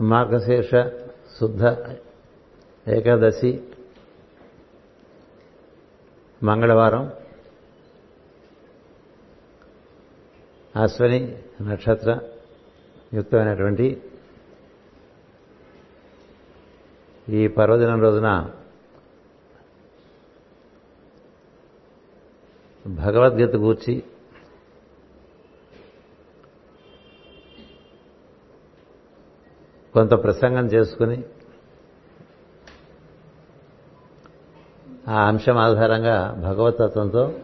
మార్గశీర్ష 0.00 0.70
శుద్ధ 1.38 1.64
ఏకాదశి 2.88 3.62
మంగళవారం 6.42 7.12
అశ్వని 10.76 11.36
నక్షత్ర 11.62 12.20
యుక్తమైనటువంటి 13.14 14.02
ఈ 17.28 17.46
పర్వదినం 17.48 18.00
రోజున 18.00 18.50
భగవద్గీత 22.88 23.56
గూర్చి 23.56 24.04
కొంత 29.94 30.10
ప్రసంగం 30.10 30.66
చేసుకుని 30.66 31.24
ఆ 35.08 35.26
అంశం 35.28 35.56
ఆధారంగా 35.56 36.36
భగవతత్వంతో 36.38 37.34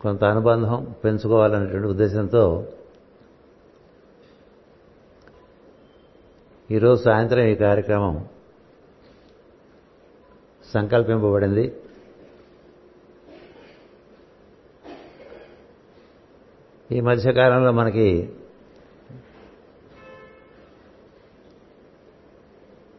కొంత 0.00 0.24
అనుబంధం 0.24 0.94
పెంచుకోవాలనేటువంటి 1.04 1.86
ఉద్దేశంతో 1.86 2.66
ఈరోజు 6.70 7.02
సాయంత్రం 7.02 7.44
ఈ 7.44 7.54
కార్యక్రమం 7.54 8.28
సంకల్పింపబడింది. 10.74 11.76
ఈ 16.92 17.00
మధ్యకాలంలో 17.00 17.72
మనకి 17.72 18.32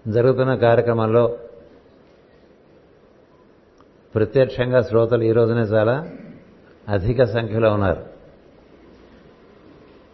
జరుగుతున్న 0.10 0.56
కార్యక్రమంలో 0.56 1.40
ప్రత్యక్షంగా 4.16 4.82
శ్రోతలు 4.82 5.24
ఈ 5.24 5.32
రోజునే 5.32 5.62
చాలా 5.62 6.10
అధిక 6.90 7.24
సంఖ్యలో 7.24 7.74
ఉన్నారు. 7.74 8.06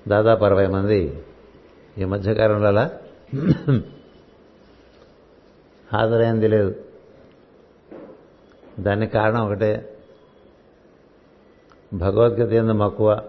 దాదాపు 0.08 0.46
అరవై 0.46 0.68
మంది 0.68 1.24
ఈ 1.98 2.06
మధ్యకాలంలో 2.06 2.68
అలా 2.68 2.92
హాజరైంది 5.94 6.48
లేదు. 6.48 6.86
దానికి 8.80 9.14
కారణం 9.14 9.46
ఒకటే. 9.46 9.98
భగవద్గీత 11.94 12.54
ఎందు 12.54 12.72
మక్కువ 12.72 13.22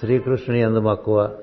శ్రీకృష్ణుని 0.00 0.60
ఎందు 0.60 0.80
మక్కువ 0.80 1.38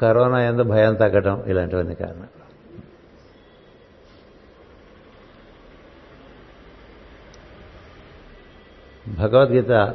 కరోనా 0.00 0.42
ఎందు 0.42 0.62
భయం 0.62 0.94
తగ్గటం 0.94 1.44
ఇలాంటివన్నీ 1.46 1.94
కారణాలు 1.94 2.40
భగవద్గీత 9.14 9.94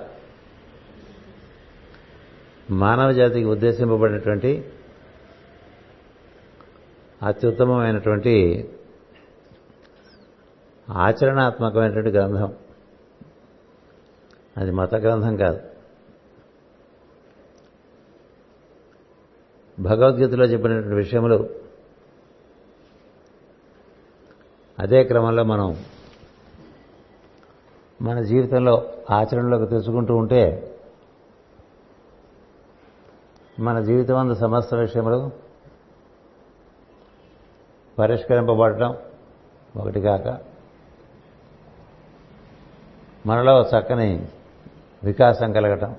మానవ 2.71 3.11
జాతికి 3.11 3.45
ఉద్దేశింపబడినటువంటి 3.45 4.71
అత్యుత్తమమైనటువంటి 7.23 8.69
ఆచరణాత్మకమైనటువంటి 10.89 12.09
గ్రంథం. 12.09 12.55
అది 14.57 14.71
మత 14.71 14.95
గ్రంథం 14.95 15.37
కాదు. 15.37 15.74
భగవద్గీతలో 19.79 20.45
చెప్పినటువంటి 20.45 20.95
విషయములు 20.95 21.49
అదే 24.79 25.03
క్రమంలో 25.03 25.43
మనం 25.43 25.69
మన 28.01 28.21
జీవితంలో 28.21 28.73
ఆచరణలోకి 29.11 29.69
తెచ్చుకుంటూ 29.69 30.15
ఉంటే 30.15 30.41
మన 33.59 33.79
జీవితం 33.79 34.17
అందు 34.17 34.33
సమస్త 34.33 34.75
విషయములు 34.75 35.31
పరిష్కరింపబడటం 37.99 38.97
ఒకటి 39.77 40.01
కాక 40.01 40.39
మనలో 43.25 43.61
చక్కని 43.61 44.27
వికాసం 45.03 45.51
కలగటం 45.51 45.95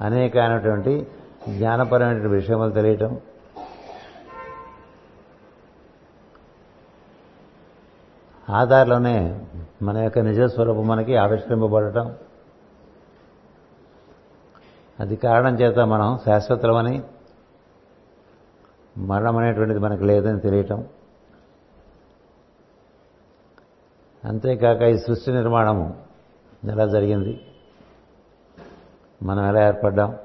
అనేకమైనటువంటి 0.00 1.06
జ్ఞానపరమైన 1.48 2.26
విషయములు 2.26 2.70
తెలియటం. 2.70 3.20
ఆధార్లోనే 8.50 9.46
మన 9.82 9.98
యొక్క 9.98 10.18
నిజస్వరూపం 10.18 10.86
మనకి 10.86 11.16
ఆవిష్కరింపబడటం. 11.16 12.14
అది 15.00 15.16
కారణం 15.16 15.54
చేత 15.54 15.78
మనం 15.78 16.18
శాశ్వతమని 16.24 17.02
మరణం 18.98 19.36
అనేటువంటిది 19.36 19.80
మనకు 19.80 20.04
లేదని 20.04 20.40
తెలియటం. 20.40 20.88
అంతేకాక 24.24 24.82
ఈ 24.82 24.98
సృష్టి 24.98 25.32
నిర్మాణము 25.32 26.04
ఎలా 26.64 26.86
జరిగింది? 26.86 27.55
మనం 29.22 29.48
ఎలా 29.48 29.66
ఏర్పడ్డాం? 29.66 30.16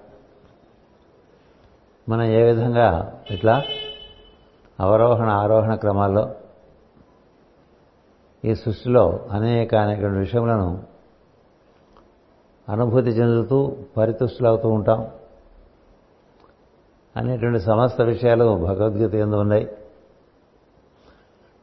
మనం 2.09 2.23
ఏ 2.23 2.43
విధంగా 2.43 3.19
ఇట్లా 3.31 3.63
అవరోహణ 4.79 5.29
ఆరోహణ 5.29 5.75
క్రమాల్లో 5.75 6.35
ఈ 8.45 8.55
సృష్టిలో 8.55 9.27
అనేక 9.31 9.75
అనేక 9.75 10.05
విషయములను 10.05 10.83
అనుభూతి 12.69 13.09
చెందుతూ 13.09 13.75
పరితుష్టులవుతూ 13.97 14.69
ఉంటాం. 14.69 15.07
అనేటువంటి 17.17 17.59
సమస్త 17.59 18.01
విషయాలు 18.01 18.57
భగవద్గీత 18.57 19.15
ఎందు 19.15 19.35
ఉన్నాయి. 19.35 19.67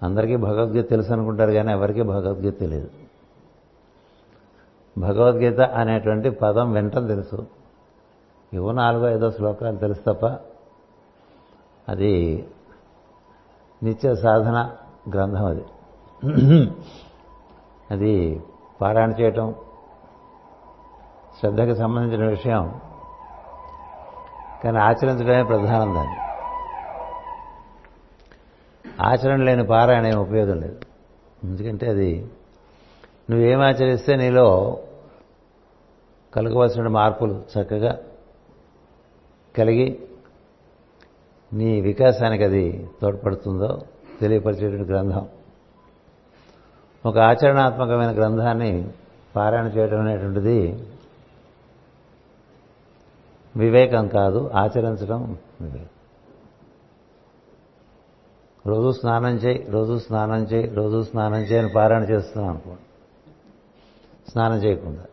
అందరికీ 0.03 0.37
భగవద్గీత 0.37 0.91
తెలుసు 0.91 1.13
అనుకుంటారు 1.13 1.51
కానీ 1.51 1.73
ఎవరికీ 1.73 2.03
భగవద్గీత 2.03 2.59
తెలియదు. 2.59 3.08
భగవద్గీత 4.99 5.61
అనేటువంటి 5.61 6.31
పదం 6.31 6.73
వినటం 6.73 7.07
తెలుసు. 7.07 7.47
ఇవో 8.53 8.73
నాలుగో 8.73 9.09
ఐదో 9.09 9.31
శ్లోకాలు 9.31 9.77
తెలుసు 9.77 10.01
తప్ప 10.01 10.27
అది 11.89 12.47
నిత్య 13.83 14.15
సాధన 14.15 14.71
గ్రంథం 15.15 15.45
అది. 15.45 15.65
అది 17.91 18.43
పారాయణ 18.81 19.11
చేయటం 19.11 19.55
శ్రద్ధకి 21.41 21.77
సంబంధించిన 21.77 22.29
విషయం 22.29 22.81
కానీ 24.65 24.79
ఆచరించడమే 24.79 25.43
ప్రధానం 25.43 25.95
దాన్ని. 25.95 26.17
ఆచరణ 29.03 29.43
లేని 29.43 29.67
పారాయణ 29.67 30.07
ఏం 30.07 30.19
ఉపయోగం 30.21 30.61
లేదు. 30.61 30.81
ఎందుకంటే 31.45 31.87
అది 31.87 32.31
నువ్వేం 33.31 33.61
ఆచరిస్తే 33.61 34.17
నీలో 34.17 34.79
కలగవలసిన 36.35 36.89
మార్పులు 36.89 37.45
చక్కగా 37.59 37.99
కలిగి 39.59 40.09
నీ 41.53 41.81
వికాసానికి 41.81 42.45
అది 42.45 42.89
తోడ్పడుతుందో 43.03 43.83
తెలియపరిచేటువంటి 44.21 44.93
గ్రంథం. 44.93 45.29
ఒక 47.07 47.19
ఆచరణాత్మకమైన 47.19 48.15
గ్రంథాన్ని 48.15 48.91
పారాయణ 49.37 49.67
చేయడం 49.67 50.01
అనేటువంటిది 50.01 50.87
వివేకం 53.57 54.09
కాదు 54.09 54.51
ఆచరించడం 54.55 55.39
వివేకం. 55.61 55.87
రోజు 58.67 58.99
స్నానం 58.99 59.35
చేయి 59.37 59.67
రోజు 59.71 59.99
స్నానం 59.99 60.43
చేయి 60.43 60.67
రోజు 60.75 61.03
స్నానం 61.03 61.39
చేయి 61.39 61.63
అని 61.63 61.73
పారాయణ 61.73 62.03
చేస్తున్నాం 62.03 62.51
అనుకోండి. 62.51 62.83
స్నానం 64.31 64.57
చేయకుండా. 64.57 65.05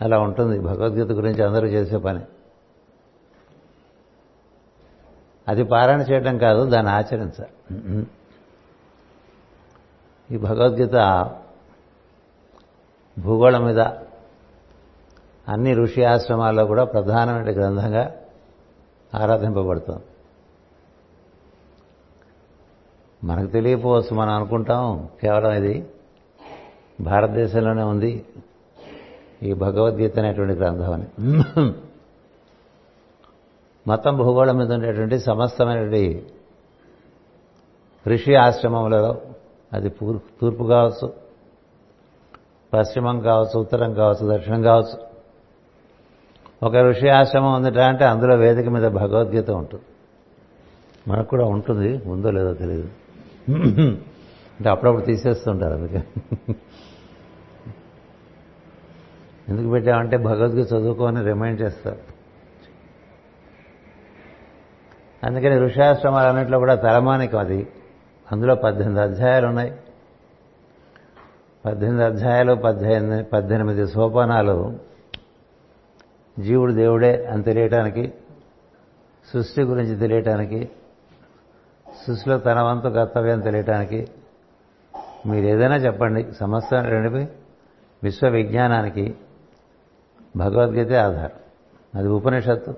అలా 0.00 0.18
ఉంటుంది. 0.18 0.60
భగవద్గీత 0.60 1.06
గురించి 1.06 1.42
అందరూ 1.42 1.66
చేసే 1.66 1.96
పని. 1.96 2.20
అది 5.48 5.64
పారాయణ 5.64 6.00
చేయడం 6.00 6.38
కాదు 6.38 6.64
దాన్ని 6.64 6.92
ఆచరించాలి. 6.92 8.06
ఈ 10.30 10.38
భగవద్గీత 10.38 10.94
భూగోళం 13.18 13.64
మీద 13.64 13.80
అన్ని 15.48 15.74
ఋషి 15.74 16.04
ఆశ్రమాల్లో 16.04 16.66
కూడా 16.66 16.84
ప్రధానమైన 16.84 17.54
గ్రంథంగా 17.54 18.14
ఆరాధింపబడుతుంది. 19.14 20.04
మనకు 23.26 23.50
తెలియకపోవచ్చు 23.50 24.12
మనం 24.14 24.32
అనుకుంటాం. 24.34 25.08
కేవలం 25.22 25.52
ఇది 25.52 25.74
భారతదేశంలోనే 27.00 27.82
ఉంది 27.82 28.24
ఈ 29.42 29.52
భగవద్గీత 29.52 30.18
అనేటువంటి 30.18 30.54
గ్రంథం 30.54 30.92
అని. 30.92 31.06
మొత్తం 33.86 34.16
భూగోళం 34.16 34.56
మీద 34.56 34.72
ఉండేటువంటి 34.72 35.18
సమస్తమైనటువంటి 35.18 36.26
ఋషి 38.08 38.34
ఆశ్రమంలో 38.34 39.20
అది 39.72 39.88
తూర్పు 40.40 40.64
కావచ్చు 40.64 41.06
పశ్చిమం 42.74 43.20
కావచ్చు 43.20 43.60
ఉత్తరం 43.60 43.94
కావచ్చు 43.94 44.36
దక్షిణం 44.36 44.62
కావచ్చు. 44.62 44.96
ఒక 46.62 46.76
ఋషి 46.76 47.08
ఆశ్రమం 47.08 47.52
ఉందిట 47.54 47.78
అంటే 47.78 48.04
అందులో 48.04 48.34
వేదిక 48.36 48.68
మీద 48.68 48.86
భగవద్గీత 49.00 49.50
ఉంటుంది. 49.50 49.84
మనకు 51.08 51.28
కూడా 51.28 51.44
ఉంటుంది 51.44 51.90
ఉందో 52.10 52.30
లేదో 52.30 52.54
తెలియదు 52.54 52.88
అంటే 53.48 54.68
అప్పుడప్పుడు 54.68 55.02
తీసేస్తుంటారు 55.02 55.74
అందుకే. 55.74 56.04
ఎందుకు 59.48 59.70
పెట్టామంటే 59.70 60.16
భగవద్గీత 60.16 60.66
చదువుకోని 60.66 61.24
రిమైండ్ 61.24 61.60
చేస్తారు. 61.60 61.98
అందుకని 65.24 65.58
ఋషాశ్రమాలు 65.58 66.28
అన్నింటిలో 66.28 66.58
కూడా 66.58 66.74
తలమానికం 66.74 67.38
అది. 67.38 67.68
అందులో 68.32 68.54
పద్దెనిమిది 68.54 69.00
అధ్యాయాలు 69.00 69.46
ఉన్నాయి. 69.46 69.76
పద్దెనిమిది 71.64 72.04
అధ్యాయాలు 72.04 72.54
పద్దెనిమిది 72.54 73.24
పద్దెనిమిది 73.24 73.86
సోపానాలు 73.86 74.78
జీవుడు 76.38 76.72
దేవుడే 76.72 77.26
అని 77.26 77.42
తెలియటానికి 77.42 78.12
సృష్టి 79.32 79.62
గురించి 79.62 79.96
తెలియటానికి 79.96 80.70
సృష్టిలో 82.06 82.38
తన 82.38 82.60
వంతు 82.60 82.88
కర్తవ్యం 82.88 83.40
తెలియటానికి 83.40 84.08
మీరు 85.26 85.46
ఏదైనా 85.46 85.76
చెప్పండి. 85.76 86.32
సమస్త 86.32 86.74
రెండు 86.74 87.08
విశ్వ 88.02 88.28
విజ్ఞానానికి 88.28 89.16
భగవద్గీతే 90.36 90.96
ఆధారం. 90.96 91.38
అది 91.94 92.08
ఉపనిషత్తు. 92.08 92.74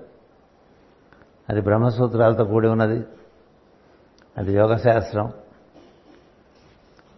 అది 1.49 1.61
బ్రహ్మసూత్రాలతో 1.61 2.43
కూడి 2.43 2.67
ఉన్నది. 2.67 3.05
అది 4.37 4.53
యోగశాస్త్రం. 4.53 5.33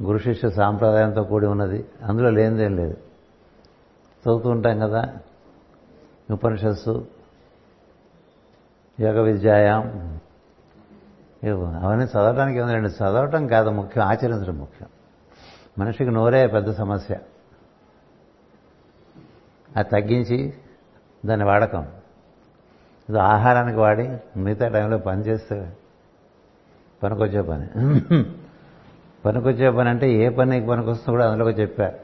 గురు 0.03 0.17
శిష్య 0.17 0.49
సాంప్రదాయంతో 0.49 1.23
కూడి 1.23 1.47
ఉన్నది. 1.47 1.85
అందులో 2.03 2.29
లేనిదేం 2.29 2.75
లేదు. 2.75 2.97
చదువుతూ 4.21 4.49
ఉంటాం 4.49 4.79
కదా. 4.79 5.13
ఉపనిషత్సు 6.31 7.07
యోగ 8.99 9.21
విద్యాయం 9.21 10.20
అవన్నీ 11.49 12.05
చదవటానికి 12.05 12.59
ఏముందండి 12.59 12.89
చదవటం 12.89 13.47
కాదు 13.47 13.69
ముఖ్యం 13.69 14.03
ఆచరించడం 14.03 14.57
ముఖ్యం. 14.57 14.87
మనిషికి 15.79 16.11
నోరే 16.11 16.47
పెద్ద 16.47 16.71
సమస్య. 16.71 17.17
అది 19.77 19.89
తగ్గించి 19.89 20.53
దాన్ని 21.25 21.45
వాడకం. 21.45 21.87
ఇది 23.09 23.19
ఆహారానికి 23.19 23.77
వాడి 23.77 24.17
మిగతా 24.37 24.67
టైంలో 24.67 24.97
పని 24.97 25.21
చేస్తే 25.21 25.77
పనికొచ్చే 27.03 27.41
పని. 27.41 27.67
పనికొచ్చే 29.25 29.69
పని 29.69 29.89
అంటే 29.89 30.11
ఏ 30.11 30.29
పనికి 30.29 30.67
పనికొస్తుందో 30.67 31.11
కూడా 31.11 31.31
అందులోకి 31.31 31.61
చెప్పారు 31.61 31.97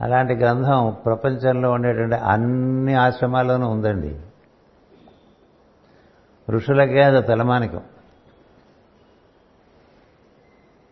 అలాంటి 0.00 0.34
గ్రంథం 0.34 0.96
ప్రపంచంలో 1.04 1.70
ఉండేటువంటి 1.70 2.14
అన్ని 2.14 2.94
ఆశ్రమాల్లోనూ 2.94 3.68
ఉందండి. 3.68 4.20
ఋషులకే 6.50 7.02
అది 7.02 7.22
తలమానికం. 7.22 7.80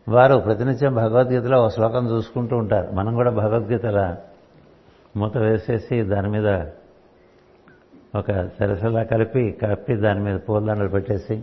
వారు 0.09 0.37
ప్రతినిత్యం 0.37 0.95
భగవద్గీతలో 0.95 1.63
ఒక 1.63 1.71
శ్లోకం 1.71 2.11
చూసుకుంటూ 2.11 2.57
ఉంటారు. 2.57 2.91
మనం 2.91 3.15
కూడా 3.15 3.31
భగవద్గీతల 3.31 4.17
మూత 5.17 5.37
వేసేసి 5.37 6.03
దాని 6.03 6.29
మీద 6.29 6.67
ఒక 8.19 8.49
సరసలా 8.59 9.03
కలిపి 9.03 9.59
కప్పి 9.63 9.97
దాని 9.97 10.21
మీద 10.21 10.41
పూలదండలు 10.49 10.89
పెట్టేసి 10.89 11.43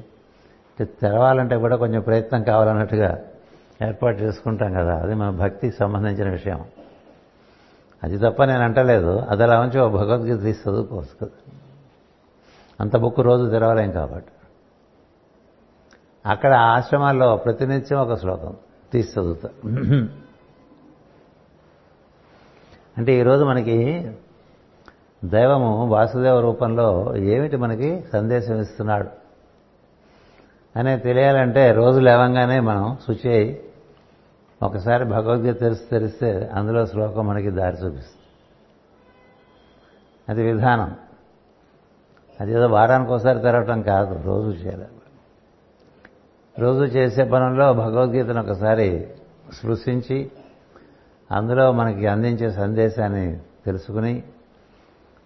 తెరవాలంటే 0.80 1.58
కూడా 1.58 1.76
కొంచెం 1.76 2.02
ప్రయత్నం 2.02 2.44
కావాలన్నట్టుగా 2.44 3.20
ఏర్పాటు 3.88 4.18
చేసుకుంటాం 4.18 4.74
కదా. 4.74 4.96
అది 4.96 5.14
మన 5.16 5.30
భక్తికి 5.30 5.76
సంబంధించిన 5.76 6.30
విషయం. 6.30 6.66
అది 8.04 8.18
తప్ప 8.18 8.44
నేను 8.44 8.64
అంటలేదు. 8.64 9.20
అది 9.20 9.44
అలా 9.44 9.60
ఉంచి 9.60 9.80
ఒక 9.80 9.92
భగవద్గీత 9.92 10.42
తీసి 10.42 10.70
చదువుకోవచ్చు 10.70 11.28
కదా. 11.28 11.59
అంత 12.81 12.98
బుక్ 12.98 13.20
రోజు 13.20 13.50
తెరవలేం 13.50 13.92
కాబట్టి. 13.92 14.31
అక్కడ 16.26 16.54
ఆశ్రమాల్లో 16.54 17.36
ప్రతినిత్యం 17.36 18.00
ఒక 18.00 18.14
శ్లోకం 18.14 18.56
తీసి 18.94 19.20
చదువుతా. 19.20 19.50
అంటే 22.98 23.20
ఈరోజు 23.20 23.44
మనకి 23.44 24.12
దైవము 25.26 25.86
వాసుదేవ 25.86 26.40
రూపంలో 26.40 27.16
ఏమిటి 27.16 27.58
మనకి 27.58 28.04
సందేశం 28.14 28.60
ఇస్తున్నాడు? 28.62 29.10
అనే 30.76 30.98
తెలియాలంటే 30.98 31.72
రోజు 31.72 32.00
లేవంగానే 32.00 32.60
మనం 32.60 32.98
శుచి 33.08 33.34
అయి 33.34 33.64
ఒకసారి 34.64 35.06
భగవద్గీత 35.06 35.60
తెరిచి 35.60 35.86
తెరిస్తే 35.92 36.52
అందులో 36.54 36.86
శ్లోకం 36.86 37.28
మనకి 37.28 37.50
దారి 37.50 37.76
చూపిస్తుంది. 37.76 38.20
అది 40.30 40.44
విధానం. 40.44 40.96
అది 42.40 42.52
ఏదో 42.52 42.68
వారానికి 42.68 43.12
ఒకసారి 43.12 43.40
తెరవటం 43.40 43.82
కాదు 43.82 44.22
రోజు 44.26 44.50
చేయాలి. 44.50 44.86
రోజు 46.60 46.84
చేసే 46.84 47.24
పనుల్లో 47.24 47.74
భగవద్గీతను 47.74 48.42
ఒకసారి 48.42 49.08
స్పృశించి 49.54 50.32
అందులో 51.32 51.72
మనకి 51.72 52.08
అందించే 52.08 52.52
సందేశాన్ని 52.52 53.40
తెలుసుకుని 53.66 54.24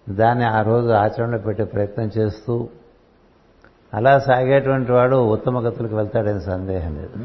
దాన్ని 0.10 0.46
ఆ 0.46 0.62
రోజు 0.62 0.90
ఆచరణలో 0.90 1.38
పెట్టే 1.38 1.64
ప్రయత్నం 1.64 2.12
చేస్తూ 2.18 2.70
అలా 3.94 4.20
సాగేటువంటి 4.20 4.92
వాడు 4.92 5.16
ఉత్తమ 5.16 5.60
గతులకు 5.60 5.96
వెళ్తాడని 5.96 6.42
సందేహం 6.42 6.96
లేదు. 6.96 7.16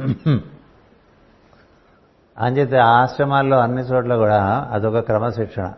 అంచేతే 2.38 2.79
ఆశ్రమాల్లో 2.79 3.58
అన్ని 3.58 3.82
చోట్ల 3.82 4.17
కూడా 4.17 4.69
అదొక 4.73 4.99
క్రమశిక్షణ. 4.99 5.73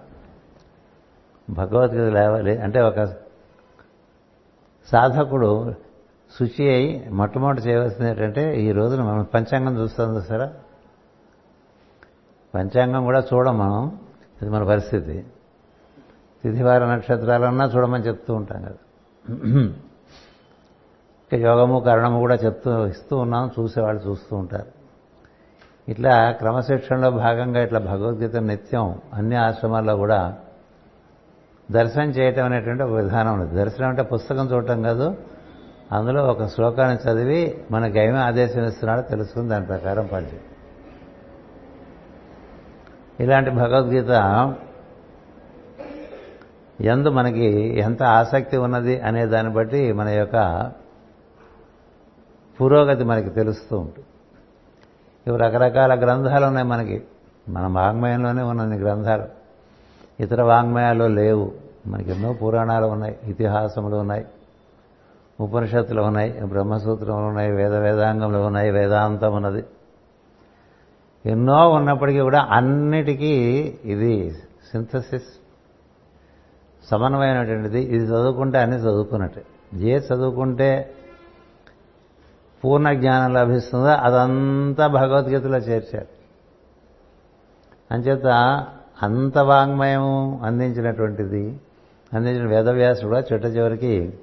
భగవద్గీత 1.50 2.12
లేవాలి 2.12 2.58
అంటే 2.58 2.80
ఒక 2.80 3.29
సాధకుడు 4.92 5.74
శుచి 6.38 6.74
అయి 6.74 7.08
మొట్టమొదటి 7.08 7.60
చేయవలసింది 7.62 8.10
ఏంటంటే 8.10 8.62
ఈ 8.62 8.72
రోజున 8.72 9.02
మనం 9.02 9.26
పంచాంగం 9.34 9.78
చూస్తాం 9.78 10.16
చూసారా? 10.16 10.52
పంచాంగం 12.54 13.04
కూడా 13.04 13.22
చూడం 13.34 13.58
మనం. 13.58 13.98
ఇది 14.42 14.50
మన 14.50 14.64
పరిస్థితి. 14.64 15.26
తిథివార 16.42 16.94
నక్షత్రాలన్నా 16.94 17.64
చూడమని 17.64 18.02
చెప్తూ 18.02 18.34
ఉంటాం 18.34 18.62
కదా. 18.62 18.76
ఇక 21.32 21.34
యోగము 21.34 21.80
కరణము 21.80 22.18
కూడా 22.18 22.34
చెప్తూ 22.34 22.86
ఇస్తూ 22.86 23.16
ఉన్నాం. 23.16 23.50
చూసేవాళ్ళు 23.58 24.10
చూస్తూ 24.10 24.36
ఉంటారు. 24.36 24.66
ఇట్లా 25.90 26.30
క్రమశిక్షణలో 26.30 27.10
భాగంగా 27.10 27.62
ఇట్లా 27.62 27.78
భగవద్గీత 27.78 28.36
నిత్యం 28.36 28.98
అన్ని 29.14 29.36
ఆశ్రమాల్లో 29.36 29.96
కూడా 29.96 30.38
దర్శనం 31.70 32.10
చేయటం 32.10 32.44
అనేటువంటి 32.44 32.82
ఒక 32.82 32.90
విధానం 32.90 33.40
ఉంది. 33.40 33.54
దర్శనం 33.54 33.88
అంటే 33.88 34.02
పుస్తకం 34.02 34.46
చూడటం 34.46 34.82
కాదు. 34.82 35.16
అందులో 35.92 36.24
ఒక 36.24 36.46
శ్లోకాన్ని 36.46 37.10
చదివి 37.10 37.64
మనకి 37.70 37.98
ఏమీ 37.98 38.18
ఆదేశం 38.18 38.64
ఇస్తున్నాడో 38.64 39.02
తెలుసుకుని 39.02 39.48
దాని 39.48 39.66
ప్రకారం 39.66 40.06
పనిచేయం 40.12 40.40
ఇలాంటి 43.20 43.50
భగవద్గీత 43.50 44.10
ఎందు 46.80 47.08
మనకి 47.08 47.78
ఎంత 47.78 48.02
ఆసక్తి 48.02 48.56
ఉన్నది 48.56 49.00
అనే 49.00 49.26
దాన్ని 49.26 49.52
బట్టి 49.52 49.92
మన 49.92 50.08
యొక్క 50.08 50.72
పురోగతి 52.60 53.04
మనకి 53.04 53.30
తెలుస్తూ 53.30 53.78
ఉంటుంది. 53.78 54.06
ఇవి 55.26 55.38
రకరకాల 55.38 56.00
గ్రంథాలు 56.00 56.46
ఉన్నాయి 56.46 56.66
మనకి. 56.66 57.02
మన 57.48 57.78
వాంగ్మయంలోనే 57.78 58.42
ఉన్నది 58.42 58.82
గ్రంథాలు. 58.82 59.39
ఇతర 60.20 60.42
వాంగ్మయాలు 60.42 61.04
లేవు. 61.04 61.52
మనకి 61.86 62.10
ఎన్నో 62.10 62.32
పురాణాలు 62.32 62.86
ఉన్నాయి 62.86 63.18
ఇతిహాసములు 63.24 63.96
ఉన్నాయి 63.96 64.26
ఉపనిషత్తులు 65.40 66.02
ఉన్నాయి 66.02 66.40
బ్రహ్మసూత్రములు 66.44 67.24
ఉన్నాయి 67.24 67.52
వేద 67.52 67.74
వేదాంగములు 67.74 68.38
ఉన్నాయి 68.38 68.70
వేదాంతం 68.70 69.36
ఉన్నది. 69.36 69.64
ఎన్నో 71.26 71.68
ఉన్నప్పటికీ 71.68 72.20
కూడా 72.20 72.48
అన్నిటికీ 72.50 73.34
ఇది 73.84 74.30
సింథసిస్. 74.70 75.26
సమన్వయమైనటువంటిది. 76.90 77.80
ఇది 77.80 78.04
చదువుకుంటే 78.04 78.58
అన్ని 78.58 78.76
చదువుకున్నట్టే. 78.76 79.42
ఏ 79.74 79.98
చదువుకుంటే 79.98 80.94
పూర్ణ 82.64 82.92
జ్ఞానం 82.92 83.34
లభిస్తుందో 83.34 83.88
అదంతా 83.88 84.86
భగవద్గీతలో 84.86 85.58
చేర్చారు. 85.58 86.06
అంచేత 87.90 88.26
అంత 89.02 89.38
వాంగ్మయము 89.38 90.40
అందించినటువంటిది. 90.42 91.60
అందించిన 92.14 92.46
వేదవ్యాసుడు 92.46 93.06
కూడా 93.06 93.20
చిట్ట 93.20 93.46
చివరికి 93.46 94.18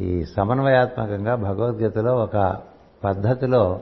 ఈ 0.00 0.24
సమన్వయాత్మకంగా 0.24 1.34
భగవద్గీతలో 1.34 2.16
ఒక 2.16 2.60
పద్ధతిలో 3.04 3.80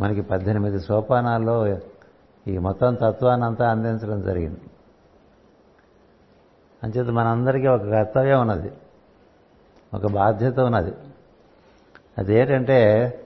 మనకి 0.00 0.20
పద్దెనిమిది 0.20 0.80
సోపానాల్లో 0.80 1.66
ఈ 2.48 2.58
మొత్తం 2.58 2.94
తత్వాన్ని 2.94 3.46
అంతా 3.46 3.70
అందించడం 3.70 4.22
జరిగింది. 4.22 4.60
అంచేత 6.82 7.06
మనందరికీ 7.06 7.66
ఒక 7.66 7.82
కర్తవ్యం 7.82 8.40
ఉన్నది. 8.40 8.72
ఒక 9.94 10.06
బాధ్యత 10.06 10.60
ఉన్నది. 10.60 10.92
అదేంటంటే 12.18 12.78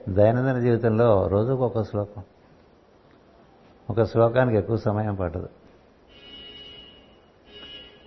దైనందిన 0.09 0.59
జీవితంలో 0.59 1.27
రోజుకు 1.27 1.65
ఒక 1.65 1.81
శ్లోకం. 1.81 2.23
ఒక 3.89 4.03
శ్లోకానికి 4.03 4.57
ఎక్కువ 4.57 4.77
సమయం 4.77 5.15
పట్టదు. 5.15 5.49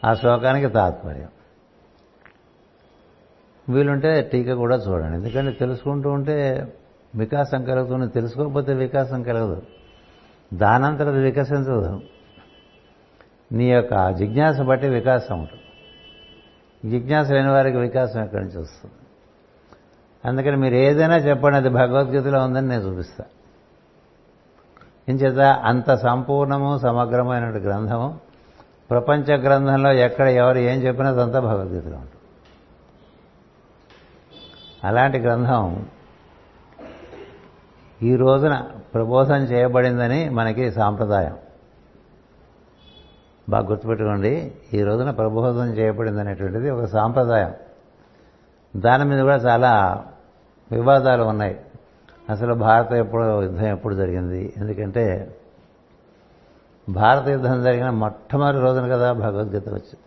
ఆ 0.07 0.15
శ్లోకానికి 0.15 0.69
తాత్పర్యం. 0.69 1.29
వీలుంటే 3.69 4.23
టీకా 4.23 4.55
కూడా 4.55 4.77
చూడండి. 4.77 5.17
ఎందుకంటే 5.19 5.53
తెలుసుకుంటూ 5.53 6.11
ఉంటే 6.11 6.73
వికాసం 7.15 7.65
కలుగుతుంది 7.65 8.09
తెలుసుకోకపోతే 8.09 8.75
వికాసం 8.75 9.23
కలగదు. 9.23 9.63
దానంతరం 10.55 11.09
అది 11.09 11.19
వికసించదు. 11.19 12.01
నీ 13.53 13.71
యొక్క 13.71 14.11
జిజ్ఞాస 14.11 14.61
బట్టి 14.61 14.89
వికాసం 14.89 15.39
ఉంటుంది. 15.39 15.63
జిజ్ఞాస 16.91 17.31
లేని 17.31 17.51
వారికి 17.51 17.77
వికాసం 17.77 18.23
ఎక్కడి 18.23 18.45
నుంచి 18.45 18.59
వస్తుంది? 18.59 18.95
అందుకని 20.25 20.57
మీరు 20.57 20.75
ఏదైనా 20.75 21.17
చెప్పండి 21.17 21.57
అది 21.57 21.69
భగవద్గీతలో 21.69 22.45
ఉందని 22.45 22.69
నేను 22.69 22.83
చూపిస్తా. 22.83 23.25
ఇంచేత 25.09 25.39
అంత 25.39 25.95
సంపూర్ణము 25.95 26.79
సమగ్రమైన 26.79 27.45
గ్రంథము 27.45 28.26
ప్రపంచ 28.91 29.37
గ్రంథంలో 29.37 29.93
ఎక్కడ 29.93 30.29
ఎవరు 30.29 30.59
ఏం 30.59 30.81
చెప్పినా 30.81 31.11
అదంతా 31.11 31.41
భగవద్గీతలో 31.41 31.97
ఉంటుంది. 31.97 32.17
అలాంటి 34.85 35.19
గ్రంథం 35.19 35.87
ఈ 38.03 38.17
రోజున 38.17 38.67
ప్రబోధం 38.95 39.37
చేయబడిందని 39.37 40.29
మనకి 40.29 40.73
సాంప్రదాయం. 40.73 41.37
బాగా 43.49 43.67
గుర్తుపెట్టుకోండి 43.67 44.53
ఈ 44.75 44.83
రోజున 44.83 45.11
ప్రబోధం 45.11 45.67
చేయబడింది 45.67 46.21
అనేటువంటిది 46.21 46.71
ఒక 46.71 46.85
సాంప్రదాయం. 46.85 47.55
దాని 48.77 49.05
మీద 49.05 49.21
కూడా 49.21 49.37
చాలా 49.37 50.05
వివాదాలు 50.73 51.23
ఉన్నాయి. 51.23 51.61
అసలు 52.31 52.55
భారత 52.55 52.93
ఎప్పుడు 52.93 53.43
యుద్ధం 53.43 53.67
ఎప్పుడు 53.67 53.95
జరిగింది? 53.95 54.53
ఎందుకంటే 54.57 55.36
భారత 56.89 57.29
యుద్ధం 57.29 57.63
జరిగిన 57.63 57.91
మొట్టమొదటి 57.91 58.59
రోజున 58.59 58.89
కదా 58.89 59.13
భగవద్గీత 59.13 59.69
వచ్చింది. 59.69 59.99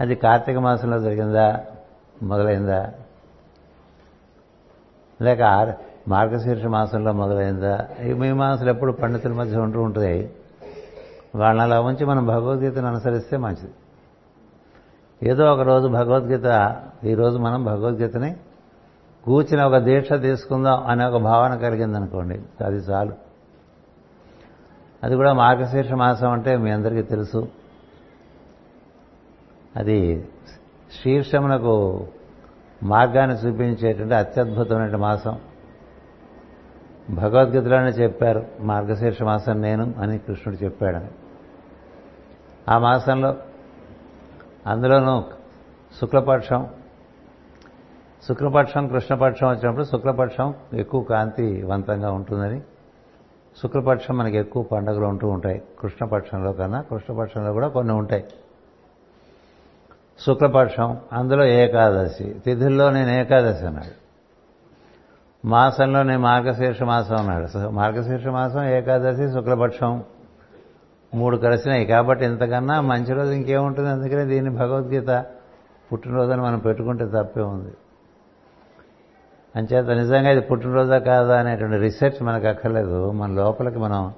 అది 0.00 0.14
కార్తీక 0.14 0.56
మాసంలో 0.56 0.98
జరిగిందా? 0.98 1.60
మొదలైందా? 2.22 2.90
లేక 5.22 5.42
మార్గశీర్ష 6.08 6.64
మాసంలో 6.64 7.12
మొదలైందా? 7.12 7.88
ఈ 8.04 8.12
మీమాంసలు 8.12 8.70
ఎప్పుడు 8.70 8.92
పండితుల 8.92 9.32
మధ్య 9.32 9.58
ఉంటూ 9.58 9.82
ఉంటాయి. 9.82 10.32
వాళ్ళని 11.36 11.62
అలా 11.62 11.80
ఉంచి 11.80 12.06
మనం 12.06 12.26
భగవద్గీతను 12.26 12.86
అనుసరిస్తే 12.86 13.36
మంచిది. 13.36 13.72
ఏదో 15.30 15.52
ఒక 15.52 15.60
రోజు 15.60 15.88
భగవద్గీత 15.88 16.76
ఈరోజు 17.04 17.38
మనం 17.38 17.64
భగవద్గీతని 17.64 18.36
కూర్చుని 19.24 19.62
ఒక 19.62 19.76
దీక్ష 19.76 20.12
తీసుకుందాం 20.12 20.84
అనే 20.86 21.04
ఒక 21.04 21.22
భావన 21.22 21.56
కలిగిందనుకోండి 21.56 22.64
అది 22.64 22.76
చాలు. 22.76 23.29
అది 25.04 25.14
కూడా 25.14 25.32
మార్గశీర్ష 25.32 25.92
మాసం 25.92 26.30
అంటే 26.30 26.56
మీ 26.56 26.70
అందరికీ 26.70 27.02
తెలుసు. 27.02 27.48
అది 29.76 30.28
శీర్షమునకు 31.02 32.06
మార్గాన్ని 32.82 33.36
చూపించేటువంటి 33.36 34.14
అత్యద్భుతమైన 34.14 34.96
మాసం. 34.96 35.38
భగవద్గీతలోనే 37.10 37.88
చెప్పారు 37.88 38.46
మార్గశీర్ష 38.60 39.22
మాసం 39.22 39.60
నేను 39.60 39.94
అని 39.98 40.18
కృష్ణుడు 40.18 40.64
చెప్పాడని. 40.64 41.08
ఆ 42.68 42.78
మాసంలో 42.78 43.36
అందులోనూ 44.66 45.24
శుక్లపక్షం 46.00 46.68
శుక్లపక్షం 48.28 48.88
కృష్ణపక్షం 48.88 49.48
వచ్చినప్పుడు 49.48 49.84
శుక్లపక్షం 49.84 50.54
ఎక్కువ 50.74 51.02
కాంతివంతంగా 51.02 52.10
ఉంటుందని 52.10 52.60
శుక్లపక్షం 53.62 54.16
మనకి 54.16 54.36
ఎక్కువ 54.36 54.62
పండుగలు 54.62 55.06
ఉంటూ 55.06 55.28
ఉంటాయి. 55.28 55.62
కృష్ణపక్షంలో 55.80 56.52
కన్నా 56.52 56.80
కృష్ణపక్షంలో 56.80 57.52
కూడా 57.52 57.68
కొన్ని 57.68 57.92
ఉంటాయి. 57.92 58.24
శుక్లపక్షం 60.26 60.96
అందులో 61.12 61.44
ఏకాదశి. 61.44 62.36
తిథుల్లో 62.44 62.90
నేను 62.90 63.10
ఏకాదశి 63.10 63.66
అన్నాడు. 63.66 64.00
మాసంలో 65.46 66.02
నేను 66.02 66.20
మార్గశీర్ష 66.20 66.82
మాసం 66.82 67.16
అన్నాడు. 67.16 67.68
మార్గశీర్ష 67.68 68.26
మాసం 68.26 68.64
ఏకాదశి 68.64 69.32
శుక్లపక్షం 69.32 70.04
మూడు 71.14 71.36
కలిసినాయి. 71.36 71.86
కాబట్టి 71.86 72.24
ఇంతకన్నా 72.24 72.80
మంచి 72.80 73.14
రోజు 73.14 73.32
ఇంకేముంటుంది? 73.32 73.88
అందుకనే 73.88 74.24
దీన్ని 74.24 74.50
భగవద్గీత 74.50 75.24
పుట్టినరోజుని 75.92 76.40
మనం 76.40 76.58
పెట్టుకుంటే 76.58 77.06
తప్పే 77.06 77.42
ఉంది. 77.42 77.72
అంచేత 79.56 79.88
నిజంగా 79.90 80.30
ఇది 80.30 80.40
పుట్టినరోజా 80.40 80.98
కాదా 80.98 81.40
అనేటువంటి 81.40 81.76
రీసెర్చ్ 81.76 82.22
మనకు 82.22 82.46
అక్కర్లేదు. 82.46 83.10
మన 83.10 83.30
లోపలికి 83.30 83.78
మనం 83.78 84.12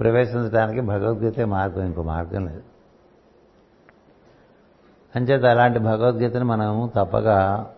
ప్రవేశించడానికి 0.00 0.80
భగవద్గీతే 0.80 1.44
మార్గం 1.44 1.84
ఇంకో 1.84 2.02
మార్గం 2.02 2.46
లేదు. 2.46 2.62
అంచేత 5.16 5.44
అలాంటి 5.44 5.78
భగవద్గీతను 5.78 6.44
మనము 6.44 6.92
తప్పగా 6.96 7.70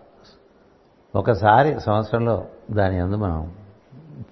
ఒకసారి 1.15 1.81
సంవత్సరంలో 1.81 2.47
దాని 2.71 2.99
అందు 2.99 3.17
మనం 3.17 3.53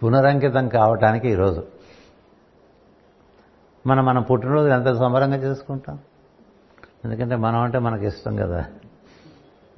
పునరంకితం 0.04 0.68
కావటానికి 0.68 1.28
ఈరోజు 1.28 1.62
మనం 3.86 4.04
మనం 4.06 4.22
పుట్టినరోజు 4.22 4.68
ఎంత 4.68 4.92
సంబరంగా 4.92 5.36
చేసుకుంటాం? 5.36 5.98
ఎందుకంటే 7.04 7.36
మనం 7.36 7.60
అంటే 7.60 7.78
మనకి 7.78 8.06
ఇష్టం 8.06 8.36
కదా. 8.36 8.64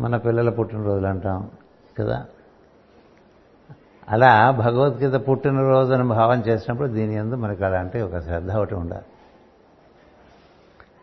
మన 0.02 0.16
పిల్లల 0.16 0.50
పుట్టినరోజులు 0.50 1.06
అంటాం 1.06 1.50
కదా? 1.98 2.24
అలా 4.08 4.50
భగవద్గీత 4.50 5.14
పుట్టినరోజుని 5.28 6.02
భావం 6.02 6.40
చేసినప్పుడు 6.40 6.88
దీని 6.88 7.14
ఎందు 7.14 7.34
మనకు 7.34 7.64
అలాంటి 7.64 8.00
ఒక 8.00 8.18
శ్రద్ధ 8.18 8.52
ఒకటి 8.52 8.74
ఉండాలి. 8.74 9.04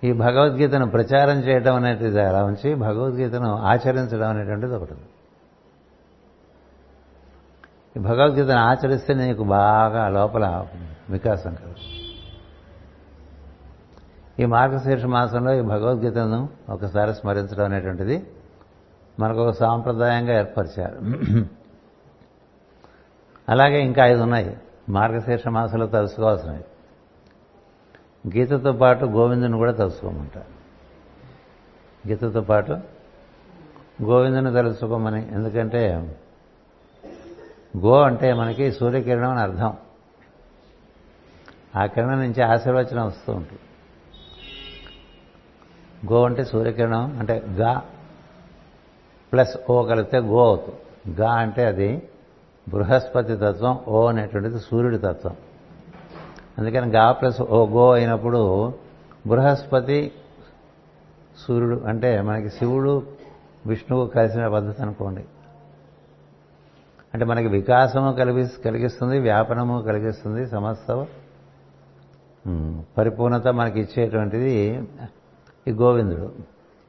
ఈ 0.03 0.13
భగవద్గీతను 0.13 0.85
ప్రచారం 0.85 1.37
చేయడం 1.39 1.75
అనేది 1.75 2.19
అలా 2.19 2.43
ఉంచి 2.43 2.75
భగవద్గీతను 2.75 3.55
ఆచరించడం 3.55 4.29
అనేటువంటిది 4.29 4.75
ఒకటి 4.75 4.93
ఈ 7.95 7.99
భగవద్గీతను 7.99 8.57
ఆచరిస్తే 8.57 9.13
నీకు 9.13 9.43
బాగా 9.43 10.09
లోపల 10.09 10.65
వికాసం 11.09 11.53
కలుగుతుంది. 11.53 11.95
ఈ 14.39 14.45
మార్గశీర్ష 14.45 15.05
మాసంలో 15.05 15.53
ఈ 15.53 15.61
భగవద్గీతను 15.61 16.49
ఒకసారి 16.69 17.13
స్మరించడం 17.13 17.65
అనేటువంటిది 17.65 18.23
మనకు 19.19 19.39
ఒక 19.39 19.53
సాంప్రదాయంగా 19.53 20.39
ఏర్పరిచారు. 20.39 20.99
అలాగే 23.49 23.81
ఇంకా 23.81 24.05
ఐదు 24.05 24.21
ఉన్నాయి. 24.21 24.57
మార్గశీర్ష 24.89 25.47
మాసంలో 25.47 25.87
తెలుసుకోవాల్సినవి. 25.87 26.63
గీతతో 28.37 28.71
పాటు 28.71 29.05
గోవిందుని 29.05 29.57
కూడా 29.57 29.71
తెలుసుకోమంటారు. 29.71 30.59
గీతతో 32.09 32.41
పాటు 32.41 32.71
గోవిందుని 34.03 34.53
తలుసుకోమని. 34.53 35.33
ఎందుకంటే 35.33 36.15
గో 37.77 38.01
అంటే 38.01 38.33
మనకి 38.33 38.71
సూర్యకిరణం 38.71 39.29
అని 39.29 39.39
అర్థం. 39.39 39.77
ఆ 41.75 41.85
కిరణం 41.85 42.19
నుంచి 42.19 42.43
ఆశీర్వచనం 42.43 43.07
వస్తూ 43.07 43.33
ఉంటుంది. 43.33 43.59
గో 46.13 46.25
అంటే 46.25 46.43
సూర్యకిరణం 46.43 47.19
అంటే 47.19 47.43
గా 47.49 47.83
ప్లస్ 49.31 49.71
ఓ 49.71 49.83
కలిపితే 49.83 50.17
గో 50.17 50.39
అవుతుంది. 50.45 50.79
గా 51.19 51.29
అంటే 51.31 51.65
అది 51.65 51.89
బృహస్పతి 52.69 53.35
తత్వం 53.35 53.79
ఓ 53.87 54.07
అనేటువంటిది 54.07 54.59
సూర్యుడి 54.59 54.97
తత్వం. 54.97 55.35
అందుకని 56.57 56.87
గా 56.91 57.11
ప్లస్ 57.11 57.41
ఓ 57.41 57.59
గో 57.65 57.91
అయినప్పుడు 57.91 58.41
బృహస్పతి 59.27 60.11
సూర్యుడు 61.39 61.77
అంటే 61.85 62.21
మనకి 62.21 62.49
శివుడు 62.49 63.03
విష్ణువు 63.65 64.05
కలిసిన 64.07 64.47
పద్ధతి 64.47 64.81
అనుకోండి. 64.81 65.23
అంటే 67.13 67.25
మనకి 67.25 67.47
వికాసము 67.47 68.11
కలిగి 68.13 68.43
కలిగిస్తుంది 68.65 69.19
వ్యాపనము 69.19 69.81
కలిగిస్తుంది 69.81 70.47
సమస్త 70.47 71.05
పరిపూర్ణత 72.97 73.47
మనకి 73.47 73.79
ఇచ్చేటువంటిది 73.79 74.53
ఈ 75.67 75.71
గోవిందుడు. 75.71 76.27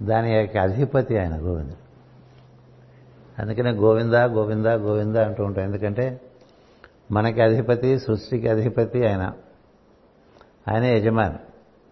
దాని 0.02 0.30
యొక్క 0.35 0.56
అధిపతి 0.56 1.18
ఆయన 1.18 1.37
గోవిందుడు. 1.37 1.89
అందుకనే 3.39 3.71
గోవింద 3.71 4.15
గోవింద 4.15 4.67
గోవింద 4.67 5.17
అంటూ 5.17 5.45
ఉంటాం 5.45 5.65
ఎందుకంటే 5.65 6.21
మనకి 7.11 7.43
అధిపతి 7.43 7.99
సృష్టికి 7.99 8.49
అధిపతి 8.49 9.07
ఆయన. 9.07 9.33
ఆయన 10.73 10.85
యజమాని 10.85 11.39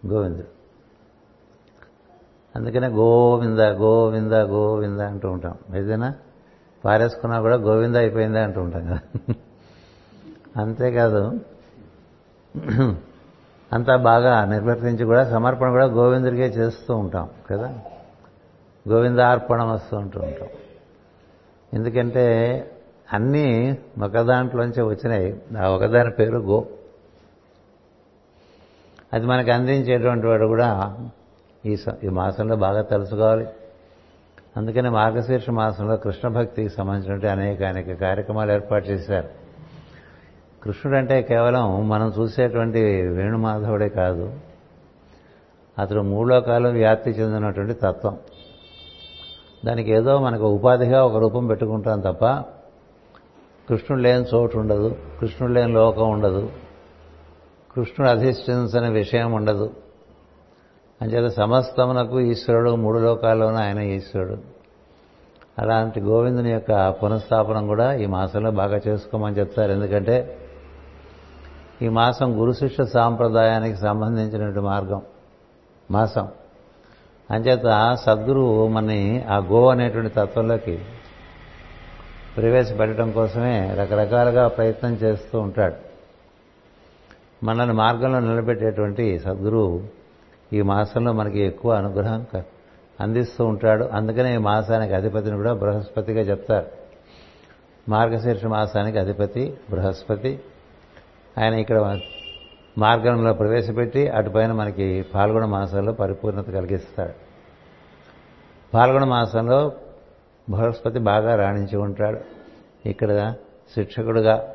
గోవిందుడు. 0.07 0.47
అందుకనే 2.55 2.87
గోవింద 2.87 3.59
గోవింద 3.59 4.31
గోవింద 4.31 4.99
అంటూ 4.99 5.29
ఉంటాం. 5.31 5.75
ఏదైనా 5.75 6.13
పారేసుకున్నా 6.85 7.41
కూడా 7.41 7.55
గోవింద 7.55 7.95
అయిపోయిందా 7.95 8.43
అంటూ 8.43 8.61
ఉంటాం 8.61 8.87
కదా. 8.87 8.99
అంతేకాదు 10.61 11.39
అంతా 13.73 13.95
బాగా 13.95 14.45
నిర్వర్తించి 14.45 15.05
కూడా 15.05 15.29
సమర్పణ 15.29 15.69
కూడా 15.69 15.85
గోవిందుడికే 15.85 16.45
చేస్తూ 16.45 16.95
ఉంటాం 16.95 17.29
కదా. 17.51 17.79
గోవిందార్పణం 18.89 19.71
వస్తూ 19.71 19.97
ఉంటూ 19.97 20.21
ఉంటాం. 20.21 20.47
ఎందుకంటే 21.73 22.25
అన్నీ 23.13 23.77
ఒకదాంట్లోంచి 24.03 24.81
వచ్చినాయి. 24.81 25.41
ఆ 25.59 25.69
ఒకదాని 25.69 26.11
పేరు 26.11 26.37
గో. 26.37 26.65
అది 29.13 29.25
మనకు 29.25 29.51
అందించేటువంటి 29.51 30.27
వాడు 30.27 30.45
కూడా 30.45 30.97
ఈ 31.65 31.77
ఈ 32.03 32.09
మాసంలో 32.09 32.55
బాగా 32.55 32.81
తెలుసుకోవాలి. 32.81 33.47
అందుకనే 34.57 34.89
మార్గశీర్ష 34.89 35.49
మాసంలో 35.49 35.97
కృష్ణ 35.97 36.27
భక్తికి 36.27 36.69
సంబంధించినటువంటి 36.69 37.27
అనేక 37.27 37.63
అనేక 37.63 37.93
కార్యక్రమాలు 38.01 38.51
ఏర్పాటు 38.51 38.87
చేశారు. 38.87 39.29
కృష్ణుడు 40.63 40.97
అంటే 40.97 41.21
కేవలం 41.21 41.89
మనం 41.89 42.13
చూసేటువంటి 42.19 43.01
వేణుమాధవుడే 43.01 43.89
కాదు. 43.89 44.33
అతడు 45.79 45.99
మూడోకాలం 45.99 46.71
వ్యాప్తి 46.71 47.11
చెందినటువంటి 47.11 47.73
తత్వం. 47.73 48.17
దానికి 49.65 49.91
ఏదో 49.91 50.19
మనకు 50.19 50.47
ఉపాధిగా 50.47 51.05
ఒక 51.05 51.17
రూపం 51.17 51.47
పెట్టుకుంటాం 51.47 51.99
తప్ప 51.99 52.25
కృష్ణుడు 53.69 54.01
లేని 54.01 54.25
చోటు 54.35 54.57
ఉండదు 54.57 54.95
కృష్ణుడు 55.19 55.53
లేని 55.53 55.73
లోకం 55.73 56.09
ఉండదు 56.09 56.51
కృష్ణుడు 57.75 58.11
అధిష్ఠించిన 58.11 58.87
విషయం 58.87 59.31
ఉండదు. 59.31 59.73
అంచేత 61.01 61.31
సమస్తమునకు 61.31 62.19
ఈశ్వరుడు 62.19 62.75
మూడు 62.75 62.99
లోకాల్లోనూ 62.99 63.57
ఆయన 63.57 63.79
ఈశ్వరుడు. 63.79 64.37
అలాంటి 65.59 66.01
గోవిందుని 66.01 66.51
యొక్క 66.51 66.89
పునఃస్థాపనం 66.89 67.67
కూడా 67.67 67.93
ఈ 67.93 68.05
మాసంలో 68.05 68.51
బాగా 68.51 68.79
చేసుకోమని 68.87 69.39
చెప్తారు. 69.39 69.71
ఎందుకంటే 69.71 70.37
ఈ 71.81 71.89
మాసం 71.89 72.41
గురు 72.41 72.51
శిష్య 72.51 72.85
సాంప్రదాయానికి 72.85 73.77
సంబంధించినటువంటి 73.77 74.59
మార్గం 74.59 75.01
మాసం. 75.91 76.27
అంచేత 77.31 77.97
సద్గురువు 78.05 78.67
మనని 78.67 79.23
ఆ 79.23 79.37
గో 79.37 79.69
అనేటువంటి 79.69 80.13
తత్వంలోకి 80.17 80.79
ప్రవేశపెట్టడం 82.37 83.11
కోసమే 83.11 83.75
రకరకాలుగా 83.79 84.47
ప్రయత్నం 84.47 84.93
చేస్తూ 84.93 85.39
ఉంటాడు. 85.39 85.75
మనల్ని 87.45 87.73
మార్గంలో 87.73 88.19
నిలబెట్టేటువంటి 88.19 89.19
సద్గురువు 89.19 89.83
ఈ 90.53 90.61
మాసంలో 90.61 91.13
మనకి 91.13 91.39
ఎక్కువ 91.39 91.73
అనుగ్రహం 91.73 92.25
అందిస్తూ 93.01 93.45
ఉంటాడు. 93.45 93.83
అందుకనే 93.83 94.33
ఈ 94.33 94.37
మాసానికి 94.37 94.93
అధిపతిని 94.93 95.35
కూడా 95.35 95.53
బృహస్పతిగా 95.53 96.21
చెప్తారు. 96.21 96.65
మార్గశీర్ష 97.89 98.45
మాసానికి 98.45 98.99
అధిపతి 98.99 99.57
బృహస్పతి. 99.69 100.39
ఆయన 101.37 101.53
ఇక్కడ 101.53 101.99
మార్గంలో 102.77 103.33
ప్రవేశపెట్టి 103.33 104.07
అటుపైన 104.07 104.51
మనకి 104.51 105.05
పాల్గొన 105.15 105.45
మాసంలో 105.45 105.91
పరిపూర్ణత 105.91 106.49
కలిగిస్తాడు. 106.49 107.13
పాల్గొన 108.73 109.03
మాసంలో 109.03 109.71
బృహస్పతి 110.49 110.99
బాగా 110.99 111.35
రాణించి 111.35 111.77
ఉంటాడు. 111.77 112.19
ఇక్కడ 112.89 113.33
శిక్షకుడుగా 113.75 114.53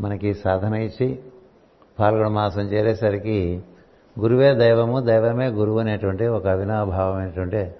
మనకి 0.00 0.34
సాధన 0.34 0.74
ఇచ్చి 0.74 1.18
పాల్గొన 2.00 2.28
మాసం 2.28 2.60
చేరేసరికి 2.60 3.62
గురువే 4.20 4.54
దైవము 4.54 5.00
దైవమే 5.00 5.48
గురువు 5.48 5.78
అనేటువంటి 5.78 6.26
ఒక 6.26 6.46
అవినాభావమైనటువంటి 6.46 7.70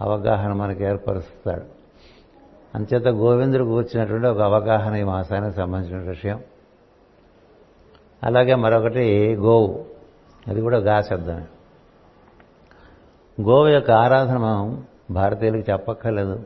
అవగాహన 0.00 0.52
మనకు 0.52 0.82
ఏర్పరుస్తాడు. 0.82 1.62
అంచేత 2.74 3.08
గోవిందుడు 3.08 3.64
కూర్చున్నటువంటి 3.64 4.26
ఒక 4.26 4.40
అవగాహన 4.40 4.94
ఈ 4.94 5.02
మాసానికి 5.02 5.56
సంబంధించిన 5.56 6.08
విషయం. 6.08 6.40
అలాగే 8.24 8.54
మరొకటి 8.54 9.36
గోవు. 9.36 9.84
అది 10.48 10.60
కూడా 10.60 10.78
గా 10.78 11.00
శబ్దమే. 11.00 11.46
గోవు 13.42 13.68
యొక్క 13.68 13.90
ఆరాధన 13.90 14.36
మనం 14.36 14.86
భారతీయులకు 15.10 15.70
చెప్పక్కర్లేదు. 15.70 16.42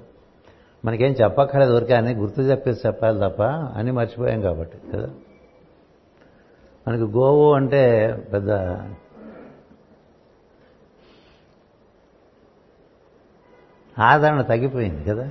మనకేం 0.84 1.12
చెప్పక్కర్లేదు 1.12 1.76
ఊరికే 1.76 1.94
అని 1.94 2.14
గుర్తు 2.14 2.40
చెప్పేసి 2.40 2.80
చెప్పాలి 2.86 3.30
తప్ప 3.30 3.42
అని 3.42 3.90
మర్చిపోయాం 3.90 4.40
కాబట్టి 4.40 4.78
కదా? 4.92 5.10
మనకి 6.88 7.02
గోవు 7.02 7.52
అంటే 7.52 8.12
పెద్ద 8.32 8.50
ఆదరణ 14.00 14.42
తగ్గిపోయింది 14.42 15.04
కదా? 15.04 15.30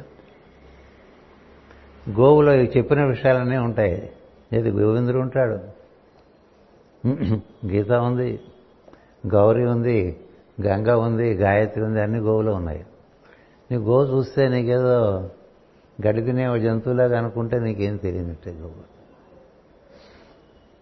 గోవులో 2.10 2.54
చెప్పిన 2.54 3.04
విషయాలన్నీ 3.04 3.58
ఉంటాయి. 3.58 4.12
ఏది 4.54 4.70
గోవిందుడు 4.70 5.18
ఉంటాడు 5.18 5.85
గీత 7.72 7.92
ఉంది 7.92 8.40
గౌరీ 9.28 9.66
ఉంది 9.66 10.20
గంగ 10.62 10.90
ఉంది 10.90 11.34
గాయత్రి 11.34 11.84
ఉంది 11.84 12.02
అన్ని 12.02 12.20
గోవులు 12.20 12.52
ఉన్నాయి. 12.52 12.86
నీ 13.72 13.78
గోవు 13.78 14.06
చూస్తే 14.06 14.50
నీకేదో 14.50 15.30
గడి 16.08 16.22
తినే 16.22 16.60
జంతువులాగా 16.60 17.18
అనుకుంటే 17.18 17.60
నీకేం 17.60 17.98
తెలియనట్టే 17.98 18.52
గోవు. 18.52 18.96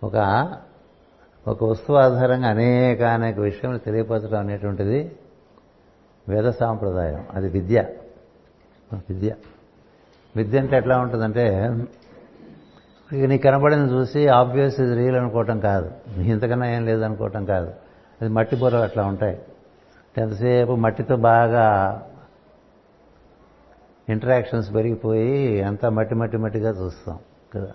ఒక 0.05 0.15
ఒక 1.47 1.63
వస్తువు 1.63 1.97
ఆధారంగా 1.97 2.47
అనేక 2.47 3.01
అనేక 3.01 3.39
విషయములు 3.39 3.77
తెలియపరచడం 3.77 4.39
అనేటువంటిది 4.39 5.15
వేద 6.29 6.49
సాంప్రదాయం. 6.49 7.27
అది 7.33 7.49
విద్య. 7.49 7.85
విద్య. 8.93 9.35
విద్య 10.35 10.59
అంటే 10.59 10.77
ఎట్లా 10.77 10.99
ఉంటుందంటే 10.99 11.69
ఇక 13.13 13.25
నీకు 13.25 13.43
కనబడింది 13.43 13.93
చూసి 13.93 14.27
ఆబ్వియస్ 14.27 14.79
ఇది 14.79 14.95
రియల్ 14.95 15.15
అనుకోవటం 15.15 15.59
కాదు. 15.59 15.91
ఇంతకన్నా 16.21 16.67
ఏం 16.71 16.85
లేదనుకోవటం 16.85 17.45
కాదు. 17.45 17.73
అది 18.21 18.31
మట్టి 18.31 18.55
బొరలు 18.55 18.81
అట్లా 18.81 19.05
ఉంటాయి. 19.05 19.41
ఎంతసేపు 20.17 20.71
మట్టితో 20.71 21.15
బాగా 21.15 21.65
ఇంటరాక్షన్స్ 24.09 24.73
పెరిగిపోయి 24.73 25.61
అంతా 25.61 25.89
మట్టి 25.89 26.15
మట్టి 26.15 26.37
మట్టిగా 26.37 26.69
చూస్తాం 26.69 27.19
కదా. 27.53 27.71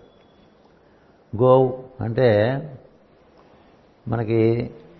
గోవు 1.37 1.85
అంటే 2.01 2.59
మనకి 4.09 4.35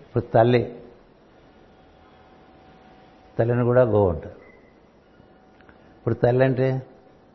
ఇప్పుడు 0.01 0.23
తల్లి. 0.23 0.79
తల్లిని 3.39 3.63
కూడా 3.63 3.81
గోవు 3.81 4.09
అంటారు. 4.09 4.35
ఇప్పుడు 5.97 6.13
తల్లి 6.13 6.45
అంటే 6.45 6.81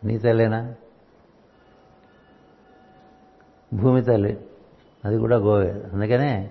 నీ 0.04 0.18
తల్లేనా? 0.18 0.74
భూమి 3.74 4.02
తల్లి. 4.02 4.38
అది 5.04 5.18
కూడా 5.18 5.36
గోవే. 5.36 5.82
అందుకనే 5.92 6.50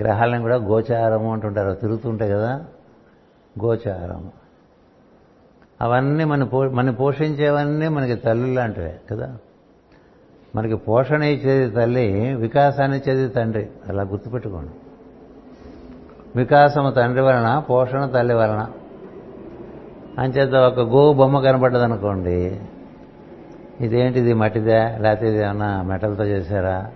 గ్రహాలను 0.00 0.42
కూడా 0.42 0.56
గోచారము 0.56 1.32
అంటుంటారు. 1.32 1.74
తిరుగుతుంటాయి 1.74 2.30
కదా. 2.30 2.64
గోచారము. 3.64 4.32
అవన్నీ 5.80 6.24
మన 6.24 6.44
పో 6.44 6.62
మన 6.62 6.90
పోషించేవన్నీ 6.90 7.88
మనకి 7.88 8.14
తల్లి 8.14 8.54
లాంటివే 8.54 9.00
కదా? 9.10 9.36
మనకి 10.56 10.74
పోషణ 10.74 11.22
ఇచ్చేది 11.22 11.70
తల్లి 11.70 12.34
వికాసాన్ని 12.34 12.98
ఇచ్చేది 12.98 13.28
తండ్రి. 13.28 13.70
అలా 13.88 14.02
గుర్తుపెట్టుకోండి. 14.02 14.70
వికాసము 16.36 16.90
తండ్రి 16.90 17.22
వలన 17.22 17.58
పోషణ 17.58 18.06
తల్లి 18.06 18.34
వలన. 18.34 18.70
అంచేత 20.18 20.54
ఒక 20.54 20.80
గోవు 20.80 21.12
బొమ్మ 21.12 21.38
ఇదేంటి 23.80 24.18
ఇది 24.18 24.34
మట్టిదా? 24.34 24.98
లేకపోతే 24.98 25.28
ఇది 25.28 25.44
ఏమన్నా 25.44 25.82
మెటల్తో 25.82 26.24
చేశారా? 26.24 26.92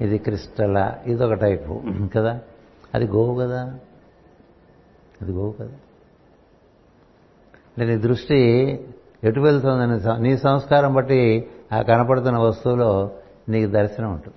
ఇది 0.00 0.18
క్రిస్టలా? 0.18 0.98
ఇది 1.06 1.24
ఒక 1.24 1.32
టైపు 1.32 1.82
కదా? 2.14 2.40
అది 2.94 3.06
గోవు 3.06 3.40
కదా? 3.40 3.78
అది 5.22 5.32
గోవు 5.32 5.52
కదా? 5.52 5.72
అంటే 7.78 7.84
నీ 7.84 7.96
దృష్టి 7.96 8.40
ఎటు 9.24 9.40
వెళ్తుందని 9.40 10.22
నీ 10.22 10.36
సంస్కారం 10.38 10.94
బట్టి 10.94 11.50
ఆ 11.72 11.82
కనపడుతున్న 11.82 12.38
వస్తువులో 12.38 13.10
నీకు 13.48 13.70
దర్శనం 13.70 14.12
ఉంటుంది. 14.12 14.36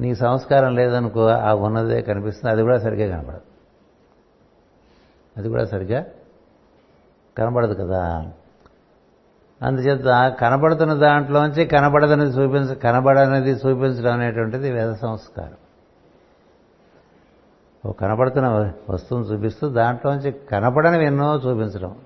నీ 0.00 0.14
సంస్కారం 0.14 0.74
లేదనుకో 0.74 1.26
ఆ 1.26 1.54
ఉన్నదే 1.54 2.02
కనిపిస్తుంది. 2.02 2.54
అది 2.54 2.62
కూడా 2.62 2.78
సరిగ్గా 2.78 3.16
కనపడదు. 3.16 3.40
అది 5.36 5.48
కూడా 5.48 5.64
సరిగ్గా 5.64 6.04
కనబడదు 7.38 7.74
కదా? 7.74 8.32
అందుచేత 9.62 10.34
కనబడుతున్న 10.40 10.94
దాంట్లోంచి 10.94 11.64
కనబడదనేది 11.64 12.30
చూపించ 12.30 12.74
కనబడనేది 12.74 13.50
చూపించడం 13.50 14.12
అనేటువంటిది 14.12 14.70
వేద 14.70 14.92
సంస్కారం. 14.92 15.54
ఓ 17.86 17.92
కనపడుతున్న 17.92 18.72
వస్తువును 18.90 19.24
చూపిస్తూ 19.24 19.68
దాంట్లోంచి 19.68 20.32
కనపడనివి 20.32 21.04
ఎన్నో 21.04 21.36
చూపించడం. 21.36 21.96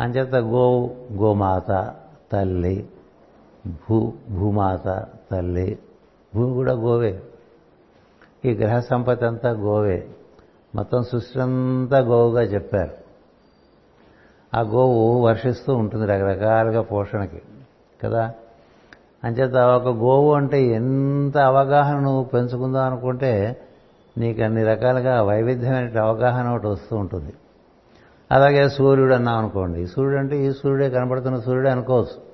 అంచేత 0.00 0.34
గోవు 0.34 0.96
గోమాత 1.12 1.94
తల్లి 2.32 2.88
భూ 3.66 4.12
భూమాత 4.30 5.04
తల్లి 5.30 5.78
భూ 6.36 6.54
కూడా 6.54 6.72
గోవే. 6.72 7.22
ఈ 8.44 8.50
గ్రహ 8.52 8.80
సంపత్తి 8.80 9.26
అంతా 9.26 9.50
గోవే. 9.50 10.08
మొత్తం 10.74 11.02
సృష్టి 11.02 11.40
అంతా 11.40 11.98
గోవుగా 11.98 12.42
చెప్పారు. 12.42 13.07
ఆ 14.56 14.60
గోవు 14.60 15.26
వర్షిస్తూ 15.26 15.74
ఉంటుంది 15.74 16.06
రకరకాలుగా 16.06 16.82
పోషణకి 16.82 17.42
కదా? 18.04 18.32
అంచేత 19.24 19.54
ఒక 19.54 19.86
గోవు 19.86 20.34
అంటే 20.34 20.64
ఎంత 20.64 21.38
అవగాహన 21.38 21.98
నువ్వు 21.98 22.24
పెంచుకుందాం 22.24 22.86
అనుకుంటే 22.86 23.56
నీకు 24.18 24.42
అన్ని 24.42 24.64
రకాలుగా 24.64 25.22
వైవిధ్యమైన 25.22 26.00
అవగాహన 26.00 26.48
ఒకటి 26.48 26.66
వస్తూ 26.66 26.96
ఉంటుంది. 26.96 27.32
అలాగే 28.32 28.68
సూర్యుడు 28.68 29.14
అన్నాం 29.14 29.38
అనుకోండి. 29.38 29.86
సూర్యుడు 29.86 30.16
అంటే 30.16 30.46
ఈ 30.46 30.50
సూర్యుడే 30.50 30.90
కనబడుతున్న 30.90 31.40
సూర్యుడే 31.40 31.70
అనుకోవచ్చు. 31.70 32.28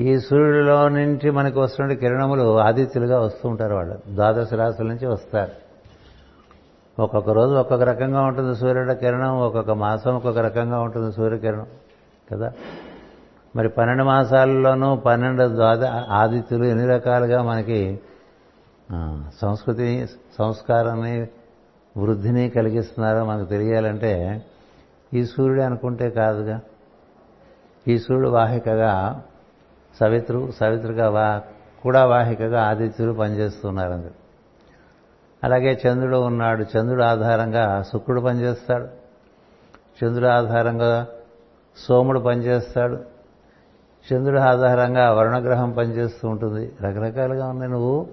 ఈ 0.00 0.18
సూర్యుడిలో 0.18 0.88
నుంచి 0.88 1.30
మనకు 1.30 1.60
వస్తున్న 1.60 1.92
కిరణములు 1.92 2.58
ఆదిత్యులుగా 2.58 3.20
వస్తూ 3.20 3.48
ఉంటారు 3.48 3.74
వాళ్ళు. 3.74 3.94
ద్వాదశ 4.14 4.54
రాశుల 4.54 4.86
నుంచి 4.86 5.06
వస్తారు. 5.06 5.63
ఒక్కొక్క 6.98 7.30
రోజు 7.30 7.54
ఒక్కొక్క 7.54 7.84
రకంగా 7.84 8.22
ఉంటుంది 8.22 8.56
సూర్యుడి 8.56 8.94
కిరణం 8.94 9.40
ఒక్కొక్క 9.40 9.70
మాసం 9.70 10.14
ఒక్కొక్క 10.14 10.38
రకంగా 10.38 10.80
ఉంటుంది 10.80 11.12
సూర్యకిరణం 11.12 11.66
కదా? 12.32 12.52
మరి 13.56 13.68
పన్నెండు 13.68 14.04
మాసాల్లోనూ 14.04 14.96
పన్నెండు 14.96 15.48
ద్వాద 15.48 15.84
ఆదిత్యులు 16.12 16.64
ఎన్ని 16.64 16.86
రకాలుగా 16.86 17.42
మనకి 17.42 18.00
సంస్కృతిని 19.40 20.06
సంస్కారాన్ని 20.38 21.28
వృద్ధిని 21.98 22.48
కలిగిస్తున్నారో 22.48 23.24
మనకు 23.24 23.44
తెలియాలంటే 23.44 24.44
ఈ 25.12 25.24
సూర్యుడు 25.24 25.60
అనుకుంటే 25.60 26.10
కాదుగా. 26.10 26.60
ఈ 27.88 27.98
సూర్యుడు 27.98 28.28
వాహికగా 28.28 29.24
సవిత్రు 30.00 30.50
సవిత్రుగా 30.60 31.08
వా 31.08 31.42
కూడా 31.82 32.04
వాహికగా 32.04 32.62
ఆదిత్యులు 32.62 33.12
పనిచేస్తున్నారు 33.12 33.92
అందరు 33.92 34.23
అలాగే 35.44 35.80
చంద్రుడు 35.88 36.16
ఉన్నాడు. 36.16 36.62
చంద్రుడు 36.62 37.02
ఆధారంగా 37.02 37.82
శుక్రుడు 37.82 38.20
పనిచేస్తాడు. 38.20 38.88
చంద్రుడు 40.04 40.28
ఆధారంగా 40.28 41.06
సోముడు 41.76 42.20
పనిచేస్తాడు. 42.20 42.98
చంద్రుడు 44.12 44.40
ఆధారంగా 44.40 45.12
వరుణగ్రహం 45.12 45.70
పనిచేస్తూ 45.70 46.28
ఉంటుంది. 46.28 46.72
రకరకాలుగా 46.82 47.48
ఉన్నాయి. 47.48 47.72
నువ్వు 47.72 48.06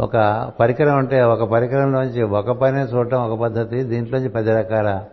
ఒక 0.00 0.52
పరికరం 0.60 0.96
అంటే 0.96 1.22
ఒక 1.22 1.50
పరికరంలోంచి 1.50 2.22
ఒక 2.22 2.50
పనే 2.50 2.82
చూడటం 2.82 3.30
ఒక 3.30 3.40
పద్ధతి. 3.40 3.82
దీంట్లోంచి 3.82 4.28
పది 4.28 4.50
రకాల 4.50 5.04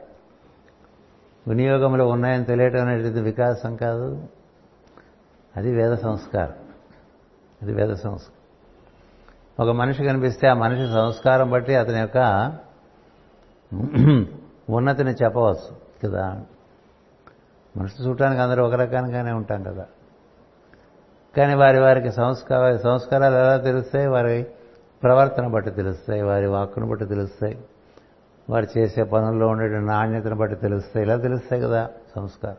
వినియోగంలో 1.47 2.07
ఉన్నాయని 2.07 2.45
తెలియటం 2.45 2.87
అనేది 2.87 3.21
వికాసం 3.21 3.75
కాదు. 3.75 4.23
అది 5.57 5.75
వేద 5.75 5.93
సంస్కారం. 5.93 6.53
అది 7.61 7.73
వేద 7.73 7.93
సంస్కారం. 7.93 8.36
ఒక 9.59 9.69
మనిషి 9.69 10.03
కనిపిస్తే 10.03 10.47
ఆ 10.47 10.53
మనిషి 10.53 10.93
సంస్కారం 10.93 11.51
బట్టి 11.51 11.75
అతని 11.75 11.99
యొక్క 11.99 12.51
ఉన్నతిని 14.69 15.11
చెప్పవచ్చు 15.11 15.75
కదా? 16.03 16.41
మనిషి 17.77 18.03
చూడటానికి 18.03 18.41
అందరూ 18.41 18.65
ఒక 18.65 18.73
రకంగానే 18.73 19.31
ఉంటాం 19.31 19.63
కదా. 19.63 19.85
కానీ 21.37 21.53
వారి 21.53 21.79
వారికి 21.79 22.11
సంస్కార 22.11 22.75
సంస్కారాలు 22.75 23.35
ఎలా 23.35 23.57
తెలుస్తాయి? 23.57 24.07
వారి 24.07 24.47
ప్రవర్తన 25.03 25.47
బట్టి 25.47 25.71
తెలుస్తాయి 25.71 26.21
వారి 26.21 26.47
వాక్కును 26.47 26.87
బట్టి 26.87 27.05
తెలుస్తాయి 27.05 27.57
వారు 28.49 28.79
చేసే 28.79 29.03
పనుల్లో 29.03 29.47
ఉండే 29.47 29.79
నాణ్యతను 29.79 30.35
బట్టి 30.35 30.55
తెలుస్తాయి. 30.55 31.05
ఇలా 31.05 31.15
తెలుస్తాయి 31.15 31.61
కదా 31.61 31.89
సంస్కారం. 32.15 32.55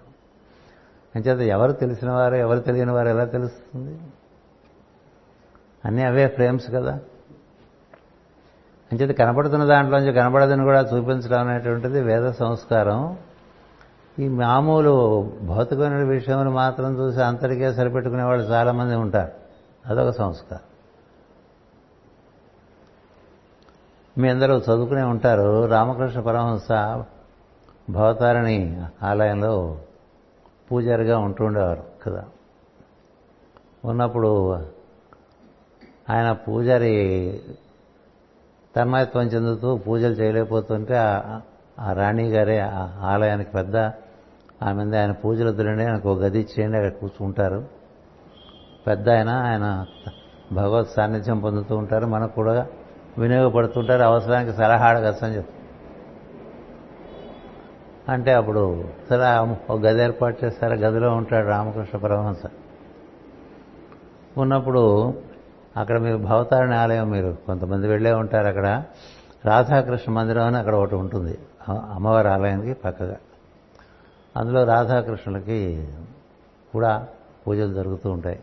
అంచేత 1.16 1.38
ఎవరు 1.38 1.72
తెలిసిన 1.72 2.10
వారు 2.10 2.34
ఎవరు 2.34 2.58
తెలియని 2.58 2.92
వారు 2.92 3.08
ఎలా 3.08 3.24
తెలుస్తుంది? 3.24 4.00
అన్నీ 5.88 6.02
అవే 6.02 6.28
ఫ్రేమ్స్ 6.28 6.70
కదా. 6.70 7.00
అంచేత 8.92 9.18
కనపడుతున్న 9.18 9.64
దాంట్లోంచి 9.64 10.12
కనపడదని 10.12 10.64
కూడా 10.64 10.80
చూపించడం 10.80 11.48
అనేటువంటిది 11.48 12.00
వేద 12.00 12.30
సంస్కారం. 12.30 13.18
ఈ 14.18 14.28
మామూలు 14.28 15.22
భౌతికమైన 15.42 15.96
విషయములు 15.96 16.50
మాత్రం 16.50 16.98
చూసి 16.98 17.22
అంతటికే 17.22 17.72
సరిపెట్టుకునే 17.72 18.22
వాళ్ళు 18.22 18.44
చాలామంది 18.44 18.94
ఉంటారు. 18.94 19.32
అదొక 19.86 20.10
సంస్కారం. 20.10 20.62
మీ 24.22 24.28
అందరూ 24.28 24.56
చదువుకునే 24.56 25.02
ఉంటారు 25.02 25.66
రామకృష్ణ 25.66 26.20
పరమహంస 26.20 26.68
భవతారిణి 27.90 28.82
ఆలయంలో 29.02 29.78
పూజారిగా 30.72 31.18
ఉంటుండేవారు 31.18 31.82
కదా. 32.06 32.24
ఉన్నప్పుడు 33.84 34.56
ఆయన 36.10 36.32
పూజారి 36.32 36.92
తన్మయత్వం 38.76 39.22
చెందుతూ 39.26 39.76
పూజలు 39.76 40.12
చేయలేకపోతుంటే 40.12 40.96
ఆ 41.80 41.92
రాణి 41.92 42.28
గారే 42.28 42.58
ఆలయానికి 43.02 43.50
పెద్ద 43.50 43.76
ఆమె 44.62 44.96
ఆయన 44.96 45.12
పూజలు 45.12 45.48
వద్దులండి 45.48 45.84
ఆయనకు 45.84 46.08
ఒక 46.08 46.18
గది 46.18 46.40
ఇచ్చేయండి 46.40 46.76
అక్కడ 46.76 47.00
కూర్చుంటారు. 47.00 47.60
పెద్ద 48.86 49.08
ఆయన 49.10 49.28
ఆయన 49.28 49.86
భగవత్ 50.52 50.88
సాన్నిధ్యం 50.96 51.40
పొందుతూ 51.40 51.76
ఉంటారు 51.76 52.06
మనకు 52.06 52.34
కూడా 52.34 52.66
వినియోగపడుతుంటారు 53.18 54.02
అవసరానికి 54.02 54.56
సలహా 54.56 54.86
అడగచ్చని 54.88 55.36
చెప్తారు 55.36 55.56
అంటే 58.12 58.32
అప్పుడు 58.32 58.62
సరే 59.10 59.24
ఒక 59.72 59.80
గది 59.80 60.02
ఏర్పాటు 60.02 60.44
చేస్తారు 60.44 60.74
గదిలో 60.74 61.14
ఉంటాడు 61.14 61.48
రామకృష్ణ 61.48 61.98
పరమహంస. 61.98 62.42
ఉన్నప్పుడు 64.36 64.82
అక్కడ 65.78 65.98
మీరు 65.98 66.16
భవతారిణి 66.16 66.76
ఆలయం 66.76 67.10
మీరు 67.10 67.36
కొంతమంది 67.46 67.88
వెళ్ళే 67.88 68.12
ఉంటారు 68.12 68.46
అక్కడ. 68.46 68.82
రాధాకృష్ణ 69.44 70.12
మందిరం 70.12 70.44
అని 70.44 70.56
అక్కడ 70.56 70.74
ఒకటి 70.74 70.94
ఉంటుంది. 70.94 71.38
అమ్మవారి 71.68 72.28
ఆలయానికి 72.28 72.72
పక్కగా. 72.72 73.16
అందులో 74.36 74.64
రాధాకృష్ణులకి 74.64 75.88
కూడా 76.72 77.06
పూజలు 77.46 77.74
జరుగుతూ 77.74 78.10
ఉంటాయి. 78.10 78.40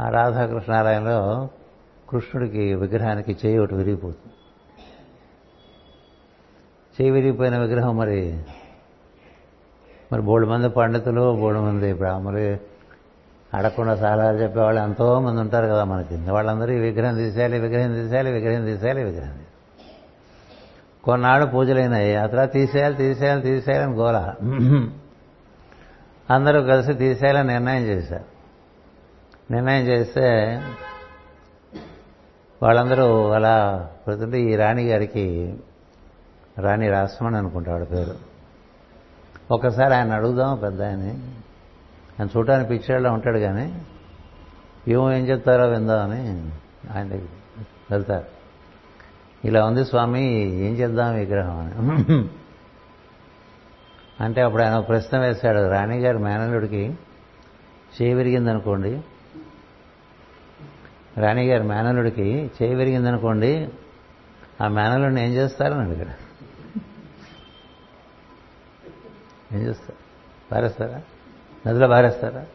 ఆ 0.00 0.08
రాధాకృష్ణ 0.08 0.72
ఆలయంలో 0.72 1.48
కృష్ణుడికి 2.10 2.74
విగ్రహానికి 2.74 3.36
చేయి 3.46 3.58
ఒకటి 3.58 3.74
విరిగిపోతుంది. 3.74 4.34
చేయి 7.00 7.10
విరిగిపోయిన 7.10 7.58
విగ్రహం 7.58 7.96
మరి 7.96 8.44
మరి 10.12 10.22
బోడు 10.22 10.46
మంది 10.46 10.68
పండితులు 10.68 11.36
బోడు 11.36 11.58
మంది 11.58 11.92
బ్రాహ్మలు 11.92 12.71
అడగకుండా 13.54 13.96
సలహాలు 13.96 14.38
చెప్పేవాళ్ళు 14.38 14.80
ఎంతో 14.80 15.20
మంది 15.20 15.40
ఉంటారు 15.40 15.66
కదా 15.66 15.84
మనకి. 15.84 16.30
వాళ్ళందరూ 16.30 16.72
ఈ 16.72 16.78
విగ్రహం 16.78 17.14
తీసేయాలి 17.14 17.60
విగ్రహం 17.60 17.92
తీసేయాలి 17.94 18.32
విగ్రహం 18.32 18.64
తీసేయాలి 18.64 19.04
విగ్రహం 19.04 19.38
కొన్నాళ్ళు 21.04 21.46
పూజలైనాయి. 21.46 22.16
ఆ 22.16 22.26
తర్వాత 22.26 22.52
తీసేయాలి 22.52 22.94
తీసేయాలి 22.94 23.42
తీసేయాలని 23.42 23.94
గోల. 23.94 24.34
అందరూ 26.30 26.62
కలిసి 26.62 26.94
తీసేయాలని 26.94 27.48
నిర్ణయం 27.48 27.82
చేశారు. 27.82 28.24
నిర్ణయం 29.52 29.86
చేస్తే 29.86 30.26
వాళ్ళందరూ 32.62 33.28
అలా 33.28 33.88
పెడుతుంటే 34.06 34.40
ఈ 34.40 34.56
రాణి 34.56 34.84
గారికి 34.88 35.56
రాణి 36.58 36.88
రాసమని 36.88 37.36
అనుకుంటాడు 37.36 37.84
పేరు. 37.84 38.14
ఒకసారి 39.50 39.94
ఆయన 39.94 40.12
అడుగుదాం 40.12 40.58
పెద్ద 40.58 40.82
ఆయన 40.82 41.18
ఆయన 42.22 42.38
చూడటానికి 42.38 42.68
పిక్చర్లో 42.68 43.12
ఉంటాడు 43.12 43.38
కానీ 43.38 43.82
ఏమో 44.88 45.12
ఏం 45.12 45.24
చెప్తారో 45.28 45.68
విందామని 45.68 46.20
ఆయన 46.96 47.08
దగ్గర 47.08 47.26
వెళ్తారు. 47.90 48.26
ఇలా 49.44 49.64
ఉంది 49.66 49.84
స్వామి 49.84 50.24
ఏం 50.40 50.74
చేద్దాం 50.74 51.14
విగ్రహం 51.14 51.56
అని. 51.58 52.28
అంటే 54.20 54.40
అప్పుడు 54.40 54.62
ఆయన 54.62 54.78
ప్రశ్న 54.78 55.18
వేశాడు. 55.18 55.70
రాణిగారి 55.70 56.18
మేనల్లుడికి 56.18 56.94
చేయి 58.02 58.14
విరిగిందనుకోండి. 58.14 59.02
రాణిగారి 61.16 61.62
మేనల్లుడికి 61.62 62.50
చేయి 62.62 62.74
విరిగిందనుకోండి 62.74 63.68
ఆ 64.60 64.68
మేనల్లుడిని 64.68 65.24
ఏం 65.24 65.34
చేస్తారని 65.34 65.80
అడిగాడు 65.80 66.22
ఏం 69.54 69.62
చేస్తారు? 69.62 69.98
పారేస్తారా? 70.52 71.02
నదిలో 71.66 71.88
పారేస్తారా? 71.88 72.46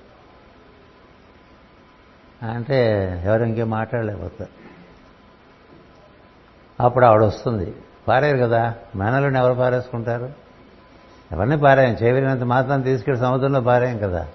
అంటే 2.51 2.95
ఎవరు 3.25 3.43
ఇంకేం 3.43 3.69
మాట్లాడలేకపోతారు. 3.69 4.49
అప్పుడు 6.83 7.05
ఆవిడ 7.05 7.21
వస్తుంది. 7.21 7.75
పారేరు 8.07 8.37
కదా 8.37 8.75
మేనలను 8.95 9.37
ఎవరు 9.37 9.53
పారేసుకుంటారు? 9.53 10.33
ఎవరిని 11.31 11.57
పారాయం? 11.57 11.93
చేవిరినంత 11.93 12.41
మాత్రం 12.41 12.81
తీసుకెళ్ళి 12.81 13.21
సముద్రంలో 13.21 13.61
పారాయం 13.61 13.97
కదా. 13.97 14.27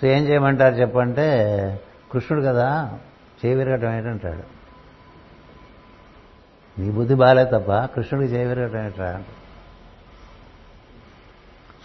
సో 0.00 0.06
ఏం 0.06 0.28
చేయమంటారు 0.28 0.74
చెప్పంటే 0.74 1.28
కృష్ణుడు 2.12 2.44
కదా 2.44 2.98
చేవిరగటం 3.46 3.94
ఏంటంటాడు? 3.94 4.58
నీ 6.80 6.90
బుద్ధి 6.90 7.14
బాలే 7.14 7.44
తప్ప 7.44 7.72
కృష్ణుడికి 7.72 8.34
చేయవిరగటం 8.34 8.78
ఏంటంటాడు 8.78 9.47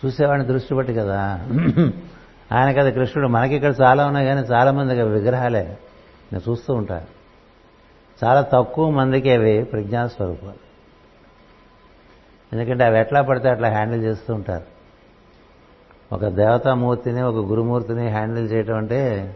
చూసేవాడిని 0.06 0.48
దృష్టి 0.48 0.76
పట్టి 0.76 0.94
కదా. 0.94 1.22
ఆయన 2.52 2.72
కదా 2.72 2.90
కృష్ణుడు. 2.90 3.28
మనకి 3.28 3.56
ఇక్కడ 3.56 3.74
చాలా 3.82 4.08
ఉన్నాయి 4.08 4.28
కానీ 4.28 4.42
చాలా 4.42 4.72
మంది 4.72 5.04
విగ్రహాలే. 5.04 5.78
నేను 6.34 6.50
చూస్తూ 6.50 6.74
ఉంటాను 6.74 7.24
చాలా 8.26 8.42
తక్కువ 8.42 8.90
మందికి 8.90 9.32
అవి 9.32 9.64
ప్రజ్ఞాస్వరూపాలు. 9.64 10.64
ఎందుకంటే 12.54 12.84
అవి 12.84 13.00
ఎట్లా 13.00 13.22
పడితే 13.22 13.50
అట్లా 13.50 13.70
హ్యాండిల్ 13.70 14.04
చేస్తూ 14.04 14.34
ఉంటారు. 14.34 14.74
ఒక 16.16 16.26
దేవతామూర్తిని 16.28 17.22
ఒక 17.22 17.36
గురుమూర్తిని 17.36 18.10
హ్యాండిల్ 18.10 18.52
చేయటం 18.52 18.78
అంటే 18.78 19.34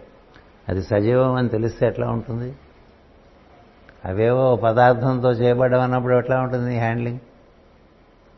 అది 0.69 0.83
సజీవం 0.83 1.35
అని 1.35 1.49
తెలిస్తే 1.49 1.87
ఎట్లా 1.87 2.07
ఉంటుంది? 2.07 2.55
అవేవో 4.05 4.55
పదార్థంతో 4.55 5.31
చేయబడ్డం 5.31 5.81
అన్నప్పుడు 5.81 6.13
ఎట్లా 6.13 6.41
ఉంటుంది 6.41 6.77
హ్యాండ్లింగ్? 6.77 7.19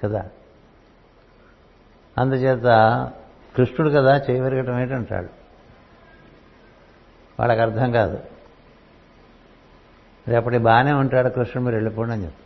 కదా. 0.03 0.25
అందుచేత 2.19 2.63
కృష్ణుడు 3.57 3.89
కదా 3.89 4.21
చేయవరగటం 4.29 4.79
ఏంటంటాడు? 4.79 5.29
వాళ్ళకి 7.39 7.61
అర్థం 7.61 7.91
కాదు. 7.91 8.19
రేపటి 10.27 10.57
బాగానే 10.57 10.91
ఉంటాడు 10.91 11.29
కృష్ణుడు 11.29 11.65
మీరు 11.65 11.75
వెళ్ళిపోండి 11.75 12.13
అని 12.13 12.25
చెప్పి 12.25 12.43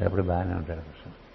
రేపటి 0.00 0.22
బాగానే 0.22 0.54
ఉంటాడు 0.54 0.80
కృష్ణుడు. 0.80 1.26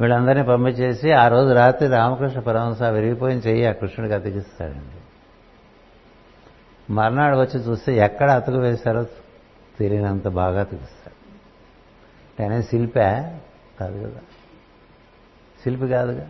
వీళ్ళందరినీ 0.00 0.44
పంపించేసి 0.44 1.12
ఆ 1.12 1.28
రోజు 1.28 1.52
రాత్రి 1.52 1.88
రామకృష్ణ 1.88 2.40
పరమహంస 2.40 2.82
విరిగిపోయిన 2.82 3.38
చెయ్యి 3.38 3.66
ఆ 3.66 3.72
కృష్ణుడికి 3.72 4.14
అతికిస్తాడండి. 4.14 5.00
మర్నాడు 6.92 7.36
వచ్చి 7.36 7.60
చూస్తే 7.60 7.96
ఎక్కడ 7.96 8.30
అతుకు 8.30 8.56
వేశారో 8.56 9.04
తెలియనంత 9.78 10.28
బాగా 10.28 10.60
అతికిస్తాడు. 10.60 11.18
ఆయన 12.42 12.60
శిల్పే? 12.60 13.40
కాదు 13.80 13.98
కదా. 13.98 14.20
శిల్పి 15.62 15.88
కాదుగా. 15.88 16.28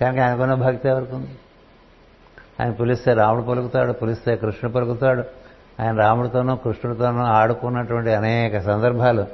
కనుక 0.00 0.20
ఆయనకున్న 0.20 0.54
భక్తి 0.54 0.88
ఎవరికి 0.88 1.14
ఉంది 1.14 1.38
ఆయన 2.60 2.72
పిలిస్తే 2.72 3.14
రాముడు 3.14 3.42
పలుకుతాడు 3.42 3.92
పిలిస్తే 3.92 4.36
కృష్ణుడు 4.36 4.74
పలుకుతాడు. 4.74 5.24
ఆయన 5.82 5.96
రాముడితోనూ 5.96 6.56
కృష్ణుడితోనూ 6.56 7.18
ఆడుకున్నటువంటి 7.18 8.10
అనేక 8.10 8.58
సందర్భాలు 8.58 9.26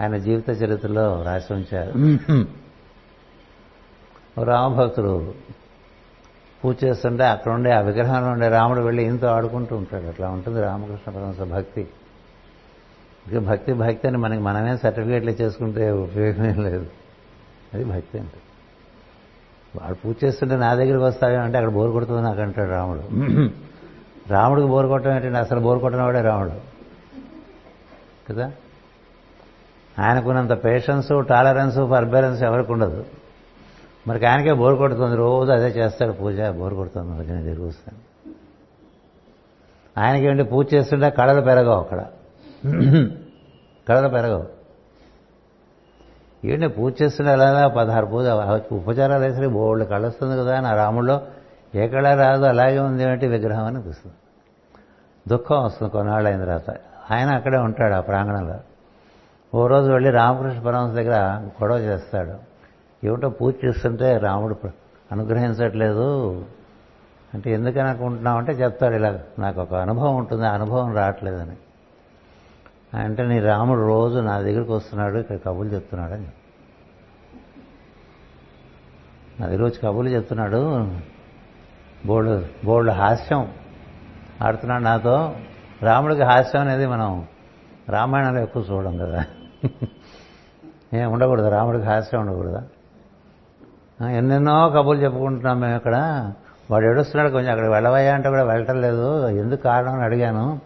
ఆయన 0.00 0.16
జీవిత 0.16 0.50
చరిత్రలో 0.50 1.22
రాసి 1.22 1.52
ఉంచారు. 1.52 1.92
రామభక్తుడు 4.44 5.34
పూజ 6.64 6.84
చేస్తుంటే 6.84 7.24
అక్కడ 7.24 7.52
ఉండే 7.52 7.70
ఆ 7.70 7.80
విగ్రహంలో 7.80 8.30
ఉండే 8.30 8.48
రాముడు 8.48 8.80
వెళ్ళి 8.80 9.04
ఇంతో 9.04 9.26
ఆడుకుంటూ 9.26 9.76
ఉంటాడు. 9.76 10.04
అట్లా 10.04 10.28
ఉంటుంది 10.28 10.60
రామకృష్ణ 10.60 11.12
పరమహంస 11.12 11.40
భక్తి. 11.40 11.88
ఇక 13.32 13.38
భక్తి 13.38 13.72
భక్తి 13.72 14.08
అని 14.08 14.16
మనకి 14.16 14.42
మనమే 14.42 14.76
సర్టిఫికేట్లు 14.76 15.30
చేసుకుంటే 15.30 15.90
ఉపయోగమే 15.90 16.54
లేదు. 16.54 16.86
అది 17.74 17.84
భక్తి 17.84 18.18
అంటే. 18.18 18.38
వాడు 19.76 19.94
పూజ 19.94 20.16
చేస్తుంటే 20.24 20.56
నా 20.56 20.74
దగ్గరికి 20.74 21.04
వస్తావే 21.04 21.36
అంటే 21.36 21.58
అక్కడ 21.58 21.72
బోరు 21.72 21.90
కొడుతుంది 21.90 22.22
నాకు 22.22 22.40
అంటాడు 22.40 22.70
రాముడు. 22.70 23.00
రాముడికి 24.32 24.68
బోరు 24.68 24.88
కొట్టడం 24.88 25.16
ఏంటంటే 25.16 25.38
అసలు 25.38 25.60
బోరు 25.60 25.78
కొట్టనవాడే 25.78 26.20
రాముడు. 26.20 26.50
కదా? 28.32 28.52
ఆయనకున్నంత 29.98 30.64
పేషెన్స్ 30.64 31.26
టాలరెన్స్ 31.28 31.76
ఫర్బెరెన్స్ 31.76 32.42
ఎవరికి 32.42 32.72
ఉండదు. 32.72 33.04
మరి 34.08 34.26
ఆయనకే 34.26 34.52
బోరు 34.52 34.76
కొడుతుంది 34.76 35.16
రోజు 35.16 35.50
అదే 35.52 35.66
చేస్తాడు 35.66 36.12
పూజ 36.12 36.40
బోరు 36.40 36.74
కొడుతుంది 36.74 37.32
నేను 37.32 37.42
తిరిగి 37.42 37.66
వస్తాను 37.66 37.98
ఆయనకేంటి 40.00 40.42
పూజ 40.42 40.74
చేస్తుంటే 40.74 41.10
కళలు 41.10 41.40
పెరగవు 41.40 41.80
అక్కడ. 41.80 42.04
కళలు 43.88 44.08
పెరగవు. 44.08 44.46
ఏంటి 46.44 46.68
పూజ 46.68 46.92
చేస్తుంటే 47.02 47.32
అలాగా 47.32 47.68
పదహారు 47.68 48.06
పూజ 48.06 48.26
ఉపచారాలు 48.72 49.22
వేసరికి 49.22 49.52
బోళ్ళు 49.52 49.84
కళ 49.84 50.06
వస్తుంది 50.06 50.36
కదా 50.36 50.60
నా 50.60 50.74
రాముల్లో 50.74 51.20
ఏ 51.74 51.88
కళ 51.88 52.14
రాదు 52.14 52.44
అలాగే 52.44 52.78
ఉంది 52.78 53.02
ఏంటి 53.02 53.26
విగ్రహం 53.26 53.64
అని 53.64 53.76
అనిపిస్తుంది 53.76 54.16
దుఃఖం 55.28 55.64
వస్తుంది 55.64 55.92
కొన్నాళ్ళు 55.92 56.28
అయిన 56.28 56.40
తర్వాత. 56.40 56.70
ఆయన 57.10 57.28
అక్కడే 57.34 57.58
ఉంటాడు 57.58 57.94
ఆ 57.94 58.00
ప్రాంగణంలో. 58.00 58.56
ఓ 59.54 59.66
రోజు 59.66 59.90
వెళ్ళి 59.92 60.10
రామకృష్ణ 60.10 60.60
పరమహంస 60.60 60.94
దగ్గర 60.94 61.16
గొడవ 61.62 61.78
చేస్తాడు. 61.78 62.34
ఏమిటో 63.06 63.28
పూజ 63.28 63.54
చేస్తుంటే 63.64 64.18
రాముడు 64.18 64.56
అనుగ్రహించట్లేదు. 65.12 66.08
అంటే 67.34 67.52
ఎందుకని 67.52 67.88
అనుకుంటున్నావు 67.88 68.38
అంటే 68.38 68.52
చెప్తాడు 68.52 68.94
ఇలా 68.94 69.18
నాకు 69.38 69.60
ఒక 69.60 69.74
అనుభవం 69.74 70.16
ఉంటుంది 70.16 70.46
ఆ 70.46 70.52
అనుభవం 70.54 70.94
రావట్లేదని. 70.94 71.56
అంటే 72.94 73.22
నీ 73.26 73.40
రాముడు 73.40 73.86
రోజు 73.86 74.18
నా 74.18 74.40
దగ్గరికి 74.40 74.72
వస్తున్నాడు 74.72 75.18
ఇక్కడ 75.18 75.36
కబుర్లు 75.46 75.72
చెప్తున్నాడని 75.74 76.26
నా 79.40 79.46
దగ్గర 79.46 79.62
వచ్చి 79.62 79.78
కబుర్లు 79.82 80.10
చెప్తున్నాడు. 80.10 80.90
బోల్డ్ 82.06 82.44
బోల్డ్ 82.64 82.90
హాస్యం 82.90 83.48
ఆడుతున్నాడు 84.42 84.82
నాతో. 84.82 85.36
రాముడికి 85.82 86.22
హాస్యం 86.22 86.62
అనేది 86.62 86.86
మనం 86.86 87.26
రామాయణంలో 87.88 88.42
ఎక్కువ 88.42 88.64
చూడడం 88.70 88.96
కదా. 88.96 89.24
ఏం 90.94 91.12
ఉండకూడదు 91.12 91.48
రాముడికి 91.48 91.84
హాస్యం 91.84 92.20
ఉండకూడదా? 92.20 92.62
ఎన్నెన్నో 94.08 94.68
కబుర్లు 94.68 95.02
చెప్పుకుంటున్నాం 95.02 95.60
మేము 95.60 95.76
ఇక్కడ 95.76 95.96
వాడు 96.70 96.84
ఏడుస్తున్నాడు 96.84 97.32
కొంచెం 97.32 97.50
అక్కడ 97.50 97.66
వెళ్ళవయ్యా 97.66 98.14
అంటే 98.14 98.28
కూడా 98.28 98.44
వెళ్ళటం 98.44 98.80
లేదు. 98.80 99.28
ఎందుకు 99.28 99.62
కారణం 99.62 99.94
అని 99.94 100.02
అడిగాను. 100.02 100.60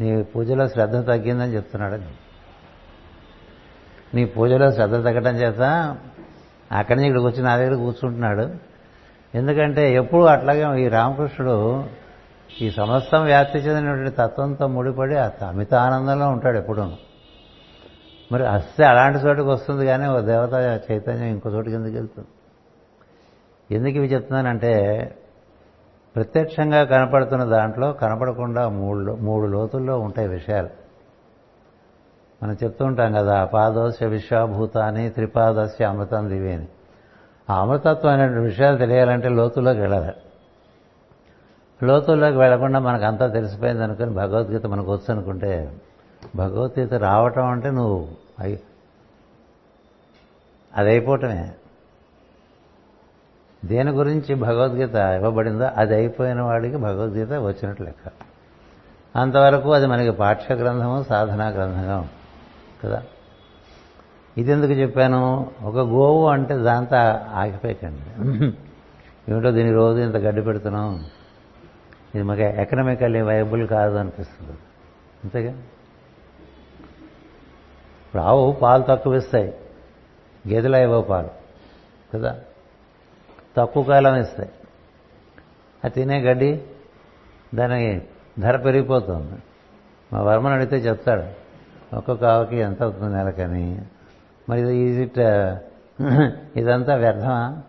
నీ 0.00 0.22
పూజలో 0.22 0.68
శ్రద్ధ 0.68 0.96
తగ్గిందని 1.06 1.54
చెప్తున్నాడు 1.54 1.98
నీ 4.14 4.24
పూజలో 4.24 4.70
శ్రద్ధ 4.72 4.94
తగ్గడం 4.94 5.36
చేత 5.36 5.62
అక్కడి 6.72 6.96
నుంచి 6.96 7.08
ఇక్కడికి 7.08 7.26
వచ్చి 7.26 7.42
నా 7.42 7.56
దగ్గర 7.56 7.74
కూర్చుంటున్నాడు. 7.74 8.54
ఎందుకంటే 9.34 9.94
ఎప్పుడు 9.94 10.24
అట్లాగే 10.24 10.84
ఈ 10.84 10.88
రామకృష్ణుడు 10.88 11.84
ఈ 12.62 12.70
సమస్తం 12.70 13.24
వ్యాప్తి 13.24 13.58
చెందినటువంటి 13.58 14.10
తత్వంతో 14.10 14.66
ముడిపడి 14.66 15.16
అమిత 15.16 15.74
ఆనందంలో 15.74 16.28
ఉంటాడు 16.28 16.58
ఎప్పుడూ 16.58 16.86
మరి 18.32 18.46
అస్తే 18.46 18.84
అలాంటి 18.84 19.18
చోటుకి 19.18 19.48
వస్తుంది 19.48 19.86
కానీ 19.86 20.06
ఒక 20.06 20.20
దేవత 20.20 20.52
చైతన్యం 20.90 21.28
ఇంకో 21.28 21.50
చోటుకి 21.50 21.74
ఎందుకు 21.74 21.94
వెళ్తుంది. 21.94 22.28
ఎందుకు 23.74 23.96
ఇవి 23.96 24.06
చెప్తున్నానంటే 24.06 24.74
ప్రత్యక్షంగా 26.16 26.84
కనపడుతున్న 26.84 27.44
దాంట్లో 27.44 27.92
కనపడకుండా 27.92 28.68
మూడు 28.68 29.12
మూడు 29.12 29.46
లోతుల్లో 29.46 29.98
ఉంటాయి 29.98 30.28
విషయాలు. 30.28 30.68
మనం 32.42 32.56
చెప్తూ 32.64 32.84
ఉంటాం 32.84 33.12
కదా 33.12 33.40
అపాదోస్య 33.40 34.06
విశ్వభూతాన్ని 34.06 35.10
త్రిపాదస్య 35.10 35.84
అమృతం 35.84 36.28
దివేని 36.28 36.68
ఆ 37.50 37.60
అమృతత్వం 37.60 38.12
అనే 38.12 38.40
విషయాలు 38.40 38.76
తెలియాలంటే 38.76 39.28
లోతుల్లోకి 39.28 39.80
వెళ్ళాలి. 39.80 40.12
లోతుల్లోకి 41.86 42.36
వెళ్ళకుండా 42.36 42.78
మనకు 42.78 43.04
అంతా 43.04 43.26
తెలిసిపోయింది 43.26 43.82
అనుకుని 43.82 44.10
భగవద్గీత 44.10 44.66
మనకు 44.66 44.92
వచ్చు 44.92 45.14
అనుకుంటే 45.14 45.80
భగవద్గీత 46.36 46.94
రావటం 46.94 47.46
అంటే 47.46 47.70
నువ్వు 47.70 48.08
అయ్యి 48.38 48.60
అది 50.74 50.90
అయిపోవటమే. 50.90 51.52
దేని 53.64 53.90
గురించి 53.90 54.34
భగవద్గీత 54.34 54.94
ఇవ్వబడిందో 54.94 55.64
అది 55.76 55.94
అయిపోయిన 55.94 56.40
వాడికి 56.40 56.76
భగవద్గీత 56.76 57.32
వచ్చినట్టు 57.32 57.82
లెక్క. 57.82 58.12
అంతవరకు 59.16 59.72
అది 59.72 59.86
మనకి 59.86 60.10
పాఠ్య 60.10 60.54
గ్రంథము 60.54 61.02
సాధనా 61.02 61.48
గ్రంథంగా 61.48 62.08
కదా. 62.84 63.02
ఇది 64.38 64.52
ఎందుకు 64.52 64.72
చెప్పాను? 64.72 65.50
ఒక 65.62 65.76
గోవు 65.76 66.28
అంటే 66.28 66.56
దాంతో 66.56 66.96
ఆగిపోయకండి 67.34 68.46
ఏమిటో 69.32 69.50
దీని 69.50 69.72
రోజు 69.72 70.00
ఇంత 70.00 70.16
గడ్డి 70.16 70.42
పెడుతున్నాం. 70.42 71.04
ఇది 72.14 72.24
మాకు 72.24 72.40
ఎకనామికల్లీ 72.40 73.20
వైబుల్ 73.20 73.68
కాదు 73.68 73.96
అనిపిస్తుంది. 73.96 74.58
అంతేగా? 75.24 75.50
ఇప్పుడు 78.06 78.22
ఆవు 78.22 78.52
పాలు 78.52 78.84
తక్కువ 78.88 79.14
ఇస్తాయి. 79.14 79.54
గేదెలు 80.48 80.76
ఇవ్వవు 80.76 81.02
పాలు? 81.02 81.28
కదా? 82.14 82.40
తక్కువ 83.56 83.82
కాలం 83.82 84.16
ఇస్తాయి. 84.16 84.50
ఆ 85.84 85.88
తినే 85.88 86.20
గడ్డి 86.20 86.62
దాని 87.54 88.02
ధర 88.38 88.56
పెరిగిపోతుంది. 88.56 89.42
మా 90.12 90.22
వర్మను 90.22 90.54
అడిగితే 90.54 90.76
చెప్తాడు 90.76 91.46
ఒక్కొక్క 91.96 92.24
ఆవుకి 92.24 92.56
ఎంత 92.56 92.82
అవుతుంది 92.82 93.16
నెలకని? 93.16 93.82
మరి 94.48 94.60
ఇది 94.60 95.12
ఇదంతా 96.56 96.94
వ్యర్థమా? 96.94 97.62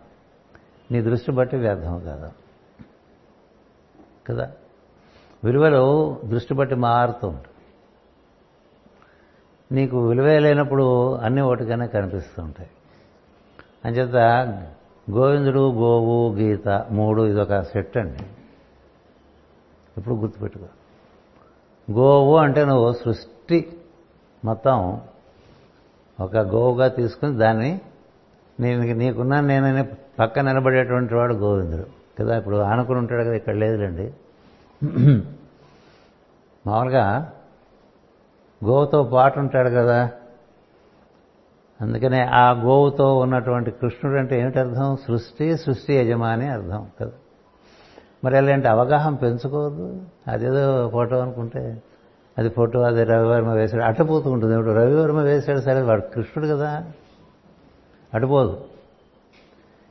నీ 0.91 1.01
దృష్టి 1.01 1.31
బట్టి 1.31 1.57
వ్యర్థం 1.57 1.99
కాదు. 1.99 2.31
కదా? 4.29 4.51
విలువలు 5.43 6.17
దృష్టి 6.25 6.53
బట్టి 6.53 6.75
మారుతూ 6.75 7.27
ఉంటాయి. 7.27 7.55
నీకు 9.71 10.07
విలువే 10.07 10.39
లేనప్పుడు 10.39 11.15
అన్ని 11.15 11.41
ఒకటిగానే 11.41 11.87
కనిపిస్తూ 11.87 12.43
ఉంటాయి. 12.43 12.69
అంచేత 13.85 14.15
గోవిందుడు 15.11 15.71
గోవు 15.71 16.35
గీత 16.35 16.85
మూడు 16.91 17.21
ఇదొక 17.21 17.61
సెట్ 17.61 17.97
అండి. 17.97 18.23
ఎప్పుడు 19.97 20.15
గుర్తుపెట్టుకో. 20.15 20.65
గోవు 21.91 22.35
అంటే 22.35 22.65
నువ్వు 22.65 22.93
సృష్టి 22.93 23.77
మొత్తం 24.45 25.01
ఒక 26.19 26.37
గోవుగా 26.37 26.87
తీసుకుని 26.87 27.35
దాన్ని 27.35 27.81
నేను 28.59 28.81
నీకున్నా 28.81 29.39
నేనని 29.41 29.87
పక్క 30.19 30.39
నిలబడేటువంటి 30.39 31.15
వాడు 31.15 31.33
గోవిందుడు. 31.33 31.87
కదా 32.21 32.37
ఇప్పుడు 32.37 32.57
ఆనుకుని 32.57 32.99
ఉంటాడు 32.99 33.23
కదా 33.23 33.33
ఇక్కడ 33.33 33.55
లేదులేండి. 33.55 34.13
మామూలుగా 36.67 37.33
గోవుతో 38.65 39.03
పాటు 39.03 39.39
ఉంటాడు 39.39 39.69
కదా 39.69 40.11
అందుకనే 41.81 42.21
ఆ 42.21 42.51
గోవుతో 42.51 43.17
ఉన్నటువంటి 43.17 43.71
కృష్ణుడు 43.71 44.17
అంటే 44.17 44.41
ఏమిటి 44.41 44.59
అర్థం 44.59 44.97
సృష్టి 45.07 45.57
సృష్టి 45.57 45.93
యజమాని 45.93 46.49
అర్థం 46.49 46.87
కదా. 47.01 47.11
మరి 48.23 48.37
అలాంటి 48.37 48.67
అవగాహన 48.67 49.15
పెంచుకోవద్దు. 49.15 50.01
అదేదో 50.27 50.89
ఫోటో 50.89 51.17
అనుకుంటే 51.17 51.81
అది 52.37 52.49
ఫోటో 52.49 52.79
అది 52.79 53.03
రవివర్మ 53.03 53.51
వేశాడు 53.51 53.83
అటుపోతూ 53.83 54.31
ఉంటుంది. 54.31 54.55
ఇప్పుడు 54.55 54.73
రవివర్మ 54.73 55.21
వేశాడు 55.21 55.59
సరే 55.59 55.81
వాడు 55.81 56.01
కృష్ణుడు 56.01 56.49
కదా. 56.49 56.83
అటుపోదు. 58.13 58.65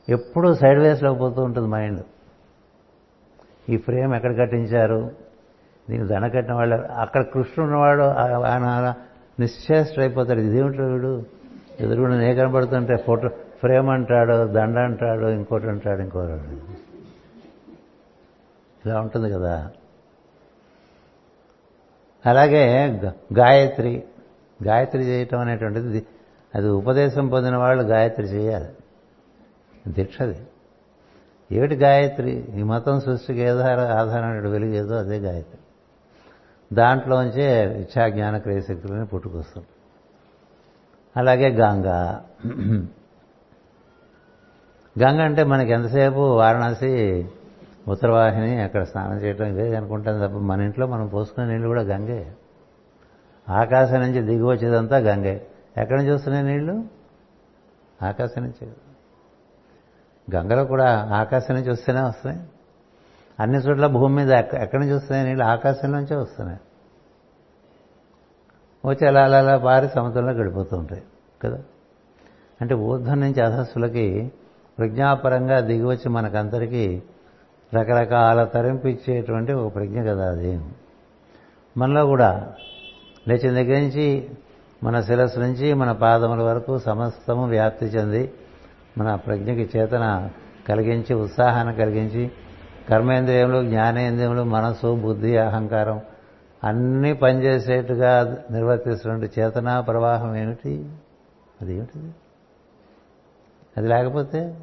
ఎప్పుడూ 0.09 0.53
సైడ్ 0.53 0.79
వేస్లో 0.79 1.13
పోతూ 1.13 1.41
ఉంటుంది 1.41 1.67
మైండ్. 1.67 2.03
ఈ 3.69 3.77
ఫ్రేమ్ 3.77 4.15
ఎక్కడ 4.15 4.39
కట్టించారు? 4.39 5.11
దీన్ని 5.89 6.07
దండ 6.07 6.33
కట్టిన 6.33 6.53
వాళ్ళు 6.53 6.75
అక్కడ 6.75 7.21
కృష్ణుడు 7.21 7.71
ఉన్నవాడు 7.71 8.01
ఆయన 8.47 8.93
నిశ్చేష్టుడైపోతాడు. 9.39 10.39
ఇదేమిటి 10.39 10.81
వీడు? 10.81 11.36
ఎదురుగుండా 11.79 12.17
నే 12.17 12.35
కనబడుతుంటే 12.35 12.97
ఫోటో 12.97 13.27
ఫ్రేమ్ 13.29 13.89
అంటాడు 13.89 14.47
దండ 14.47 14.77
అంటాడు 14.77 15.25
ఇంకోటి 15.25 15.67
అంటాడు 15.67 16.01
ఇంకోటి 16.01 16.57
ఇలా 18.85 19.01
ఉంటుంది 19.01 19.29
కదా. 19.29 19.71
అలాగే 22.25 22.87
గాయత్రి. 23.37 24.03
గాయత్రి 24.63 25.03
చేయటం 25.03 25.39
అనేటువంటిది 25.39 26.05
అది 26.55 26.67
ఉపదేశం 26.67 27.27
పొందిన 27.27 27.55
వాళ్ళు 27.55 27.83
గాయత్రి 27.83 28.27
చేయాలి. 28.27 28.69
దీక్షది. 29.87 30.47
ఏమిటి 31.51 31.75
గాయత్రి? 31.75 32.31
ఈ 32.31 32.63
మతం 32.63 33.01
సృష్టికి 33.01 33.39
ఏధార 33.39 33.79
ఆధారమైన 33.79 34.47
వెలుగు 34.47 34.73
ఏదో 34.73 34.95
అదే 34.95 35.17
గాయత్రి. 35.17 35.59
దాంట్లోంచే 36.75 37.79
ఇచ్చా 37.81 38.09
జ్ఞాన 38.09 38.37
క్రియశక్తులని 38.37 39.05
పుట్టుకొస్తుంది. 39.05 39.67
అలాగే 41.17 41.49
గంగ. 41.49 41.85
గంగ 45.03 45.21
అంటే 45.21 45.43
మనకి 45.43 45.71
ఎంతసేపు 45.71 46.35
వారణాసి 46.35 47.25
ఉత్తరవాహిని 47.87 48.61
అక్కడ 48.61 48.83
స్నానం 48.83 49.17
చేయడం 49.17 49.45
ఇదే 49.45 49.75
అనుకుంటాం 49.75 50.17
తప్ప 50.17 50.37
మన 50.37 50.61
ఇంట్లో 50.61 50.87
మనం 50.87 51.07
పోసుకునే 51.07 51.47
నీళ్ళు 51.47 51.67
కూడా 51.67 51.81
గంగే. 51.81 52.33
ఆకాశం 53.49 53.99
నుంచి 53.99 54.21
దిగి 54.21 54.43
వచ్చేదంతా 54.43 54.97
గంగే. 54.97 55.47
ఎక్కడ 55.77 55.97
నుంచి 55.97 56.11
వస్తున్నాయి 56.11 56.47
నీళ్ళు? 56.47 56.83
ఆకాశం 58.01 58.41
నుంచి. 58.43 58.71
గంగలో 60.35 60.65
కూడా 60.65 61.09
ఆకాశం 61.13 61.55
నుంచి 61.55 61.71
వస్తేనే 61.71 62.01
వస్తున్నాయి. 62.01 62.47
అన్ని 63.39 63.57
చోట్ల 63.57 63.87
భూమి 63.87 64.15
మీద 64.15 64.31
ఎక్కడి 64.31 64.77
నుంచి 64.77 64.93
వస్తున్నాయి 64.93 65.27
నీళ్ళు 65.27 65.43
ఆకాశం 65.43 65.91
నుంచే 65.91 66.15
వస్తున్నాయి. 66.15 66.59
వచ్చి 68.85 69.07
అలా 69.07 69.23
అలా 69.23 69.37
అలా 69.37 69.57
పారి 69.57 69.89
సముద్రంలో 69.89 70.31
గడిపోతూ 70.31 70.77
ఉంటాయి 70.77 71.03
కదా? 71.43 71.59
అంటే 72.61 72.75
ఊర్ధం 72.75 73.19
నుంచి 73.19 73.41
అధస్సులకి 73.41 74.31
ప్రజ్ఞాపరంగా 74.77 75.59
దిగివచ్చి 75.59 76.09
మనకందరికీ 76.09 77.01
రకరకాల 77.73 78.43
తరింపిచ్చేటువంటి 78.43 79.53
ఒక 79.53 79.75
ప్రజ్ఞ 79.75 80.03
కదా 80.03 80.31
అది. 80.31 80.59
మనలో 81.77 82.05
కూడా 82.05 82.51
లేచిన 83.27 83.51
దగ్గర 83.51 83.79
నుంచి 83.79 84.29
మన 84.83 85.01
శిరస్సు 85.01 85.39
నుంచి 85.39 85.73
మన 85.73 85.91
పాదముల 85.91 86.41
వరకు 86.41 86.77
సమస్తము 86.77 87.45
వ్యాప్తి 87.45 87.85
చెంది 87.85 88.31
మన 88.97 89.15
ప్రజ్ఞకి 89.15 89.69
చేతన 89.77 90.29
కలిగించి 90.69 91.13
ఉత్సాహాన్ని 91.13 91.75
కలిగించి 91.75 92.31
కర్మేంద్రియములు 92.89 93.63
జ్ఞానేంద్రియములు 93.63 94.43
మనసు 94.43 94.95
బుద్ధి 94.95 95.37
అహంకారం 95.37 96.01
అన్నీ 96.63 97.13
పనిచేసేట్టుగా 97.13 98.43
నిర్వర్తిస్తున్నటువంటి 98.51 99.41
చేతనా 99.41 99.81
ప్రవాహం 99.81 100.35
ఏమిటి? 100.35 100.89
అది 101.61 101.75
ఏమిటిది 101.75 102.11
అది 103.77 103.87
లేకపోతే 103.87 104.55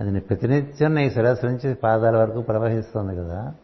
అది 0.00 0.20
ప్రతినిత్యం 0.20 0.94
నీ 0.94 1.10
శిరస్సు 1.10 1.46
నుంచి 1.46 1.74
పాదాల 1.74 2.16
వరకు 2.16 2.40
ప్రవహిస్తుంది 2.40 3.16
కదా. 3.16 3.54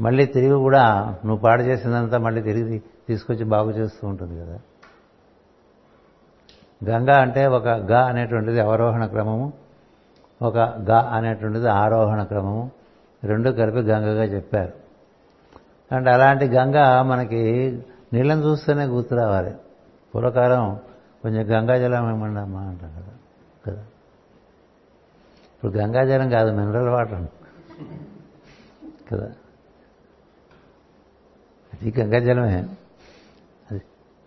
మళ్ళీ 0.00 0.26
తిరిగి 0.26 0.52
కూడా 0.52 1.16
నువ్వు 1.24 1.36
పాడు 1.36 1.62
చేసిందంతా 1.62 2.18
మళ్ళీ 2.18 2.42
తిరిగి 2.42 2.82
తీసుకొచ్చి 3.08 3.44
బాగు 3.44 3.70
చేస్తూ 3.70 4.08
ఉంటుంది 4.08 4.40
కదా. 4.40 4.58
గంగా 6.84 7.16
అంటే 7.16 7.46
ఒక 7.46 7.68
గ 7.68 7.92
అనేటువంటిది 7.92 8.60
అవరోహణ 8.60 9.06
క్రమము 9.06 9.52
ఒక 10.42 10.58
గ 10.58 10.90
అనేటువంటిది 10.90 11.68
ఆరోహణ 11.68 12.22
క్రమము. 12.22 12.70
రెండు 13.24 13.50
కలిపి 13.50 13.78
గంగగా 13.78 14.24
చెప్పారు. 14.24 14.85
అంటే 15.92 16.10
అలాంటి 16.10 16.44
గంగ 16.44 17.00
మనకి 17.00 17.72
నీళ్ళని 18.12 18.42
చూస్తేనే 18.42 18.84
గుర్తు 18.84 19.14
రావాలి. 19.14 19.54
పూర్వకాలం 20.14 20.80
కొంచెం 21.22 21.58
గంగాజలం 21.58 22.22
అమ్మా 22.22 22.60
అంటాం 22.60 22.90
కదా. 22.90 23.12
కదా. 23.66 23.82
ఇప్పుడు 25.54 25.72
గంగాజలం 25.72 26.30
కాదు 26.30 26.50
మినరల్ 26.50 26.88
వాటర్. 26.88 27.26
కదా. 29.12 29.26
అది 31.74 31.94
గంగాజలమే 32.00 32.64
అది 33.70 33.82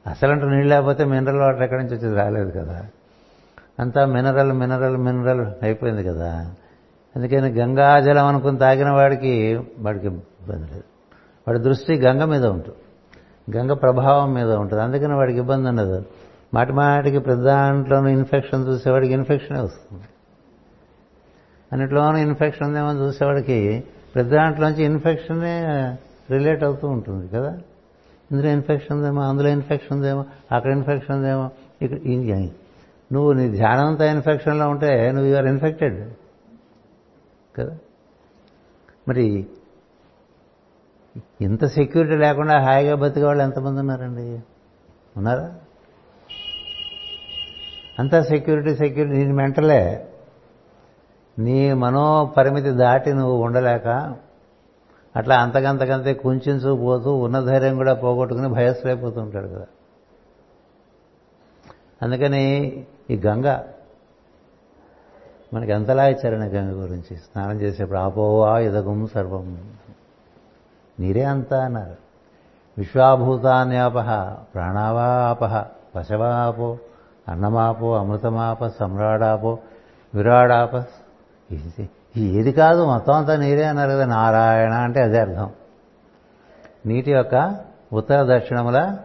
అసలంటూ 0.07 0.45
నీళ్ళు 0.45 0.69
లేకపోతే 0.69 1.05
మినరల్ 1.05 1.37
వాటర్ 1.37 1.63
ఎక్కడి 1.63 1.83
నుంచి 1.83 1.97
వచ్చేది 1.97 2.15
రాలేదు 2.15 2.59
కదా. 2.59 2.85
అంతా 3.79 4.05
మినరల్ 4.05 4.51
మినరల్ 4.51 4.97
మినరల్ 4.97 5.45
అయిపోయింది 5.63 6.03
కదా. 6.03 6.55
అందుకని 7.15 7.49
గంగాజలం 7.49 8.25
అనుకుని 8.25 8.57
తాగిన 8.57 8.89
వాడికి 8.89 9.61
వాడికి 9.79 10.07
ఇబ్బంది 10.07 10.71
లేదు. 10.71 10.83
వాడి 11.49 11.59
దృష్టి 11.59 11.95
గంగ 11.95 12.23
మీద 12.23 12.45
ఉంటుంది 12.45 12.77
గంగ 13.57 13.73
ప్రభావం 13.73 14.33
మీద 14.33 14.51
ఉంటుంది. 14.51 14.83
అందుకని 14.83 15.13
వాడికి 15.13 15.39
ఇబ్బంది 15.39 15.69
ఉండదు. 15.69 16.05
మాటి 16.53 16.73
మాటికి 16.73 17.19
ప్రతి 17.19 17.41
దాంట్లోనూ 17.41 18.07
ఇన్ఫెక్షన్ 18.07 18.67
చూసేవాడికి 18.67 19.13
ఇన్ఫెక్షనే 19.13 19.59
వస్తుంది. 19.59 20.03
అన్నిట్లోనూ 21.71 22.17
ఇన్ఫెక్షన్ 22.17 22.67
ఉందేమో 22.67 22.91
చూసేవాడికి 22.93 23.83
ప్రతి 24.15 24.29
దాంట్లోంచి 24.29 24.83
ఇన్ఫెక్షనే 24.83 25.65
రిలేట్ 26.31 26.63
అవుతూ 26.63 26.87
ఉంటుంది 26.87 27.27
కదా. 27.27 27.57
ఇందులో 28.31 28.49
ఇన్ఫెక్షన్ 28.49 28.97
ఉందేమో 28.97 29.21
అందులో 29.21 29.49
ఇన్ఫెక్షన్ 29.49 29.97
ఉందేమో 29.97 30.25
అక్కడ 30.51 30.71
ఇన్ఫెక్షన్ 30.71 31.15
ఉందేమో 31.15 31.49
ఇక్కడ 31.81 31.97
నువ్వు 33.13 33.31
నీ 33.31 33.49
ధ్యానంతో 33.49 34.05
ఇన్ఫెక్షన్లో 34.05 34.69
ఉంటే 34.69 35.11
నువ్వు 35.11 35.29
యూఆర్ 35.29 35.45
ఇన్ఫెక్టెడ్ 35.45 36.09
కదా. 37.57 37.77
మరి 39.07 39.47
ఇంత 41.41 41.65
సెక్యూరిటీ 41.65 42.15
లేకుండా 42.15 42.59
హాయిగా 42.59 42.95
బతికే 42.95 43.25
వాళ్ళు 43.25 43.43
ఎంతమంది 43.43 43.79
ఉన్నారండి? 43.79 44.41
ఉన్నారా? 45.17 45.55
అంతా 47.99 48.21
సెక్యూరిటీ 48.21 48.75
సెక్యూరిటీ 48.75 49.25
నీ 49.25 49.31
మెంటలే. 49.31 50.09
నీ 51.39 51.73
మనోపరిమితి 51.73 52.69
దాటి 52.69 53.13
నువ్వు 53.13 53.37
ఉండలేక 53.43 54.15
అట్లా 55.15 55.35
అంతకంతకంతే 55.35 56.13
కుంచుకుపోతూ 56.13 57.15
ఉన్న 57.15 57.39
ధైర్యం 57.39 57.75
కూడా 57.75 57.93
పోగొట్టుకుని 57.93 58.47
భయస్థులైపోతూ 58.47 59.21
ఉంటాడు 59.21 59.47
కదా. 59.47 59.65
అందుకని 62.01 62.85
ఈ 63.09 63.21
గంగ 63.25 63.57
మనకి 65.53 65.71
ఎంతలా 65.71 66.07
ఇచ్చారని 66.07 66.45
గంగ 66.45 66.81
గురించి? 66.81 67.17
స్నానం 67.17 67.61
చేసేప్పుడు 67.61 67.97
ఆపోవా 67.97 68.59
ఇదగం 68.59 69.07
సర్వం. 69.07 69.69
నీరే 70.99 71.23
అంతా 71.23 71.65
అన్నారు. 71.65 71.95
విశ్వాభూతాన్యాపహ 72.77 74.33
ప్రాణావాపహ 74.53 75.65
పశవాపో 75.95 76.77
అన్నమాపో 77.27 77.97
అమృతమాప 77.97 78.67
సమ్రాడాపో 78.67 79.59
విరాడాప. 80.15 80.83
ఏది 82.17 82.51
కాదు 82.51 82.85
మొత్తం 82.85 83.13
అంతా 83.13 83.35
నీరే 83.35 83.63
అన్నారు 83.63 83.89
కదా 83.89 84.05
నారాయణ 84.05 84.73
అంటే 84.73 85.03
అదే 85.03 85.19
అర్థం. 85.19 85.51
నీటి 86.85 87.11
యొక్క 87.11 87.55
ఉత్తర 87.93 88.37
దక్షిణముల 88.37 88.97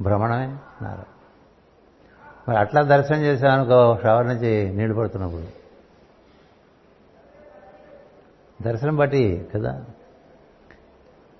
భ్రమణమే 0.00 0.46
నారాయణ 0.82 1.02
మరి 2.48 2.56
అట్లా 2.56 2.82
దర్శనం 2.82 3.18
చేశానుకో 3.18 3.98
షవర్ 4.02 4.28
నుంచి 4.28 4.72
నీళ్ళు 4.76 4.94
పడుతున్నప్పుడు. 4.94 5.44
దర్శనం 8.62 8.96
బట్టి 8.96 9.48
కదా? 9.54 9.84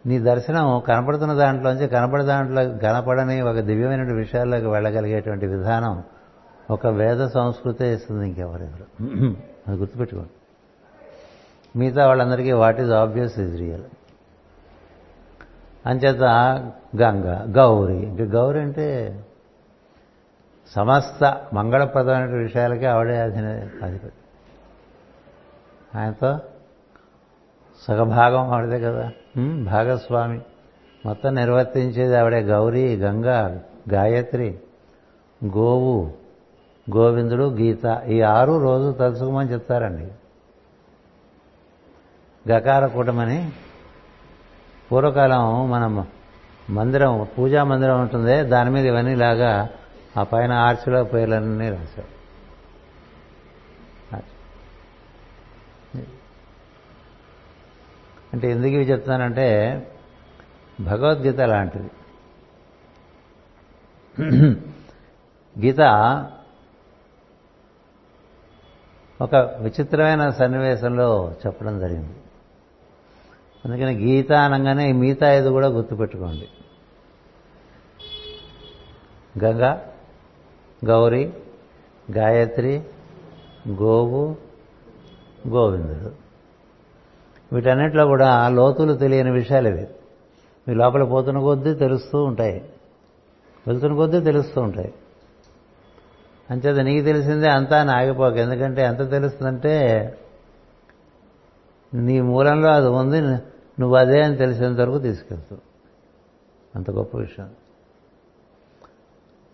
నీ 0.07 0.18
దర్శనం 0.18 0.82
కనపడుతున్న 0.88 1.32
దాంట్లోంచి 1.32 1.88
కనపడ 1.88 2.22
దాంట్లో 2.22 2.64
కనపడని 2.64 3.40
ఒక 3.40 3.59
దివ్యమైన 3.59 4.12
విషయాల్లోకి 4.12 4.66
వెళ్ళగలిగేటువంటి 4.66 5.46
విధానం 5.46 6.03
ఒక 6.70 6.86
వేద 6.86 7.26
సంస్కృతే 7.26 7.94
ఇస్తుంది 7.94 8.26
ఇంకెవరెవరు. 8.26 9.05
అది 9.68 9.78
గుర్తుపెట్టుకోండి. 9.78 10.30
మిగతా 11.78 12.07
వాళ్ళందరికీ 12.07 12.53
what 12.53 12.80
is 12.80 12.90
obvious 12.90 13.38
is 13.38 13.59
real. 13.59 13.84
అంచేత 15.86 16.22
గంగ 17.03 17.57
గౌరీ 17.57 17.96
ఇంకా 17.96 18.24
గౌరీ 18.24 18.61
అంటే 18.61 19.18
సమస్త 20.74 21.40
మంగళప్రదమైన 21.55 22.24
విషయాలకే 22.24 22.86
ఆవిడే 22.86 23.20
అధిన 23.20 23.46
అధిపతి. 23.82 24.12
ఆయనతో 25.99 26.38
సగభాగం 27.83 28.51
ఆవిడదే 28.51 28.81
కదా. 28.81 29.11
భాగస్వామి. 29.64 30.41
మొత్తం 31.07 31.35
నిర్వర్తించేది 31.35 32.16
ఆవిడే 32.16 32.41
గౌరీ 32.41 32.97
గంగా 32.97 33.61
గాయత్రి 33.93 34.59
గోవు 35.45 36.12
గోవిందుడు 36.97 37.45
గీత. 37.45 38.03
ఈ 38.09 38.20
ఆరు 38.20 38.62
రోజు 38.62 38.93
తలుచుకోమని 38.93 39.53
చెప్తారండి. 39.53 40.09
గకార 42.51 42.87
కూటమని 42.87 43.53
పూర్వకాలం 44.93 45.70
మనం 45.70 46.07
మందిరం 46.70 47.29
పూజా 47.39 47.64
మందిరం 47.64 48.01
ఉంటుంది. 48.01 48.43
దాని 48.43 48.70
మీద 48.70 48.87
ఇవన్నీ 48.87 49.14
లాగా 49.14 49.68
ఆ 50.16 50.22
పైన 50.22 50.53
ఆర్చిలో 50.53 51.05
పేర్లన్నీ 51.05 51.68
రాశారు. 51.70 52.18
అంటే 58.33 58.51
ఎందుకు 58.51 58.72
ఇవి 58.72 58.85
చెప్తానంటే 58.85 59.47
భగవద్గీత 60.81 61.41
లాంటిది. 61.41 61.91
గీత 65.61 65.81
ఒక 69.20 69.35
విచిత్రమైన 69.35 70.31
సన్నివేశంలో 70.31 71.35
చెప్పడం 71.47 71.79
జరిగింది. 71.79 72.16
అందుకని 73.64 73.95
గీత 73.99 74.33
అనగానే 74.33 74.93
మిగతా 74.93 75.33
ఇది 75.33 75.49
కూడా 75.49 75.68
గుర్తుపెట్టుకోండి. 75.68 76.49
గంగా 79.45 79.93
గౌరీ 80.85 81.33
గాయత్రి 82.11 82.83
గోవు 83.68 84.37
గోవిందుడు. 85.49 86.28
వీటన్నిటిలో 87.53 88.07
కూడా 88.07 88.49
లోతులు 88.49 88.92
తెలియని 88.92 89.30
విషయాలు 89.30 89.68
ఇవి. 89.68 89.88
మీ 90.68 90.74
లోపల 90.74 91.05
పోతున్న 91.05 91.40
కొద్దీ 91.40 91.74
తెలుస్తూ 91.74 92.24
ఉంటాయి. 92.24 92.70
వెళ్తున్న 93.66 93.96
కొద్దీ 93.96 94.20
తెలుస్తూ 94.20 94.61
ఉంటాయి. 94.61 94.94
అంచేత 96.51 96.76
నీకు 96.76 97.05
తెలిసిందే 97.05 97.49
అంతా 97.49 97.92
ఆగిపోక. 97.96 98.32
ఎందుకంటే 98.32 98.82
ఎంత 98.82 99.11
తెలుస్తుందంటే 99.11 100.14
నీ 101.94 102.20
మూలంలో 102.20 102.68
అది 102.68 102.86
ఉంది 102.86 103.20
నువ్వు 103.20 103.96
అదే 103.96 104.22
అని 104.22 104.36
తెలిసేంత 104.36 104.80
వరకు 104.80 104.99
తీసుకెళ్తావు. 104.99 105.61
అంత 106.76 106.90
గొప్ప 106.90 107.16
విషయం. 107.16 107.51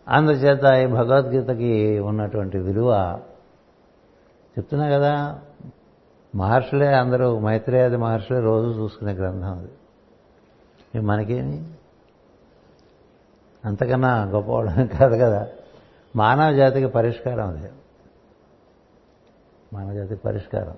అందుచేత 0.09 0.65
ఈ 0.65 0.87
భగవద్గీతకి 0.87 1.99
ఉన్నటువంటి 1.99 2.59
విలువ 2.59 3.21
చెప్తున్నా 4.59 4.89
కదా 4.89 5.41
మహర్షులే 6.35 6.95
అందరూ 6.95 7.39
మైత్రేయాది 7.39 7.97
మహర్షులే 7.97 8.41
రోజు 8.41 8.81
చూసుకునే 8.81 9.13
గ్రంథం 9.13 9.59
అది. 9.59 11.01
మనకేమి? 11.01 11.65
అంతకన్నా 13.65 14.25
గొప్పవాళ్ళం 14.25 14.87
కాదు 14.87 15.15
కదా. 15.15 15.47
మానవ 16.17 16.53
జాతికి 16.53 16.87
పరిష్కారం 16.87 17.49
అది. 17.49 17.71
మానవ 19.73 19.93
జాతికి 19.93 20.21
పరిష్కారం. 20.21 20.75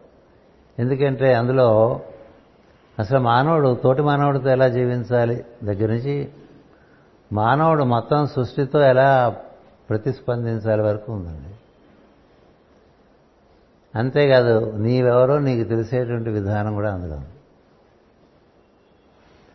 ఎందుకంటే 0.78 1.34
అందులో 1.34 2.00
అసలు 2.98 3.18
మానవుడు 3.18 3.74
తోటి 3.84 4.02
మానవుడితో 4.02 4.50
ఎలా 4.50 4.68
జీవించాలి? 4.68 5.44
దగ్గర 5.64 5.88
నుంచి 5.88 6.28
మానవుడు 7.32 7.84
మొత్తం 7.84 8.26
సృష్టితో 8.26 8.80
ఎలా 8.80 9.36
ప్రతిస్పందించాలి 9.88 10.82
వరకు 10.82 11.12
ఉందండి. 11.12 11.55
అంతేకాదు 13.96 14.72
నీవెవరో 14.76 15.38
నీకు 15.38 15.68
తెలిసేటువంటి 15.68 16.30
విధానం 16.30 16.74
కూడా 16.74 16.94
అందులో 16.94 17.14
ఉంది. 17.14 17.26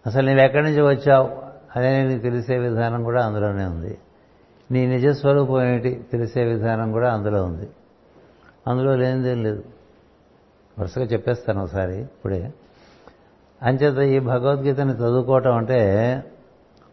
అసలు 0.06 0.26
నీవు 0.26 0.39
ఎక్కడి 0.39 0.64
నుంచి 0.64 0.82
వచ్చావు 0.82 1.30
అదే 1.76 2.04
నీకు 2.04 2.24
తెలిసే 2.24 2.58
విధానం 2.58 3.04
కూడా 3.04 3.26
అందులోనే 3.26 3.66
ఉంది. 3.66 3.98
నీ 4.72 4.88
నిజస్వరూపం 4.88 5.64
ఏమిటి 5.64 6.06
తెలిసే 6.12 6.44
విధానం 6.44 6.92
కూడా 6.92 7.14
అందులో 7.14 7.44
ఉంది. 7.44 7.70
అందులో 8.68 8.96
లేనిదేం 8.96 9.44
లేదు. 9.44 9.64
వరుసగా 10.80 11.06
చెప్పేస్తాను 11.06 11.64
ఒకసారి 11.64 11.98
ఇప్పుడే. 11.98 12.54
అంచేత 13.64 13.98
ఈ 13.98 14.20
భగవద్గీతని 14.20 14.94
చదువుకోవటం 14.94 15.56
అంటే 15.56 16.24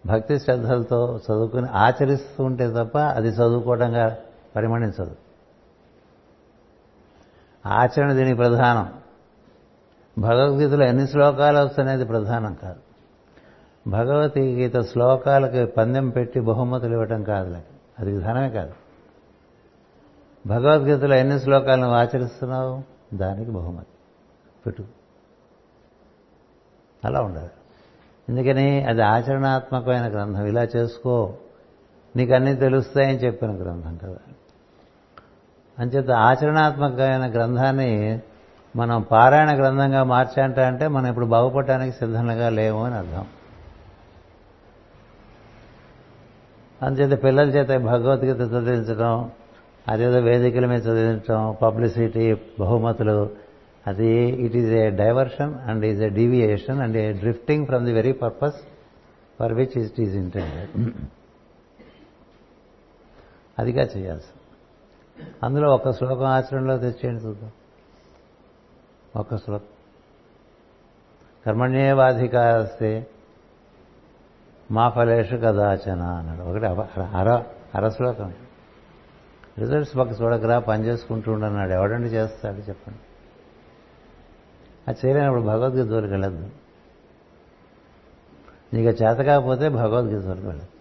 భక్తి 0.07 0.39
శ్రద్ధలతో 0.39 1.21
చదువుకుని 1.25 1.67
ఆచరిస్తూ 1.69 2.45
ఉంటే 2.45 2.71
తప్ప 2.71 2.99
అది 2.99 3.29
చదువుకోవడంగా 3.29 4.17
పరిమణించదు 4.57 5.28
ఆచరణ 7.69 8.13
దీనికి 8.13 8.37
ప్రధానం. 8.37 8.93
భగవద్గీతలో 10.19 10.85
ఎన్ని 10.85 11.09
శ్లోకాలు 11.09 11.59
వస్తున్నది 11.59 12.05
ప్రధానం 12.05 12.55
కాదు. 12.55 12.81
భగవద్గీత 13.91 14.81
శ్లోకాలకి 14.81 15.67
పందెం 15.67 16.11
పెట్టి 16.11 16.41
బహుమతులు 16.41 16.93
ఇవ్వటం 16.93 17.25
కాదు 17.25 17.59
అది 17.99 18.13
విధానమే 18.13 18.51
కాదు. 18.51 18.73
భగవద్గీతలో 20.47 21.15
ఎన్ని 21.15 21.41
శ్లోకాలు 21.41 21.81
నువ్వు 21.81 21.97
ఆచరిస్తున్నావు? 21.97 22.83
దానికి 23.17 23.51
బహుమతి. 23.51 23.87
పెట్టు. 24.67 24.85
అలా 27.05 27.21
ఉండదు 27.21 27.49
ఎందుకని? 28.29 28.85
అది 28.85 29.03
ఆచరణాత్మకమైన 29.03 30.13
గ్రంథం. 30.13 30.47
ఇలా 30.47 30.63
చేసుకో. 30.63 31.35
నీకు 32.17 32.35
అన్నీ 32.35 32.55
తెలుస్తాయని 32.55 33.19
చెప్పిన 33.19 33.51
గ్రంథం 33.51 33.97
కదా. 33.97 34.28
అంచేత 35.79 36.11
ఆచరణాత్మకమైన 36.27 37.33
గ్రంథాన్ని 37.33 37.91
మనం 38.75 39.03
పారాయణ 39.11 39.51
గ్రంథంగా 39.59 40.05
మార్చంట 40.05 40.59
అంటే 40.69 40.89
మనం 40.89 41.07
ఇప్పుడు 41.11 41.27
బాగుపడటానికి 41.27 41.93
సిద్ధంగా 41.93 42.49
లేము 42.51 42.81
అని 42.85 42.95
అర్థం. 42.95 43.25
అందుచేత 46.81 47.23
పిల్లల 47.23 47.49
చేత 47.49 47.71
భగవద్గీత 47.85 48.41
చదివించడం 48.53 49.15
అదేదో 49.87 50.19
వేదికల 50.21 50.67
మీద 50.67 50.81
చదివించడం 50.83 51.55
పబ్లిసిటీ 51.63 52.25
బహుమతులు 52.61 53.19
అది 53.87 54.11
it 54.45 54.57
is 54.57 54.73
a 54.79 54.91
diversion 54.97 55.55
and 55.69 55.85
is 55.85 56.03
a 56.03 56.11
deviation 56.11 56.81
and 56.83 56.97
a 56.97 57.13
drifting 57.21 57.67
from 57.67 57.85
the 57.87 57.93
very 57.93 58.13
purpose 58.23 58.59
for 59.39 59.53
which 59.53 59.77
it 59.79 60.01
is 60.01 60.17
intended 60.17 60.75
అదిగా 63.59 63.85
చేయాల్సి 63.95 64.31
అందులో 65.43 65.75
ఒక 65.75 65.91
శ్లోకం 65.91 66.25
ఆచరణలో 66.25 66.79
తెచ్చేయండి 66.79 67.25
చూద్దాం. 67.25 67.51
ఒక 69.17 69.37
శ్లోకం. 69.37 69.65
కర్మణ్యేవాధికారస్తే 71.47 73.07
మా 74.71 74.89
ఫలేషు 74.89 75.37
కదాచన 75.37 76.03
అన్నాడు. 76.03 76.43
ఒకటి 76.43 76.67
అర 77.01 77.45
అర 77.75 77.89
శ్లోకం. 77.89 78.35
రిజల్ట్స్ 79.59 79.97
పక్క 79.97 80.23
చూడకరా 80.23 80.59
పని 80.59 80.85
చేసుకుంటూ 80.85 81.33
ఉండన్నాడు 81.33 81.73
ఎవడండి 81.73 82.09
చేస్తాడు 82.09 82.57
చెప్పండి. 82.57 82.99
అది 84.89 84.99
చేయలేనప్పుడు 85.07 85.43
భగవద్గీత 85.43 85.87
జోలికి 85.87 86.13
వెళ్ళద్దు. 86.13 86.51
నీకు 88.75 88.89
చేత 88.89 89.17
కాకపోతే 89.17 89.69
భగవద్గీత 89.69 90.23
జోలికి 90.23 90.47
వెళ్ళదు 90.47 90.78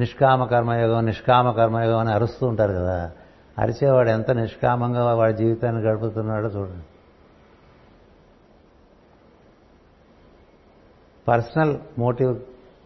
నిష్కామ 0.00 0.44
కర్మయోగం 0.44 1.06
నిష్కామ 1.06 1.50
కర్మయోగం 1.50 1.98
అని 1.98 2.12
అరుస్తూ 2.12 2.46
ఉంటారు 2.46 2.72
కదా. 2.72 3.12
అరిచేవాడు 3.58 4.08
ఎంత 4.08 4.30
నిష్కామంగా 4.30 5.14
వాడి 5.14 5.34
జీవితాన్ని 5.34 5.82
గడుపుతున్నాడో 5.82 6.48
చూడండి. 6.48 6.86
పర్సనల్ 11.28 11.78
మోటివ్ 11.98 12.40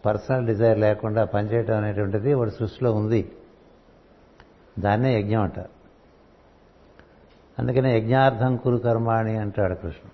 పర్సనల్ 0.05 0.47
డిజైర్ 0.47 0.79
లేకుండా 0.79 1.25
పనిచేయటం 1.25 1.77
అనేటువంటిది 1.77 2.33
వాడి 2.33 2.51
సృష్టిలో 2.51 2.93
ఉంది. 2.93 3.31
దాన్నే 4.79 5.19
యజ్ఞం 5.19 5.41
అంటారు. 5.41 5.69
అందుకనే 7.59 7.97
యజ్ఞార్థం 7.97 8.57
కురు 8.57 8.77
కర్మాణి 8.77 9.37
అంటాడు 9.37 9.73
కృష్ణ 9.73 10.09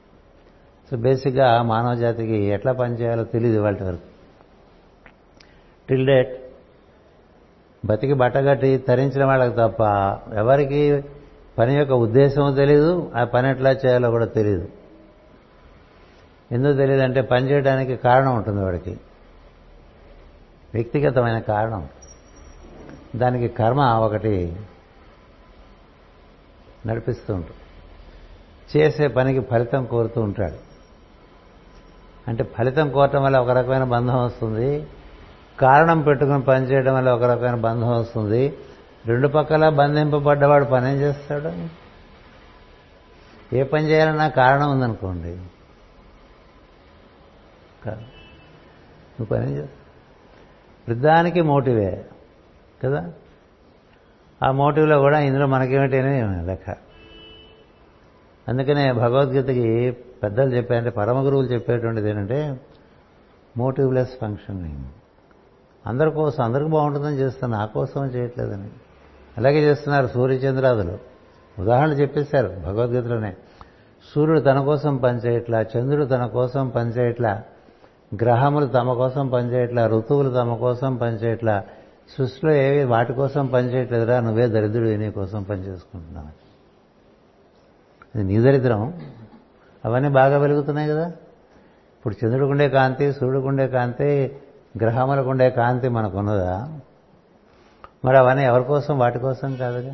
సో 0.92 0.98
బేసిక్గా 0.98 1.62
మానవ 1.62 1.94
జాతికి 1.94 2.36
ఎట్లా 2.36 2.72
పనిచేయాలో 2.72 3.24
తెలియదు 3.24 3.60
వాళ్ళ 3.60 3.84
వరకు. 3.84 4.02
టిల్ 5.90 6.08
డేట్ 6.08 6.41
బతికి 7.86 8.14
బట్టగట్టి 8.14 8.78
తరించిన 8.78 9.26
వాళ్ళకి 9.26 9.56
తప్ప 9.56 9.84
ఎవరికి 10.34 11.04
పని 11.58 11.76
యొక్క 11.76 11.94
ఉద్దేశం 11.94 12.54
తెలియదు 12.54 13.12
ఆ 13.16 13.24
పని 13.24 13.50
ఎట్లా 13.50 13.72
చేయాలో 13.72 14.10
కూడా 14.10 14.26
తెలియదు 14.26 14.68
ఎందుకు 16.52 16.74
తెలియదు 16.74 17.02
అంటే 17.02 17.22
పని 17.22 17.50
చేయడానికి 17.50 17.96
కారణం 17.96 18.36
ఉంటుంది 18.36 18.64
వాడికి. 18.64 19.00
వ్యక్తిగతమైన 20.74 21.40
కారణం. 21.40 21.90
దానికి 23.16 23.48
కర్మ 23.48 23.82
ఒకటి 23.82 24.56
నడిపిస్తూ 26.88 27.34
ఉంటుంది. 27.34 27.58
చేసే 28.78 29.08
పనికి 29.08 29.40
ఫలితం 29.40 29.86
కోరుతూ 29.86 30.22
ఉంటాడు. 30.22 30.56
అంటే 32.28 32.44
ఫలితం 32.44 32.92
కోరటం 32.92 33.24
వల్ల 33.24 33.38
ఒక 33.38 33.50
రకమైన 33.50 33.84
బంధం 33.84 34.26
వస్తుంది. 34.26 34.88
కారణం 35.62 36.02
పెట్టుకుని 36.02 36.42
పనిచేయడం 36.42 36.94
వల్ల 36.96 37.10
ఒక 37.12 37.24
రకమైన 37.24 37.56
బంధం 37.56 37.92
వస్తుంది. 37.92 38.58
రెండు 39.06 39.28
పక్కల 39.28 39.70
బంధింపబడ్డవాడు 39.70 40.66
పని 40.66 40.92
ఏం 40.92 40.98
చేస్తాడు? 40.98 41.52
ఏ 43.56 43.64
పని 43.64 43.84
చేయాలన్నా 43.90 44.28
కారణం 44.28 44.72
ఉందనుకోండి. 44.72 45.34
నువ్వు 47.88 49.26
పని 49.26 49.52
చేస్తా 49.52 49.78
వృద్ధానికి 50.90 51.42
మోటివే 51.42 52.06
కదా? 52.84 53.12
ఆ 54.44 54.52
మోటివ్లో 54.52 55.00
కూడా 55.00 55.20
ఇందులో 55.20 55.48
మనకేమిటనే 55.48 56.22
లెక్క. 56.46 56.70
అందుకనే 58.48 58.92
భగవద్గీతకి 58.92 59.92
పెద్దలు 60.24 60.50
చెప్పారంటే 60.50 60.90
పరమ 60.90 61.26
గురువులు 61.26 61.48
చెప్పేటువంటిది 61.48 62.10
ఏంటంటే 62.10 62.60
మోటివ్లెస్ 63.58 64.20
ఫంక్షనింగ్. 64.22 64.86
అందరి 65.88 66.12
కోసం 66.12 66.44
అందరికి 66.44 66.70
బాగుంటుందని 66.70 67.16
చేస్తాను 67.16 67.54
నా 67.54 67.66
కోసం 67.66 68.06
చేయట్లేదని. 68.06 68.70
అలాగే 69.38 69.60
చేస్తున్నారు 69.60 70.08
సూర్యచంద్రాదులు. 70.08 70.98
ఉదాహరణ 71.62 71.90
చెప్పేశారు 71.90 72.48
భగవద్గీతలోనే. 72.48 73.36
సూర్యుడు 74.16 74.40
తన 74.40 74.60
కోసం 74.60 74.98
పనిచేయట్లా 74.98 75.62
చంద్రుడు 75.62 76.06
తన 76.06 76.26
కోసం 76.26 76.70
పనిచేయట్లా 76.70 77.44
గ్రహములు 78.16 78.66
తమ 78.66 78.94
కోసం 78.94 79.28
పనిచేయట్లా 79.28 79.88
ఋతువులు 79.88 80.30
తమ 80.30 80.56
కోసం 80.56 80.96
పనిచేయట్లా 80.96 81.64
సృష్టిలో 82.18 82.54
ఏవి 82.54 82.84
వాటి 82.84 83.14
కోసం 83.14 83.48
పనిచేయట్లేదురా 83.48 84.20
నువ్వే 84.20 84.48
దరిద్రుడు 84.48 84.90
నీ 84.90 85.12
కోసం 85.12 85.44
పనిచేసుకుంటున్నావు. 85.44 86.28
ఇది 88.18 88.24
నీ 88.24 88.40
దరిద్రం. 88.40 89.02
అవన్నీ 89.86 90.10
బాగా 90.10 90.38
వెలుగుతున్నాయి 90.38 90.90
కదా. 90.90 91.08
ఇప్పుడు 91.98 92.26
చంద్రుడికుండే 92.26 92.70
కాంతి 92.70 93.14
సూర్యుడికుండే 93.14 93.68
కాంతి 93.68 94.40
గ్రహములకు 94.80 95.30
ఉండే 95.30 95.50
కాంతి 95.50 95.90
మనకున్నదా? 95.90 96.80
మరి 98.06 98.18
అవన్నీ 98.18 98.44
ఎవరి 98.44 98.64
కోసం? 98.64 99.00
వాటి 99.00 99.20
కోసం 99.20 99.56
కాదుగా? 99.56 99.92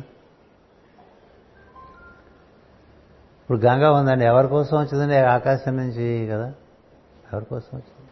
ఇప్పుడు 3.42 3.58
గంగా 3.58 3.92
ఉందండి. 3.92 4.24
ఎవరి 4.24 4.48
కోసం 4.48 4.78
వచ్చిందండి? 4.78 5.16
ఆకాశం 5.16 5.76
నుంచి 5.76 6.26
కదా? 6.26 6.54
ఎవరి 7.32 7.44
కోసం 7.44 7.68
వచ్చింది? 7.74 8.10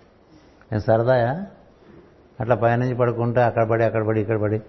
నేను 0.73 0.81
సరదాయా? 0.81 1.47
అట్లా 2.41 2.55
పైనుంచి 2.55 2.95
పడుకుంటూ 2.95 3.41
అక్కడ 3.41 3.69
పడి 3.69 3.85
అక్కడ 3.85 4.07
పడి 4.07 4.21
ఇక్కడ 4.21 4.41
పడి 4.41 4.63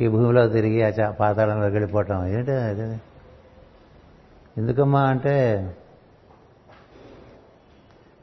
ఈ 0.00 0.08
భూమిలో 0.08 0.48
తిరిగి 0.48 1.02
ఆ 1.02 1.10
పాతాళంలోకి 1.10 1.74
వెళ్ళిపోవటం. 1.74 2.26
ఏంటి 2.26 2.50
అది? 2.50 3.00
ఎందుకమ్మా 4.56 5.02
అంటే 5.02 5.76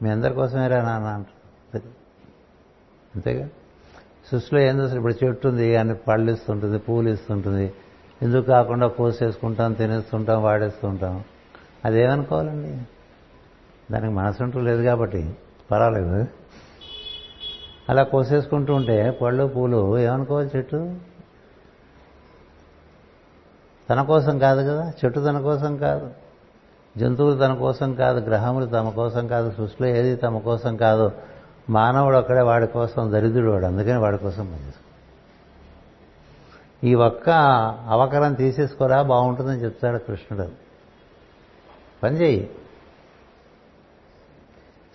మీ 0.02 0.10
అందరి 0.10 0.34
కోసమేరా 0.34 0.82
నాన్న 0.82 1.06
అంట 1.06 1.26
అంతేగా? 3.16 3.48
సృష్టిలో 4.32 4.60
ఏందో 4.60 4.82
అసలు 4.84 4.96
ఇప్పుడు 4.96 5.24
చెట్టు 5.24 5.48
ఉంది 5.48 5.72
కానీ 5.72 5.94
పళ్ళు 5.94 6.32
ఇస్తుంటుంది 6.32 6.78
పూలు 6.78 7.08
ఇస్తుంటుంది. 7.08 7.72
ఎందుకు 8.22 8.46
కాకుండా 8.46 8.86
కోసేసుకుంటాం 8.86 9.72
తినేస్తుంటాం 9.72 10.42
వాడేస్తుంటాం? 10.42 11.24
అదేమనుకోవాలండి? 11.84 12.78
దానికి 13.92 14.12
మనసుంటూ 14.12 14.60
లేదు 14.60 14.82
కాబట్టి 14.82 15.36
పర్వాలేదు. 15.70 16.26
అలా 17.88 18.02
కోసేసుకుంటూ 18.02 18.74
ఉంటే 18.74 19.10
పళ్ళు 19.10 19.46
పూలు 19.46 19.98
ఏమనుకోవాలి 19.98 20.50
చెట్టు? 20.56 20.96
తన 23.90 24.02
కోసం 24.02 24.38
కాదు 24.38 24.60
కదా? 24.60 24.92
చెట్టు 25.04 25.20
తన 25.20 25.40
కోసం 25.40 25.76
కాదు. 25.76 26.10
జంతువులు 26.96 27.38
తన 27.38 27.54
కోసం 27.54 27.94
కాదు 27.94 28.20
గ్రహములు 28.20 28.66
తమ 28.66 28.90
కోసం 28.90 29.26
కాదు 29.26 29.50
సృష్టిలో 29.50 29.88
ఏది 29.88 30.16
తమ 30.16 30.38
కోసం 30.38 30.76
కాదు 30.76 31.10
మానవుడు 31.70 32.16
ఒక్కడే 32.16 32.40
వాడి 32.40 32.66
కోసం 32.66 33.12
దరిద్రుడు 33.12 33.50
వాడు 33.50 33.66
అందుకని 33.66 33.98
వాడి 33.98 34.18
కోసం 34.18 34.46
పనిచేసుకో 34.46 34.86
ఈ 36.84 36.94
ఒక్క 36.94 37.30
అవకరం 37.88 38.34
తీసేసుకోరా 38.34 39.02
బాగుంటుందని 39.02 39.64
చెప్తాడు 39.64 39.98
కృష్ణుడు. 39.98 40.48
పని 42.02 42.16
చెయ్యి. 42.16 42.50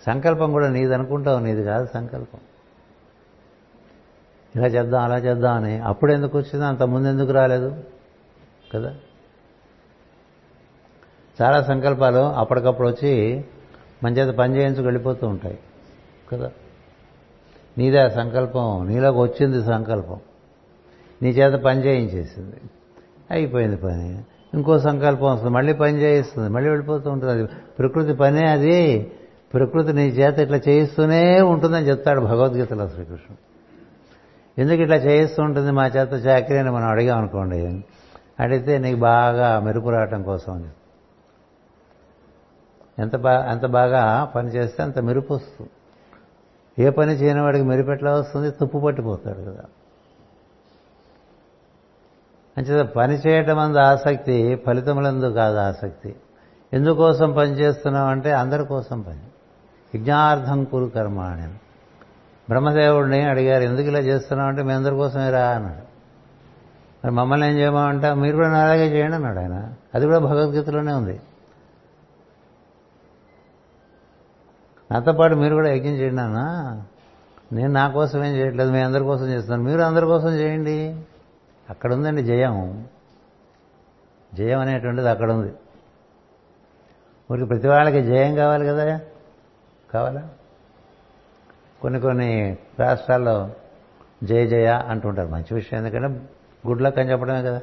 సంకల్పం 0.06 0.52
కూడా 0.52 0.68
నీది 0.68 0.94
అనుకుంటావు 0.94 1.38
నీది 1.38 1.64
కాదు 1.64 1.88
సంకల్పం. 1.94 2.40
ఇలా 4.56 4.66
చేద్దాం 4.66 5.02
అలా 5.02 5.18
చేద్దాం 5.18 5.54
అని 5.54 5.78
అప్పుడు 5.78 6.12
ఎందుకు 6.12 6.38
వచ్చింది 6.38 6.66
అంత 6.66 6.82
ముందు 6.82 7.08
ఎందుకు 7.08 7.32
రాలేదు? 7.32 7.84
కదా? 8.74 8.94
చాలా 11.42 11.62
సంకల్పాలు 11.62 12.18
అప్పటికప్పుడు 12.18 12.88
వచ్చి 12.88 13.44
మన 14.04 14.12
చేత 14.12 14.34
పని 14.34 14.56
చేయించుకు 14.56 14.82
వెళ్ళిపోతూ 14.82 15.26
ఉంటాయి. 15.26 15.58
కదా? 16.32 16.50
నీదే 17.78 17.98
ఆ 17.98 18.08
సంకల్పం. 18.08 18.86
నీలోకి 18.88 19.18
వచ్చింది 19.18 19.64
సంకల్పం. 19.64 20.20
నీ 21.22 21.28
చేత 21.28 21.60
పని 21.60 21.84
చేయించేసింది. 21.84 22.56
అయిపోయింది 23.30 23.76
పని. 23.76 24.22
ఇంకో 24.54 24.78
సంకల్పం 24.78 25.32
వస్తుంది. 25.32 25.54
మళ్ళీ 25.54 25.72
పని 25.72 26.00
చేయిస్తుంది. 26.00 26.48
మళ్ళీ 26.48 26.70
వెళ్ళిపోతూ 26.70 27.10
ఉంటుంది. 27.10 27.32
అది 27.32 27.44
ప్రకృతి 27.78 28.12
పనే 28.12 28.48
అది. 28.48 29.12
ప్రకృతి 29.54 29.92
నీ 29.92 30.08
చేత 30.08 30.38
ఇట్లా 30.38 30.60
చేయిస్తూనే 30.68 31.40
ఉంటుందని 31.40 31.88
చెప్తాడు 31.88 32.20
భగవద్గీతలో 32.20 32.88
శ్రీకృష్ణుడు. 32.88 33.52
ఎందుకు 34.60 34.82
ఇట్లా 34.82 34.96
చేయిస్తూ 34.96 35.42
ఉంటుంది? 35.42 35.70
మా 35.70 35.86
చేత 35.86 36.26
చాకరీ 36.26 36.58
అని 36.58 36.70
మనం 36.70 36.88
అడిగామనుకోండి 36.88 37.84
అడిగితే 38.40 38.78
నీకు 38.78 39.00
బాగా 39.00 39.60
మెరుపు 39.60 39.88
రావటం 39.88 40.22
కోసం 40.22 40.64
ఎంత 42.98 43.16
బా 43.16 43.46
ఎంత 43.50 43.66
బాగా 43.66 44.32
పని 44.36 44.48
చేస్తే 44.48 44.82
అంత 44.82 44.98
మెరుపు 44.98 45.34
వస్తుంది. 45.34 45.70
ఏ 46.78 46.90
పని 46.90 47.12
చేయని 47.12 47.40
వాడికి 47.40 47.64
మెరిపెట్లా 47.64 48.12
వస్తుంది 48.12 48.50
తుప్పు 48.50 48.78
పట్టిపోతాడు 48.78 49.38
కదా. 49.38 49.64
అంచేత 52.58 52.86
పని 52.86 53.14
చేయటం 53.14 53.58
అందు 53.58 53.78
ఆసక్తి 53.78 54.54
ఫలితములందు 54.54 55.26
కాదు 55.26 55.56
ఆసక్తి. 55.56 56.16
ఎందుకోసం 56.72 57.32
పని 57.32 57.50
చేస్తున్నాం 57.50 58.06
అంటే 58.06 58.32
అందరి 58.32 58.64
కోసం 58.64 59.00
పని. 59.00 59.20
యజ్ఞార్థం 59.94 60.64
కురు 60.64 60.84
కర్మ 60.84 61.20
అని 61.20 61.48
బ్రహ్మదేవుడిని 62.48 63.22
అడిగారు 63.22 63.62
ఎందుకు 63.62 63.86
ఇలా 63.86 63.98
చేస్తున్నావు 63.98 64.48
అంటే 64.48 64.62
మీ 64.62 64.72
అందరి 64.72 64.94
రా 65.30 65.48
అన్నాడు. 65.48 65.92
మరి 67.04 67.10
మమ్మల్ని 67.10 67.50
ఏం 67.50 67.58
చేయమంటే 67.58 68.14
మీరు 68.14 68.36
కూడా 68.36 68.48
అలాగే 68.48 68.86
చేయండి 68.86 69.14
అన్నాడు 69.14 69.38
ఆయన. 69.38 69.72
అది 69.94 70.06
కూడా 70.06 70.18
భగవద్గీతలోనే 70.18 70.92
ఉంది. 70.92 71.20
నాతో 74.92 75.12
పాటు 75.12 75.34
మీరు 75.34 75.54
కూడా 75.54 75.68
యజ్ఞం 75.68 75.92
చేయండి 75.92 76.22
అన్న 76.22 76.82
నేను 77.52 77.72
నా 77.72 77.88
కోసం 77.88 78.24
ఏం 78.24 78.36
చేయట్లేదు 78.36 78.70
మీ 78.70 78.80
అందరి 78.80 79.04
కోసం 79.04 79.26
చేస్తున్నాను. 79.26 79.62
మీరు 79.62 79.80
అందరి 79.80 80.06
కోసం 80.06 80.28
చేయండి. 80.28 80.96
అక్కడ 81.70 81.92
ఉందండి 81.92 82.22
జయం. 82.22 82.86
జయం 84.34 84.60
అనేటువంటిది 84.60 85.08
అక్కడ 85.08 85.32
ఉంది. 85.32 85.52
ఊరికి 87.32 87.46
ప్రతి 87.46 87.68
వాళ్ళకి 87.68 88.02
జయం 88.02 88.34
కావాలి 88.34 88.66
కదా? 88.66 89.00
కావాలా? 89.94 90.28
కొన్ని 91.82 92.00
కొన్ని 92.00 92.56
రాష్ట్రాల్లో 92.80 93.50
జయ 94.24 94.46
జయ 94.46 94.66
అంటుంటారు. 94.66 95.28
మంచి 95.28 95.54
విషయం 95.54 95.86
ఎందుకంటే 95.86 96.20
గుడ్ 96.68 96.82
లక్ 96.82 96.98
అని 96.98 97.10
చెప్పడమే 97.10 97.42
కదా. 97.42 97.60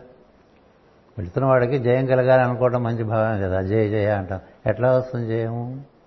వెళుతున్న 1.18 1.48
వాడికి 1.48 1.80
జయం 1.80 2.06
కలగాలి 2.06 2.42
అనుకోవడం 2.42 2.84
మంచి 2.84 3.04
భావమే 3.04 3.42
కదా. 3.42 3.62
జయ 3.62 3.90
జయ 3.90 4.10
అంటాం. 4.10 4.40
ఎట్లా 4.66 4.98
వస్తుంది 4.98 5.28
జయము? 5.28 5.99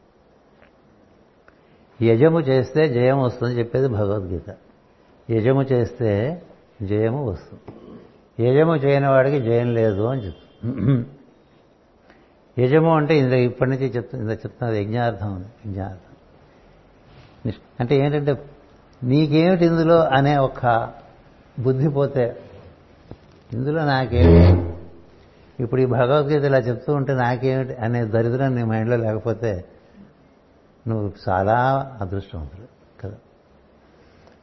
యజము 2.03 2.41
చేస్తే 2.41 2.89
జయం 2.89 3.23
వస్తుంది 3.23 3.59
చెప్పేది 3.59 3.89
భగవద్గీత. 3.89 4.55
యజము 5.31 5.63
చేస్తే 5.63 6.43
జయము 6.83 7.25
వస్తుంది. 7.27 7.77
యజము 8.43 8.77
చేయని 8.77 9.09
వాడికి 9.09 9.41
జయం 9.41 9.75
లేదు 9.75 10.03
అని 10.03 10.27
చెప్తుంది. 10.27 11.07
యజము 12.59 12.97
అంటే 12.97 13.19
ఇందులో 13.19 13.37
ఇప్పటి 13.37 13.71
నుంచి 13.71 13.87
చెప్తుంది 13.87 14.25
ఇంత 14.25 14.33
చెప్తున్నది 14.33 14.83
యజ్ఞార్థం 14.83 15.45
యజ్ఞార్థం. 15.67 16.09
అంటే 17.81 17.97
ఏంటంటే 17.97 18.45
నీకేమిటి 19.03 19.65
ఇందులో 19.65 20.07
అనే 20.07 20.37
ఒక 20.37 20.93
బుద్ధి 21.61 21.89
పోతే 21.89 22.37
ఇందులో 23.53 23.85
నాకేమిటి? 23.85 24.73
ఇప్పుడు 25.63 25.81
ఈ 25.81 25.85
భగవద్గీత 25.85 26.45
ఇలా 26.45 26.59
చెప్తూ 26.59 26.95
ఉంటే 26.95 27.13
నాకేమిటి 27.13 27.75
అనే 27.75 28.05
దరిద్రం 28.05 28.55
నీ 28.55 28.63
మైండ్లో 28.63 28.97
లేకపోతే 28.97 29.65
నువ్వు 30.89 31.13
చాలా 31.29 31.91
అదృష్టవంతుడు 32.01 32.67
కదా. 33.03 33.17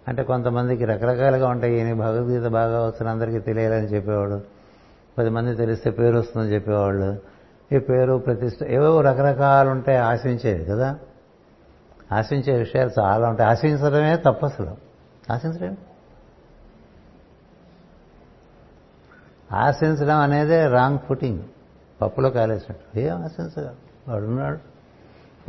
అంటే 0.07 0.23
కొంతమందికి 0.23 0.85
రకరకాలుగా 0.85 1.47
ఉంటాయి. 1.47 1.73
ఈయన 1.73 1.99
భగవద్గీత 1.99 2.51
బాగా 2.51 2.83
వస్తున్న 2.83 3.11
అందరికీ 3.11 3.39
తెలియాలని 3.39 3.87
చెప్పేవాడు. 3.87 4.41
పది 5.17 5.29
మంది 5.29 5.55
తెలిస్తే 5.55 5.89
పేరు 5.89 6.17
వస్తుందని 6.17 6.53
చెప్పేవాళ్ళు. 6.53 7.17
ఈ 7.75 7.79
పేరు 7.79 8.17
ప్రతిష్ట 8.17 8.63
ఏవో 8.63 9.01
రకరకాలు 9.01 9.69
ఉంటాయి. 9.69 9.97
ఆశించేది 9.97 10.65
కదా. 10.65 10.99
ఆశించే 12.11 12.57
విషయాలు 12.57 12.89
చాలా 12.99 13.29
ఉంటాయి. 13.29 13.49
ఆశించడమే 13.49 14.15
తప్పు 14.15 14.45
అసలు 14.45 14.75
ఆశించడం 15.33 15.77
ఆశించడం 19.53 20.17
అనేదే 20.17 20.67
రాంగ్ 20.67 20.99
ఫుటింగ్ 20.99 21.43
పప్పులో 22.01 22.29
కాలేసినట్టు. 22.29 22.99
ఏం 22.99 23.23
ఆశించగా 23.23 23.75
వాడున్నాడు. 24.07 24.68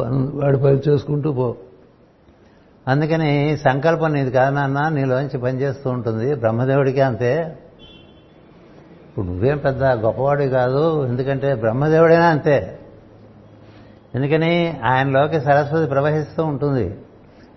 వాడు 0.09 0.57
పని 0.57 0.81
చేసుకుంటూ 0.89 1.33
పో. 1.33 1.57
అందుకని 2.89 3.57
సంకల్పం 3.57 4.13
నీది 4.13 4.31
కాదు 4.31 4.55
నాన్న 4.55 4.89
నీలోంచి 4.89 5.39
పనిచేస్తూ 5.39 5.91
ఉంటుంది. 5.91 6.35
బ్రహ్మదేవుడికి 6.35 7.01
అంతే. 7.01 7.59
ఇప్పుడు 9.09 9.27
నువ్వేం 9.27 9.59
పెద్ద 9.59 9.85
గొప్పవాడి 9.85 10.49
కాదు 10.49 11.07
ఎందుకంటే 11.07 11.55
బ్రహ్మదేవుడైనా 11.55 12.27
అంతే. 12.27 12.79
ఎందుకని 14.15 14.81
ఆయనలోకి 14.85 15.41
సరస్వతి 15.41 15.87
ప్రవహిస్తూ 15.87 16.45
ఉంటుంది. 16.45 16.99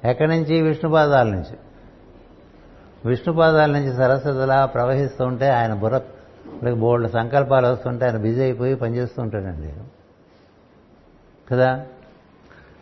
ఎక్కడి 0.05 0.29
నుంచి? 0.29 0.61
విష్ణుపాదాల 0.61 1.27
నుంచి. 1.27 1.57
విష్ణుపాదాల 3.05 3.71
నుంచి 3.71 3.95
సరస్వతిలా 3.95 4.65
ప్రవహిస్తూ 4.65 5.25
ఉంటే 5.25 5.49
ఆయన 5.49 5.73
బుర్ర 5.73 6.01
బోల్డ్ 6.73 7.11
సంకల్పాలు 7.11 7.67
వస్తుంటే 7.67 8.05
ఆయన 8.05 8.17
బిజీ 8.17 8.41
అయిపోయి 8.41 8.75
పనిచేస్తూ 8.75 9.21
ఉంటాడండి. 9.21 9.73
కదా? 11.51 11.85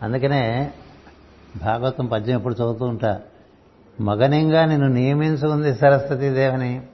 అందుకనే 0.01 0.73
భాగవతం 1.57 2.05
పద్యం 2.07 2.37
ఎప్పుడు 2.37 2.53
చదువుతూ 2.53 2.85
ఉంటా. 2.85 3.21
మగనింగా 4.01 4.65
నిన్ను 4.65 4.87
నియమించుకుంది 4.87 5.75
సరస్వతీదేవిని. 5.75 6.87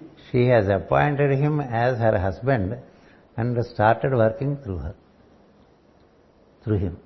She 0.00 0.48
has 0.48 0.70
appointed 0.70 1.32
him 1.32 1.62
as 1.72 2.00
her 2.00 2.14
husband 2.14 2.80
and 3.38 3.64
started 3.64 4.14
working 4.14 4.56
through 4.56 4.76
her 4.76 4.92
through 6.64 6.76
him 6.76 6.96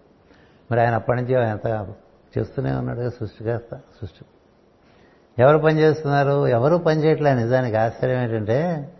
మరి 0.70 0.80
ఆయన 0.80 0.94
అప్పటి 0.94 1.22
నుంచి 1.22 1.50
ఎంత 1.50 1.94
చేస్తూనే 2.38 2.72
ఉన్నాడు 2.72 3.10
సృష్టికర్త 3.10 3.76
సృష్టి 3.76 4.24
ఎవరు 5.38 5.58
పని 5.58 5.80
చేస్తున్నారు? 5.80 6.46
ఎవరు 6.46 6.76
పని 6.76 7.04
చేయట్లే 7.04 7.34
నిజానికి 7.34 7.76
ఆశ్చర్యం 7.76 8.20
ఏంటంటే 8.20 8.92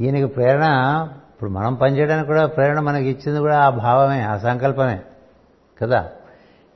ఈయనకి 0.00 0.26
ప్రేరణ 0.26 0.64
ఇప్పుడు 1.36 1.50
మనం 1.50 1.74
పనిచేయడానికి 1.74 2.26
కూడా 2.26 2.46
ప్రేరణ 2.46 2.80
మనకి 2.80 3.08
ఇచ్చింది 3.08 3.40
కూడా 3.40 3.58
ఆ 3.58 3.70
భావమే 3.70 4.22
ఆ 4.22 4.36
సంకల్పమే 4.36 5.02
కదా? 5.82 6.10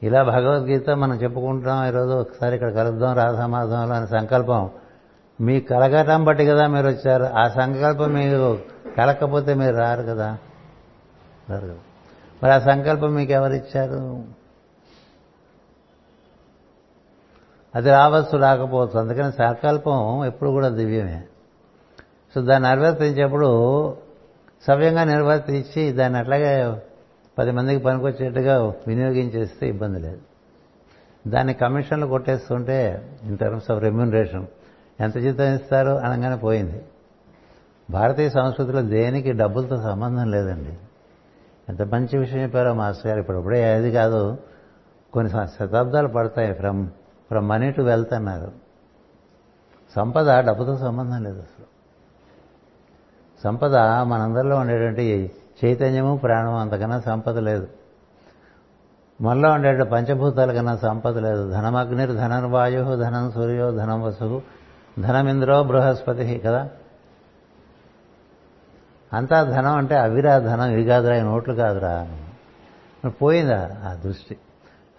ఇలా 0.03 0.23
భగవద్గీత 0.23 0.91
మనం 0.91 1.17
చెప్పుకుంటాం 1.17 1.87
ఈరోజు 1.87 2.13
ఒకసారి 2.13 2.55
ఇక్కడ 2.55 2.75
కలుద్దాం 2.75 3.17
రాధామాధవంలో 3.17 3.95
అనే 3.95 4.07
సంకల్పం. 4.07 4.71
మీ 5.41 5.61
కలగటం 5.61 6.25
బట్టి 6.25 6.47
కదా 6.47 6.67
మీరు 6.67 6.89
వచ్చారు. 6.89 7.25
ఆ 7.25 7.49
సంకల్పం 7.49 8.13
మీరు 8.13 8.59
కలకపోతే 8.97 9.55
మీరు 9.55 9.77
రారు 9.77 10.03
కదా? 10.03 10.39
రారు 11.51 11.67
కదా? 11.67 11.77
మరి 12.43 12.53
ఆ 12.53 12.59
సంకల్పం 12.59 13.15
మీకు 13.15 13.33
ఎవరిచ్చారు 13.33 14.25
అది 17.75 17.91
రావచ్చు 17.91 18.39
రాకపోవచ్చు. 18.39 18.99
అందుకని 18.99 19.33
సంకల్పం 19.33 20.25
ఎప్పుడు 20.25 20.51
కూడా 20.51 20.69
దివ్యమే. 20.69 21.23
సో 22.35 22.41
దాన్ని 22.41 22.69
నిర్వర్తించేప్పుడు 22.69 24.10
సవ్యంగా 24.67 25.05
నిర్వర్తించి 25.05 25.93
దాన్ని 25.93 26.19
అట్లాగే 26.19 26.83
పది 27.39 27.51
మందికి 27.51 27.85
పనికొచ్చేట్టుగా 27.85 28.63
వినియోగించేస్తే 28.87 29.69
ఇబ్బంది 29.69 30.01
లేదు. 30.01 30.21
దాన్ని 31.29 31.55
కమిషన్లు 31.55 32.07
కొట్టేస్తుంటే 32.07 33.11
ఇన్ 33.23 33.39
టర్మ్స్ 33.39 33.71
ఆఫ్ 33.71 33.83
రెమ్యూనరేషన్ 33.83 34.47
ఎంత 35.01 35.19
జీతం 35.19 35.55
ఇస్తారు 35.55 35.91
అనగానే 35.91 36.37
పోయింది. 36.37 36.83
భారతీయ 37.91 38.31
సంస్కృతిలో 38.31 38.83
దేనికి 38.83 39.33
డబ్బులతో 39.33 39.77
సంబంధం 39.77 40.31
లేదండి. 40.31 40.79
ఎంత 41.69 41.83
మంచి 41.83 42.19
విషయం 42.19 42.43
చెప్పారో 42.43 42.75
మాస్టర్ 42.75 43.07
గారు 43.07 43.21
ఇప్పుడప్పుడే 43.21 43.77
ఏది 43.77 43.93
కాదు 43.93 44.39
కొన్ని 45.13 45.33
శతాబ్దాలు 45.47 46.09
పడతాయి 46.09 46.53
from 46.53 46.89
from 47.29 47.49
money 47.49 47.71
to 47.71 47.83
wealth 47.83 48.15
అన్నారు. 48.15 48.53
సంపద 49.97 50.47
డబ్బుతో 50.47 50.77
సంబంధం 50.77 51.25
లేదు 51.25 51.39
అసలు. 51.39 51.60
సంపద 53.45 53.77
మనందరిలో 53.77 54.57
ఉండేటువంటి 54.57 55.31
చైతన్యము 55.65 56.17
ప్రాణము 56.17 56.61
అంతకన్నా 56.61 57.01
సంపద 57.01 57.39
లేదు. 57.39 57.69
మనలో 59.21 59.51
ఉండే 59.51 59.83
పంచభూతాల 59.83 60.53
కన్నా 60.53 60.77
సంపద 60.77 61.19
లేదు. 61.19 61.51
ధనమగ్నిర్ 61.51 62.11
ధనర్వాయు 62.11 62.97
ధనం 62.97 63.33
సూర్యో 63.33 63.71
ధనం 63.71 64.03
వసు 64.03 64.43
ధనమింద్రో 65.01 65.63
బృహస్పతి 65.63 66.39
కదా? 66.39 66.69
అంతా 69.13 69.43
ధనం 69.43 69.77
అంటే 69.77 69.99
అవిరా 69.99 70.39
ధనం 70.39 70.71
ఇవి 70.71 70.85
కాదురా 70.85 71.17
ఈ 71.17 71.21
నోట్లు 71.21 71.55
కాదురా. 71.55 72.07
పోయిందా 73.09 73.77
ఆ 73.85 73.95
దృష్టి? 73.95 74.37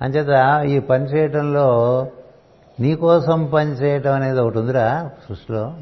అంచేత 0.02 0.62
ఈ 0.66 0.80
పని 0.80 1.06
చేయటంలో 1.06 2.08
నీకోసం 2.80 3.46
పని 3.46 3.72
చేయటం 3.72 4.14
అనేది 4.14 4.40
ఒకటి 4.40 4.58
ఉందిరా 4.58 5.10
సృష్టిలో. 5.30 5.74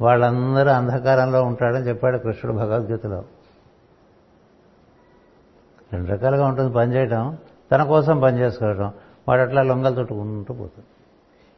వాళ్ళందరూ 0.00 0.70
అంధకారంలో 0.70 1.42
ఉంటాడని 1.42 1.88
చెప్పాడు 1.88 2.18
కృష్ణుడు 2.18 2.56
భగవద్గీతలో. 2.56 3.24
రెండు 5.92 6.10
రకాలుగా 6.10 6.46
ఉంటుంది 6.46 6.72
పనిచేయడం 6.72 7.38
తన 7.72 7.84
కోసం 7.84 8.20
పని 8.20 8.38
చేసుకోవటం 8.38 8.92
వాడు 9.28 9.42
అట్లా 9.42 9.62
లొంగలు 9.62 9.94
తుట్టుకుంటూ 9.94 10.54
పోతుంది 10.54 10.86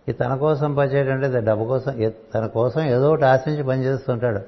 ఈ 0.09 0.13
తన 0.13 0.35
కోసం 0.37 0.75
పనిచేయడం 0.75 1.13
అంటే 1.13 1.41
డబ్బు 1.41 1.65
కోసం 1.65 2.13
తన 2.35 2.47
కోసం 2.47 2.81
ఏదో 2.81 3.09
ఒకటి 3.09 3.25
ఆశించి 3.25 3.63
పనిచేస్తుంటాడు 3.63 4.41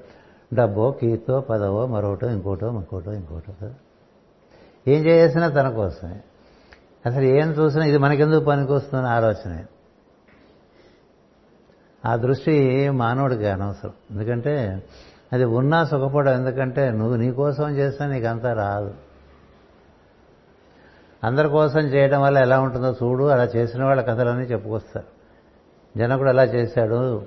డబ్బో 0.55 0.91
కీర్తో 0.91 1.41
పదవో 1.41 1.87
మరొకటో 1.87 2.31
ఇంకోటో 2.31 2.69
ఇంకోటో 2.69 3.13
ఇంకోటో. 3.13 3.71
ఏం 4.89 5.07
చేసినా 5.07 5.49
తన 5.49 5.71
కోసమే. 5.71 6.21
అసలు 7.07 7.23
ఏం 7.23 7.51
చూసినా 7.51 7.85
ఇది 7.85 7.99
మనకెందుకు 7.99 8.45
పనికొస్తుందని 8.45 9.09
ఆలోచనే. 9.09 9.65
ఆ 12.07 12.17
దృష్టి 12.17 12.91
మానవుడికి 12.91 13.47
అనవసరం. 13.47 13.93
ఎందుకంటే 14.11 14.83
అది 15.33 15.45
ఉన్నా 15.45 15.85
సుఖపడవు. 15.85 16.35
ఎందుకంటే 16.35 16.91
నువ్వు 16.91 17.17
నీ 17.17 17.33
కోసం 17.33 17.71
చేసినా 17.71 18.09
నీకంతా 18.09 18.53
రాదు. 18.53 18.95
అందరి 21.25 21.49
కోసం 21.49 21.81
చేయడం 21.81 22.23
వల్ల 22.23 22.39
ఎలా 22.39 22.61
ఉంటుందో 22.61 22.93
చూడు. 22.93 23.25
అలా 23.25 23.45
చేసిన 23.45 23.85
వాళ్ళ 23.85 24.03
కథలన్నీ 24.03 24.45
చెప్పుకొస్తారు. 24.45 25.07
జనకుడు 25.99 26.29
ఎలా 26.29 26.45
చేశాడు? 26.45 27.23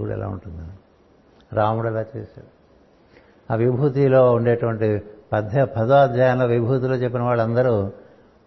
చూడు 0.00 0.10
ఎలా 0.10 0.28
ఉంటుందని 0.28 0.78
రాముడు 1.52 1.88
ఎలా 1.88 2.00
చేశాడు? 2.00 2.60
ఆ 3.52 3.56
విభూతిలో 3.56 4.32
ఉండేటువంటి 4.32 5.02
పద్య 5.32 5.64
పదో 5.64 5.94
అధ్యాయంలో 5.94 6.46
విభూతిలో 6.46 6.94
చెప్పిన 6.94 7.22
వాళ్ళందరూ 7.22 7.90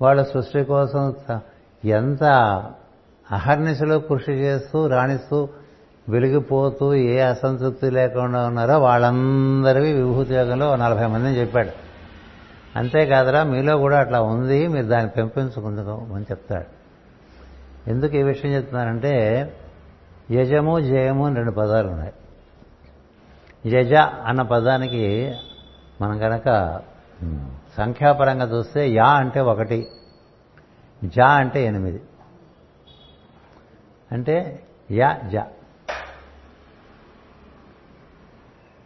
వాళ్ళ 0.02 0.24
సృష్టి 0.24 0.64
కోసం 0.64 1.16
ఎంత 1.86 2.24
అహర్నిశలో 3.32 4.00
కృషి 4.00 4.32
చేస్తూ 4.32 4.88
రాణిస్తూ 4.88 5.50
వెలిగిపోతూ 6.10 6.94
ఏ 6.94 7.20
అసంతృప్తి 7.20 7.90
లేకుండా 7.90 8.48
ఉన్నారో 8.48 8.80
వాళ్ళందరివి 8.80 9.94
విభూతి 9.94 10.34
యోగంలో 10.34 10.76
నలభై 10.76 11.06
మందిని 11.06 11.40
చెప్పాడు. 11.40 11.70
అంతేకాదరా 12.76 13.44
మీలో 13.44 13.78
కూడా 13.78 14.00
అట్లా 14.00 14.22
ఉంది 14.22 14.68
మీరు 14.68 14.86
దాన్ని 14.86 15.10
పెంపించుకుందుకో 15.10 16.08
చెప్తాడు. 16.18 16.66
ఎందుకు 17.90 18.16
ఈ 18.16 18.24
విషయం 18.24 18.52
చెప్తున్నానంటే 18.52 19.14
యజము 20.32 20.80
జయము 20.80 21.26
అని 21.26 21.36
రెండు 21.36 21.52
పదాలు 21.52 21.88
ఉన్నాయి. 21.88 22.14
యజ 23.66 23.94
అన్న 24.26 24.42
పదానికి 24.42 25.36
మనం 26.02 26.20
కనుక 26.20 26.82
సంఖ్యాపరంగా 27.78 28.46
చూస్తే 28.46 28.90
యా 28.90 29.06
అంటే 29.06 29.40
ఒకటి 29.40 29.88
జా 31.06 31.28
అంటే 31.28 31.66
ఎనిమిది. 31.66 32.02
అంటే 34.14 34.64
య 34.92 35.16
జ. 35.26 35.36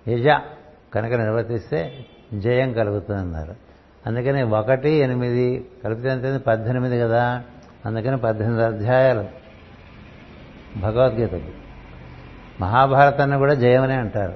యజ 0.10 0.28
కనుక 0.94 1.14
నిర్వర్తిస్తే 1.14 2.06
జయం 2.34 2.74
కలుగుతుందన్నారు. 2.74 3.56
అందుకని 4.08 4.44
ఒకటి 4.44 4.90
ఎనిమిది 4.90 5.70
కలిపితే 5.84 6.10
ఎంత 6.10 6.42
పద్దెనిమిది 6.42 7.00
కదా. 7.00 7.44
అందుకని 7.86 8.18
పద్దెనిమిది 8.18 8.64
అధ్యాయాలు. 8.64 9.26
భగవద్గీతకి. 10.80 11.54
మహాభారతాన్ని 12.62 13.38
కూడా 13.38 13.54
జయమనే 13.54 13.94
అంటారు. 13.94 14.34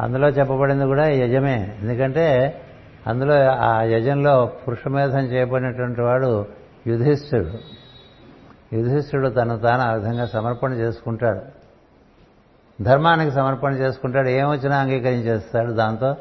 అందులో 0.00 0.28
చెప్పబడింది 0.28 0.84
కూడా 0.84 1.08
యజమే. 1.08 1.78
ఎందుకంటే 1.80 2.54
అందులో 3.06 3.50
ఆ 3.50 3.82
యజంలో 3.82 4.52
పురుషమేధం 4.68 5.20
చేయబడినటువంటి 5.20 6.00
వాడు 6.00 6.46
యుధిష్ఠుడు. 6.86 7.79
యుధిష్ఠుడు 8.72 9.28
తను 9.28 9.58
తాను 9.58 9.82
ఆ 9.82 9.92
విధంగా 9.92 10.26
సమర్పణ 10.26 10.72
చేసుకుంటాడు. 10.72 11.40
ధర్మానికి 12.82 13.30
సమర్పణ 13.30 13.72
చేసుకుంటాడు. 13.72 14.28
ఏమొచ్చినా 14.28 14.76
అంగీకరించేస్తాడు. 14.76 15.72
దాంతో 15.72 16.16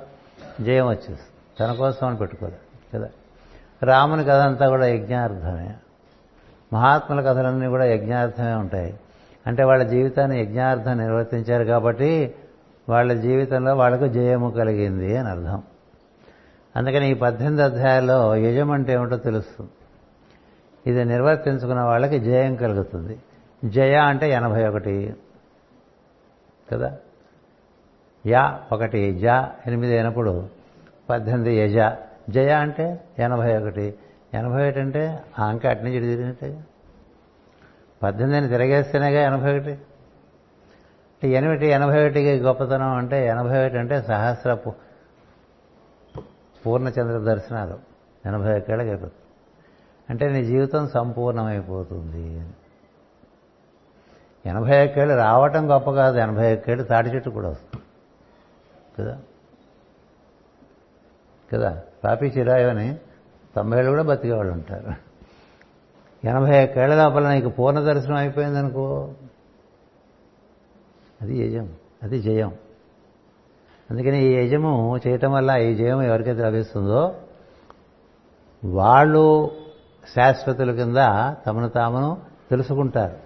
జయం 0.61 0.85
వచ్చేస్తుంది. 0.85 1.19
తన 1.59 1.73
కోసం 1.73 2.07
అని 2.07 2.17
పెట్టుకోలేదు 2.17 2.97
కదా? 2.97 3.09
రాముని 3.83 4.23
కథ 4.23 4.29
అంతా 4.29 4.69
కూడా 4.69 4.87
యజ్ఞార్థమే. 4.87 5.75
మహాత్ముల 6.73 7.21
కథలన్నీ 7.21 7.67
కూడా 7.67 7.85
యజ్ఞార్థమే 7.85 8.53
ఉంటాయి. 8.53 8.99
అంటే 9.47 9.63
వాళ్ళ 9.63 9.83
జీవితాన్ని 9.83 10.41
యజ్ఞార్థం 10.41 10.97
నిర్వర్తించారు 10.97 11.63
కాబట్టి 11.63 12.35
వాళ్ళ 12.89 13.13
జీవితంలో 13.13 13.75
వాళ్ళకు 13.75 14.07
జయము 14.07 14.51
కలిగింది 14.51 15.17
అని 15.17 15.29
అర్థం. 15.29 15.63
అందుకని 16.75 17.11
ఈ 17.11 17.13
పద్దెనిమిది 17.13 17.63
అధ్యాయాల్లో 17.63 18.35
యజం 18.35 18.71
అంటే 18.71 18.93
ఏమిటో 18.93 19.17
తెలుస్తుంది. 19.17 19.71
ఇది 20.87 21.05
నిర్వర్తించుకున్న 21.05 21.81
వాళ్ళకి 21.81 22.19
జయం 22.19 22.55
కలుగుతుంది. 22.55 23.19
జయ 23.65 23.95
అంటే 23.95 24.31
ఎనభై 24.31 24.67
ఒకటి. 24.67 25.15
కదా? 26.71 26.97
యా 28.25 28.61
ఒకటి 28.71 29.19
జ 29.19 29.25
ఎనిమిది 29.67 29.93
అయినప్పుడు 29.93 30.49
పద్దెనిమిది 31.09 31.55
యజ. 31.55 31.91
జయ 32.29 32.49
అంటే 32.49 32.99
ఎనభై 33.19 33.57
ఒకటి. 33.57 33.95
ఎనభై 34.33 34.67
ఒకటి 34.67 34.79
అంటే 34.79 35.23
ఆ 35.39 35.45
అంక 35.45 35.65
అటు 35.65 35.83
నుంచి 35.83 35.99
తిరిగినట్టే. 35.99 36.63
పద్దెనిమిదిని 38.03 38.47
తిరగేస్తేనేగా 38.47 39.21
ఎనభై 39.21 39.57
ఒకటి. 39.57 39.71
అంటే 39.71 41.29
ఎనిమిది 41.29 41.67
ఎనభై 41.67 42.05
ఒకటికి 42.05 42.39
గొప్పతనం 42.39 42.93
అంటే 42.95 43.27
ఎనభై 43.27 43.65
ఒకటి 43.65 43.77
అంటే 43.77 44.01
సహస్ర 44.01 44.53
పూర్ణచంద్ర 46.65 47.33
దర్శనాలు. 47.33 47.79
ఎనభై 48.25 48.57
ఒకేళ్ళకి 48.57 48.89
అయిపోతుంది. 48.89 49.18
అంటే 50.09 50.31
నీ 50.31 50.45
జీవితం 50.45 50.87
సంపూర్ణమైపోతుంది 50.87 52.49
ఎనభై 54.45 54.87
ఒక్కేళ్ళు 54.87 55.15
రావటం 55.15 55.71
గొప్ప 55.71 55.91
కాదు 55.91 56.17
ఎనభై 56.17 56.53
ఒక్కేళ్ళు 56.53 56.83
తాటి 56.83 57.09
చెట్టు 57.09 57.29
కూడా 57.29 57.49
వస్తుంది. 57.49 57.83
కదా? 58.99 59.19
కదా? 61.53 61.81
పాపి 62.03 62.25
చిరాయని 62.25 62.97
తొంభై 63.55 63.77
ఏళ్ళు 63.77 63.89
కూడా 63.89 64.03
బతికేవాళ్ళు 64.03 64.53
ఉంటారు. 64.53 64.93
ఎనభై 66.27 66.63
ఒక్కేళ్ళ 66.63 66.95
లోపల 66.95 67.29
నీకు 67.29 67.49
పూర్ణ 67.49 67.79
దర్శనం 67.79 68.15
అయిపోయిందనుకో 68.15 69.13
అది 71.21 71.37
యజం 71.37 71.73
అది 72.03 72.21
జయం. 72.21 72.53
అందుకని 73.91 74.25
ఈ 74.25 74.33
యజము 74.33 74.99
చేయటం 75.07 75.31
వల్ల 75.31 75.51
ఈ 75.51 75.75
జయం 75.75 76.01
ఎవరికైతే 76.01 76.41
లభిస్తుందో 76.41 77.15
వాళ్ళు 78.65 79.51
శాశ్వతుల 80.15 80.71
కింద 80.71 80.97
తమను 81.47 81.69
తామును 81.69 82.17
తెలుసుకుంటారు. 82.49 83.17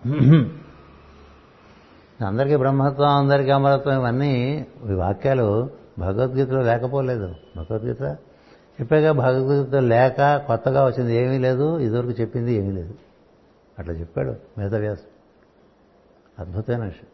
అందరికీ 2.26 2.56
బ్రహ్మత్వం 2.56 3.10
అందరికీ 3.10 3.50
అమరత్వం 3.50 4.00
ఇవన్నీ 4.00 4.66
ఈ 4.90 4.94
వాక్యాలు 4.94 5.70
భగవద్గీతలో 6.00 6.62
లేకపోలేదు. 6.62 7.28
భగవద్గీత 7.58 8.02
చెప్పాక 8.82 9.10
భగవద్గీత 9.10 9.76
లేక 9.76 10.38
కొత్తగా 10.48 10.86
వచ్చింది 10.86 11.16
ఏమీ 11.16 11.38
లేదు 11.38 11.80
ఇదివరకు 11.80 12.12
చెప్పింది 12.12 12.54
ఏమీ 12.54 12.72
లేదు. 12.72 12.94
అట్లా 13.80 13.94
చెప్పాడు 13.94 14.36
మేధవ్యాసం 14.58 15.10
అద్భుతమైన 16.40 16.84
విషయం. 16.84 17.10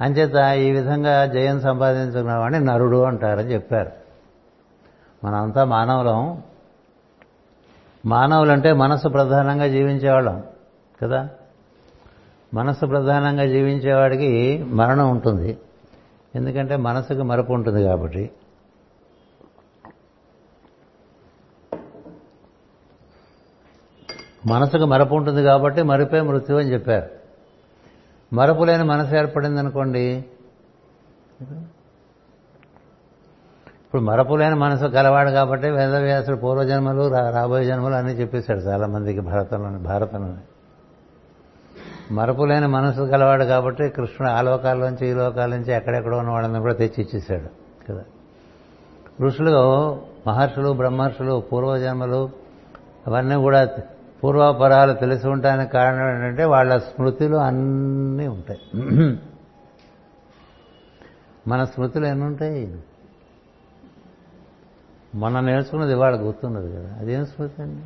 అంచేత 0.00 0.56
ఈ 0.56 0.70
విధంగా 0.70 1.26
జయం 1.26 1.60
సంపాదించుకున్నవాడిని 1.60 2.64
నరుడు 2.64 3.02
అంటారని 3.02 3.52
చెప్పారు. 3.52 3.90
మనంతా 5.24 5.64
మానవులం 5.64 6.42
మానవులంటే 8.06 8.72
మనసు 8.72 9.08
ప్రధానంగా 9.08 9.66
జీవించేవాళ్ళం 9.66 10.44
కదా? 11.02 11.28
మనసు 12.54 12.86
ప్రధానంగా 12.86 13.46
జీవించేవాడికి 13.46 14.62
మరణం 14.62 15.10
ఉంటుంది. 15.10 15.58
ఎందుకంటే 16.34 16.76
మనసుకు 16.76 17.22
మరపు 17.22 17.52
ఉంటుంది 17.52 17.82
కాబట్టి. 17.82 18.30
మనసుకు 24.46 24.84
మరపు 24.84 25.14
ఉంటుంది 25.14 25.42
కాబట్టి 25.42 25.82
మరిపే 25.82 26.20
మృత్యు 26.20 26.56
అని 26.56 26.72
చెప్పారు. 26.72 27.10
మరపు 28.32 28.64
లేని 28.64 28.84
మనసు 28.84 29.14
ఏర్పడింది 29.14 29.58
అనుకోండి 29.58 30.24
ఇప్పుడు 33.92 34.04
మరపులేని 34.04 34.54
మనసు 34.54 34.84
కలవాడు 34.84 35.30
కాబట్టి 35.30 35.70
వేదవ్యాసుడు 35.70 36.36
పూర్వజన్మలు 36.36 37.02
రాబోయే 37.08 37.64
జన్మలు 37.64 37.94
అన్నీ 37.94 38.12
చెప్పేశాడు 38.12 38.58
చాలా 38.58 38.86
మందికి 38.86 39.20
భారతంలోని 39.20 39.78
భారతంలోని. 39.78 40.44
మరపులేని 42.14 42.66
మనసు 42.66 43.02
కలవాడు 43.02 43.44
కాబట్టి 43.44 43.88
కృష్ణుడు 43.88 44.32
ఆ 44.32 44.40
లోకాల్లోంచి 44.40 45.08
ఈ 45.08 45.12
లోకాల 45.12 45.48
నుంచి 45.50 45.72
ఎక్కడెక్కడో 45.72 46.16
ఉన్న 46.18 46.30
వాళ్ళని 46.30 46.60
కూడా 46.60 46.74
తెచ్చి 46.74 47.00
ఇచ్చేసాడు 47.04 47.48
కదా. 47.88 48.04
ఋషులు 49.20 49.52
మహర్షులు 50.26 50.72
బ్రహ్మర్షులు 50.72 51.34
పూర్వజన్మలు 51.52 52.30
అవన్నీ 53.06 53.34
కూడా 53.34 53.68
పూర్వాపరాలు 54.24 54.92
తెలిసి 54.92 55.28
ఉండడానికి 55.28 55.72
కారణం 55.72 56.08
ఏంటంటే 56.08 56.44
వాళ్ళ 56.44 56.78
స్మృతులు 56.78 57.36
అన్నీ 57.36 58.26
ఉంటాయి. 58.26 58.62
మన 61.48 61.64
స్మృతులు 61.64 62.06
ఎన్ని 62.06 62.24
ఉంటాయి 62.24 62.82
మొన్న 65.14 65.40
నేర్చుకున్నది 65.40 65.92
ఇవాళ 65.92 66.16
గుర్తున్నది 66.16 66.76
కదా. 66.76 66.94
అదేం 66.98 67.26
స్మృతి 67.26 67.62
అండి? 67.62 67.82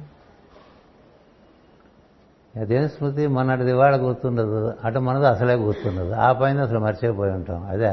అదేం 2.61 2.89
స్మృతి? 2.89 3.27
మొన్నటిది 3.27 3.71
ఇవాళ 3.71 3.97
గుర్తుండదు. 3.97 4.73
అటు 4.85 4.99
మనది 4.99 5.27
అసలే 5.27 5.55
గుర్తుండదు. 5.55 6.13
ఆ 6.13 6.33
పైన 6.33 6.61
అసలు 6.61 6.79
మర్చిపోయి 6.79 7.33
ఉంటాం. 7.33 7.67
అదే. 7.67 7.93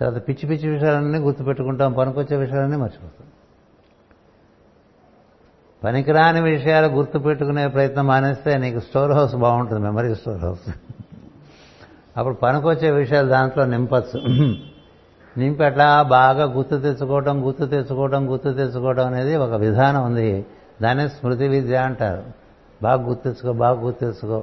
తర్వాత 0.00 0.28
పిచ్చి 0.28 0.48
పిచ్చి 0.48 0.70
విషయాలన్నీ 0.70 1.18
గుర్తుపెట్టుకుంటాం. 1.18 1.92
పనికొచ్చే 1.92 2.36
విషయాలన్నీ 2.36 2.76
మర్చిపోతాం. 2.76 3.26
పనికిరాని 5.84 6.40
విషయాలు 6.40 6.86
గుర్తుపెట్టుకునే 6.86 7.68
ప్రయత్నం 7.68 8.06
మానేస్తే 8.06 8.58
నీకు 8.58 8.78
స్టోర్ 8.78 9.12
హౌస్ 9.12 9.34
బాగుంటుంది. 9.34 9.80
Memory 9.80 10.14
store 10.14 10.40
house. 10.40 10.74
అప్పుడు 12.16 12.34
పనికొచ్చే 12.34 12.90
విషయాలు 12.90 13.28
దాంట్లో 13.28 13.64
నింపచ్చు. 13.66 14.20
నింపి 15.40 15.64
అట్లా 15.64 16.02
బాగా 16.02 16.44
గుర్తు 16.44 16.76
తెచ్చుకోవటం 16.76 17.46
గుర్తు 17.46 17.64
తెచ్చుకోవటం 17.64 18.32
గుర్తు 18.32 18.50
తెచ్చుకోవటం 18.50 19.06
అనేది 19.06 19.36
ఒక 19.36 19.54
విధానం 19.54 20.04
ఉంది. 20.04 20.46
దాన్ని 20.82 21.08
స్మృతి 21.08 21.48
విద్య 21.48 21.76
అంటారు. 21.76 22.22
బాగా 22.82 23.02
గుర్తించుకో 23.02 23.52
బాగా 23.52 23.80
గుర్తించుకో 23.80 24.38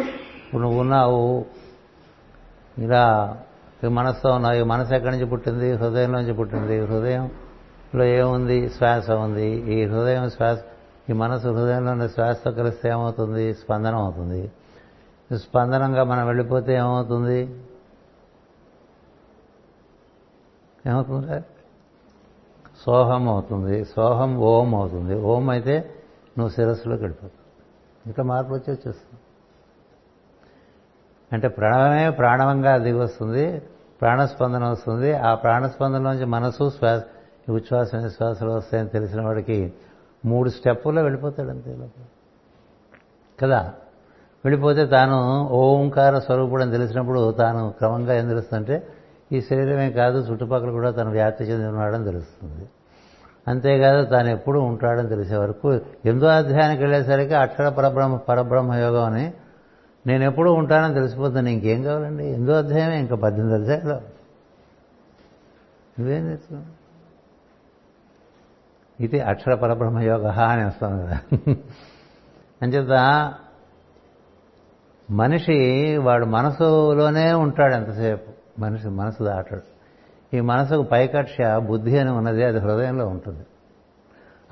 ఇప్పుడు 0.00 0.62
నువ్వు 0.62 0.80
ఉన్నావు. 0.80 1.44
ఇలా 2.78 3.36
మనసుతో 3.90 4.32
ఉన్నావు. 4.32 4.54
ఈ 4.54 4.62
మనసు 4.62 4.94
ఎక్కడి 4.94 5.12
నుంచి 5.12 5.26
పుట్టింది? 5.26 5.72
హృదయంలోంచి 5.72 6.32
పుట్టింది. 6.32 6.80
హృదయంలో 6.80 8.04
ఏముంది? 8.04 8.68
శ్వాస 8.68 9.10
ఉంది. 9.10 9.48
ఈ 9.74 9.84
హృదయం 9.84 10.30
శ్వాస 10.30 10.58
ఈ 11.10 11.12
మనసు 11.12 11.48
హృదయంలోని 11.48 12.08
శ్వాసతో 12.08 12.50
కలిస్తే 12.50 12.88
ఏమవుతుంది? 12.88 13.54
స్పందనం 13.54 13.98
అవుతుంది. 13.98 14.42
స్పందనంగా 15.38 16.04
మనం 16.04 16.26
వెళ్ళిపోతే 16.26 16.74
ఏమవుతుంది? 16.74 17.38
ఏమవుతుంది? 20.86 21.44
సోహం 22.86 23.28
అవుతుంది 23.28 23.84
సోహం 23.84 24.36
ఓం 24.36 24.74
అవుతుంది. 24.74 25.14
ఓం 25.14 25.48
అయితే 25.48 25.94
నువ్వు 26.38 26.54
శిరస్సులో 26.54 26.96
వెళ్ళిపోతావు 26.96 27.44
ఇంకా 28.06 28.22
మార్పు 28.22 28.48
వచ్చి 28.48 28.72
వచ్చేస్తుంది. 28.72 29.20
అంటే 31.32 31.48
ప్రణవమే 31.48 32.10
ప్రాణవంగా 32.10 32.78
దిగి 32.78 32.98
వస్తుంది 32.98 33.62
ప్రాణస్పందన 34.00 34.64
వస్తుంది. 34.64 35.12
ఆ 35.12 35.34
ప్రాణస్పందనలోంచి 35.34 36.24
మనసు 36.24 36.70
శ్వాస 36.70 37.02
ఉచ్ఛ్వాస 37.48 37.94
నిశ్వాసాలు 37.94 38.50
వస్తాయని 38.50 38.88
తెలిసిన 38.88 39.22
వాడికి 39.22 39.72
మూడు 40.24 40.50
స్టెప్పుల్లో 40.50 41.02
వెళ్ళిపోతాడు 41.02 41.48
అంతే 41.48 41.78
కదా? 43.40 43.74
వెళ్ళిపోతే 44.44 44.86
తాను 44.86 45.48
ఓంకార 45.48 46.18
స్వరూపుడు 46.18 46.62
అని 46.62 46.70
తెలిసినప్పుడు 46.70 47.32
తాను 47.32 47.70
క్రమంగా 47.70 48.14
ఏం 48.14 48.28
తెలుస్తుందంటే 48.28 48.86
ఈ 49.34 49.40
శరీరమే 49.40 49.90
కాదు 49.90 50.18
చుట్టుపక్కల 50.18 50.70
కూడా 50.70 50.90
తను 50.90 51.10
వ్యాప్తి 51.10 51.44
చెంది 51.44 51.66
ఉన్నాడని 51.66 52.04
తెలుస్తుంది. 52.04 52.68
అంతేకాదు 53.48 54.04
తాను 54.04 54.28
ఎప్పుడు 54.28 54.58
ఉంటాడని 54.58 55.08
తెలిసే 55.08 55.36
వరకు 55.36 55.80
ఎందో 56.04 56.26
అధ్యాయానికి 56.26 56.82
వెళ్ళేసరికి 56.82 57.34
అక్షర 57.34 57.68
పరబ్రహ్మ 57.68 58.16
పరబ్రహ్మ 58.16 58.74
యోగం 58.74 59.12
అని 59.12 59.32
నేను 60.06 60.24
ఎప్పుడు 60.24 60.50
ఉంటానని 60.50 60.94
తెలిసిపోతాను 60.94 61.48
ఇంకేం 61.48 61.82
కావాలండి? 61.82 62.24
ఎందో 62.24 62.52
అధ్యాయమే? 62.52 62.98
ఇంకా 62.98 63.16
పద్దెనిమిది 63.16 63.62
అధ్యాయంలో. 63.62 63.94
నువ్వేం 65.98 66.24
తెలుసుకున్నావు 66.24 66.84
ఇది 69.02 69.20
అక్షర 69.20 69.54
పరబ్రహ్మ 69.54 69.98
యోగ 69.98 70.26
అని 70.26 70.64
వస్తాను 70.64 71.02
కదా. 71.02 71.20
అంచేత 72.62 73.34
మనిషి 75.10 75.96
వాడు 75.96 76.24
మనసులోనే 76.24 77.32
ఉంటాడు 77.32 77.74
ఎంతసేపు. 77.74 78.33
మనిషి 78.58 78.88
మనసు 78.88 79.24
దాటాడు. 79.24 79.74
ఈ 80.36 80.40
మనసుకు 80.40 80.82
పైకక్ష 80.82 81.36
బుద్ధి 81.56 81.98
అని 81.98 82.10
ఉన్నది 82.10 82.44
అది 82.44 82.58
హృదయంలో 82.58 83.06
ఉంటుంది. 83.06 83.46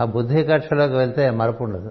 ఆ 0.00 0.04
బుద్ధి 0.04 0.44
కక్షలోకి 0.44 0.94
వెళ్తే 0.94 1.30
మరపు 1.30 1.64
ఉండదు. 1.64 1.90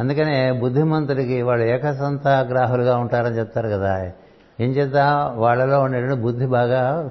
అందుకనే 0.00 0.52
బుద్ధిమంతుడికి 0.52 1.42
వాడు 1.42 1.60
ఏకసంతాగ్రాహులుగా 1.60 2.96
ఉంటారని 2.96 3.38
చెప్తారు 3.38 3.68
కదా. 3.68 4.12
ఏం 4.60 4.70
చేద్దా? 4.70 5.28
వాళ్ళలో 5.36 5.80
ఉండేటువంటి 5.80 6.22
బుద్ధి 6.22 6.46
బాగా 6.46 7.10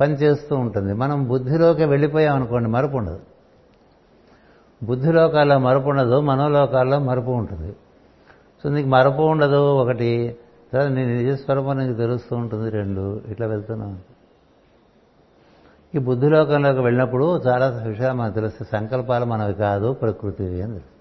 పనిచేస్తూ 0.00 0.56
ఉంటుంది. 0.56 0.92
మనం 0.92 1.28
బుద్ధిలోకి 1.28 1.84
వెళ్ళిపోయాం 1.84 2.36
అనుకోండి 2.36 2.68
మరపు 2.68 2.96
ఉండదు. 2.96 3.20
బుద్ధిలోకాల్లో 4.82 5.58
మరపు 5.58 5.88
ఉండదు 5.88 6.20
మనోలోకాల్లో 6.20 6.98
మరపు 6.98 7.30
ఉంటుంది. 7.30 7.76
సో 8.62 8.68
నీకు 8.68 8.88
మరపు 8.88 9.22
ఉండదు 9.22 9.76
ఒకటి. 9.76 10.36
తర్వాత 10.72 10.90
నీ 10.90 11.04
నిజస్వరూపం 11.04 11.78
నీకు 11.78 11.98
తెలుస్తూ 11.98 12.36
ఉంటుంది 12.36 12.70
రెండు. 12.70 13.22
ఇట్లా 13.28 13.46
వెళ్తున్నాం. 13.46 13.98
ఈ 15.94 15.98
బుద్ధిలోకంలోకి 15.98 16.80
వెళ్ళినప్పుడు 16.80 17.42
చాలా 17.46 17.66
విషయాలు 17.66 18.14
మనకు 18.14 18.34
తెలుస్తాయి. 18.34 18.80
సంకల్పాలు 18.80 19.24
మనవి 19.24 19.54
కాదు 19.54 19.92
ప్రకృతివి 19.92 20.62
అని 20.62 20.72
తెలుసు 20.72 20.98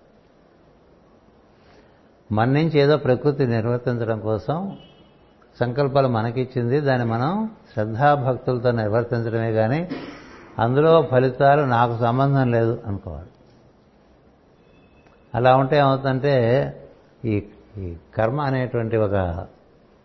మన 2.34 2.50
నుంచి 2.50 2.80
ఏదో 2.80 2.98
ప్రకృతి 2.98 3.48
నిర్వర్తించడం 3.48 4.20
కోసం 4.20 4.78
సంకల్పాలు 5.60 6.08
మనకిచ్చింది. 6.08 6.80
దాన్ని 6.80 7.08
మనం 7.08 7.52
శ్రద్ధాభక్తులతో 7.74 8.72
నిర్వర్తించడమే 8.72 9.52
కానీ 9.52 9.90
అందులో 10.60 11.02
ఫలితాలు 11.12 11.62
నాకు 11.62 11.98
సంబంధం 11.98 12.52
లేదు 12.52 12.84
అనుకోవాలి. 12.86 13.28
అలా 15.36 15.56
ఉంటే 15.56 15.78
ఏమవుతుందంటే 15.78 16.36
ఈ 17.26 17.48
ఈ 17.78 17.96
కర్మ 18.16 18.42
అనేటువంటి 18.42 18.98
ఒక 18.98 19.48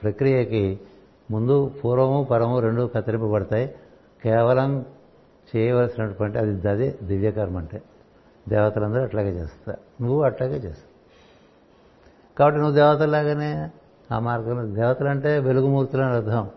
ప్రక్రియకి 0.03 0.81
ముందు 1.31 1.71
పూర్వము 1.85 2.25
పరము 2.25 2.61
రెండు 2.61 2.91
కత్తిరింపబడతాయి. 2.95 3.75
కేవలం 4.25 4.85
చేయవలసినటువంటి 5.57 6.39
అది 6.39 6.69
అదే 6.69 6.99
దివ్యకర్మ 7.03 7.59
అంటే. 7.59 7.83
దేవతలందరూ 8.49 9.03
అట్లాగే 9.03 9.31
చేస్తారు. 9.31 10.03
నువ్వు 10.03 10.23
అట్లాగే 10.23 10.55
చేస్తావు. 10.55 10.93
కాబట్టి 12.39 12.61
నువ్వు 12.61 12.75
దేవతలాగానే 12.75 13.71
ఆ 14.13 14.19
మార్గంలో 14.19 14.67
దేవతలు 14.67 15.09
అంటే 15.09 15.39
వెలుగుమూర్తులు 15.39 16.03
అని 16.03 16.15
అర్థం. 16.15 16.51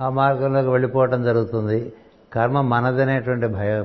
ఆ 0.00 0.08
మార్గంలోకి 0.08 0.68
వెళ్ళిపోవటం 0.68 1.22
జరుగుతుంది. 1.22 1.92
కర్మ 2.32 2.60
మనదనేటువంటి 2.60 3.46
భయ 3.46 3.82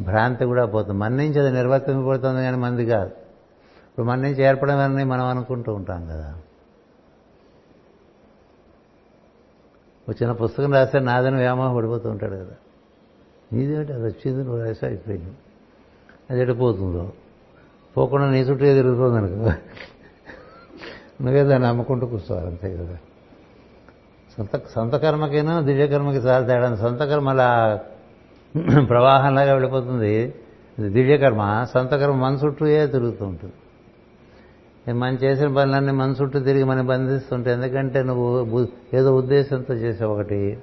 భ్రాంతి 0.00 0.44
కూడా 0.44 0.66
పోతుంది. 0.66 0.98
మన 0.98 1.08
నుంచి 1.08 1.40
అది 1.40 1.50
నిర్వర్తింపబడుతుంది 1.50 2.42
కానీ 2.42 2.56
మంది 2.56 2.86
కాదు. 2.86 3.06
ఇప్పుడు 3.06 4.06
మన 4.06 4.18
నుంచి 4.18 4.42
ఏర్పడమని 4.42 5.04
మనం 5.04 5.26
అనుకుంటూ 5.26 5.74
ఉంటాం 5.74 6.06
కదా. 6.06 6.38
ఒక 10.08 10.22
చిన్న 10.22 10.32
పుస్తకం 10.32 10.72
రాస్తే 10.72 10.98
నాదని 10.98 11.36
వ్యామోహం 11.36 11.76
పడిపోతూ 11.76 12.10
ఉంటాడు 12.10 12.34
కదా. 12.34 12.54
నీదేమిటి? 13.52 13.92
అది 13.92 14.02
వచ్చింది 14.02 14.44
నువ్వు 14.44 14.64
రాసా 14.64 14.86
అయిపోయింది 14.86 15.32
అది 16.30 16.40
ఎడిపోతుందో 16.40 17.12
పోకుండా 17.96 18.30
నీ 18.30 18.40
చుట్టూ 18.40 18.64
తిరుగుతుంది 18.64 19.16
అనుకో. 19.16 19.50
నువ్వే 21.24 21.44
దాన్ని 21.44 21.68
అమ్ముకుంటూ 21.68 22.06
కూర్చోవాలి 22.06 22.46
అంతే 22.46 22.76
కదా. 22.76 22.98
సొంత 24.36 24.62
సొంత 24.74 24.92
కర్మకైనా 24.96 25.60
దివ్యకర్మకి 25.60 26.16
చాలా 26.16 26.46
తేడా. 26.46 26.76
సొంత 26.76 26.98
కర్మ 26.98 27.28
అలా 27.28 27.80
ప్రవాహంలాగా 28.88 29.52
వెళ్ళిపోతుంది. 29.52 30.34
దివ్యకర్మ 30.80 31.66
సొంత 31.74 31.90
కర్మ 31.90 32.14
మన 32.14 32.34
చుట్టూయే 32.34 32.86
తిరుగుతూ 32.86 33.24
ఉంటుంది? 33.24 33.52
మనం 34.92 35.14
చేసిన 35.14 35.54
పనులన్నీ 35.54 35.92
మన 35.92 36.14
చుట్టూ 36.22 36.38
తిరిగి 36.38 36.64
మనం 36.64 36.86
బంధిస్తుంటే 36.86 37.52
ఎందుకంటే 37.52 38.02
నువ్వు 38.02 38.68
ఏదో 38.94 39.16
ఉద్దేశంతో 39.16 39.74
చేసే 39.74 40.04
ఒకటి. 40.04 40.58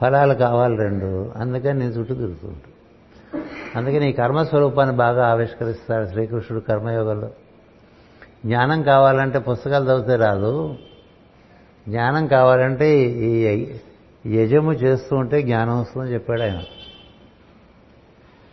ఫలాలు 0.00 0.34
కావాలి 0.34 0.76
రెండు. 0.76 1.32
అందుకని 1.36 1.78
నీ 1.78 1.86
చుట్టూ 1.86 2.14
తిరుగుతూ 2.14 2.48
అందుకే 2.48 3.78
అందుకని 3.78 4.08
ఈ 4.08 4.12
కర్మస్వరూపాన్ని 4.12 4.96
బాగా 4.96 5.26
ఆవిష్కరిస్తాడు 5.26 6.06
శ్రీకృష్ణుడు 6.06 6.64
కర్మయోగంలో. 6.64 7.30
జ్ఞానం 8.46 8.82
కావాలంటే 8.82 9.38
పుస్తకాలు 9.38 9.84
చదివితే 9.84 10.16
రాదు. 10.16 10.74
జ్ఞానం 11.88 12.26
కావాలంటే 12.26 12.98
ఈ 13.00 13.66
యజము 14.26 14.72
చేస్తూ 14.72 15.16
ఉంటే 15.16 15.42
జ్ఞానం 15.42 15.80
వస్తుందని 15.80 16.12
చెప్పాడు 16.12 16.42
ఆయన. 16.42 16.62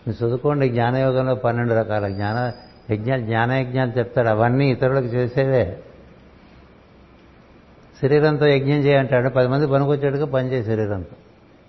మీరు 0.08 0.26
చదువుకోండి 0.26 0.70
జ్ఞానయోగంలో 0.70 1.36
పన్నెండు 1.36 1.74
రకాల 1.74 2.08
జ్ఞాన 2.08 2.52
యజ్ఞ 2.92 3.16
జ్ఞానయజ్ఞాలు 3.16 3.92
చెప్తాడు. 3.98 4.28
అవన్నీ 4.28 4.72
ఇతరులకు 4.72 5.06
చేసేవే. 5.06 5.80
శరీరంతో 8.02 8.46
యజ్ఞం 8.48 8.76
చేయంటాడు. 8.76 9.30
పది 9.30 9.48
మంది 9.48 9.68
పనికొచ్చేట్టుగా 9.68 10.26
పనిచేయ 10.26 10.64
శరీరంతో. 10.64 11.16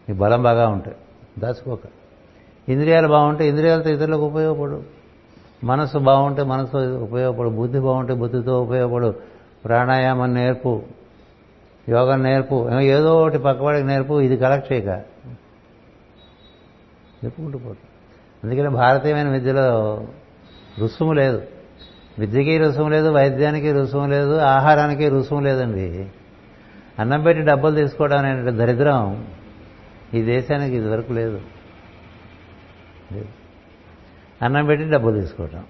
నీ 0.08 0.14
బలం 0.14 0.42
బాగా 0.42 0.68
ఉంటాయి. 0.68 0.96
దాచుకోక. 1.38 1.80
ఇంద్రియాలు 2.68 3.08
బాగుంటే 3.08 3.48
ఇంద్రియాలతో 3.48 3.90
ఇతరులకు 3.90 4.26
ఉపయోగపడు 4.26 4.82
మనసు 5.64 5.98
బాగుంటే 5.98 6.42
మనసు 6.42 6.98
ఉపయోగపడు 6.98 7.48
బుద్ధి 7.48 7.78
బాగుంటే 7.78 8.14
బుద్ధితో 8.14 8.62
ఉపయోగపడు 8.62 9.14
ప్రాణాయామం 9.64 10.34
నేర్పు. 10.34 10.82
యోగం 11.88 12.22
నేర్పు. 12.22 12.80
ఏదో 12.80 13.22
ఒకటి 13.22 13.38
పక్కవాడికి 13.38 13.86
నేర్పు. 13.86 14.20
ఇది 14.20 14.36
కలెక్ట్ 14.36 14.72
చేయక 14.72 14.86
చెప్పుకుంటూ 17.24 17.58
పోతుంది 17.58 17.88
అందుకని 18.44 18.74
భారతీయమైన 18.74 19.28
విద్యలో 19.28 20.04
రుసుము 20.78 21.12
లేదు. 21.12 21.42
విద్యకి 22.18 22.58
రుసుము 22.58 22.88
లేదు 22.88 23.08
వైద్యానికి 23.08 23.72
రుసుము 23.72 24.06
లేదు 24.06 24.38
ఆహారానికి 24.38 25.08
రుసుము 25.08 25.40
లేదండి. 25.40 26.08
అన్నం 26.98 27.22
పెట్టి 27.22 27.42
డబ్బులు 27.42 27.74
తీసుకోవడం 27.74 28.18
అనే 28.18 28.50
దరిద్రం 28.50 29.26
ఈ 30.14 30.22
దేశానికి 30.22 30.76
ఇదివరకు 30.76 31.12
లేదు. 31.12 31.40
అన్నం 34.42 34.66
పెట్టి 34.66 34.90
డబ్బులు 34.90 35.20
తీసుకోవటం 35.20 35.64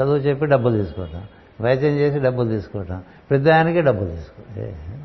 చదువు 0.00 0.16
చెప్పి 0.16 0.46
డబ్బులు 0.46 0.82
తీసుకోవటం 0.82 1.22
వైద్యం 1.60 1.92
చేసి 1.92 2.18
డబ్బులు 2.18 2.48
తీసుకోవటం 2.48 3.02
ప్రతిదానికి 3.30 3.80
డబ్బులు 3.80 4.10
తీసుకోవటం 4.10 5.04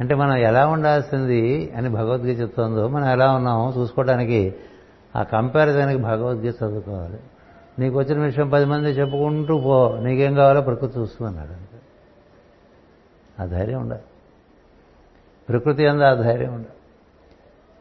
అంటే 0.00 0.14
మనం 0.14 0.36
ఎలా 0.36 0.66
ఉండాల్సింది 0.66 1.72
అని 1.76 1.88
భగవద్గీత 1.88 2.40
చెప్తుందో 2.40 2.88
మనం 2.88 3.10
ఎలా 3.10 3.32
ఉన్నామో 3.32 3.74
చూసుకోవడానికి 3.78 4.54
ఆ 5.16 5.22
కంపారిజన్కి 5.22 5.98
భగవద్గీత 5.98 6.54
చదువుకోవాలి. 6.62 7.18
నీకు 7.78 7.98
వచ్చిన 7.98 8.18
విషయం 8.18 8.48
పది 8.48 8.64
మంది 8.64 8.90
చెప్పుకుంటూ 8.90 9.58
పో. 9.58 9.98
నీకేం 10.02 10.34
కావాలో 10.34 10.60
ప్రకృతి 10.60 10.98
చూస్తున్నాడు 10.98 11.72
ఆ 13.42 13.44
ధైర్యం 13.44 13.80
ఉండాలి. 13.80 14.02
ప్రకృతి 15.48 15.86
అందా 15.86 16.10
ఆ 16.10 16.14
ధైర్యం 16.14 16.54
ఉండాలి. 16.54 16.76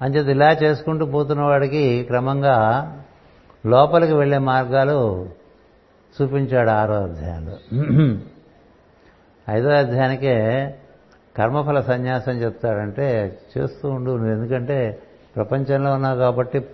అంచేత 0.02 0.28
ఇలా 0.28 0.52
చేసుకుంటూ 0.52 1.06
పోతున్న 1.06 1.42
వాడికి 1.42 2.04
క్రమంగా 2.04 2.58
లోపలికి 3.66 4.14
వెళ్ళే 4.14 4.38
మార్గాలు 4.38 5.30
చూపించాడు 6.22 6.70
ఆరో 6.70 6.96
అధ్యాయంలో. 6.96 7.58
ఐదో 9.50 9.70
అధ్యాయానికే 9.70 10.40
కర్మఫల 11.38 11.82
సన్యాసం 11.82 12.32
చెప్తాడంటే 12.32 13.40
చేస్తూ 13.58 13.90
ఉండు 13.90 14.12
నువ్వు. 14.12 14.32
ఎందుకంటే 14.32 15.02
ప్రపంచంలో 15.36 15.94
ఉన్నావు 15.94 16.18
కాబట్టి 16.18 16.66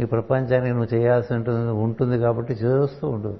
ఈ 0.00 0.04
ప్రపంచానికి 0.04 0.70
నువ్వు 0.70 0.94
చేయాల్సి 0.94 1.34
ఉంటుంది 1.34 1.70
ఉంటుంది 1.70 2.18
కాబట్టి 2.18 2.52
చేస్తూ 2.52 3.08
ఉండు 3.08 3.36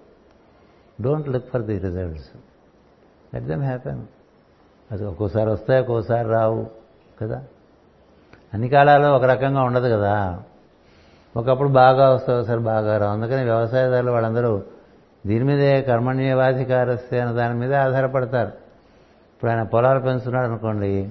don't 1.02 1.28
look 1.28 1.50
for 1.50 1.62
the 1.62 1.78
results 1.78 2.30
let 3.34 3.46
them 3.46 3.62
happen 3.62 4.02
అది 4.92 5.04
ఒక్కోసారి 5.04 5.50
వస్తాయి 5.50 5.80
ఒక్కోసారి 5.80 6.28
రావు 6.28 6.66
కదా? 7.22 7.42
అన్ని 8.54 8.68
కాలాల్లో 8.68 9.16
ఒక 9.16 9.24
రకంగా 9.24 9.62
ఉండదు 9.62 9.88
కదా? 9.88 10.42
ఒకప్పుడు 11.36 11.68
బాగా 11.68 12.10
వస్తాయి 12.10 12.38
ఒకసారి 12.38 12.60
బాగా 12.60 12.98
రావు. 12.98 13.12
అందుకని 13.12 13.44
వ్యవసాయదారులు 13.44 14.10
వాళ్ళందరూ 14.12 14.62
దీని 15.26 15.44
మీదే 15.44 15.82
కర్మణ్యవాధికారస్తే 15.82 17.20
అనే 17.20 17.32
దాని 17.32 17.58
మీదే 17.58 17.74
ఆధారపడతారు. 17.74 18.48
ఇప్పుడు 19.36 19.50
ఆయన 19.50 19.62
పొలాలు 19.62 20.00
పెంచుతున్నాడు 20.00 20.46
అనుకోండి 20.46 21.10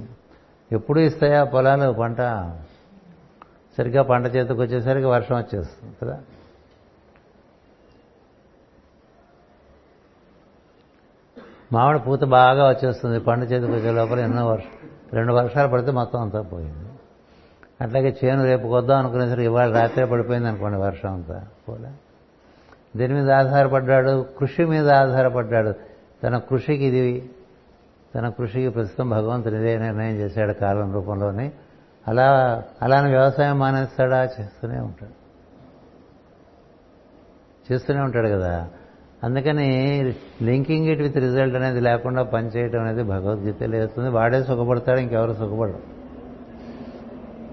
ఎప్పుడు 0.71 0.99
ఇస్తాయా 0.99 1.43
పొలాలు 1.43 1.91
పంట? 1.91 2.21
సరిగ్గా 3.77 4.03
పంట 4.03 4.25
చేతికి 4.25 4.61
వచ్చేసరికి 4.61 5.05
వర్షం 5.05 5.35
వచ్చేస్తుంది 5.35 5.93
కదా? 6.01 6.21
మామిడి 11.73 11.99
పూత 11.99 12.23
బాగా 12.23 12.69
వచ్చేస్తుంది 12.69 13.19
పంట 13.19 13.43
చేతికి 13.43 13.71
వచ్చే 13.71 13.91
లోపల 13.91 14.19
ఎన్నో 14.19 14.47
వర్షం 14.47 14.89
రెండు 15.13 15.33
వర్షాలు 15.33 15.71
పడితే 15.71 15.91
మొత్తం 15.91 16.21
అంతా 16.21 16.41
పోయింది. 16.41 16.89
అట్లాగే 17.81 18.17
చేను 18.25 18.43
రేపు 18.43 18.67
కొద్దాం 18.67 18.99
అనుకునేసరికి 18.99 19.45
ఇవాళ 19.45 19.71
రాత్రే 19.73 20.05
పడిపోయింది 20.05 20.47
అనుకోండి 20.47 20.77
వర్షం 20.77 21.13
అంతా 21.13 21.47
పోలే 21.69 21.91
దీని 22.95 23.13
మీద 23.13 23.31
ఆధారపడ్డాడు? 23.31 24.25
కృషి 24.39 24.65
మీద 24.65 24.89
ఆధారపడ్డాడు. 24.89 25.73
తన 26.23 26.37
కృషికి 26.37 26.83
ఇది 26.85 27.29
తన 28.15 28.29
కృషికి 28.29 28.69
ప్రస్తుతం 28.69 29.09
భగవంతుడు 29.09 29.55
ఇదే 29.55 29.77
నిర్ణయం 29.77 30.15
చేశాడు 30.15 30.53
కాలం 30.53 30.93
రూపంలోని. 30.93 31.51
అలా 32.07 32.63
అలానే 32.81 33.09
వ్యవసాయం 33.09 33.59
మానేస్తాడా? 33.59 34.23
చేస్తూనే 34.23 34.79
ఉంటాడు. 34.79 35.25
చేస్తూనే 37.73 38.01
ఉంటాడు 38.01 38.27
కదా. 38.27 38.69
అందుకని 39.23 40.01
లింకింగ్ 40.41 40.87
ఇట్ 40.87 41.01
విత్ 41.01 41.17
రిజల్ట్ 41.17 41.55
అనేది 41.55 41.79
లేకుండా 41.79 42.23
పనిచేయడం 42.23 42.81
అనేది 42.81 43.03
భగవద్గీత 43.03 43.63
లేస్తుంది. 43.63 44.09
వాడే 44.09 44.43
సుఖపడతాడు 44.43 44.99
ఇంకెవరు 44.99 45.33
సుఖపడరు. 45.33 45.79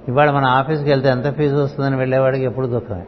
ఇవాళ 0.09 0.31
మన 0.31 0.45
ఆఫీస్కి 0.45 0.89
వెళ్తే 0.89 1.09
ఎంత 1.09 1.37
ఫీజు 1.37 1.57
వస్తుందని 1.57 1.97
వెళ్ళేవాడికి 1.97 2.45
ఎప్పుడు 2.45 2.67
దుఃఖమే. 2.67 3.07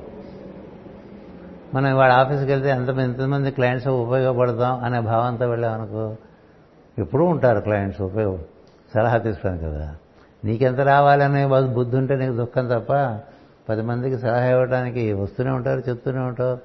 మనం 1.74 1.90
ఇవాళ 1.90 2.12
ఆఫీస్కి 2.12 2.50
వెళ్తే 2.50 2.70
ఎంత 2.70 2.88
ఎంతమంది 2.88 3.50
క్లయింట్స్ 3.50 3.88
ఉపయోగపడతాం 3.88 4.84
అనే 4.84 5.00
భావంతో 5.00 5.48
వెళ్ళామనుకో 5.48 6.16
ఎప్పుడూ 6.98 7.24
ఉంటారు 7.24 7.60
క్లయింట్స్ 7.60 8.00
ఉపయోగం 8.00 8.38
సలహా 8.94 9.18
తీసుకోవడం 9.18 9.58
కదా. 9.58 9.96
నీకెంత 10.44 10.80
రావాలనే 10.80 11.46
బుద్ధి 11.46 11.96
ఉంటే 11.96 12.16
నీకు 12.16 12.34
దుఃఖం 12.34 12.66
తప్ప 12.66 13.20
పది 13.68 13.82
మందికి 13.82 14.18
సలహా 14.18 14.46
ఇవ్వడానికి 14.46 15.12
వస్తూనే 15.12 15.50
ఉంటారు 15.50 15.82
చెప్తూనే 15.88 16.18
ఉంటావు 16.18 16.58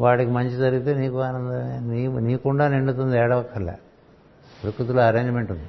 వాడికి 0.00 0.30
మంచి 0.30 0.50
జరిగితే 0.50 0.94
నీకు 0.94 1.20
ఆనందమే. 1.20 1.94
నీ 1.94 2.06
నీకుండా 2.06 2.68
నిండుతుంది 2.68 3.18
ఏడవక్కర్లే. 3.18 3.74
ప్రకృతిలో 4.62 5.02
అరేంజ్మెంట్ 5.02 5.50
ఉంది. 5.52 5.68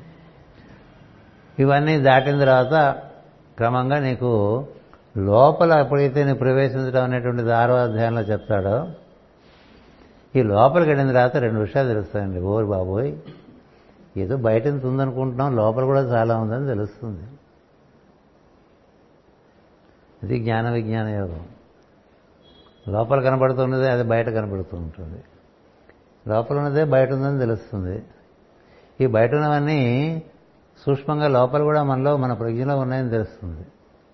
ఇవన్నీ 1.59 1.99
దాటిన 1.99 2.39
తర్వాత 2.39 2.95
క్రమంగా 3.57 3.99
నీకు 3.99 4.65
లోపల 5.17 5.71
ఎప్పుడైతే 5.73 6.23
నీ 6.23 6.33
ప్రవేశించడం 6.33 7.03
అనేటువంటిది 7.03 7.51
ఆరో 7.51 7.75
అధ్యాయంలో 7.75 8.21
చెప్తాడో 8.21 8.87
ఈ 10.35 10.43
లోపలికి 10.43 10.89
వెళ్ళిన 10.89 11.09
తర్వాత 11.09 11.37
రెండు 11.37 11.59
విషయాలు 11.59 11.87
తెలుస్తాయండి. 11.87 12.39
ఓరు 12.39 12.65
బాబోయ్ 12.65 13.13
ఏదో 14.17 14.37
బయట 14.37 14.65
ఇంత 14.65 14.85
ఉందనుకుంటున్నాం 14.85 15.55
లోపల 15.55 15.83
కూడా 15.83 16.01
చాలా 16.01 16.37
ఉందని 16.37 16.67
తెలుస్తుంది. 16.67 17.23
ఇది 20.23 20.39
జ్ఞాన 20.39 20.69
విజ్ఞాన 20.69 21.07
యోగం. 21.07 21.45
లోపల 22.89 23.21
కనబడుతున్నదే 23.21 23.91
అది 23.91 24.03
బయట 24.03 24.29
కనబడుతూ 24.29 24.77
ఉంటుంది. 24.77 25.23
లోపల 26.27 26.57
ఉన్నదే 26.57 26.83
బయట 26.83 27.11
ఉందని 27.11 27.39
తెలుస్తుంది. 27.39 28.03
ఈ 29.01 29.07
బయట 29.07 29.33
ఉన్నవన్నీ 29.33 30.21
సూక్ష్మంగా 30.85 31.27
లోపల 31.27 31.63
కూడా 31.63 31.83
మనలో 31.83 32.17
మన 32.17 32.33
ప్రజ్ఞలో 32.33 32.79
ఉన్నాయని 32.79 33.09
తెలుస్తుంది. 33.09 33.65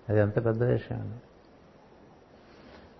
అది 0.08 0.20
ఎంత 0.20 0.44
పెద్ద 0.44 0.62
విషయం 0.62 1.14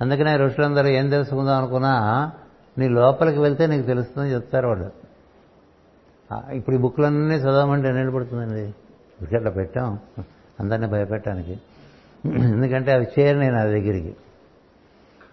అందుకనే 0.00 0.36
ఋషులందరూ 0.36 0.88
ఏం 0.88 1.10
తెలుసుకుందాం 1.10 1.58
అనుకున్నా 1.58 2.32
నీ 2.78 2.88
లోపలికి 2.88 3.38
వెళ్తే 3.38 3.66
నీకు 3.66 3.86
తెలుస్తుందని 3.86 4.32
చెప్తారు 4.32 4.68
వాళ్ళు. 4.68 4.90
ఇప్పుడు 6.52 6.76
ఈ 6.76 6.78
బుక్లన్నీ 6.78 7.34
చదవమంటే 7.34 7.88
ఎన్ని 7.88 8.12
పడుతుందండి? 8.12 8.74
ఇట్లా 9.24 9.50
పెట్టాం? 9.50 9.98
అందరినీ 10.60 10.86
భయపెట్టడానికి. 10.86 11.60
ఎందుకంటే 12.42 12.92
అవి 12.92 13.06
చేరినాయి 13.18 13.50
నా 13.50 13.64
దగ్గరికి. 13.64 14.16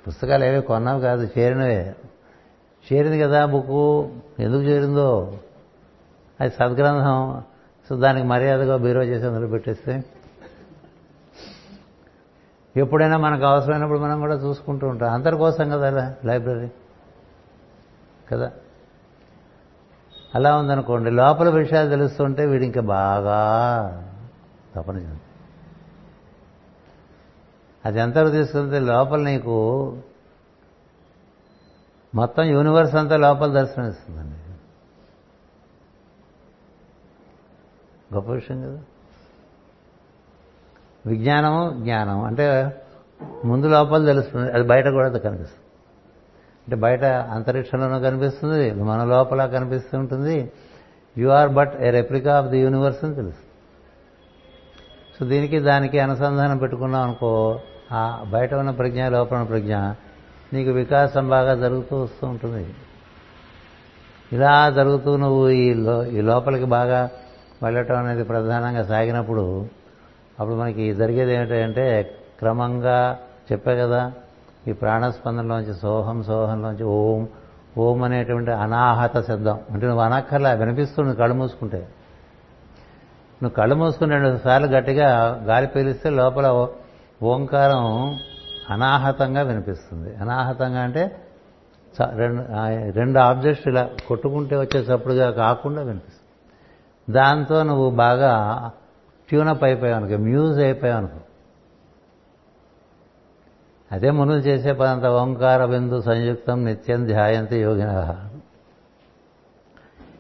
పుస్తకాలు 0.07 0.43
ఏవి 0.43 0.61
కొన్నావు 0.61 0.99
కాదు 0.99 1.29
చేరినవే. 1.37 1.95
చేరింది 2.93 3.19
కదా 3.19 3.45
బుక్ 3.45 4.11
ఎందుకు 4.41 4.61
చేరిందో? 4.61 5.37
అది 6.41 6.49
సద్గ్రంథం. 6.49 7.43
సో 7.89 7.95
దానికి 7.95 8.27
మర్యాదగా 8.27 8.77
బీరో 8.77 9.03
చేసి 9.03 9.25
అందులో 9.25 9.47
పెట్టేస్తే? 9.47 10.03
ఎప్పుడైనా 12.77 13.17
మనకు 13.17 13.43
అవసరమైనప్పుడు 13.43 13.99
మనం 13.99 14.19
కూడా 14.19 14.35
చూసుకుంటూ 14.35 14.87
ఉంటాం. 14.87 15.13
అందరి 15.13 15.35
కోసం 15.35 15.69
కదా 15.69 16.13
లైబ్రరీ. 16.25 16.71
కదా? 18.31 18.51
అలా 20.35 20.57
ఉందనుకోండి 20.57 21.09
లోపల 21.09 21.49
విషయాలు 21.49 21.89
తెలుస్తుంటే 21.89 22.45
వీడు 22.45 22.63
ఇంకా 22.63 22.81
బాగా 22.81 23.51
తపన 24.75 25.15
అది 27.86 27.99
ఎంతవరకు 27.99 28.31
తీసుకుంటే 28.31 28.79
లోపల 28.79 29.19
నీకు 29.19 29.97
మొత్తం 32.15 32.43
యూనివర్స్ 32.43 32.95
అంతా 32.95 33.17
లోపల 33.17 33.53
దర్శనం 33.53 33.89
ఇస్తుందండి. 33.89 34.36
గొప్ప 38.15 38.31
విషయం 38.31 38.61
కదా. 38.61 38.81
విజ్ఞానం 41.05 41.84
జ్ఞానం. 41.84 42.23
అంటే 42.23 42.81
ముందు 43.45 43.67
లోపల 43.67 44.05
తెలుస్తుంది. 44.05 44.51
అది 44.51 44.67
బయట 44.67 44.88
కూడా 44.88 45.09
కనిపిస్తుంది. 45.09 45.65
అంటే 46.63 46.75
బయట 46.75 47.03
అంతరిక్షంలోనూ 47.03 47.99
కనిపిస్తుంది. 47.99 48.71
మన 48.71 49.03
లోపల 49.03 49.45
కనిపిస్తూ 49.45 49.99
ఉంటుంది. 49.99 50.51
You 51.17 51.29
are 51.29 51.49
but 51.49 51.81
a 51.81 51.89
replica 51.89 52.38
of 52.38 52.47
the 52.47 52.59
universe 52.59 53.03
అని 53.03 53.15
తెలుస్తుంది. 53.15 53.49
సో 55.19 55.25
దీనికి 55.25 55.59
దానికి 55.59 55.99
అనుసంధానం 55.99 56.57
పెట్టుకున్నాం 56.57 57.01
అనుకో 57.01 57.59
ఆ 57.93 58.23
బయట 58.29 58.53
ఉన్న 58.53 58.71
ప్రజ్ఞ 58.71 59.07
లోపల 59.07 59.37
ఉన్న 59.37 59.47
ప్రజ్ఞ 59.47 59.75
నీకు 60.53 60.71
వికాసం 60.71 61.29
బాగా 61.29 61.55
జరుగుతూ 61.55 62.01
వస్తూ 62.03 62.27
ఉంటుంది. 62.27 62.75
ఇలా 64.31 64.69
జరుగుతూ 64.69 65.17
నువ్వు 65.17 65.49
ఈ 65.49 65.73
లో 65.73 66.05
ఈ 66.05 66.21
లోపలికి 66.21 66.65
బాగా 66.65 67.09
వెళ్ళటం 67.63 67.97
అనేది 67.97 68.23
ప్రధానంగా 68.23 68.83
సాగినప్పుడు 68.83 69.65
అప్పుడు 70.39 70.55
మనకి 70.55 70.93
జరిగేది 70.93 71.33
ఏమిటంటే 71.33 72.15
క్రమంగా 72.39 73.19
చెప్పే 73.51 73.75
కదా 73.75 74.11
ఈ 74.67 74.71
ప్రాణస్పందనలోంచి 74.71 75.73
సోహం 75.73 76.23
సోహంలోంచి 76.23 76.83
ఓం 76.83 77.27
ఓం 77.77 78.03
అనేటువంటి 78.03 78.51
అనాహత 78.51 79.27
శబ్దం. 79.27 79.59
అంటే 79.71 79.87
నువ్వు 79.87 80.01
అనక్కర్లా 80.01 80.53
వినిపిస్తుంది 80.53 81.15
కళ్ళు 81.15 81.35
మూసుకుంటే. 81.35 81.77
నువ్వు 83.43 83.49
కళ్ళు 83.49 83.75
మూసుకుని 83.75 84.11
రెండు 84.11 84.39
సార్లు 84.43 84.67
గట్టిగా 84.67 85.09
గాలి 85.43 85.67
పీలిస్తే 85.67 86.09
లోపల 86.09 86.67
ఓంకారం 87.24 88.15
అనాహతంగా 88.69 89.41
వినిపిస్తుంది. 89.41 90.15
అనాహతంగా 90.15 90.82
అంటే 90.82 91.15
రెండు 92.15 92.43
రెండు 92.91 93.19
ఆబ్జెక్ట్స్ 93.19 93.67
ఇలా 93.67 93.89
కొట్టుకుంటే 94.07 94.55
వచ్చేటప్పుడుగా 94.57 95.32
కాకుండా 95.32 95.82
వినిపిస్తుంది. 95.82 96.24
దాంతో 97.13 97.63
నువ్వు 97.63 97.89
బాగా 97.89 98.32
ట్యూనప్ 99.30 99.63
అయిపోయావు 99.63 100.03
అనుకో 100.03 100.17
మ్యూజ్ 100.17 100.59
అయిపోయావు 100.59 100.97
అనుకో. 100.97 101.19
అదే 103.91 104.11
మునులు 104.11 104.39
చేసే 104.39 104.74
పదంత 104.74 105.05
ఓంకార 105.05 105.65
బిందు 105.65 106.01
సంయుక్తం 106.01 106.65
నిత్యం 106.65 107.05
ధ్యాయంతి 107.05 107.57
యోగిన. 107.57 108.15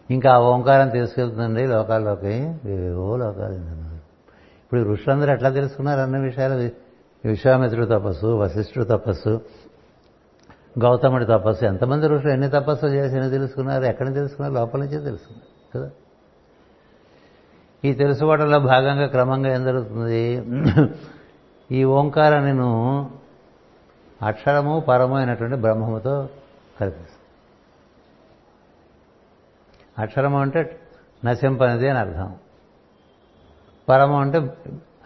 ఇంకా 0.09 0.31
ఆ 0.31 0.39
ఓంకారం 0.39 0.89
తీసుకెళ్తుందండి 0.89 1.67
లోకాల్లోకి. 1.67 2.55
ఏవో 2.65 3.17
లోకాలు. 3.17 3.55
ఇప్పుడు 4.63 4.93
ఋషులందరూ 4.93 5.33
ఎట్లా 5.33 5.49
తెలుసుకున్నారు 5.49 5.99
అన్ని 5.99 6.19
విషయాలు? 6.21 6.82
విశ్వామిత్రుడు 7.25 7.85
తపస్సు 7.85 8.27
వశిష్ఠుడు 8.27 8.85
తపస్సు 8.85 9.41
గౌతముడి 10.83 11.25
తపస్సు. 11.25 11.65
ఎంతమంది 11.65 12.07
ఋషులు 12.07 12.31
ఎన్ని 12.31 12.49
తపస్సు 12.49 12.85
చేసినా 12.85 13.27
తెలుసుకున్నారు? 13.27 13.83
ఎక్కడ 13.83 14.13
తెలుసుకున్నారు? 14.13 14.53
లోపల 14.53 14.79
నుంచే 14.79 14.99
తెలుసుకున్నారు 14.99 15.77
కదా? 15.77 15.91
ఈ 17.85 17.93
తెలుసుకోవడంలో 17.93 18.59
భాగంగా 18.59 19.07
క్రమంగా 19.07 19.53
ఏం 19.53 19.63
జరుగుతుంది? 19.63 20.43
ఈ 21.71 21.83
ఓంకారాన్ని 21.83 22.51
అక్షరము 24.25 24.79
పరము 24.79 25.17
అయినటువంటి 25.17 25.55
బ్రహ్మముతో 25.55 26.29
కల్పిస్తుంది. 26.81 27.19
అక్షరము 29.99 30.39
అంటే 30.39 30.79
నశింపనిది 31.25 31.89
అని 31.89 31.99
అర్థం. 31.99 32.35
పరము 33.89 34.19
అంటే 34.19 34.57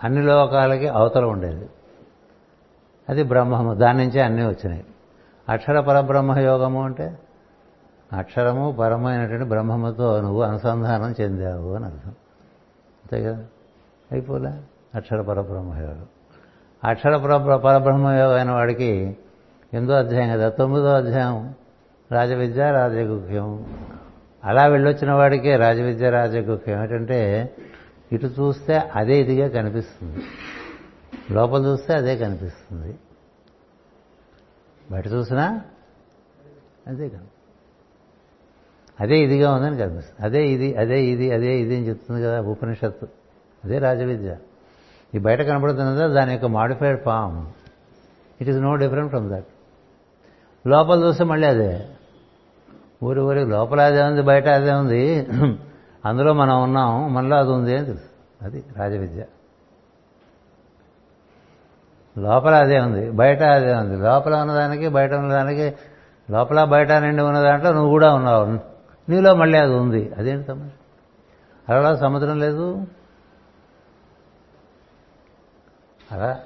అన్ని 0.04 0.24
లోకాలకి 0.24 0.88
అవతల 0.88 1.26
ఉండేది. 1.26 1.70
అది 3.10 3.24
బ్రహ్మము. 3.24 3.74
దాని 3.74 3.98
నుంచే 3.98 4.22
అన్నీ 4.22 4.46
వచ్చినాయి. 4.46 4.86
అక్షర 5.50 5.80
పరబ్రహ్మ 5.80 6.40
యోగము 6.40 6.84
అంటే 6.84 7.20
అక్షరము 8.14 8.72
పరమైనటువంటి 8.80 9.46
బ్రహ్మముతో 9.46 10.22
నువ్వు 10.22 10.42
అనుసంధానం 10.42 11.16
చెందావు 11.22 11.74
అని 11.74 11.86
అర్థం. 11.86 12.10
అంతే 12.10 13.24
కదా? 13.24 13.44
అయిపోలే. 14.12 14.52
అక్షర 14.96 15.22
పరబ్రహ్మ 15.22 15.78
యోగం. 15.78 16.06
అక్షర 16.84 17.18
పరబ్రహ్మ 17.56 18.10
యోగం 18.10 18.38
అయిన 18.38 18.52
వాడికి 18.52 19.18
ఎనిమిదో 19.74 19.94
అధ్యాయం 19.94 20.38
కదా? 20.38 20.50
తొమ్మిదో 20.50 20.90
అధ్యాయం. 20.90 21.54
రాజవిద్య 22.12 22.72
రాజగుహ్యం. 22.72 23.66
అలా 24.44 24.66
వెళ్ళొచ్చిన 24.66 25.12
వాడికే 25.12 25.56
రాజవిద్య 25.56 26.10
రాజగుహ్యం. 26.10 26.82
ఏంటంటే 26.82 27.50
ఇటు 28.12 28.26
చూస్తే 28.26 28.82
అదే 28.96 29.20
ఇదిగా 29.20 29.48
కనిపిస్తుంది. 29.48 30.24
లోపల 31.32 31.66
చూస్తే 31.66 31.94
అదే 31.94 32.18
కనిపిస్తుంది. 32.18 32.96
బయట 34.92 35.08
చూసినా 35.08 35.62
అదే 36.88 37.10
కనిపిస్తుంది 37.10 37.32
అదే 39.00 39.20
ఇదిగా 39.20 39.56
ఉందని 39.56 39.78
కనిపిస్తుంది. 39.78 40.26
అదే 40.26 40.48
ఇది 40.48 40.76
అదే 40.76 41.06
ఇది 41.06 41.32
అదే 41.32 41.60
ఇది 41.60 41.76
అని 41.76 41.88
చెప్తుంది 41.88 42.24
కదా 42.24 42.42
ఉపనిషత్తు. 42.42 43.08
అదే 43.66 43.78
రాజవిద్య. 43.78 44.38
ఈ 45.16 45.18
బయట 45.18 45.42
కనపడుతున్నదా 45.42 46.08
దాని 46.08 46.32
యొక్క 46.32 46.46
modified 46.46 47.04
form. 47.04 47.48
It 48.42 48.50
is 48.50 48.58
no 48.58 48.76
different 48.76 49.10
from 49.10 49.30
that 49.30 49.46
లోపల 50.68 51.04
చూస్తే 51.04 51.24
మళ్ళీ 51.24 51.48
అదే. 51.48 51.88
ఊరి 53.04 53.20
ఊరి 53.20 53.46
లోపల 53.46 53.82
అదే 53.82 54.02
ఉంది 54.02 54.22
బయట 54.22 54.48
అదే 54.48 54.72
ఉంది. 54.72 55.28
అందులో 56.06 56.34
మనం 56.34 56.64
ఉన్నాం 56.64 57.14
మనలో 57.14 57.38
అది 57.38 57.50
ఉంది 57.50 57.76
అని 57.76 57.86
తెలుసు. 57.86 58.10
అది 58.42 58.64
రాజవిద్య. 58.78 59.26
లోపల 62.18 62.56
అదే 62.56 62.80
ఉంది. 62.80 63.12
బయట 63.12 63.44
అదే 63.44 63.74
ఉంది. 63.74 64.04
లోపల 64.04 64.36
ఉన్నదానికి 64.36 64.88
బయట 64.88 65.14
ఉన్నదానికి 65.14 65.74
లోపల 66.32 66.64
బయట 66.64 66.92
నిండి 66.92 67.22
ఉన్న 67.22 67.42
దాంట్లో 67.42 67.72
నువ్వు 67.72 67.90
కూడా 67.90 68.14
ఉన్నావు. 68.14 68.46
నీలో 69.12 69.36
మళ్ళీ 69.36 69.58
అది 69.58 69.74
ఉంది. 69.74 70.14
అదేంటి 70.18 70.48
సమస్య 70.48 71.74
అలా 71.74 71.96
సముద్రం 71.96 72.40
లేదు. 72.40 72.88
అలా 76.12 76.38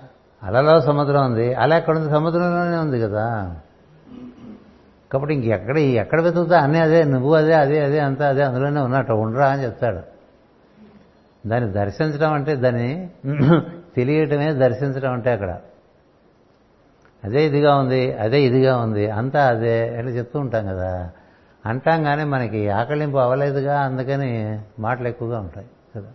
అలలో 0.43 0.81
సముద్రం 0.81 1.25
ఉంది. 1.25 1.53
అలా 1.53 1.77
ఎక్కడ 1.77 1.97
ఉంది? 1.97 2.11
సముద్రంలోనే 2.11 2.77
ఉంది 2.77 3.01
కదా. 3.01 3.55
కాబట్టి 5.11 5.33
ఇంకెక్కడ 5.33 5.77
ఎక్కడ 5.77 6.21
వెతుకుతా? 6.21 6.59
అన్నీ 6.59 6.79
అదే 6.79 7.03
నువ్వు 7.03 7.35
అదే 7.35 7.53
అదే 7.53 7.79
అదే 7.79 7.99
అంతా 7.99 8.27
అదే 8.27 8.43
అందులోనే 8.43 8.81
ఉన్నట్టు 8.81 9.13
ఉండరా 9.13 9.47
అని 9.47 9.63
చెప్తాడు. 9.63 9.99
దాన్ని 11.47 11.71
దర్శించడం 11.71 12.33
అంటే 12.33 12.55
దాన్ని 12.55 13.09
తెలియటమే 13.95 14.53
దర్శించడం 14.53 15.13
అంటే 15.13 15.31
అక్కడ. 15.31 15.59
అదే 17.23 17.45
ఇదిగా 17.45 17.75
ఉంది 17.75 18.13
అదే 18.13 18.41
ఇదిగా 18.41 18.77
ఉంది 18.77 19.09
అంతా 19.09 19.47
అదే 19.47 19.97
అని 19.97 20.09
చెప్తూ 20.09 20.39
ఉంటాం 20.39 20.67
కదా. 20.67 21.09
అంటాం 21.65 22.03
కానీ 22.03 22.23
మనకి 22.23 22.69
ఆకలింపు 22.69 23.17
అవ్వలేదుగా 23.17 23.79
అందుకని 23.79 24.61
మాటలు 24.79 25.07
ఎక్కువగా 25.07 25.39
ఉంటాయి 25.39 25.67
కదా. 25.95 26.07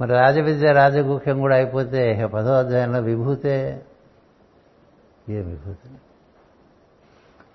మరి 0.00 0.10
రాజవిద్య 0.10 0.72
రాజగుఖ్యం 0.72 1.40
కూడా 1.40 1.56
అయిపోతే 1.56 2.26
పదో 2.34 2.58
అధ్యాయంలో 2.58 3.00
విభూతే. 3.00 3.82
ఏ 5.28 5.36
విభూతి? 5.36 5.90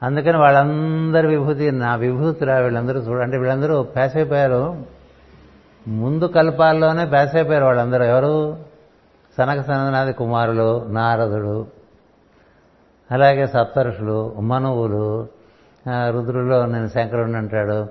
అందుకని 0.03 0.37
వాళ్ళందరి 0.37 1.27
విభూతి 1.27 1.71
నా 1.71 1.95
విభూతిరా 1.95 2.57
వీళ్ళందరూ 2.57 2.99
చూడండి 2.99 3.37
వీళ్ళందరూ 3.37 3.83
ప్యాస్ 3.83 4.15
అయిపోయారు 4.15 4.85
ముందు 5.87 6.25
కల్పాల్లోనే 6.25 7.05
ప్యాస్ 7.05 7.35
అయిపోయారు 7.35 7.65
వాళ్ళందరూ. 7.65 8.03
ఎవరు? 8.03 8.70
సనక 9.37 9.61
సనదనాది 9.61 10.13
కుమారులు 10.13 10.85
నారదుడు 10.87 11.67
అలాగే 13.11 13.47
సప్తరుషులు 13.47 14.33
మనువులు 14.39 15.27
రుద్రులో 16.09 16.65
నేను 16.65 16.87
శంకరుణ్ణి 16.87 17.37
అంటాడు 17.37 17.87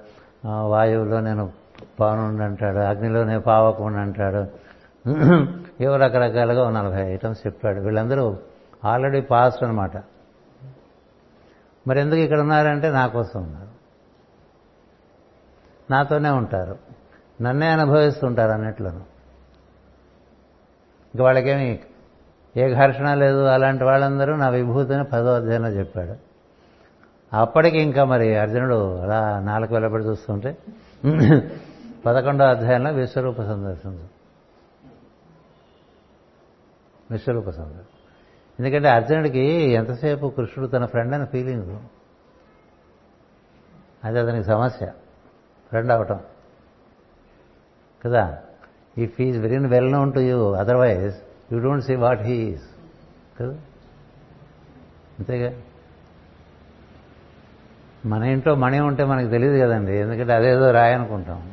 వాయువులో 0.47 1.21
నేను 1.21 1.53
పవనుండి 2.01 2.43
అంటాడు 2.43 2.79
అగ్నిలో 2.79 3.25
నేను 3.25 3.41
పావకుండా 3.41 4.01
అంటాడు. 4.01 4.71
ఏవో 5.83 5.97
రకరకాలుగా 5.97 6.71
నలభై 6.71 7.01
ఐటమ్స్ 7.01 7.47
చెప్పాడు. 7.47 7.81
వీళ్ళందరూ 7.81 8.37
ఆల్రెడీ 8.85 9.21
పాస్ట్ 9.21 9.63
అనమాట 9.63 9.93
మరి 11.89 12.01
ఎందుకు 12.01 12.21
ఇక్కడ 12.21 12.41
ఉన్నారంటే 12.41 12.91
నా 12.91 13.07
కోసం 13.07 13.43
ఉన్నారు. 13.43 13.69
నాతోనే 15.93 16.31
ఉంటారు. 16.31 16.79
నన్నే 17.43 17.67
అనుభవిస్తుంటారు 17.67 18.53
అన్నట్లను. 18.53 19.10
ఇంక 21.15 21.23
వాళ్ళకేమి 21.23 21.79
ఏ 22.57 22.75
ఘర్షణ 22.75 23.15
లేదు? 23.15 23.45
అలాంటి 23.45 23.85
వాళ్ళందరూ 23.85 24.37
నా 24.37 24.49
విభూతిని 24.49 25.05
పదో 25.05 25.35
అధ్యాయంలో 25.35 25.69
చెప్పాడు. 25.69 26.31
అప్పటికి 27.37 27.79
ఇంకా 27.79 28.05
మరి 28.05 28.37
అర్జునుడు 28.37 28.97
అలా 28.97 29.41
నాలుగు 29.41 29.73
వెళ్ళబడి 29.73 30.05
చూస్తుంటే 30.05 30.59
పదకొండో 32.07 32.45
అధ్యాయంలో 32.45 32.93
విశ్వరూప 32.93 33.43
సందర్శన. 33.43 34.07
విశ్వరూప 37.11 37.51
సందర్శనం. 37.51 37.85
ఎందుకంటే 38.61 38.89
అర్జునుడికి 38.89 39.45
ఎంతసేపు 39.71 40.33
కృష్ణుడు 40.37 40.71
తన 40.71 40.85
ఫ్రెండ్ 40.85 41.15
అని 41.15 41.27
ఫీలింగ్ 41.27 41.79
అది 44.05 44.19
అతనికి 44.19 44.45
సమస్య. 44.45 44.87
ఫ్రెండ్ 45.69 45.93
అవటం. 45.93 46.21
కదా? 48.05 48.39
If 48.99 49.21
is 49.21 49.39
very 49.39 49.59
well 49.59 49.93
known 49.93 50.13
to 50.13 50.21
you 50.21 50.53
otherwise 50.53 51.15
you 51.53 51.59
don't 51.59 51.85
see 51.85 51.95
what 51.95 52.23
he is 52.23 52.63
కదా? 53.41 53.55
అంతేగా? 55.19 55.53
మన 58.07 58.23
ఇంట్లో 58.23 58.55
మణి 58.55 58.81
ఉంటే 58.81 59.05
మనకు 59.05 59.31
తెలియదు 59.31 59.59
కదండి. 59.59 59.93
ఎందుకంటే 59.93 60.33
అదేదో 60.33 60.71
రాయి 60.71 60.95
అనుకుంటాం. 60.95 61.53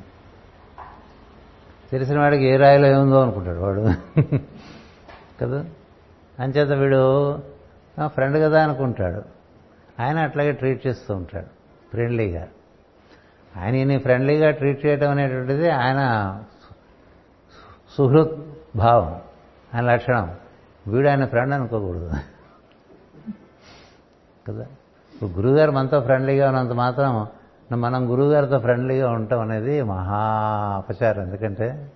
తెలిసిన 1.92 2.20
వాడికి 2.20 2.44
ఏ 2.44 2.58
రాయిలో 2.58 2.88
ఏముందో 2.88 3.22
అనుకుంటాడు 3.22 3.60
వాడు. 3.60 3.82
కదా? 5.42 5.66
అంచేత 6.40 6.72
వీడు 6.72 7.38
ఫ్రెండ్ 8.06 8.38
కదా 8.38 8.64
అనుకుంటాడు. 8.64 9.22
ఆయన 10.02 10.20
అట్లాగే 10.20 10.52
ట్రీట్ 10.52 10.88
చేస్తూ 10.88 11.16
ఉంటాడు. 11.16 11.46
ఫ్రెండ్లీగా 11.90 12.48
ఆయన 13.58 13.76
ఈయన 13.76 13.98
ఫ్రెండ్లీగా 13.98 14.52
ట్రీట్ 14.52 14.86
చేయడం 14.86 15.12
అనేటువంటిది 15.12 15.70
ఆయన 15.70 16.00
సుహృత్ 17.98 18.32
భావం 18.78 19.22
ఆయన 19.76 19.93
లక్షణం. 19.93 20.36
వీడు 20.88 21.10
ఆయన 21.10 21.26
ఫ్రెండ్ 21.26 21.54
అనుకోకూడదు. 21.54 22.12
కదా? 24.48 24.66
ఇప్పుడు 25.14 25.30
గురువుగారు 25.30 25.72
మనతో 25.72 26.02
ఫ్రెండ్లీగా 26.02 26.48
ఉన్నంత 26.48 26.72
మాత్రం 26.72 27.28
మనం 27.80 28.12
గురువుగారితో 28.12 28.60
ఫ్రెండ్లీగా 28.60 29.12
ఉండటం 29.12 29.39
అనేది 29.39 29.82
మహా 29.84 30.18
అపచారం. 30.78 31.24
ఎందుకంటే 31.24 31.91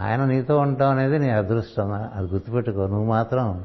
ఆయన 0.00 0.24
నీతో 0.24 0.58
ఉండటం 0.58 0.90
అనేది 0.90 1.18
నీ 1.18 1.30
అదృష్టం. 1.30 1.92
అది 1.92 2.26
గుర్తుపెట్టుకో. 2.26 2.86
నువ్వు 2.86 3.04
మాత్రం 3.04 3.64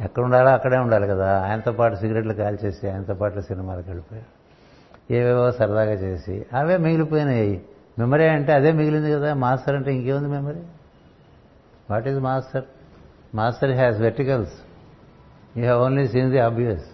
ఎక్కడ 0.00 0.22
ఉండాలో 0.22 0.50
అక్కడే 0.50 0.78
ఉండాలి 0.78 1.06
కదా. 1.06 1.42
ఆయనతో 1.42 1.72
పాటు 1.72 1.94
సిగరెట్లు 1.94 2.34
కాల్చేసి 2.34 2.90
ఆయనతో 2.90 3.14
పాటు 3.14 3.40
సినిమాలకు 3.40 3.86
వెళ్ళిపోయాడు 3.86 4.40
ఏవేవో 5.12 5.50
సరదాగా 5.50 5.92
చేసి 5.92 6.46
అవే 6.54 6.76
మిగిలిపోయినాయి. 6.76 7.64
మెమరీ 8.00 8.28
అంటే 8.28 8.52
అదే 8.52 8.72
మిగిలింది 8.72 9.12
కదా 9.12 9.34
మాస్టర్ 9.34 9.76
అంటే 9.76 9.94
ఇంకేముంది 9.94 10.28
memory? 10.28 10.60
What 11.90 12.08
is 12.08 12.18
master 12.18 12.64
master 13.34 13.70
has 13.70 14.00
verticals 14.00 14.52
you 15.56 15.62
have 15.62 15.82
only 15.82 16.08
seen 16.08 16.30
the 16.30 16.38
obvious 16.38 16.84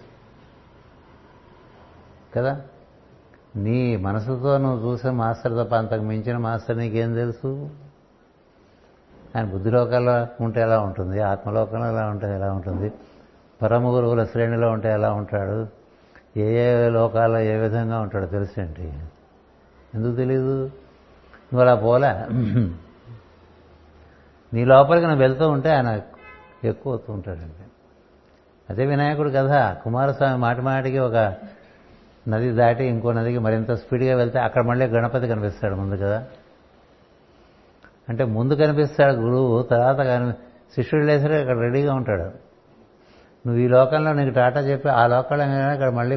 కదా? 2.35 2.61
నీ 3.55 3.97
మనసుతో 3.97 4.57
నువ్వు 4.57 4.91
చూసే 4.91 5.09
మాస్టర్ 5.09 5.65
తప్ప 5.65 5.75
అంతకు 5.75 6.01
మించిన 6.01 6.37
మాస్టర్ 6.37 6.77
నీకేం 6.77 7.13
తెలుసు? 7.13 7.69
ఆయన 9.35 9.45
బుద్ధిలోకాల్లో 9.45 10.27
ఉంటే 10.41 10.61
ఎలా 10.61 10.79
ఉంటుంది? 10.79 11.21
ఆత్మలోకంలో 11.21 11.87
ఎలా 11.87 12.05
ఉంటే 12.07 12.35
ఎలా 12.35 12.53
ఉంటుంది? 12.53 12.91
పరమ 13.61 13.83
గురువుల 13.83 14.23
శ్రేణిలో 14.23 14.71
ఉంటే 14.71 14.91
ఎలా 14.91 15.13
ఉంటాడు? 15.13 15.67
ఏ 16.39 16.57
ఏ 16.57 16.89
లోకాల్లో 16.89 17.39
ఏ 17.39 17.55
విధంగా 17.55 17.99
ఉంటాడో 17.99 18.25
తెలుసేంటి? 18.25 18.93
ఎందుకు 19.93 20.15
తెలీదు? 20.15 20.71
నువ్వు 21.53 21.61
అలా 21.61 21.75
పోలే? 21.75 22.11
నీ 24.53 24.65
లోపలికి 24.65 25.05
నువ్వు 25.05 25.21
వెళ్తూ 25.21 25.49
ఉంటే 25.49 25.69
ఆయన 25.69 26.01
ఎక్కువ 26.63 26.91
అవుతూ 26.93 27.13
ఉంటాడండి. 27.13 27.65
అదే 28.69 28.85
వినాయకుడు 28.85 29.29
కదా 29.29 29.73
కుమారస్వామి 29.83 30.37
మాటి 30.37 30.61
మాటికి 30.61 30.99
ఒక 30.99 31.35
నది 32.27 32.51
దాటి 32.51 32.83
ఇంకో 32.85 33.11
నదికి 33.11 33.39
మరింత 33.39 33.71
స్పీడ్గా 33.71 34.15
వెళ్తే 34.15 34.39
అక్కడ 34.39 34.63
మళ్ళీ 34.63 34.85
గణపతి 34.85 35.27
కనిపిస్తాడు 35.27 35.75
ముందు 35.75 35.95
కదా. 35.95 36.25
అంటే 38.09 38.23
ముందు 38.23 38.53
కనిపిస్తాడు 38.53 39.13
గురువు 39.13 39.63
తర్వాత 39.63 39.97
కానీ 39.97 40.31
శిష్యుడు 40.75 41.05
లేసరే 41.05 41.39
అక్కడ 41.39 41.57
రెడీగా 41.57 41.93
ఉంటాడు. 41.93 42.23
నువ్వు 43.47 43.57
ఈ 43.57 43.67
లోకంలో 43.67 44.13
నీకు 44.13 44.35
టాటా 44.35 44.59
చెప్పి 44.59 44.89
ఆ 44.89 45.07
లోకంలో 45.07 45.73
ఇక్కడ 45.73 45.89
మళ్ళీ 45.89 46.15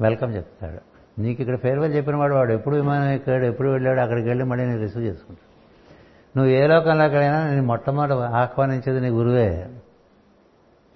వెల్కమ్ 0.00 0.36
చెప్తాడు. 0.36 0.87
నీకు 1.18 1.40
ఇక్కడ 1.40 1.56
ఫేర్వెల్ 1.56 1.94
చెప్పిన 1.94 2.16
వాడు 2.16 2.34
వాడు 2.34 2.52
ఎప్పుడు 2.52 2.76
విమానం 2.76 3.10
ఎక్కాడు 3.10 3.44
ఎప్పుడు 3.44 3.68
వెళ్ళాడు 3.68 4.00
అక్కడికి 4.00 4.28
వెళ్ళి 4.28 4.44
మళ్ళీ 4.44 4.64
నేను 4.64 4.80
రిసీవ్ 4.80 5.04
చేసుకుంటాను 5.04 5.48
నువ్వు 6.38 6.52
ఏ 6.52 6.66
లోకంలో 6.66 7.04
ఎక్కడైనా 7.04 7.50
నేను 7.50 7.62
మొట్టమొదటి 7.62 8.12
ఆహ్వానించేది 8.12 9.00
నీ 9.00 9.08
గురువే. 9.08 9.68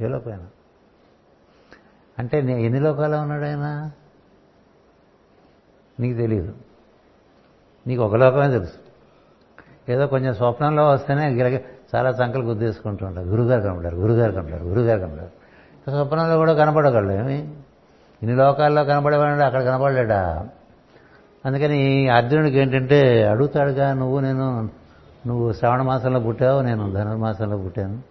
ఏ 0.00 0.06
లోకైనా 0.06 0.46
అంటే 2.18 2.40
నేను 2.40 2.58
ఎన్ని 2.58 2.80
లోకాలు 2.80 3.16
ఉన్నాడు 3.16 3.44
ఆయన? 3.44 3.90
నీకు 6.00 6.18
తెలియదు 6.18 6.54
నీకు 7.86 8.02
ఒక 8.02 8.16
లోకమే 8.16 8.48
తెలుసు. 8.48 8.72
ఏదో 9.88 10.06
కొంచెం 10.06 10.34
స్వప్నంలో 10.34 10.88
వస్తేనే 10.88 11.28
గిరగ 11.28 11.58
చాలా 11.94 12.12
సంకలు 12.12 12.42
గుద్దేసుకుంటూ 12.42 13.06
ఉంటారు. 13.06 13.26
గురుగారు 13.26 13.60
కనపడారు 13.60 13.96
గురుగారు 13.96 14.32
కనపడారు 14.32 14.64
గురుగారు 14.64 15.00
కనపడారు 15.00 15.30
స్వప్నంలో 15.90 16.36
కూడా 16.36 16.54
కనపడగలడు 16.54 17.12
ఏమి? 17.12 17.61
ఇన్ని 18.22 18.36
లోకాల్లో 18.36 18.84
కనబడేవాడు 18.84 19.42
అక్కడ 19.42 19.62
కనబడలేడా? 19.62 20.48
అందుకని 21.46 22.08
అర్జునుడికి 22.08 22.58
ఏంటంటే 22.58 23.26
అడుగుతాడుగా 23.26 23.94
నువ్వు 23.94 24.20
నేను 24.20 24.70
నువ్వు 25.26 25.52
శ్రావణ 25.52 25.82
మాసంలో 25.82 26.20
పుట్టావు 26.20 26.62
నేను 26.62 26.92
ధనుర్మాసంలో 26.92 27.56
పుట్టాను. 27.56 28.02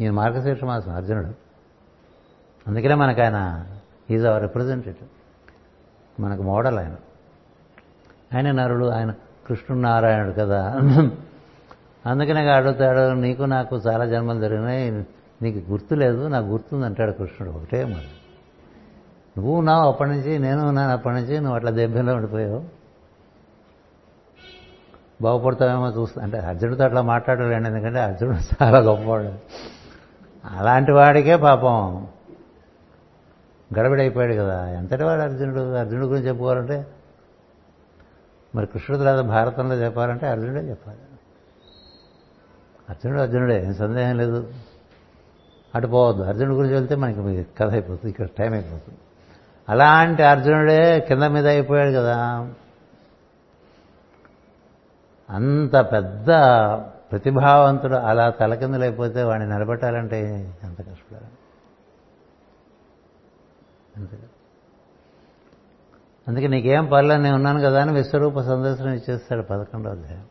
ఈయన 0.00 0.10
మార్గశీర్ష 0.12 0.64
మాసం 0.64 0.94
అర్జునుడు. 0.94 1.26
అందుకనే 2.66 2.94
మనకు 2.94 3.22
ఆయన 3.22 3.66
ఈజ్ 4.10 4.26
అవర్ 4.26 4.42
రిప్రజెంటేటివ్ 4.42 5.08
మనకు 6.22 6.42
మోడల్ 6.42 6.78
ఆయన. 6.78 6.96
ఆయన 8.36 8.50
నరుడు 8.50 8.86
ఆయన 8.86 9.14
కృష్ణుడు 9.48 9.82
నారాయణుడు 9.82 10.32
కదా. 10.32 10.62
అందుకనే 12.06 12.52
అడుగుతాడు 12.52 13.12
నీకు 13.14 13.42
నాకు 13.42 13.76
చాలా 13.76 14.04
జన్మలు 14.04 14.40
జరిగినాయి 14.40 14.90
నీకు 15.42 15.70
గుర్తు 15.70 15.94
లేదు 15.94 16.28
నాకు 16.28 16.46
గుర్తుంది 16.46 16.86
అంటాడు 16.86 17.12
కృష్ణుడు. 17.12 17.56
ఒకటే 17.56 17.84
మరి 17.84 18.23
నువ్వు 19.38 19.58
ఉన్నావు 19.58 19.88
అప్పటి 19.88 20.10
నుంచి 20.10 20.38
నేను 20.38 20.68
ఉన్నాను 20.68 20.92
అప్పటి 20.92 21.14
నుంచి 21.14 21.40
నువ్వు 21.40 21.54
అట్లా 21.54 21.70
దెబ్బలో 21.70 22.14
ఉండిపోయావు. 22.14 22.64
బాగుపడతావేమో 25.22 25.88
చూస్తా 25.88 26.22
అంటే 26.22 26.38
అర్జునుడితో 26.38 26.84
అట్లా 26.84 27.02
మాట్లాడలేండి 27.02 27.68
ఎందుకంటే 27.68 28.00
అర్జునుడు 28.00 28.64
చాలా 28.64 28.78
గొప్పవాడు. 28.78 29.34
అలాంటి 30.44 30.92
వాడికే 30.92 31.36
పాపం 31.36 32.06
గడబిడైపోయాడు 33.78 34.34
కదా. 34.34 34.68
ఎంతటి 34.68 35.04
వాడు 35.04 35.20
అర్జునుడు? 35.20 35.74
అర్జునుడు 35.74 36.06
గురించి 36.06 36.28
చెప్పుకోవాలంటే 36.28 36.86
మరి 38.54 38.66
కృష్ణుడు 38.66 39.02
తర్వాత 39.02 39.24
భారతంలో 39.24 39.74
చెప్పాలంటే 39.74 40.26
అర్జునుడే 40.26 40.60
చెప్పాలి. 40.60 40.98
అర్జునుడు 42.90 43.20
అర్జునుడే 43.20 43.64
ఏం 43.64 43.74
సందేహం 43.74 44.16
లేదు. 44.16 44.52
అటు 45.74 45.86
పోవద్దు. 45.86 46.22
అర్జునుడి 46.22 46.56
గురించి 46.56 46.74
వెళ్తే 46.74 46.94
మనకి 46.94 47.46
కథ 47.58 47.70
అయిపోతుంది 47.70 48.10
ఇక్కడ 48.10 48.26
టైం 48.38 48.52
అయిపోతుంది. 48.52 48.98
అలాంటి 49.68 50.22
అర్జునుడే 50.22 51.00
కింద 51.00 51.22
మీద 51.22 51.46
అయిపోయాడు 51.46 51.90
కదా. 51.90 52.16
అంత 55.30 55.76
పెద్ద 55.76 56.26
ప్రతిభావంతుడు 57.10 57.94
అలా 57.94 58.30
తలకిందులైపోతే 58.30 59.22
వాడిని 59.22 59.50
నిలబెట్టాలంటే 59.50 60.20
ఎంత 60.62 60.78
కష్టపడాలి? 60.78 61.26
అందుకే 66.28 66.46
నీకేం 66.46 66.86
పర్లేదు 66.86 67.22
నేను 67.22 67.34
ఉన్నాను 67.34 67.60
కదా 67.60 67.82
అని 67.82 67.92
విశ్వరూప 67.92 68.40
సందర్శనం 68.40 68.92
ఇచ్చేస్తాడు 68.92 69.42
పదకొండో 69.42 69.90
అధ్యాయం. 69.90 70.26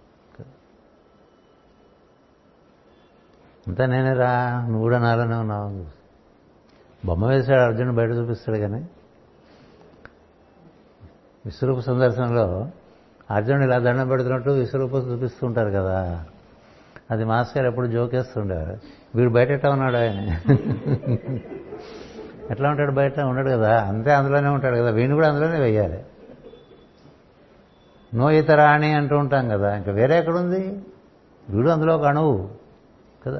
అంతా 3.67 3.85
నేనే 3.85 4.13
రా 4.13 4.61
నువ్వు 4.61 4.81
కూడా 4.81 4.99
నాలోనే 4.99 5.35
ఉన్నావు 5.35 5.85
బొమ్మ 7.05 7.27
వేశాడు 7.27 7.61
అర్జునుడు 7.61 7.95
బయట 7.95 8.09
చూపిస్తాడు 8.09 8.57
కానీ. 8.57 8.87
విశ్వరూప 11.45 11.79
సందర్శనలో 11.79 12.67
అర్జునుడు 13.31 13.63
ఇలా 13.63 13.79
దండం 13.79 14.07
పెడుతున్నట్టు 14.07 14.49
విశ్వరూపం 14.49 14.99
చూపిస్తుంటారు 14.99 15.69
కదా. 15.69 16.23
అది 17.11 17.25
మాస్ 17.25 17.57
గారు 17.57 17.67
ఎప్పుడు 17.67 17.87
జోకేస్తుండేవారు 17.87 18.77
వీడు 19.15 19.29
బయట 19.29 19.49
ఎట్లా 19.49 19.71
ఉన్నాడు 19.71 19.97
ఆయన? 19.97 20.37
ఎట్లా 22.51 22.69
ఉంటాడు 22.69 22.91
బయట? 22.91 23.19
ఉన్నాడు 23.19 23.49
కదా. 23.49 23.83
అంతే 23.83 24.13
అందులోనే 24.13 24.49
ఉంటాడు 24.49 24.75
కదా. 24.75 24.89
వీణు 24.89 25.15
కూడా 25.15 25.29
అందులోనే 25.29 25.59
వెయ్యాలి 25.59 26.03
నో 28.15 28.31
ఇతరాణి 28.31 28.93
అంటూ 28.93 29.17
ఉంటాం 29.17 29.49
కదా. 29.49 29.75
ఇంకా 29.75 29.91
వేరే 29.91 30.17
ఎక్కడుంది 30.19 30.83
వీడు 31.49 31.69
అందులో 31.69 31.95
ఒక 31.95 32.05
అణువు 32.05 32.49
కదా. 33.27 33.39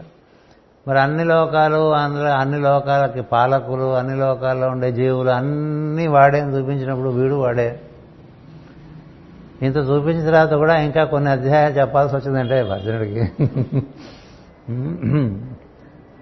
మరి 0.87 0.99
అన్ని 0.99 1.23
లోకాలు 1.23 1.93
అందులో 1.93 2.29
అన్ని 2.29 2.59
లోకాలకి 2.59 3.21
పాలకులు 3.21 3.93
అన్ని 3.95 4.17
లోకాల్లో 4.17 4.69
ఉండే 4.69 4.91
జీవులు 4.91 5.29
అన్నీ 5.29 6.07
వాడే 6.07 6.39
చూపించినప్పుడు 6.39 7.09
వీడు 7.09 7.35
వాడే 7.35 7.81
ఇంత 9.65 9.77
చూపించిన 9.89 10.23
తర్వాత 10.29 10.53
కూడా 10.61 10.75
ఇంకా 10.87 11.03
కొన్ని 11.13 11.29
అధ్యాయాలు 11.29 11.73
చెప్పాల్సి 11.73 12.13
వచ్చిందంటే 12.15 12.57
అర్జునుడికి 12.75 13.21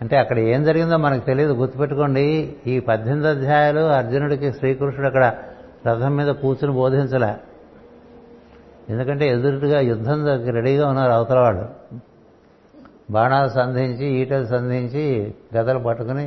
అంటే 0.01 0.15
అక్కడ 0.17 0.37
ఏం 0.53 0.61
జరిగిందో 0.63 0.97
మనకు 0.97 1.23
తెలియదు. 1.25 1.53
గుర్తుపెట్టుకోండి 1.53 2.23
ఈ 2.67 2.75
పద్దెనిమిది 2.79 3.27
అధ్యాయాలు 3.27 3.83
అర్జునుడికి 3.97 4.47
శ్రీకృష్ణుడు 4.51 5.07
అక్కడ 5.07 5.25
రథం 5.87 6.13
మీద 6.15 6.31
కూర్చుని 6.43 6.73
బోధించలే. 6.73 7.31
ఎందుకంటే 8.89 9.25
ఎదురుగా 9.33 9.79
యుద్ధం 9.91 10.19
రెడీగా 10.57 10.85
ఉన్నారు 10.89 11.11
అవతల 11.11 11.39
వాళ్ళు. 11.39 11.65
బాణాలు 13.11 13.49
సంధించి 13.49 14.05
ఈటలు 14.19 14.45
సంధించి 14.45 15.03
గదలు 15.55 15.79
పట్టుకుని 15.79 16.25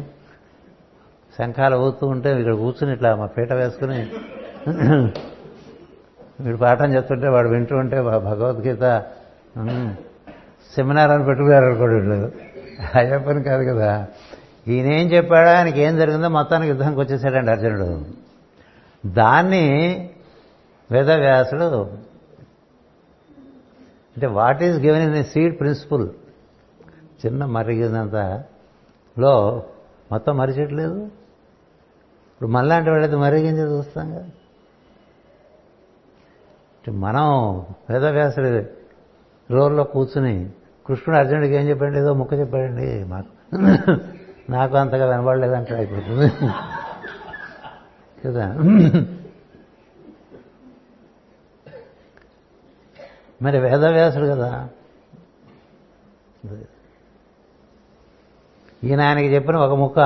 శంఖాలు 1.39 1.77
ఊతూ 1.77 2.07
ఉంటే 2.07 2.31
ఇక్కడ 2.41 2.55
కూర్చుని 2.55 2.93
ఇట్లా 2.93 3.11
మా 3.16 3.27
పీట 3.36 3.53
వేసుకుని 3.53 4.01
వీడు 6.40 6.56
పాఠం 6.56 6.94
చెప్తుంటే 6.94 7.28
వాడు 7.28 7.48
వింటూ 7.48 7.77
ఉంటే 7.77 8.02
భగవద్గీత 8.02 9.05
సెమినార్ 10.77 11.11
అని 11.11 11.24
పెట్టుకున్నారు 11.24 11.65
అనుకోడు 11.65 11.93
వీళ్ళు. 11.93 12.32
అయ్యే 12.94 13.19
పని 13.19 13.43
కాదు 13.43 13.65
కదా. 13.65 14.06
ఈయనేం 14.69 15.09
చెప్పాడా? 15.09 15.59
ఆయనకి 15.59 15.81
ఏం 15.81 15.97
జరిగిందో 15.97 16.28
మొత్తానికి 16.28 16.69
యుద్ధంకి 16.69 17.01
వచ్చేసాడండి 17.01 17.51
అర్జునుడు. 17.51 18.05
దాన్ని 19.06 19.65
వేదవ్యాసుడు 20.90 21.65
అంటే 24.15 24.27
what 24.27 24.62
is 24.62 24.77
given 24.77 25.02
in 25.02 25.16
a 25.16 25.23
seed 25.23 25.61
principle 25.61 26.09
చిన్న 27.27 27.44
మరిగినంత 27.44 28.43
లో 29.19 29.62
మొత్తం 30.12 30.36
మరిచట్లేదు 30.36 31.05
ఇప్పుడు 32.35 32.48
మళ్ళాంటి 32.48 32.90
వాళ్ళైతే 32.90 33.16
మరిగించి 33.16 33.62
చూస్తాం 33.62 34.11
కదా. 34.11 34.24
మనం 36.90 37.59
వేదవ్యాసుడి 37.90 38.66
రోల్లో 39.51 39.85
కూర్చుని 39.85 40.51
కృష్ణుడు 40.86 41.19
అర్జునుడికి 41.19 41.55
ఏం 41.55 41.69
చెప్పండి 41.69 41.98
ఏదో 41.98 42.15
ముక్క 42.15 42.32
చెప్పాడండి 42.35 43.05
మాకు. 43.05 43.31
నాకు 44.51 44.77
అంతగా 44.77 45.06
వినబడలేదంటే 45.06 45.74
అయిపోతుంది. 45.74 46.28
కదా? 48.28 48.47
మరి 53.43 53.59
వేదవ్యాసుడు 53.61 54.27
కదా? 54.27 54.69
ఈయన 58.85 59.01
ఆయనకి 59.01 59.35
చెప్పిన 59.35 59.56
ఒక 59.56 59.73
ముక్క 59.73 59.98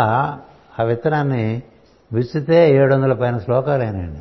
ఆ 0.80 0.82
విత్తనాన్ని 0.82 1.62
విసితే 2.12 2.70
ఏడు 2.70 2.94
వందల 2.94 3.12
పైన 3.12 3.38
శ్లోకాలేనండి 3.38 4.20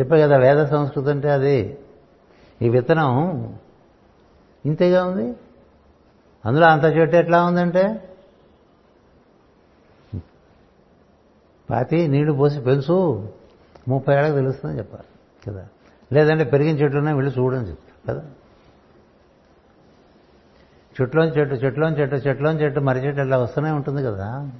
చెప్పే 0.00 0.20
కదా 0.20 0.36
వేద 0.36 0.66
సంస్కృతి 0.66 1.10
అంటే 1.10 1.30
అది. 1.30 1.78
ఈ 2.62 2.68
విత్తనం 2.68 3.12
ఇంతేగా 4.66 5.04
ఉంది? 5.04 5.34
అందులో 6.44 6.66
అంత 6.66 6.84
చెట్టు 6.84 7.16
ఎట్లా 7.16 7.44
ఉందంటే? 7.44 8.16
పాతి 11.70 12.08
నీళ్ళు 12.08 12.32
పోసి 12.32 12.60
పెంచు 12.60 13.28
ముప్పై 13.88 14.14
ఏళ్ళకి 14.14 14.34
తెలుస్తుందని 14.34 14.78
చెప్పాలి 14.78 15.04
కదా. 15.48 15.66
లేదంటే 16.12 16.44
పెరిగిన 16.44 16.76
చెట్లున్నా 16.76 17.14
వెళ్ళి 17.14 17.32
చూడని 17.38 17.68
చెప్తారు 17.68 18.18
కదా. 18.18 18.28
చెట్లోని 21.00 21.30
చెట్టు 21.30 21.54
చెట్లోని 21.54 22.00
చెట్టు 22.00 22.16
చెట్లోని 22.16 22.62
చెట్టు 22.62 22.80
మరి 22.80 22.98
చెట్టు 22.98 23.20
అట్లా 23.20 23.38
వస్తూనే 23.38 23.70
ఉంటుంది 23.70 24.02
కదా. 24.02 24.50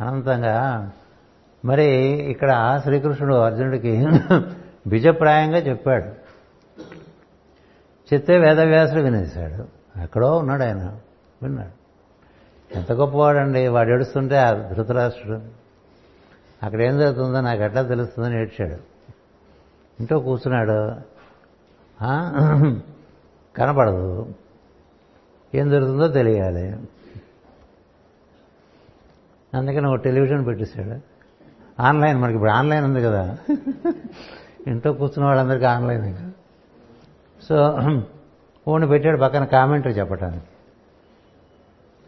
అనంతంగా 0.00 0.90
మరి 1.64 1.86
ఇక్కడ 2.30 2.80
శ్రీకృష్ణుడు 2.82 3.34
అర్జునుడికి 3.34 4.06
బిజప్రాయంగా 4.86 5.58
చెప్పాడు. 5.58 6.28
చెప్తే 8.14 8.38
వేదవ్యాసుడు 8.38 9.00
వినేశాడు. 9.00 9.78
ఎక్కడో 10.02 10.36
ఉన్నాడు 10.36 10.62
ఆయన. 10.62 10.96
విన్నాడు. 11.42 11.78
ఎంత 12.78 12.92
గొప్పవాడండి. 12.92 13.68
వాడు 13.68 13.90
ఏడుస్తుంటే 13.90 14.36
ఆ 14.36 14.52
ధృతరాష్ట్రుడు. 14.52 15.40
అక్కడ 16.62 16.82
ఏం 16.82 16.98
జరుగుతుందో 16.98 17.40
నాకు 17.40 17.62
ఎట్లా 17.62 17.82
తెలుస్తుందని 17.82 18.40
ఏడ్చాడు. 18.40 18.80
ఇంట్లో 20.00 20.20
కూర్చున్నాడు. 20.20 20.94
కనపడదు. 23.56 24.34
ఏం 25.54 25.70
జరుగుతుందో 25.70 26.08
తెలియాలి. 26.08 26.68
అందుకని 29.56 29.88
ఒక 29.88 29.94
టెలివిజన్ 29.94 30.46
పెట్టేశాడు. 30.46 31.07
ఆన్లైన్ 31.80 32.18
మనకి 32.18 32.34
ఇప్పుడు 32.34 32.50
ఆన్లైన్ 32.50 32.84
ఉంది 32.84 33.02
కదా. 33.02 33.38
ఇంట్లో 34.66 34.92
కూర్చున్న 34.92 35.24
వాళ్ళందరికీ 35.24 35.64
ఆన్లైన్ 35.64 36.30
సో 37.42 37.78
ఫోన్ 38.66 38.90
పెట్టాడు 38.90 39.20
పక్కన 39.20 39.44
కామెంటరీ 39.44 39.92
చెప్పటానికి. 39.92 40.44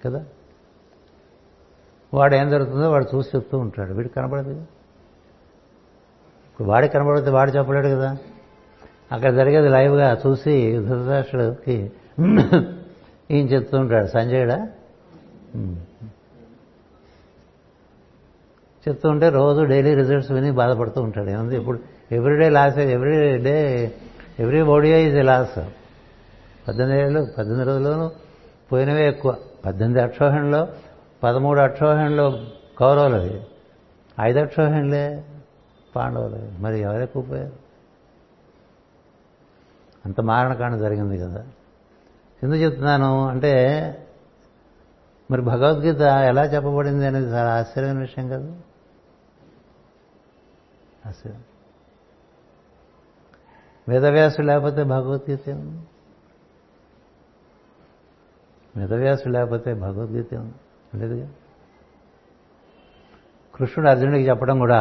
కదా? 0.04 0.24
వాడు 2.14 2.34
ఏం 2.34 2.50
జరుగుతుందో 2.50 2.90
వాడు 2.90 3.06
చూసి 3.14 3.30
చెప్తూ 3.36 3.58
ఉంటాడు. 3.58 3.94
వీడికి 3.94 4.14
కనపడదు 4.14 4.50
ఇప్పుడు 6.50 6.68
వాడికి 6.68 6.94
కనపడితే 6.94 7.30
వాడు 7.30 7.50
చెప్పలేడు 7.50 7.88
కదా. 7.88 8.16
అక్కడ 9.12 9.34
జరిగేది 9.34 9.68
లైవ్గా 9.68 10.18
చూసి 10.26 10.78
ధృతరాష్ట్రుడికి 10.78 11.92
ఈయన 13.30 13.46
చెప్తూ 13.46 13.78
ఉంటాడు? 13.78 14.06
సంజయుడా? 14.06 14.68
చెప్తూ 18.88 19.08
ఉంటే 19.08 19.28
రోజు 19.28 19.62
డైలీ 19.62 19.94
రిజల్ట్స్ 19.94 20.32
విని 20.32 20.50
బాధపడుతూ 20.50 21.02
ఉంటాడు. 21.02 21.30
ఏముంది 21.30 21.56
ఇప్పుడు 21.56 21.78
everyday 22.12 22.48
loss 22.48 22.78
every 22.78 23.38
day 23.38 23.56
everybody 24.62 24.94
is 24.94 25.16
a 25.16 25.22
loss. 25.22 25.58
పద్దెనిమిది 26.68 27.02
ఏళ్ళు 27.02 27.26
పద్దెనిమిది 27.38 27.66
రోజుల్లోనూ 27.68 28.10
పోయినవే 28.72 29.08
ఎక్కువ. 29.08 29.36
పద్దెనిమిది 29.64 30.00
అక్షోహణలో 30.00 30.68
పదమూడు 31.22 31.60
అక్షోహణలో 31.60 32.40
కౌరవులది 32.78 33.40
ఐదు 34.20 34.38
అక్షోహణలే 34.38 35.24
పాండవులది 35.96 36.58
మరి 36.58 36.80
ఎవరు 36.80 37.02
ఎక్కువ 37.02 37.22
పోయారు? 37.22 37.52
అంత 40.06 40.20
మారణకాండ 40.20 40.76
జరిగింది 40.76 41.18
కదా. 41.18 41.44
ఎందుకు 42.42 42.60
చెప్తున్నాను 42.60 43.28
అంటే 43.28 43.52
మరి 45.30 45.42
భగవద్గీత 45.42 46.00
ఎలా 46.00 46.44
చెప్పబడింది 46.44 47.06
అనేది 47.06 47.26
చాలా 47.26 47.54
ఆశ్చర్యమైన 47.54 47.98
విషయం 47.98 48.28
కదా. 48.28 48.52
వేదవ్యాసుడు 53.88 54.46
లేకపోతే 54.46 54.82
భగవద్గీత 54.82 55.48
ఏముంది 55.48 55.80
వేదవ్యాసుడు 58.76 59.32
లేకపోతే 59.32 59.74
భగవద్గీత 59.74 60.34
ఏముంది 60.34 60.98
లేదుగా? 60.98 61.28
కృష్ణుడు 63.54 63.90
అర్జునుడికి 63.90 64.28
చెప్పడం 64.28 64.58
కూడా 64.58 64.80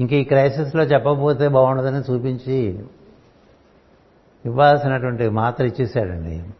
ఇంక 0.00 0.12
ఈ 0.12 0.24
క్రైసిస్లో 0.24 0.82
చెప్పకపోతే 0.82 1.48
బాగుండదని 1.48 2.12
చూపించి 2.12 2.86
ఇవ్వాల్సినటువంటి 4.44 5.28
మాత్ర 5.28 5.64
ఇచ్చేసాడండి 5.64 6.50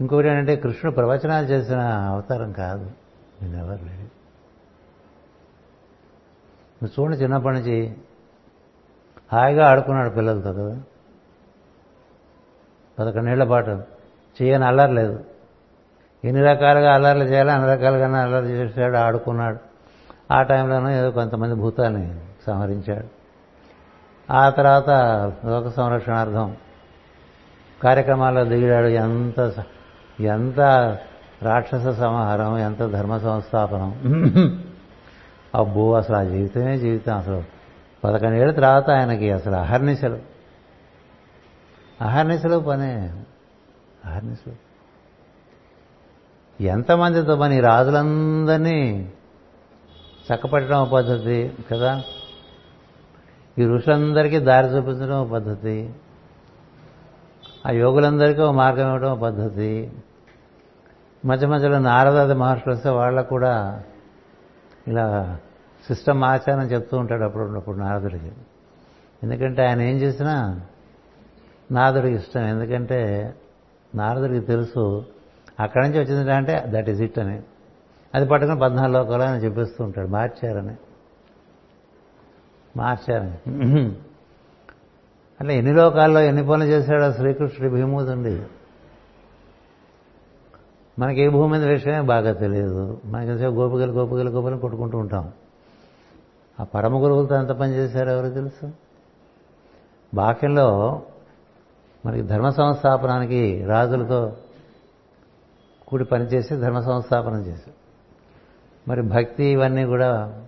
ఇంకొకటి 0.00 0.28
ఏంటంటే 0.28 0.56
కృష్ణుడు 0.56 0.94
ప్రవచనాలు 0.94 1.46
చేసిన 1.46 1.80
అవతారం 1.80 2.52
కాదు. 2.52 2.90
నేను 3.42 3.58
ఎవరు 3.58 3.84
లేదు 3.84 4.15
నువ్వు 6.82 7.02
చూడండి 7.02 7.16
చిన్నప్పటి 7.16 7.56
నుంచి 7.56 7.94
హాయిగా 9.32 9.68
ఆడుకున్నాడు 9.68 10.10
పిల్లలతో 10.10 10.52
కదా. 10.52 10.78
పదకొండేళ్ళ 12.98 13.44
పాటు 13.44 13.82
చేయని 14.42 14.64
అల్లర్లేదు 14.64 15.24
ఎన్ని 16.24 16.42
రకాలుగా 16.42 16.94
అల్లర్లు 16.94 17.24
చేయాలో 17.24 17.52
అన్ని 17.52 17.68
రకాలుగా 17.68 18.22
అల్లరి 18.22 18.46
చేశాడు 18.46 18.96
ఆడుకున్నాడు. 18.96 19.58
ఆ 20.30 20.42
టైంలోనూ 20.42 20.88
ఏదో 20.88 21.10
కొంతమంది 21.10 21.54
భూతాన్ని 21.54 22.20
సంహరించాడు. 22.46 23.06
ఆ 24.32 24.50
తర్వాత 24.50 24.90
లోక 25.46 25.68
సంరక్షణార్థం 25.68 26.56
కార్యక్రమాల్లో 27.82 28.44
దిగిడాడు 28.44 28.86
ఎంత 28.86 29.64
ఎంత 30.20 30.60
రాక్షస 31.42 31.88
సంహారం 31.88 32.58
ఎంత 32.58 32.86
ధర్మ 32.86 33.18
సంస్థాపనం. 33.18 33.94
అబ్బో 35.56 35.94
అసలు 35.94 36.16
ఆ 36.16 36.22
జీవితమే 36.22 36.78
జీవితం. 36.78 37.16
అసలు 37.16 37.44
పదకొండేళ్ళ 38.04 38.52
తర్వాత 38.52 38.90
ఆయనకి 38.90 39.30
అసలు 39.30 39.54
అహర్నిశలు. 39.54 40.18
అహర్నిశలు 42.00 42.58
పనే. 42.58 43.12
అహర్నిశలు. 44.04 44.54
ఎంతమందితో 46.62 47.36
పని? 47.36 47.60
రాజులందరినీ 47.60 49.12
చక్కపట్టడం 50.32 50.82
ఒక 50.82 50.88
పద్ధతి 50.88 51.52
కదా? 51.72 52.02
ఈ 53.58 53.64
ఋషులందరికీ 53.64 54.38
దారి 54.38 54.66
చూపించడం 54.66 55.30
పద్ధతి. 55.32 55.94
ఆ 57.66 57.70
యోగులందరికీ 57.70 58.40
ఒక 58.40 58.54
మార్గం 58.54 58.86
ఇవ్వడం 58.86 59.18
పద్ధతి. 59.18 59.92
మధ్య 61.24 61.46
మధ్యలో 61.46 61.78
నారదాది 61.78 62.34
మహర్షులు 62.34 62.74
వస్తే 62.74 62.88
వాళ్ళకు 62.88 63.28
కూడా 63.28 63.82
ఇలా 64.88 65.38
సిస్టమ్ 65.88 66.24
ఆచారం 66.24 66.62
చెప్తూ 66.62 66.98
ఉంటాడు 66.98 67.22
అప్పుడు 67.22 67.44
అప్పుడు 67.44 67.76
నారదుడికి. 67.76 68.32
ఎందుకంటే 69.22 69.66
ఆయన 69.66 69.80
ఏం 69.80 69.96
చేసినా 69.96 70.60
నారదుడికి 71.72 72.14
ఇష్టం. 72.14 72.40
ఎందుకంటే 72.40 73.34
నారదుడికి 73.94 74.46
తెలుసు 74.46 75.04
అక్కడి 75.60 75.88
నుంచి 75.88 76.00
వచ్చింది 76.00 76.32
అంటే 76.32 76.64
దట్ 76.66 76.90
ఈజ్ 76.90 77.02
ఇట్ 77.02 77.18
అని. 77.18 77.42
అది 78.14 78.26
పట్టుకుని 78.26 78.58
పద్నాలుగు 78.58 78.98
లోకాలు 78.98 79.22
అని 79.22 79.44
చెప్పిస్తూ 79.44 79.84
ఉంటాడు. 79.84 80.08
మార్చారని. 80.08 80.76
మార్చారని. 82.76 83.96
అట్లా 85.40 85.52
ఎన్ని 85.54 85.72
లోకాల్లో 85.72 86.20
ఎన్ని 86.20 86.46
పనులు 86.46 86.64
చేశాడో 86.64 87.12
శ్రీకృష్ణుడి 87.12 87.74
భీముదుండి 87.74 88.42
మనకి 90.98 91.20
ఏ 91.20 91.28
భూమి 91.28 91.52
మీద 91.52 91.68
విషయమే 91.68 92.00
బాగా 92.00 92.32
తెలియదు. 92.32 93.00
మనకి 93.04 93.26
తెలిసే 93.26 93.46
గోపికలు 93.46 93.92
గోపికలు 93.92 94.30
గోపికలు 94.30 94.58
కొట్టుకుంటూ 94.58 94.98
ఉంటాం. 94.98 95.32
ఆ 96.60 96.64
పరమ 96.64 97.02
గురువులతో 97.02 97.34
ఎంత 97.34 97.48
పని 97.48 97.74
ఎవరికి 97.74 97.98
ఎవరు 97.98 98.30
తెలుసు? 98.30 98.72
బాక్యంలో 100.14 101.02
మనకి 102.06 102.22
ధర్మ 102.22 102.50
సంస్థాపనానికి 102.50 103.64
రాజులతో 103.64 104.36
కూడి 105.88 106.04
పనిచేసి 106.04 106.56
ధర్మ 106.56 106.80
సంస్థాపనం 106.80 107.40
చేసి 107.40 107.70
మరి 108.88 109.02
భక్తి 109.02 109.44
ఇవన్నీ 109.44 109.84
కూడా 109.84 110.42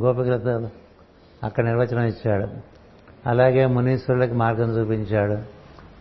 గోపికలతో 0.00 0.68
అక్కడ 1.44 1.64
నిర్వచనం 1.64 2.04
ఇచ్చాడు. 2.04 2.46
అలాగే 3.26 3.66
మునీశ్వరులకి 3.66 4.32
మార్గం 4.32 4.68
చూపించాడు. 4.70 5.38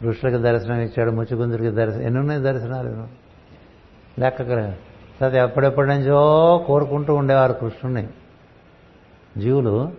ఋషులకి 0.06 0.44
దర్శనం 0.44 0.80
ఇచ్చాడు. 0.80 1.12
ముచ్చుకుందుడికి 1.12 1.70
దర్శనం 1.70 2.02
ఎన్ని 2.02 2.20
ఉన్నాయి 2.20 2.42
దర్శనాలు? 2.42 3.27
లెక్క 4.20 4.48
తర్వాత 4.48 5.34
ఎప్పుడెప్పటి 5.34 5.88
నుంచో 5.88 6.58
కోరుకుంటూ 6.68 7.16
ఉండేవారు 7.16 7.54
కృష్ణుని 7.54 8.10
జీవులు 9.38 9.92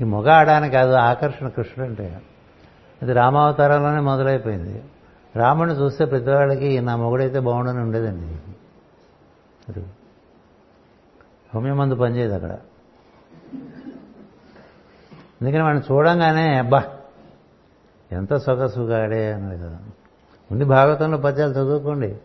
ఈ 0.00 0.04
మొగ 0.04 0.30
ఆడానికి 0.30 0.74
కాదు 0.74 0.92
ఆకర్షణ 0.92 1.48
కృష్ణుడు 1.48 1.90
అంటే. 1.90 2.22
అది 3.02 3.12
రామావతారంలోనే 3.12 4.00
మొదలైపోయింది. 4.00 4.84
రాముడిని 5.36 5.80
చూస్తే 5.80 6.04
ప్రతివాళ్ళకి 6.04 6.80
నా 6.80 6.96
మొగుడైతే 6.96 7.40
బాగుండని 7.40 7.78
ఉండేదండి. 7.78 8.38
అది. 9.68 9.86
హోమియమందు 11.54 11.94
పనిచేయదు 11.94 12.34
అక్కడ. 12.34 12.50
అందుకని 15.42 15.62
వాడిని 15.62 15.92
చూడంగానే 15.92 16.58
అబ్బా 16.58 16.84
ఎంత 18.12 18.36
సొగసుగాడే 18.36 19.32
అన్నది 19.32 19.58
కదా. 19.58 19.78
ఉండి 20.50 20.64
భాగవతంలో 20.64 21.18
పద్యాలు 21.18 21.52
చదువుకోండి. 21.52 22.18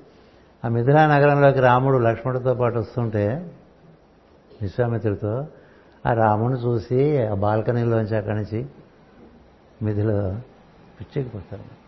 ఆ 0.65 0.67
మిథిలా 0.67 1.07
నగరంలోకి 1.07 1.59
రాముడు 1.59 1.97
లక్ష్మణుడితో 1.97 2.53
పాటు 2.53 2.79
వస్తుంటే 2.79 3.55
విశ్వామిత్రుడితో 4.61 5.47
ఆ 6.05 6.13
రాముడిని 6.13 6.59
చూసి 6.59 7.27
ఆ 7.27 7.33
బాల్కనీలోంచి 7.33 8.15
అక్కడి 8.17 8.35
నుంచి 8.35 8.65
మిథిలో 9.83 10.31
పిచ్చెక్కిపోతారు 10.99 11.79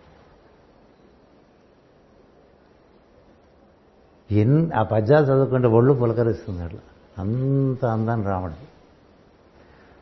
ఎన్ 4.32 4.72
ఆ 4.72 4.84
పద్యాలు 4.84 5.26
చదువుకుంటే 5.26 5.68
ఒళ్ళు 5.68 5.94
పులకరిస్తుంది 5.94 6.64
అట్లా. 6.64 6.80
అంత 7.18 7.86
అందాన్ని 7.86 8.28
రాముడు. 8.28 8.54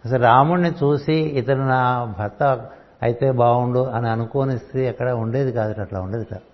అసలు 0.05 0.23
రాముడిని 0.23 0.71
చూసి 0.71 1.13
ఇతను 1.13 1.67
నా 1.67 2.13
భర్త 2.19 2.69
అయితే 3.01 3.31
బాగుండు 3.31 3.79
అని 3.79 4.09
అనుకోని 4.09 4.57
స్త్రీ 4.59 4.85
ఎక్కడ 4.85 5.09
ఉండేది 5.11 5.51
కాదు 5.51 5.81
అట్లా 5.81 6.01
ఉండేది 6.01 6.25
కాదు. 6.25 6.48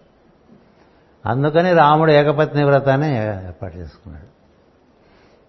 అందుకని 1.25 1.73
రాముడు 1.73 2.11
ఏకపత్ని 2.11 2.63
వ్రతాన్ని 2.63 3.17
ఏర్పాటు 3.17 3.77
చేసుకున్నాడు. 3.77 4.35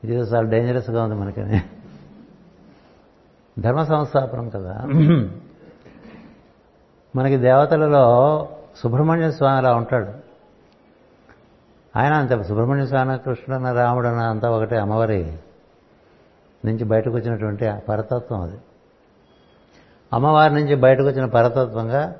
ఇది 0.06 0.16
చాలా 0.16 0.48
డేంజరస్గా 0.48 1.04
ఉంది 1.04 1.14
మనకని. 1.14 1.62
ధర్మ 3.58 3.82
సంస్థాపనం 3.82 4.48
కదా. 4.48 4.82
మనకి 7.16 7.36
దేవతలలో 7.36 8.48
సుబ్రహ్మణ్య 8.76 9.30
స్వామి 9.30 9.56
అలా 9.56 9.74
ఉంటాడు. 9.74 10.12
ఆయన 11.98 12.12
అంత 12.12 12.42
సుబ్రహ్మణ్య 12.42 12.86
స్వామి 12.86 13.18
కృష్ణుడన్న 13.18 13.72
రాముడన్న 13.72 14.18
అంతా 14.18 14.50
ఒకటే 14.50 14.76
అమ్మవారి 14.76 15.38
నుంచి 16.64 16.84
బయటకు 16.84 17.14
వచ్చినటువంటి 17.14 17.72
పరతత్వం 17.88 18.40
అది. 18.40 18.58
అమ్మవారి 20.12 20.54
నుంచి 20.54 20.74
బయటకు 20.74 21.06
వచ్చిన 21.06 21.26
పరతత్వంగా 21.26 22.16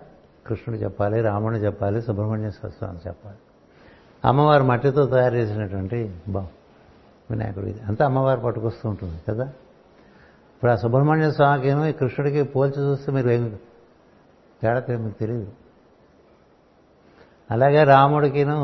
కృష్ణుడు 0.47 0.81
చెప్పాలి 0.81 1.21
రాముడిని 1.21 1.65
చెప్పాలి 1.65 2.03
సుబ్రహ్మణ్య 2.03 2.51
స్వామి 2.51 2.99
చెప్పాలి. 3.07 3.37
అమ్మవారు 4.25 4.65
మట్టితో 4.65 5.07
తయారు 5.07 5.35
చేసినటువంటి 5.35 6.15
బా 6.29 6.47
వినాయకుడు 7.31 7.67
ఇది. 7.67 7.81
అంతా 7.81 8.05
అమ్మవారు 8.05 8.41
పట్టుకొస్తూ 8.41 8.89
ఉంటుంది 8.89 9.23
కదా? 9.31 9.45
ఇప్పుడు 10.55 10.71
ఆ 10.71 10.77
సుబ్రహ్మణ్య 10.77 11.31
స్వామికేమో 11.31 11.87
ఈ 11.87 11.93
కృష్ణుడికి 11.93 12.43
పోల్చి 12.43 12.83
చూస్తే 12.83 13.13
మీరు 13.13 13.31
ఏమి 13.31 13.51
తేడా 14.63 14.99
మీకు 14.99 15.19
తెలియదు 15.19 15.53
అలాగే 17.51 17.85
రాముడికిను 17.85 18.59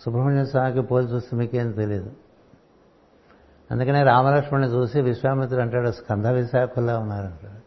సుబ్రహ్మణ్య 0.00 0.44
స్వామికి 0.44 0.80
పోల్చి 0.80 1.14
చూస్తే 1.14 1.36
మీకేం 1.36 1.70
తెలియదు 1.72 2.12
అందుకనే 3.70 4.02
రామలక్ష్మణ్ని 4.02 4.68
చూసి 4.68 5.00
విశ్వామిత్రుడు 5.00 5.62
అంటాడు 5.62 5.90
స్కంద 5.90 6.26
విశాఖలా 6.26 6.98
ఉన్నారంటాడు 6.98 7.58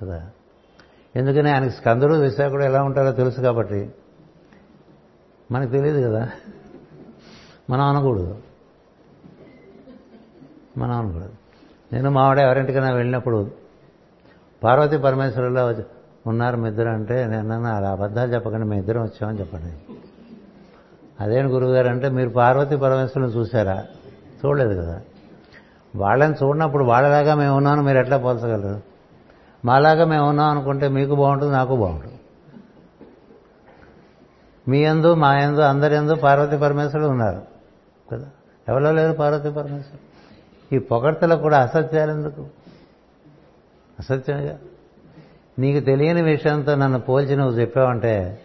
కదా? 0.00 0.30
ఎందుకని 1.14 1.50
ఆయనకి 1.50 1.70
స్కందుడు 1.70 2.14
విశాఖుడు 2.14 2.64
ఎలా 2.64 2.82
ఉంటారో 2.82 3.12
తెలుసు 3.12 3.40
కాబట్టి 3.40 3.90
మనకు 5.52 5.70
తెలియదు 5.70 6.08
కదా. 6.08 6.28
మనం 7.70 7.84
అనకూడదు. 7.84 8.38
మనం 10.78 10.92
అనకూడదు. 10.92 11.28
నేను 11.92 12.10
మావాడ 12.10 12.38
ఎవరింటికైనా 12.38 12.90
వెళ్ళినప్పుడు 12.90 13.50
పార్వతీ 14.64 14.96
పరమేశ్వరులో 14.96 15.74
ఉన్నారు 16.26 16.56
మీ 16.56 16.68
ఇద్దరు 16.68 16.88
అంటే 16.88 17.26
నేను 17.26 17.64
అలా 17.64 17.90
అబద్ధాలు 17.90 18.34
చెప్పకండి 18.34 18.66
మీ 18.66 18.78
ఇద్దరం 18.78 19.02
వచ్చామని 19.02 19.40
చెప్పండి. 19.40 19.94
అదేంటి 21.20 21.52
గురువుగారు 21.52 21.88
అంటే 21.88 22.08
మీరు 22.08 22.28
పార్వతీ 22.28 22.76
పరమేశ్వరుని 22.76 23.32
చూసారా 23.32 23.86
చూడలేదు 24.46 24.82
కదా. 24.82 25.00
వాళ్ళని 25.96 26.34
చూడనప్పుడు 26.34 26.84
వాళ్ళలాగా 26.84 27.34
మేము 27.34 27.56
ఉన్నాను 27.56 27.82
మీరు 27.82 27.98
ఎట్లా 27.98 28.16
పోల్చగలరు? 28.16 28.80
మాలాగా 29.64 30.04
మేము 30.04 30.28
ఉన్నాం 30.28 30.50
అనుకుంటే 30.50 30.88
మీకు 30.88 31.14
బాగుంటుంది 31.14 31.52
నాకు 31.52 31.76
బాగుంటుంది. 31.76 32.15
మీ 34.68 34.78
ఎందు 34.78 35.14
మా 35.14 35.38
ఎందు 35.38 35.60
అందరి 35.60 35.94
ఎందు 35.94 36.14
పార్వతీ 36.14 36.56
పరమేశ్వరుడు 36.56 37.06
ఉన్నారు. 37.06 37.42
కదా? 38.12 38.30
ఎవరో 38.68 38.92
లేరు 38.92 39.12
పార్వతీ 39.12 39.50
పరమేశ్వరుడు. 39.50 40.74
ఈ 40.74 40.78
పొగడ్తలకు 40.78 41.40
కూడా 41.40 41.62
అసత్యాలు 41.62 42.10
ఎందుకు? 42.10 42.46
అసత్యంగా 43.98 44.58
నీకు 45.58 45.84
తెలియని 45.84 46.22
విషయంతో 46.22 46.74
నన్ను 46.74 47.00
పోల్చి 47.00 47.36
నువ్వు 47.36 47.60
చెప్పావంటే 47.60 48.42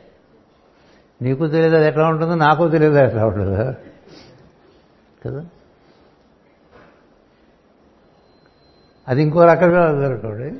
నీకు 1.22 1.48
తెలియదు 1.48 1.76
అది 1.76 1.88
ఎట్లా 1.88 2.08
ఉంటుందో 2.08 2.36
నాకు 2.36 2.70
తెలియదు 2.70 2.98
ఎట్లా 2.98 3.26
ఉంటుందో. 3.26 3.74
కదా? 5.26 5.46
అది 9.08 9.22
ఇంకో 9.22 9.46
రకంగా 9.46 10.02
జరుగుతుంది 10.02 10.60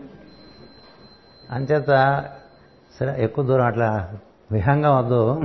అంచేత 1.52 1.86
సరే 3.00 3.24
ఎక్కువ 3.24 3.46
దూరం 3.46 3.66
అట్లా 3.66 4.18
విహంగం 4.52 4.98
వద్దు 4.98 5.42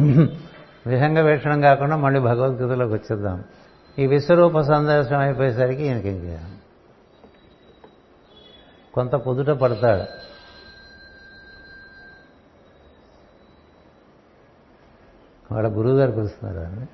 విహంగ 0.86 1.18
వీక్షణం 1.18 1.60
కాకుండా 1.60 1.96
మళ్ళీ 1.96 2.20
భగవద్గీతలోకి 2.20 2.92
వచ్చేద్దాం. 2.92 3.44
ఈ 3.98 4.06
విశ్వరూప 4.06 4.60
సందర్శనం 4.60 5.18
అయిపోయేసరికి 5.18 5.82
ఈయనకి 5.82 6.08
ఇంకా 6.08 6.48
కొంత 8.94 9.12
పొదుట 9.12 9.50
పడతాడు. 9.50 10.04
వాళ్ళ 15.54 15.68
గురువు 15.68 15.96
గారు 15.96 16.10
పిలుస్తున్నారు 16.10 16.58
అని 16.58 16.86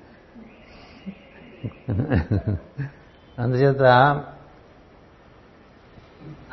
అందుచేత 3.39 3.83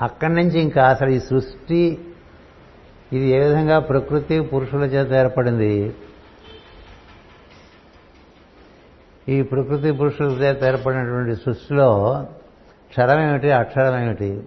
అక్కడి 0.01 0.35
నుంచి 0.35 0.61
ఇంకా 0.61 0.89
అసలు 0.89 1.09
ఈ 1.09 1.21
సృష్టి 1.21 2.10
ఇది 3.13 3.29
ఏ 3.29 3.39
విధంగా 3.39 3.79
ప్రకృతి 3.79 4.41
పురుషుల 4.41 4.81
చేత 4.81 5.13
ఏర్పడింది? 5.13 5.95
ఈ 9.29 9.43
ప్రకృతి 9.43 9.93
పురుషుల 9.93 10.27
చేత 10.27 10.65
ఏర్పడినటువంటి 10.65 11.37
సృష్టిలో 11.37 12.27
క్షరమేమిటి 12.89 13.51
అక్షరమేమిటి? 13.51 14.43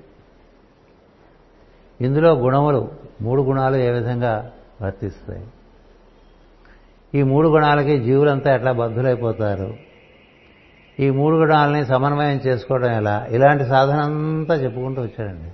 ఇందులో 2.02 2.34
గుణములు 2.34 2.92
మూడు 3.22 3.42
గుణాలు 3.42 3.76
ఏ 3.76 3.92
విధంగా 3.92 4.52
వర్తిస్తాయి? 4.82 5.48
ఈ 7.16 7.24
మూడు 7.24 7.48
గుణాలకి 7.48 8.00
జీవులంతా 8.00 8.56
ఎట్లా 8.56 8.72
బద్ధులైపోతారు? 8.72 9.74
ఈ 11.00 11.10
మూడు 11.10 11.36
గుణాలని 11.36 11.86
సమన్వయం 11.86 12.38
చేసుకోవడం 12.38 12.92
ఎలా? 12.92 13.28
ఇలాంటి 13.30 13.66
సాధన 13.66 13.98
అంతా 13.98 14.56
చెప్పుకుంటూ 14.56 15.02
వచ్చాడండి. 15.02 15.52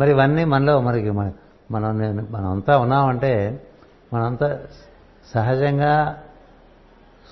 మరి 0.00 0.10
ఇవన్నీ 0.10 0.44
మనలో 0.44 0.80
మనకి 0.80 1.10
మనం 1.10 1.34
మనం 1.70 1.98
నేను 1.98 2.26
మనంతా 2.30 2.78
ఉన్నామంటే 2.78 3.62
మనంతా 4.14 4.60
సహజంగా 5.34 6.22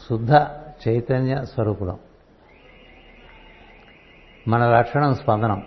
శుద్ధ 0.08 0.30
చైతన్య 0.88 1.44
స్వరూపులం. 1.44 1.98
మన 4.48 4.68
లక్షణం 4.68 5.14
స్పందనం. 5.14 5.66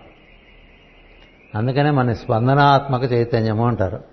అందుకనే 1.56 1.90
మన 1.90 2.14
స్పందనాత్మక 2.14 3.12
చైతన్యము 3.12 3.68
అంటారు. 3.68 4.04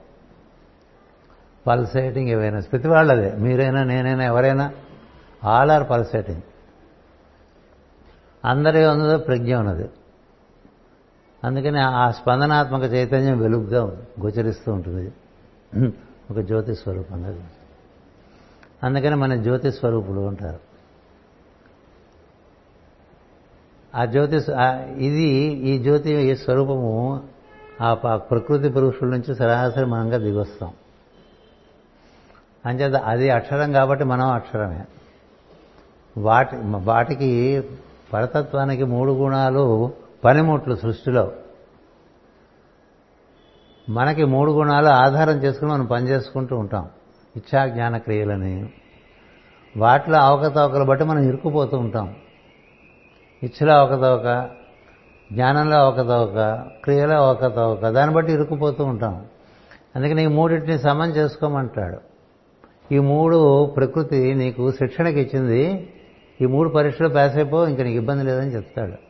పల్సేటింగ్ 1.67 2.29
ఏవైనా 2.29 2.61
ప్రతి 2.73 2.89
వాళ్ళదే. 2.89 3.33
మీరైనా 3.33 3.85
నేనైనా 3.85 4.25
ఎవరైనా 4.25 4.73
ఆల్ 5.45 5.71
ఆర్ 5.71 5.91
పల్సేటింగ్. 5.91 6.43
అందరి 8.45 8.87
ఉన్నదో 8.87 9.19
ప్రజ్ఞ 9.19 9.57
ఉన్నది. 9.57 9.91
అందుకని 11.45 11.81
ఆ 11.81 12.11
స్పందనాత్మక 12.11 12.83
చైతన్యం 12.83 13.39
వెలుగుగా 13.39 13.85
గోచరిస్తూ 14.21 14.73
ఉంటుంది. 14.73 15.13
ఒక 16.31 16.39
జ్యోతి 16.39 16.75
స్వరూపంగా 16.75 17.35
అందుకని 18.83 19.17
మన 19.17 19.37
జ్యోతి 19.37 19.73
స్వరూపుడు 19.73 20.21
అంటారు. 20.21 20.59
ఆ 23.95 24.05
జ్యోతి 24.05 24.41
ఇది 25.05 25.29
ఈ 25.47 25.79
జ్యోతి 25.79 26.11
ఈ 26.11 26.35
స్వరూపము 26.35 27.23
ఆ 27.81 27.95
ప- 27.95 28.17
ప్రకృతి 28.31 28.69
పురుషుల 28.69 29.09
నుంచి 29.09 29.37
సరాసరి 29.37 29.87
మనంగా 29.87 30.17
దిగొస్తాం. 30.17 30.73
అంచేత 32.67 32.95
అది 32.95 33.31
అక్షరం 33.31 33.73
కాబట్టి 33.73 34.05
మనం 34.05 34.27
అక్షరమే. 34.27 34.85
వాటి 36.19 36.57
వాటికి 36.63 37.63
పరతత్వానికి 38.13 38.85
మూడు 38.85 39.13
గుణాలు 39.13 39.93
పనిముట్లు 40.25 40.75
సృష్టిలో. 40.75 41.33
మనకి 43.89 44.25
మూడు 44.25 44.53
గుణాలు 44.53 44.87
ఆధారం 44.87 45.35
చేసుకుని 45.35 45.73
మనం 45.73 45.87
పనిచేసుకుంటూ 45.87 46.57
ఉంటాం. 46.57 46.89
ఇచ్చా 47.37 47.67
జ్ఞాన 47.67 47.97
క్రియలని. 47.97 48.71
వాటిలో 49.77 50.19
అవకతవకలు 50.19 50.85
బట్టి 50.85 51.05
మనం 51.05 51.23
ఇరుక్కుపోతూ 51.23 51.79
ఉంటాం. 51.79 52.17
ఇచ్చలో 53.43 53.73
అవకతవక 53.73 54.51
జ్ఞానంలో 55.33 55.77
అవకతవక 55.77 56.67
క్రియలో 56.85 57.15
అవకతవక 57.15 57.89
దాన్ని 57.89 58.15
బట్టి 58.15 58.33
ఇరుక్కుపోతూ 58.33 58.85
ఉంటాం. 58.85 59.27
అందుకని 59.97 60.25
ఈ 60.25 60.27
మూడింటిని 60.27 60.79
సమం 60.79 61.11
చేసుకోమంటాడు. 61.11 61.99
ఈ 62.95 62.99
మూడు 62.99 63.67
ప్రకృతి 63.77 64.35
నీకు 64.35 64.73
శిక్షణకి 64.73 65.21
ఇచ్చింది. 65.21 65.95
ఈ 66.41 66.47
మూడు 66.47 66.69
పరీక్షలు 66.69 67.09
పాస్ 67.09 67.37
అయిపో 67.37 67.67
ఇంక 67.67 67.81
నీకు 67.81 67.97
ఇబ్బంది 67.97 68.25
లేదని 68.25 68.55
చెప్తాడు. 68.55 69.08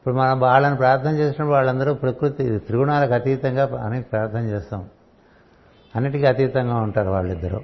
ఇప్పుడు 0.00 0.14
మనం 0.14 0.40
వాళ్ళని 0.40 0.76
ప్రార్థన 0.76 1.10
చేసినప్పుడు 1.10 1.54
వాళ్ళందరూ 1.54 1.94
ప్రకృతి 1.94 2.58
త్రిగుణాలకు 2.58 3.14
అతీతంగా 3.14 3.82
అని 3.84 4.02
ప్రార్థన 4.02 4.38
చేస్తాం. 4.38 4.84
అన్నిటికీ 5.96 6.24
అతీతంగా 6.24 6.76
ఉంటారు 6.76 7.10
వాళ్ళిద్దరూ. 7.10 7.60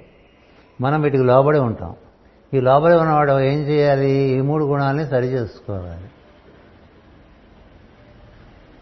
మనం 0.81 1.01
వీటికి 1.01 1.23
లోబడి 1.23 1.59
ఉంటాం. 1.59 1.95
ఈ 2.53 2.59
లోబడి 2.59 2.95
ఉన్నవాడు 2.95 3.39
ఏం 3.39 3.59
చేయాలి? 3.59 4.09
ఈ 4.09 4.41
మూడు 4.41 4.65
గుణాలని 4.65 5.05
సరి 5.05 5.27
చేసుకోవాలి. 5.27 6.09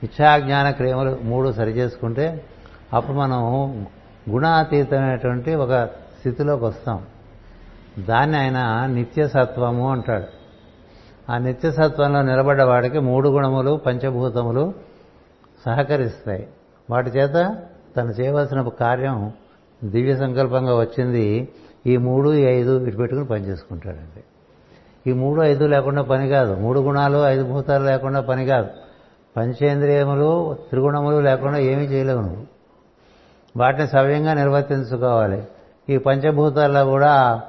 ఇచ్చాజ్ఞాన 0.03 0.71
క్రియములు 0.71 1.19
మూడు 1.23 1.51
సరి 1.51 1.71
చేసుకుంటే 1.71 2.45
అప్పుడు 2.93 3.17
మనం 3.17 3.41
గుణాతీతమైనటువంటి 4.29 5.55
ఒక 5.55 5.85
స్థితిలోకి 5.85 6.63
వస్తాం. 6.63 7.05
దాన్ని 7.99 8.37
ఆయన 8.37 8.85
నిత్యసత్వము 8.85 9.91
అంటాడు. 9.91 10.34
ఆ 11.29 11.37
నిత్యసత్వంలో 11.37 12.21
నిలబడ్డ 12.21 12.61
వాడికి 12.61 12.99
మూడు 12.99 13.29
గుణములు 13.29 13.79
పంచభూతములు 13.85 14.73
సహకరిస్తాయి. 15.65 16.47
వాటి 16.89 17.09
చేత 17.09 17.57
తను 17.97 18.09
చేయవలసిన 18.09 18.61
కార్యం 18.61 19.31
దివ్య 19.83 20.15
సంకల్పంగా 20.15 20.79
వచ్చింది. 20.79 21.47
ఈ 21.87 21.97
మూడు 21.97 22.33
ఈ 22.33 22.41
ఐదు 22.41 22.85
ఇటు 22.85 22.97
పెట్టుకుని 22.97 23.25
పనిచేసుకుంటాడండి 23.25 24.23
ఈ 25.09 25.13
మూడు 25.13 25.41
ఐదు 25.41 25.65
లేకుండా 25.65 26.01
పని 26.01 26.29
కాదు. 26.29 26.53
మూడు 26.53 26.79
గుణాలు 26.79 27.17
ఐదు 27.17 27.43
భూతాలు 27.43 27.83
లేకుండా 27.83 28.21
పని 28.21 28.45
కాదు. 28.45 28.67
పంచేంద్రియములు 29.37 30.57
త్రిగుణములు 30.69 31.19
లేకుండా 31.19 31.57
ఏమీ 31.57 31.83
చేయలేవు 31.83 32.21
నువ్వు. 32.21 32.43
వాటిని 33.57 33.87
సవ్యంగా 33.87 34.33
నిర్వర్తించుకోవాలి. 34.33 35.43
ఈ 35.89 35.97
పంచభూతాల్లో 35.97 36.85
కూడా 36.85 37.41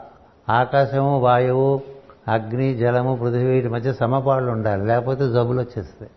ఆకాశము 0.49 1.21
వాయువు 1.21 1.96
అగ్ని 2.29 2.75
జలము 2.75 3.17
పృథివీ 3.17 3.45
వీటి 3.45 3.69
మధ్య 3.69 3.93
సమపాళ్ళు 3.93 4.53
ఉండాలి. 4.53 4.87
లేకపోతే 4.87 5.33
జబ్బులు 5.33 5.61
వచ్చేస్తాయి. 5.61 6.11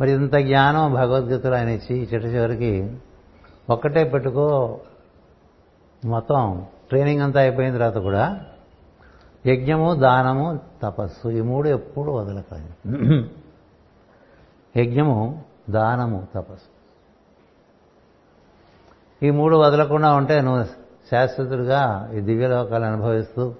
మరి 0.00 0.12
ఇంత 0.12 0.34
జ్ఞానం 0.34 0.94
భగవద్గీతలో 0.94 1.56
ఆయన 1.56 1.68
ఇచ్చి 1.68 1.96
చిట్ట 1.96 2.26
చివరికి 2.26 2.96
ఒక్కటే 3.70 4.04
పెట్టుకో 4.04 4.80
మొత్తం 6.04 6.66
ట్రైనింగ్ 6.88 7.22
అంతా 7.22 7.40
అయిపోయిన 7.40 7.74
తర్వాత 7.74 7.96
కూడా 7.96 8.40
యజ్ఞము 9.46 9.94
దానము 9.94 10.60
తపస్సు 10.82 11.28
ఈ 11.28 11.40
మూడు 11.40 11.68
ఎప్పుడు 11.68 12.10
వదలకాలి 12.10 13.30
యజ్ఞము 14.76 15.44
దానము 15.70 16.28
తపస్సు. 16.34 16.78
ఈ 19.26 19.30
మూడు 19.30 19.56
వదలకుండా 19.56 20.14
ఉంటే 20.14 20.40
నువ్వు 20.40 20.64
శాశ్వతుడిగా 21.10 22.10
ఈ 22.14 22.20
దివ్యలోకాలు 22.20 22.84
అనుభవిస్తూ 22.84 23.54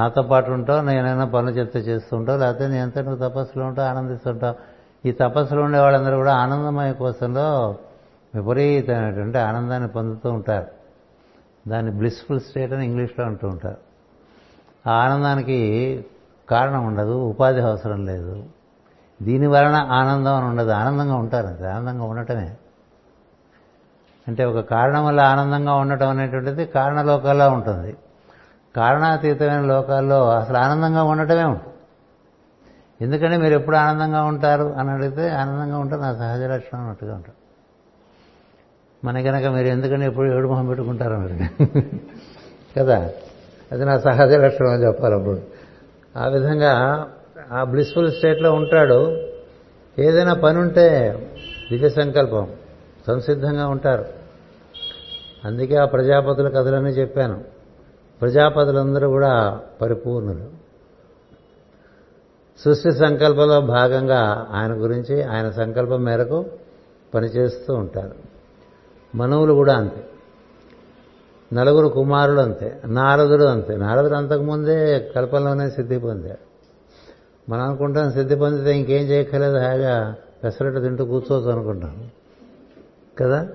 నాతో 0.00 0.22
పాటు 0.22 0.50
ఉంటావు 0.50 0.82
నేనైనా 0.82 1.24
పనులు 1.24 1.50
చెప్తే 1.50 1.78
చేస్తుంటావు 1.78 2.38
లేకపోతే 2.38 2.68
నేనంతా 2.68 3.02
నువ్వు 3.02 3.28
తపస్సులో 3.28 3.64
ఉంటావు 3.66 3.88
ఆనందిస్తుంటావు. 3.88 4.54
ఈ 5.08 5.12
తపస్సులో 5.12 5.62
ఉండే 5.62 5.78
వాళ్ళందరూ 5.78 6.16
కూడా 6.16 6.34
ఆనందమయ 6.34 6.92
కోసంలో 6.92 7.76
విపరీతమైనటువంటి 8.34 9.38
ఆనందాన్ని 9.38 9.88
పొందుతూ 9.88 10.30
ఉంటారు. 10.30 10.66
దాన్ని 11.68 11.92
బ్లిస్ఫుల్ 11.92 12.40
స్టేట్ 12.40 12.72
అని 12.72 12.84
ఇంగ్లీష్లో 12.84 13.24
అంటూ 13.24 13.48
ఉంటారు. 13.48 13.80
ఆ 14.86 14.92
ఆనందానికి 15.04 15.58
కారణం 16.50 16.86
ఉండదు 16.86 17.12
ఉపాధి 17.12 17.60
అవసరం 17.60 18.06
లేదు. 18.06 18.44
దీని 19.22 19.46
వలన 19.46 19.76
ఆనందం 19.90 20.34
అని 20.34 20.46
ఉండదు 20.46 20.70
ఆనందంగా 20.70 21.14
ఉంటారు 21.14 21.64
ఆనందంగా 21.64 22.04
ఉండటమే. 22.04 22.50
అంటే 24.28 24.44
ఒక 24.44 24.60
కారణం 24.60 25.06
వల్ల 25.06 25.20
ఆనందంగా 25.20 25.74
ఉండటం 25.74 26.08
అనేటువంటిది 26.08 26.64
కారణలోకాల్లో 26.66 27.50
ఉంటుంది. 27.50 27.96
కారణాతీతమైన 28.76 29.60
లోకాల్లో 29.60 30.30
అసలు 30.30 30.56
ఆనందంగా 30.56 31.02
ఉండటమే? 31.02 31.44
ఉంటుంది 31.44 31.70
ఎందుకంటే 33.00 33.36
మీరు 33.36 33.54
ఎప్పుడు 33.54 33.76
ఆనందంగా 33.76 34.22
ఉంటారు 34.22 34.74
అని 34.78 34.90
అడిగితే 34.90 35.28
ఆనందంగా 35.28 35.78
ఉంటారు 35.78 36.00
నా 36.00 36.14
సహజ 36.14 36.42
లక్షణం 36.42 36.80
అన్నట్టుగా 36.80 37.14
ఉంటారు. 37.14 37.40
మన 39.06 39.22
కనుక 39.22 39.46
మీరు 39.46 39.66
ఎందుకని 39.66 40.06
ఎప్పుడు 40.06 40.36
ఏడు 40.36 40.48
మొహం 40.48 40.66
పెట్టుకుంటారు 40.66 41.12
అన్నారు 41.12 41.50
కదా? 42.78 43.10
అది 43.72 43.84
నా 43.84 43.98
సహజ 43.98 44.32
లక్షణం 44.32 44.70
అని 44.70 44.86
చెప్పాలి 44.86 45.14
అప్పుడు. 45.14 45.42
ఆ 46.18 46.28
విధంగా 46.28 47.06
ఆ 47.52 47.64
బ్లిస్ఫుల్ 47.64 48.12
స్టేట్లో 48.12 48.52
ఉంటాడు. 48.52 49.28
ఏదైనా 49.98 50.34
పని 50.34 50.58
ఉంటే 50.58 51.16
దివ్య 51.70 51.88
సంకల్పం 51.88 52.48
సంసిద్ధంగా 53.06 53.66
ఉంటారు. 53.66 54.04
అందుకే 55.44 55.76
ఆ 55.76 55.84
ప్రజాపతుల 55.84 56.48
కథలన్నీ 56.48 56.90
చెప్పాను. 56.90 57.59
ప్రజాపతులందరూ 58.20 59.08
కూడా 59.08 59.60
పరిపూర్ణులు. 59.82 60.60
సృష్టి 62.64 62.92
సంకల్పంలో 62.92 63.60
భాగంగా 63.60 64.46
ఆయన 64.50 64.72
గురించి 64.72 65.22
ఆయన 65.22 65.50
సంకల్పం 65.50 66.04
మేరకు 66.04 66.44
పనిచేస్తూ 67.14 67.74
ఉంటారు. 67.74 68.14
మనువులు 69.14 69.52
కూడా 69.52 69.74
అంతే. 69.74 70.06
నలుగురు 71.52 71.88
కుమారులు 71.88 72.40
అంతే. 72.40 72.80
నారదుడు 72.84 73.44
అంతే. 73.44 73.76
నారదుడు 73.76 74.14
అంతకుముందే 74.14 74.98
కల్పంలోనే 75.16 75.70
సిద్ధి 75.70 75.98
పొందాడు. 75.98 76.50
మనం 77.50 77.62
అనుకుంటాం 77.62 78.12
సిద్ధి 78.12 78.36
పొందితే 78.36 78.78
ఇంకేం 78.78 79.02
చేయక్కర్లేదు 79.02 79.56
హాయిగా 79.56 80.14
పెసరట్టు 80.44 80.80
తింటూ 80.80 81.04
కూర్చోవచ్చు 81.04 81.50
అనుకుంటాం. 81.50 82.10
కదా? 83.18 83.48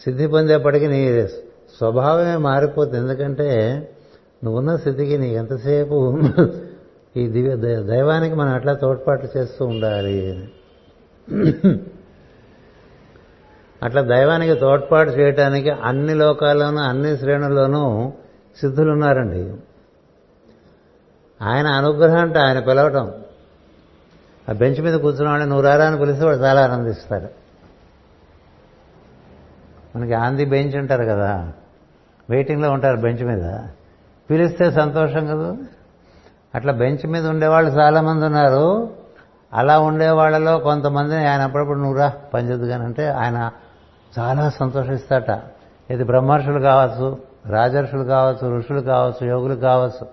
సిద్ధి 0.00 0.26
పొందేపటికి 0.26 0.88
నీ 0.88 1.28
స్వభావమే 1.78 2.36
మారిపోతుంది. 2.48 2.96
ఎందుకంటే 2.96 3.50
నువ్వున్న 4.44 4.76
స్థితికి 4.76 5.18
నీకు 5.18 5.34
ఎంతసేపు 5.34 5.98
ఈ 7.16 7.22
దివ్య 7.28 7.54
దైవానికి 7.82 8.34
మనం 8.34 8.52
అట్లా 8.54 8.72
తోడ్పాటు 8.74 9.26
చేస్తూ 9.36 9.62
ఉండాలి 9.66 10.18
అట్లా 13.82 14.02
దైవానికి 14.02 14.54
తోడ్పాటు 14.60 15.10
చేయటానికి 15.10 15.70
అన్ని 15.70 16.14
లోకాల్లోనూ 16.14 16.80
అన్ని 16.80 17.12
శ్రేణుల్లోనూ 17.18 18.12
సిద్ధులు 18.60 18.90
ఉన్నారండి 18.90 19.42
ఆయన 21.40 21.66
అనుగ్రహం 21.66 22.20
అంటే 22.20 22.38
ఆయన 22.38 22.60
పిలవటం. 22.60 23.06
ఆ 24.50 24.52
బెంచ్ 24.52 24.80
మీద 24.80 24.94
కూర్చున్నవాడిని 24.94 25.48
నువ్వు 25.48 25.62
నూరారా 25.62 25.84
అని 25.86 25.98
పిలిస్తే 25.98 26.24
వాడు 26.24 26.36
చాలా 26.36 26.60
ఆనందిస్తారు. 26.64 27.28
మనకి 29.96 30.14
ఆంది 30.14 30.44
బెంచ్ 30.44 30.76
అంటారు 30.76 31.04
కదా. 31.04 31.32
వెయిటింగ్లో 32.30 32.70
ఉంటారు 32.70 32.96
బెంచ్ 32.96 33.24
మీద. 33.24 33.60
పిలిస్తే 34.30 34.70
సంతోషం 34.70 35.26
కదా. 35.26 35.56
అట్లా 36.54 36.72
బెంచ్ 36.72 37.06
మీద 37.06 37.28
ఉండేవాళ్ళు 37.28 37.70
చాలామంది 37.70 38.26
ఉన్నారు. 38.26 38.90
అలా 39.52 39.78
ఉండే 39.78 40.10
వాళ్ళలో 40.10 40.58
కొంతమందిని 40.58 41.28
ఆయన 41.28 41.40
అప్పుడప్పుడు 41.40 41.78
నువ్వురా 41.78 42.12
పనిచేద్దు 42.34 42.66
కానీ 42.66 42.84
అంటే 42.84 43.08
ఆయన 43.08 43.50
చాలా 44.18 44.50
సంతోషిస్తాట. 44.50 45.30
ఇది 45.90 46.04
బ్రహ్మర్షులు 46.04 46.60
కావచ్చు 46.60 47.18
రాజర్షులు 47.46 48.04
కావచ్చు 48.04 48.58
ఋషులు 48.58 48.80
కావచ్చు 48.80 49.26
యోగులు 49.26 49.54
కావచ్చు 49.54 50.06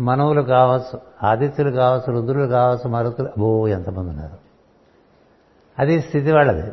మనవులు 0.00 0.42
కావచ్చు 0.42 1.00
ఆదిత్యులు 1.22 1.70
కావచ్చు 1.70 2.12
రుద్రులు 2.12 2.46
కావచ్చు 2.46 2.88
మరుతులు 2.88 3.42
ఓ 3.42 3.66
ఎంతమంది 3.66 4.10
ఉన్నారు. 4.10 4.36
అది 5.78 6.02
స్థితి 6.02 6.32
వాళ్ళది. 6.32 6.72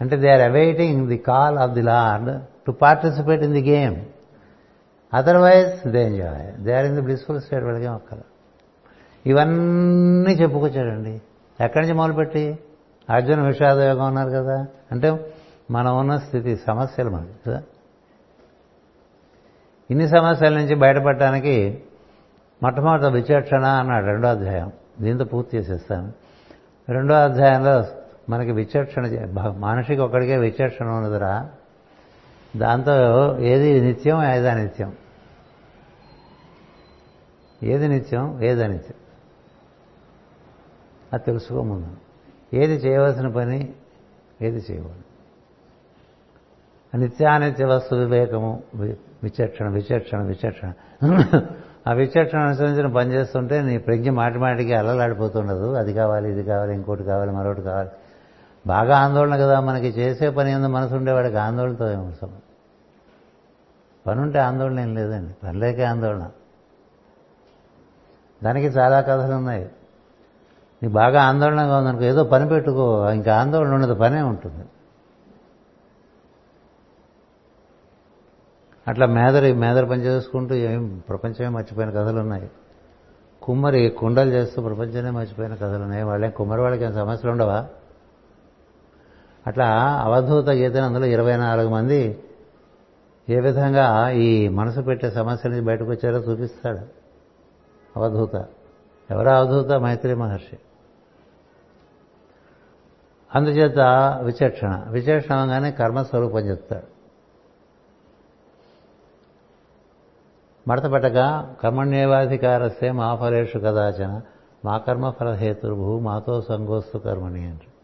అంటే 0.00 0.16
they 0.16 0.30
are 0.30 0.40
awaiting 0.40 1.08
the 1.08 1.16
call 1.16 1.58
of 1.58 1.70
the 1.70 1.82
lord. 1.82 2.40
To 2.68 2.72
participate 2.72 3.42
in 3.42 3.52
the 3.52 3.70
game 3.70 3.96
otherwise 5.14 5.88
they 5.88 6.04
enjoy 6.04 6.62
they 6.62 6.74
are 6.74 6.86
in 6.86 6.94
the 6.94 7.00
blissful 7.00 7.40
state 7.40 7.64
వెళ్ళగా 7.64 7.94
ఒక్కరు 7.94 8.20
ఇవన్నీ 9.26 10.32
చెప్పుకొచ్చాడండి 10.32 11.22
ఎక్కడి 11.64 11.80
నుంచి 11.80 11.98
మొదలుపెట్టి? 11.98 12.58
అర్జున 13.10 13.46
విషాద 13.46 13.80
యోగం 13.80 14.06
ఉన్నారు 14.06 14.30
కదా. 14.30 14.66
అంటే 14.92 15.34
మనం 15.70 15.98
ఉన్న 15.98 16.16
స్థితి 16.16 16.56
సమస్యలు 16.56 17.10
మనకి 17.10 17.32
కదా. 17.46 17.62
ఇన్ని 19.90 20.08
సమస్యల 20.08 20.54
నుంచి 20.54 20.74
బయటపడటానికి 20.74 21.82
మొట్టమొదటి 22.62 23.12
విచక్షణ 23.12 23.64
అన్నాడు 23.64 24.06
రెండో 24.06 24.28
అధ్యాయం. 24.28 24.72
దీంతో 25.00 25.24
పూర్తి 25.24 25.56
చేసేస్తాను. 25.56 26.12
రెండో 26.88 27.14
అధ్యాయంలో 27.14 27.84
మనకి 28.30 28.52
విచక్షణ 28.52 29.26
మనిషికి 29.50 30.00
ఒక్కడికే 30.00 30.36
విచక్షణ 30.36 30.86
ఉన్నదిరా. 30.86 31.50
దాంతో 32.56 33.38
ఏది 33.38 33.80
నిత్యం 33.80 34.24
ఏది 34.24 34.48
అనిత్యం 34.48 34.92
ఏది 37.62 37.88
నిత్యం 37.88 38.42
ఏది 38.42 38.64
అనిత్యం 38.64 38.96
అది 41.12 41.22
తెలుసుకోముందు. 41.26 41.86
ఏది 42.56 42.74
చేయవలసిన 42.74 43.28
పని 43.28 43.74
ఏది 44.42 44.64
చేయకూడదు. 44.70 45.08
నిత్యానిత్య 46.96 47.64
వస్తు 47.64 47.94
వివేకము 47.94 48.62
విచక్షణ 48.74 49.68
విచక్షణ 49.68 50.22
విచక్షణ. 50.22 50.72
ఆ 51.86 51.92
విచక్షణ 51.92 52.38
అనుసరించిన 52.38 52.86
పనిచేస్తుంటే 52.86 53.62
నీ 53.62 53.78
ప్రజ్ఞ 53.78 54.10
మాటి 54.10 54.38
మాటికి 54.38 54.74
అలలాడిపోతుండదు. 54.74 55.72
అది 55.72 55.94
కావాలి 55.94 56.30
ఇది 56.30 56.42
కావాలి 56.42 56.74
ఇంకోటి 56.74 57.04
కావాలి 57.04 57.30
మరొకటి 57.30 57.62
కావాలి. 57.62 57.88
బాగా 58.68 58.98
ఆందోళన 58.98 59.36
కదా 59.36 59.60
మనకి 59.60 59.86
చేసే 59.86 60.30
పని 60.30 60.52
ఏందో 60.52 60.68
మనసు 60.68 60.94
ఉండేవాడికి 60.94 61.36
ఆందోళనతో 61.36 61.90
ఏమవసరం 61.90 62.32
పని 64.06 64.20
ఉంటే 64.20 64.38
ఆందోళన 64.38 64.80
ఏం 64.80 64.94
లేదండి 64.94 65.34
పనిలేకే 65.44 65.82
ఆందోళన. 65.82 66.30
దానికి 68.44 68.66
చాలా 68.66 69.00
కథలు 69.00 69.34
ఉన్నాయి. 69.34 69.70
నీకు 70.82 70.94
బాగా 70.94 71.22
ఆందోళనగా 71.22 71.78
ఉందనుకో 71.78 72.04
ఏదో 72.04 72.24
పని 72.24 72.48
పెట్టుకో 72.48 73.10
ఇంకా 73.10 73.36
ఆందోళన 73.36 73.74
ఉండదు 73.74 73.94
పనే 73.94 74.20
ఉంటుంది. 74.20 74.64
అట్లా 78.88 79.06
మేదరి 79.06 79.52
మేదరి 79.52 79.86
పని 79.86 80.02
చేసుకుంటూ 80.02 80.54
ఏం 80.54 81.02
ప్రపంచమే 81.08 81.48
మర్చిపోయిన 81.48 81.90
కథలు 81.90 82.20
ఉన్నాయి. 82.20 82.50
కుమ్మరి 83.42 83.88
కుండలు 83.88 84.30
చేస్తూ 84.30 84.62
ప్రపంచమే 84.62 85.10
మర్చిపోయిన 85.10 85.54
కథలు 85.54 85.82
ఉన్నాయి. 85.82 86.02
వాళ్ళే 86.02 86.30
కుమ్మరి 86.30 86.60
వాళ్ళకి 86.60 86.84
ఏం 86.84 86.92
సమస్యలు 86.92 87.32
ఉండవా? 87.32 87.66
అట్లా 89.48 89.82
అవధూత 90.04 90.48
గీతను 90.48 90.84
అందులో 90.84 91.06
ఇరవై 91.06 91.36
నాలుగు 91.36 91.68
మంది 91.68 92.24
ఏ 93.28 93.40
విధంగా 93.40 94.10
ఈ 94.10 94.48
మనసు 94.48 94.80
పెట్టే 94.80 95.10
సమస్య 95.10 95.48
నుంచి 95.48 95.62
బయటకు 95.62 95.90
వచ్చారో 95.90 96.18
చూపిస్తాడు 96.18 96.78
అవధూత. 97.96 98.34
ఎవరు 99.10 99.28
అవధూత? 99.28 99.72
మైత్రి 99.72 100.14
మహర్షి. 100.14 100.58
అందుచేత 103.34 103.78
విచక్షణ. 104.22 104.84
విచక్షణ 104.88 105.34
అనగానే 105.34 105.70
కర్మస్వరూపం 105.72 106.38
చెప్తాడు. 106.38 106.98
మడతపెట్టగా 110.70 111.56
కర్మణ్యేవాధికారస్తే 111.62 112.90
మా 112.90 113.14
ఫలేషు 113.14 113.58
కదాచన 113.58 114.20
మా 114.64 114.78
కర్మ 114.78 115.10
ఫలహేతుర్భూ 115.10 115.98
మాతో 115.98 116.40
సంగోస్తు 116.40 116.98
కర్మణి 116.98 117.44
అంటారు 117.44 117.77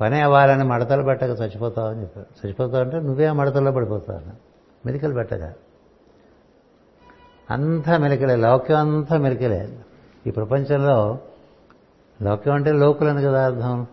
పని 0.00 0.20
అవ్వాలని 0.20 0.64
మడతలు 0.64 1.02
పెట్టక 1.02 1.28
చచ్చిపోతావు 1.28 1.88
అని 1.88 2.00
చెప్పారు. 2.00 2.26
చచ్చిపోతావు 2.40 2.84
అంటే 2.84 3.00
నువ్వే 3.00 3.26
ఆ 3.26 3.32
మడతల్లో 3.32 3.72
పడిపోతావు 3.72 4.20
మెలికలు 4.86 5.14
పెట్టగా 5.14 5.54
అంతా 7.50 7.98
మెలికలే 7.98 8.36
లౌక్యం 8.36 8.78
అంతా 8.78 9.18
మెలికలే. 9.18 9.68
ఈ 10.26 10.30
ప్రపంచంలో 10.30 11.18
లౌక్యం 12.22 12.54
అంటే 12.54 12.72
లోకులని 12.72 13.22
కదా 13.22 13.44
అర్థం? 13.46 13.86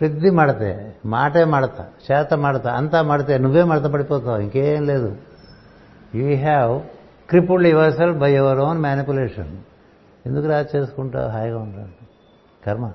ప్రతి 0.00 0.30
మడతే 0.30 0.96
మాటే 1.06 1.44
మడత 1.44 1.86
చేత 2.10 2.34
మడత 2.34 2.66
అంతా 2.66 3.02
మడతే 3.02 3.38
నువ్వే 3.38 3.62
మడత 3.62 3.84
పడిపోతావు 3.84 4.38
ఇంకేం 4.38 4.86
లేదు. 4.86 5.16
You 6.14 6.36
have 6.36 6.80
crippled 7.28 7.68
yourself 7.92 8.18
by 8.18 8.32
your 8.34 8.58
own 8.58 8.78
manipulation 8.78 9.56
ఎందుకు 10.26 10.46
రా 10.46 10.64
చేసుకుంటావు? 10.76 11.30
హాయిగా 11.30 11.58
ఉంటాడు 11.58 11.94
కర్మ. 12.66 12.92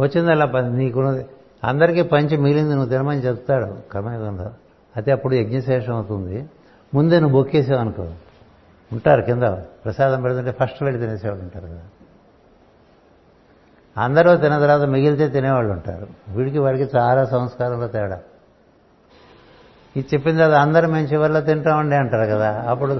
వచ్చింది 0.00 0.30
అలా 0.30 0.60
నీకున్నది. 0.60 1.26
అందరికీ 1.64 2.02
పంచి 2.02 2.36
మిగిలింది 2.36 2.70
నువ్వు 2.70 2.88
తినమని 2.88 3.18
చెప్తాడు 3.18 3.92
కర్మయోగంలో 3.92 4.44
అయితే 4.96 5.12
అప్పుడు 5.12 5.34
యజ్ఞశేషం 5.34 5.94
అవుతుంది. 5.94 6.48
ముందే 6.94 7.20
నువ్వు 7.20 7.36
బొక్కేసావు 7.36 7.80
అనుకో. 7.80 8.08
ఉంటారు 8.92 9.22
కింద. 9.22 9.42
ప్రసాదం 9.84 10.22
పెడుతుంటే 10.22 10.50
ఫస్ట్ 10.50 10.82
వెళ్ళి 10.82 11.00
తినేసేవాళ్ళు 11.00 11.44
ఉంటారు 11.44 11.66
కదా. 11.66 11.80
అందరూ 13.98 14.36
తిన్న 14.36 14.58
తర్వాత 14.58 14.80
మిగిలితే 14.80 15.28
తినేవాళ్ళు 15.28 15.72
ఉంటారు. 15.72 16.06
వీడికి 16.28 16.58
వాడికి 16.58 16.96
చాలా 16.96 17.24
సంస్కారంలో 17.24 17.88
తేడా. 17.88 18.20
ఇది 19.96 20.08
చెప్పిన 20.14 20.36
తర్వాత 20.36 20.60
అందరూ 20.60 20.88
మేము 20.88 21.06
చివరిలో 21.06 21.40
తింటామండి 21.40 21.96
అంటారు 21.96 22.30
కదా. 22.30 22.64
అప్పుడు 22.68 22.92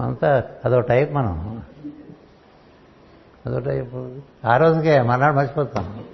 అంతా 0.00 0.44
అదో 0.64 0.80
టైప్ 0.80 1.12
మనం. 1.12 1.62
అదొకటి 3.46 3.70
అయిపోతుంది 3.70 4.22
ఆ 4.44 4.56
రోజుకే 4.56 5.02
మర్నాడు 5.02 5.36
మర్చిపోతాం. 5.36 6.04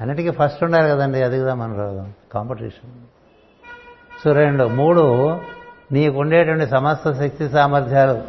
అన్నిటికీ 0.00 0.30
ఫస్ట్ 0.30 0.64
ఉండాలి 0.64 0.88
కదండి 0.88 1.22
అది 1.22 1.38
కదా 1.38 1.54
మన 1.54 1.72
రోగం. 1.72 2.12
కాంపిటీషన్ 2.32 2.90
సో 4.24 4.32
రెండు 4.32 4.64
మూడు 4.64 5.36
నీకు 5.92 6.18
ఉండేటువంటి 6.18 6.66
సమస్త 6.66 7.12
శక్తి 7.12 7.48
సామర్థ్యాలు 7.48 8.22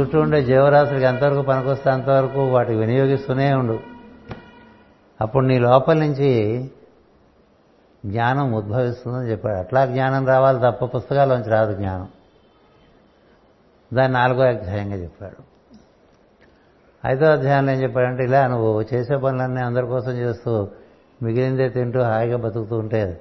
చుట్టూ 0.00 0.20
ఉండే 0.20 0.44
జీవరాశులకు 0.44 1.04
ఎంతవరకు 1.04 1.42
పనికొస్తే 1.42 1.90
అంతవరకు 1.90 2.46
వాటికి 2.46 2.78
వినియోగిస్తూనే 2.78 3.54
ఉండు. 3.54 3.80
అప్పుడు 5.20 5.46
నీ 5.46 5.58
లోపల 5.58 5.98
నుంచి 5.98 6.62
జ్ఞానం 8.06 8.52
ఉద్భవిస్తుందని 8.52 9.30
చెప్పాడు. 9.30 9.58
అట్లా 9.58 9.86
జ్ఞానం 9.86 10.26
రావాలి 10.26 10.58
తప్ప 10.58 10.96
పుస్తకాల్లోంచి 10.96 11.50
రాదు 11.50 11.74
జ్ఞానం. 11.74 12.08
దాన్ని 13.94 14.18
నాలుగో 14.18 14.42
అధ్యాయంగా 14.42 14.96
చెప్పాడు. 14.96 15.45
ఐదో 17.06 17.26
అధ్యాయంలో 17.32 17.72
ఏం 17.72 17.82
చెప్పాడంటే 17.82 18.24
ఇలా 18.24 18.46
నువ్వు 18.46 18.82
చేసే 18.82 19.16
పనులన్నీ 19.16 19.60
అందరి 19.60 19.86
కోసం 19.86 20.10
చేస్తూ 20.10 20.68
మిగిలిందే 21.22 21.68
తింటూ 21.68 22.00
హాయిగా 22.00 22.36
బతుకుతూ 22.36 22.78
ఉంటే 22.78 23.20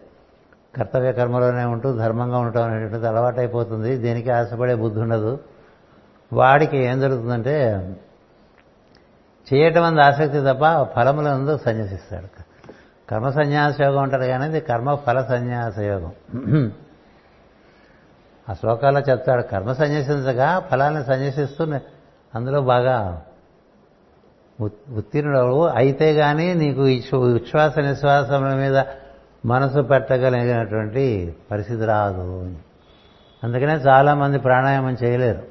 కర్తవ్య 0.76 1.12
కర్మలోనే 1.12 1.64
ఉంటూ 1.64 1.98
ధర్మంగా 1.98 2.38
ఉండటం 2.38 2.64
అనేటువంటిది 2.64 3.08
అలవాటైపోతుంది. 3.08 3.98
దేనికి 3.98 4.30
ఆశపడే 4.30 4.76
బుద్ధి 4.76 5.00
ఉండదు. 5.00 5.40
వాడికి 6.34 6.78
ఏం 6.78 7.00
జరుగుతుందంటే 7.00 7.56
చేయటం 9.48 9.84
అందు 9.84 10.02
ఆసక్తి 10.02 10.40
తప్ప 10.42 10.84
ఫలములందు 10.96 11.58
సన్యసిస్తాడు. 11.58 12.28
కర్మ 13.10 13.30
సన్యాస 13.30 13.82
యోగం 13.82 14.02
అంటారు 14.02 14.24
కానీ 14.24 14.46
ఇది 14.46 14.60
కర్మ 14.60 14.96
ఫల 14.96 15.22
సన్యాస 15.22 15.78
యోగం 15.80 16.14
ఆ 18.50 18.54
శ్లోకాల్లో 18.54 19.02
చెప్తాడు 19.02 19.42
కర్మ 19.42 19.72
సన్యసించగా 19.74 20.60
ఫలాన్ని 20.60 21.04
సన్యసిస్తూ 21.04 21.64
అందులో 22.34 22.62
బాగా 22.62 22.98
ఉత్తీర్ణుడు 24.62 25.68
అయితే 25.68 26.14
కానీ 26.14 26.54
నీకు 26.54 26.82
విశ్వాస 26.82 27.80
నిశ్వాసముల 27.80 28.56
మీద 28.56 28.84
మనసు 29.46 29.80
పెట్టగలిగినటువంటి 29.82 31.36
పరిస్థితి 31.52 31.86
రాదు. 31.86 32.56
అందుకనే 33.44 33.74
చాలామంది 33.74 34.40
ప్రాణాయామం 34.40 34.98
చేయలేరు. 35.04 35.44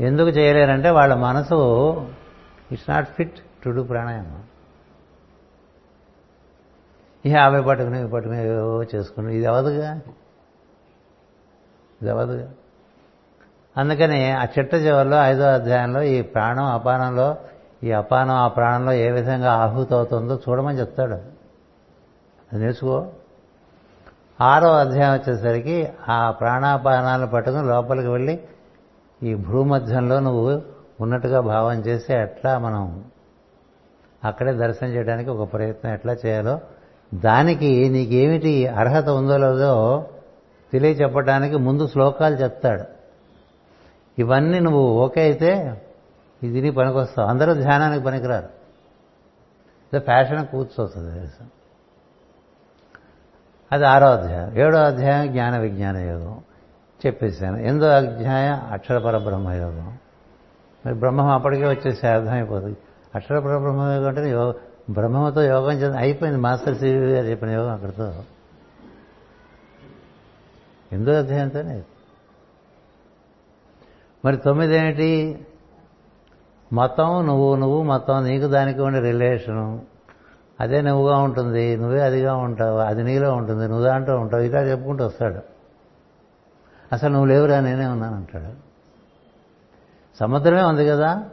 ఎందుకు 0.00 0.28
చేయలేరంటే 0.28 0.90
వాళ్ళ 0.90 1.14
మనసు 1.14 1.58
it's 2.72 2.90
not 2.90 3.08
fit 3.08 3.38
to 3.64 3.70
do 3.70 3.82
pranayama. 3.82 4.42
ఇక 7.26 7.36
అవి 7.36 7.62
పట్టుకుని 7.62 8.10
పట్టుకుని 8.10 8.46
ఏవో 8.46 8.84
చేసుకుని 8.94 9.36
ఇది 9.36 9.46
అవదుగా 9.46 10.00
ఇది 12.02 12.10
అవదుగా 12.10 12.48
అందుకని 13.80 14.32
ఆ 14.32 14.44
చిట్ట 14.44 14.74
చివరిలో 14.74 15.16
ఐదో 15.16 15.42
అధ్యాయంలో 15.42 16.02
ఈ 16.02 16.22
ప్రాణం 16.22 16.64
అపానంలో 16.64 17.36
ఈ 17.84 17.92
అపానం 17.92 18.34
ఆ 18.34 18.48
ప్రాణంలో 18.48 18.92
ఏ 18.92 19.10
విధంగా 19.10 19.52
ఆహుతి 19.52 19.94
అవుతుందో 19.94 20.40
చూడమని 20.48 20.78
చెప్తాడు. 20.78 21.14
అది 22.52 22.58
నేర్చుకో. 22.58 23.06
ఆరో 24.40 24.76
అధ్యాయం 24.76 25.12
వచ్చేసరికి 25.12 25.88
ఆ 26.08 26.30
ప్రాణాపానాలు 26.30 27.26
పట్టుకుని 27.26 27.66
లోపలికి 27.66 28.08
వెళ్ళి 28.08 28.40
ఈ 29.22 29.34
భూమధ్యంలో 29.34 30.20
నువ్వు 30.20 30.62
ఉన్నట్టుగా 31.00 31.40
భావం 31.40 31.80
చేసి 31.80 32.14
ఎట్లా 32.14 32.58
మనం 32.58 33.04
అక్కడే 34.24 34.52
దర్శనం 34.52 34.90
చేయడానికి 34.90 35.30
ఒక 35.30 35.52
ప్రయత్నం 35.52 35.92
ఎట్లా 35.92 36.16
చేయాలో 36.26 36.60
దానికి 37.14 37.88
నీకేమిటి 37.88 38.66
అర్హత 38.66 39.08
ఉందో 39.08 39.36
లేదో 39.36 40.06
తెలియచెప్పడానికి 40.72 41.56
ముందు 41.56 41.86
శ్లోకాలు 41.86 42.34
చెప్తాడు. 42.34 42.99
ఇవన్నీ 44.20 44.60
నువ్వు 44.60 44.80
ఓకే 44.80 45.20
అయితే 45.20 45.82
ఇది 46.42 46.60
నీ 46.60 46.70
పనికొస్తావు. 46.70 47.28
అందరూ 47.28 47.54
ధ్యానానికి 47.54 48.04
పనికిరారు. 48.04 48.48
ఇది 49.92 49.98
ఫ్యాషన్ 49.98 50.46
కూర్చోతుంది 50.46 51.14
తెలుసు? 51.14 51.44
అది 53.72 53.86
ఆరో 53.86 54.06
అధ్యాయం. 54.06 54.58
ఏడో 54.58 54.78
అధ్యాయం 54.78 55.32
జ్ఞాన 55.32 55.58
విజ్ఞాన 55.58 55.96
యోగం. 55.96 56.40
చెప్పేశాను. 57.06 57.56
ఎనిమిదో 57.56 57.86
అధ్యాయం 57.86 58.72
అక్షర 58.72 58.98
పరబ్రహ్మ 58.98 59.50
యోగం. 59.50 59.98
మరి 60.86 60.94
బ్రహ్మం 60.94 61.28
అప్పటికే 61.28 61.66
వచ్చేసి 61.68 62.06
అర్థమైపోతుంది. 62.06 62.76
అక్షర 63.14 63.38
పరబ్రహ్మ 63.38 63.80
యోగం 63.80 64.08
అంటే 64.08 64.30
యోగ 64.30 64.52
బ్రహ్మతో 64.90 65.42
యోగం 65.42 65.72
చేసి 65.72 65.98
అయిపోయింది. 65.98 66.40
మాస్టర్ 66.40 66.78
సివి 66.78 67.12
గారు 67.12 67.26
చెప్పిన 67.26 67.50
యోగం 67.50 67.72
అక్కడితో. 67.72 68.14
ఎనిమిదో 70.92 71.18
అధ్యాయంతోనే. 71.18 71.82
మరి 74.24 74.36
తొమ్మిది 74.36 74.76
ఏమిటి 74.76 75.46
మతం 76.72 77.26
నువ్వు 77.26 77.56
నువ్వు 77.56 77.82
మతం 77.82 78.24
నీకు 78.24 78.46
దానికి 78.46 78.80
ఉండే 78.80 79.00
రిలేషను. 79.00 79.82
అదే 80.60 80.80
నువ్వుగా 80.80 81.18
ఉంటుంది 81.18 81.76
నువ్వే 81.76 82.00
అదిగా 82.00 82.36
ఉంటావు 82.36 82.78
అది 82.78 83.02
నీలో 83.02 83.34
ఉంటుంది 83.34 83.68
నువ్వు 83.68 83.84
దాంట్లో 83.84 84.18
ఉంటావు 84.18 84.42
ఇలా 84.42 84.62
చెప్పుకుంటూ 84.62 85.06
వస్తాడు. 85.06 85.40
అసలు 86.92 87.10
నువ్వు 87.10 87.26
లేవురా 87.26 87.60
నేనే 87.60 87.86
ఉన్నాను 87.86 88.16
అంటాడు. 88.16 88.70
సముద్రమే 90.20 90.62
ఉంది 90.62 90.86
కదా? 90.86 91.24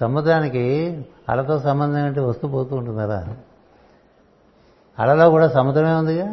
సముద్రానికి 0.00 1.06
అలతో 1.28 1.60
సంబంధం 1.60 2.06
ఏంటి? 2.06 2.20
వస్తూ 2.20 2.48
పోతూ 2.48 2.76
ఉంటుంది 2.76 2.98
కదా 2.98 3.36
అలలో 4.98 5.30
కూడా 5.30 5.48
సముద్రమే 5.48 5.92
ఉందిగా? 5.92 6.32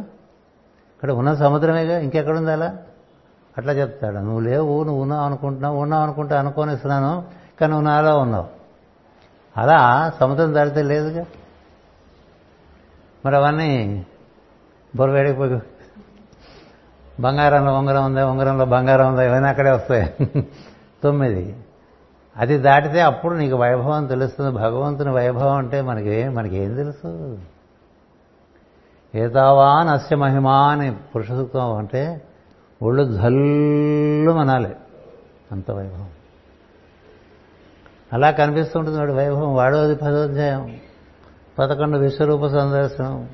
ఇక్కడ 0.94 1.12
ఉన్న 1.12 1.34
సముద్రమేగా? 1.34 2.00
ఇంకెక్కడుంది 2.00 2.52
అలా? 2.52 2.78
అట్లా 3.58 3.74
చెప్తాడు. 3.74 4.16
నువ్వు 4.16 4.40
లేవు 4.40 4.84
నువ్వు 4.84 5.02
ఉన్నావు 5.02 5.26
అనుకుంటున్నావు 5.26 5.82
ఉన్నావు 5.82 6.04
అనుకుంటే 6.04 6.36
అనుకోనిస్తున్నాను 6.36 7.24
కానీ 7.62 7.72
నువ్వు 7.72 7.88
నాలో 7.88 8.20
ఉన్నావు. 8.20 8.48
అలా 9.58 10.12
సముద్రం 10.20 10.54
దాటితే 10.54 10.82
లేదుగా. 10.82 11.26
మరి 13.26 13.36
అవన్నీ 13.36 14.06
బొరవేడిపోయి 14.96 15.62
బంగారంలో 17.20 17.80
ఉంగరం 17.80 18.06
ఉందా 18.06 18.28
ఉంగరంలో 18.28 18.66
బంగారం 18.66 19.12
ఉందా 19.12 19.24
ఇవన్నీ 19.24 19.50
అక్కడే 19.50 19.72
వస్తాయి. 19.72 20.16
తొమ్మిది. 21.04 21.56
అది 22.38 22.58
దాటితే 22.58 23.02
అప్పుడు 23.02 23.34
నీకు 23.34 23.56
వైభవం 23.56 24.06
తెలుస్తుంది. 24.06 24.52
భగవంతుని 24.52 25.12
వైభవం 25.12 25.56
అంటే 25.56 25.82
మనకి 25.82 26.30
మనకేం 26.30 26.76
తెలుసు? 26.76 27.40
ఏతావాన్ 29.16 29.90
అస్య 29.90 30.16
మహిమా 30.16 30.68
అని 30.68 30.96
పురుష 30.96 31.28
సూక్తం 31.28 31.76
అంటే 31.76 32.22
ఒళ్ళు 32.84 33.04
జల్లు 33.04 34.32
మనాలి. 34.32 34.76
అంత 35.52 35.72
వైభవం. 35.72 36.10
అలా 38.14 38.32
కనిపిస్తుంటుంది 38.32 38.98
వాడు 38.98 39.14
వైభవం. 39.14 39.56
వాడోది 39.56 39.96
పదోధ్యాయం. 39.96 40.80
పదకొండు 41.60 41.98
విశ్వరూప 41.98 42.48
సందర్శనం. 42.48 43.30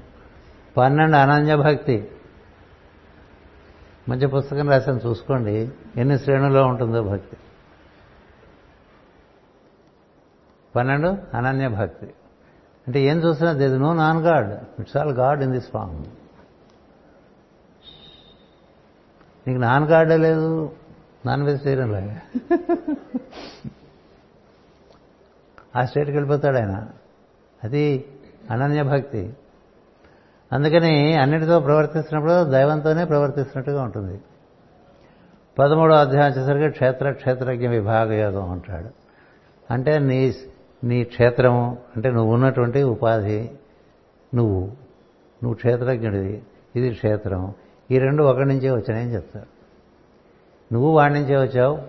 పన్నెండు 0.77 1.17
అనన్య 1.17 1.55
భక్తి. 1.55 2.11
మంచి 4.09 4.27
పుస్తకం 4.27 4.69
రాశాను 4.69 4.99
చూసుకోండి. 5.07 5.71
ఎన్ని 5.97 6.19
శ్రేణుల్లో 6.19 6.63
ఉంటుందో 6.63 7.03
భక్తి. 7.03 7.37
పన్నెండు 10.75 11.17
అనన్య 11.33 11.67
భక్తి. 11.67 12.05
అంటే 12.87 13.01
ఏం 13.01 13.17
చూసినా 13.17 13.51
this 13.51 13.73
no 13.73 13.93
non 13.93 14.17
god 14.17 14.81
it's 14.81 14.97
all 14.97 15.11
god 15.11 15.43
in 15.43 15.51
this 15.51 15.71
form 15.71 16.05
నీకు 19.47 19.59
నాన్ 19.59 19.83
గాడే 19.83 20.17
లేదు 20.17 20.71
నాన్ 21.25 21.43
వెజిటేరియన్ 21.43 21.91
లాగా 21.91 22.21
ఆ 25.75 25.85
స్టేట్కి 25.85 26.15
వెళ్ళిపోతాడు 26.15 26.57
ఆయన. 26.57 26.87
అది 27.63 28.05
అనన్య 28.51 28.83
భక్తి. 28.83 29.33
అందుకని 30.53 31.15
అన్నిటితో 31.15 31.59
ప్రవర్తిస్తున్నప్పుడు 31.59 32.43
దైవంతోనే 32.43 33.05
ప్రవర్తిస్తున్నట్టుగా 33.05 33.83
ఉంటుంది. 33.83 34.21
పదమూడో 35.59 35.95
అధ్యాయం 35.95 36.31
వచ్చేసరికి 36.31 36.69
క్షేత్ర 36.69 37.11
క్షేత్రజ్ఞ 37.11 37.67
విభాగ 37.67 38.13
యోగం 38.13 38.51
ఉంటాడు 38.51 38.89
అంటే 39.73 39.99
నీ 39.99 40.33
నీ 40.83 41.03
క్షేత్రము 41.03 41.77
అంటే 41.95 42.09
నువ్వు 42.09 42.33
ఉన్నటువంటి 42.33 42.83
ఉపాధి 42.83 43.51
నువ్వు. 44.35 44.59
నువ్వు 45.43 45.53
క్షేత్రజ్ఞుడివి. 45.53 46.43
ఇది 46.75 46.89
క్షేత్రం. 46.91 47.53
ఈ 47.91 47.99
రెండు 47.99 48.23
ఒకటి 48.23 48.47
నుంచే 48.47 48.71
వచ్చినాయని 48.71 49.13
చెప్తారు. 49.13 49.47
నువ్వు 50.73 50.89
వాడి 50.89 51.13
నుంచే 51.13 51.37
వచ్చావు 51.37 51.79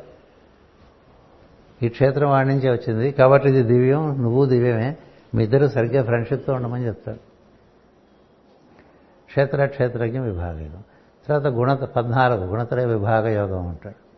ఈ 1.82 1.88
క్షేత్రం 1.88 2.30
వాడి 2.30 2.48
నుంచే 2.48 2.70
వచ్చింది 2.70 3.10
కాబట్టి 3.10 3.48
ఇది 3.48 3.62
దివ్యం 3.62 4.22
నువ్వు 4.22 4.46
దివ్యమే 4.46 4.96
మీ 5.34 5.44
ఇద్దరు 5.44 5.66
సరిగ్గా 5.66 6.02
ఫ్రెండ్షిప్తో 6.02 6.52
ఉండమని 6.52 6.86
చెప్తాడు 6.86 7.18
క్షేత్ర 9.26 9.66
క్షేత్రజ్ఞ 9.66 10.20
విభాగ 10.20 10.58
యోగం 10.58 10.82
తర్వాత 11.28 11.52
గుణ 11.52 11.74
పద్నాలుగు 11.74 12.44
గుణత్రయ 12.44 12.84
విభాగ 12.84 13.26
యోగం 13.28 13.68
ఉంటాడు 13.68 14.10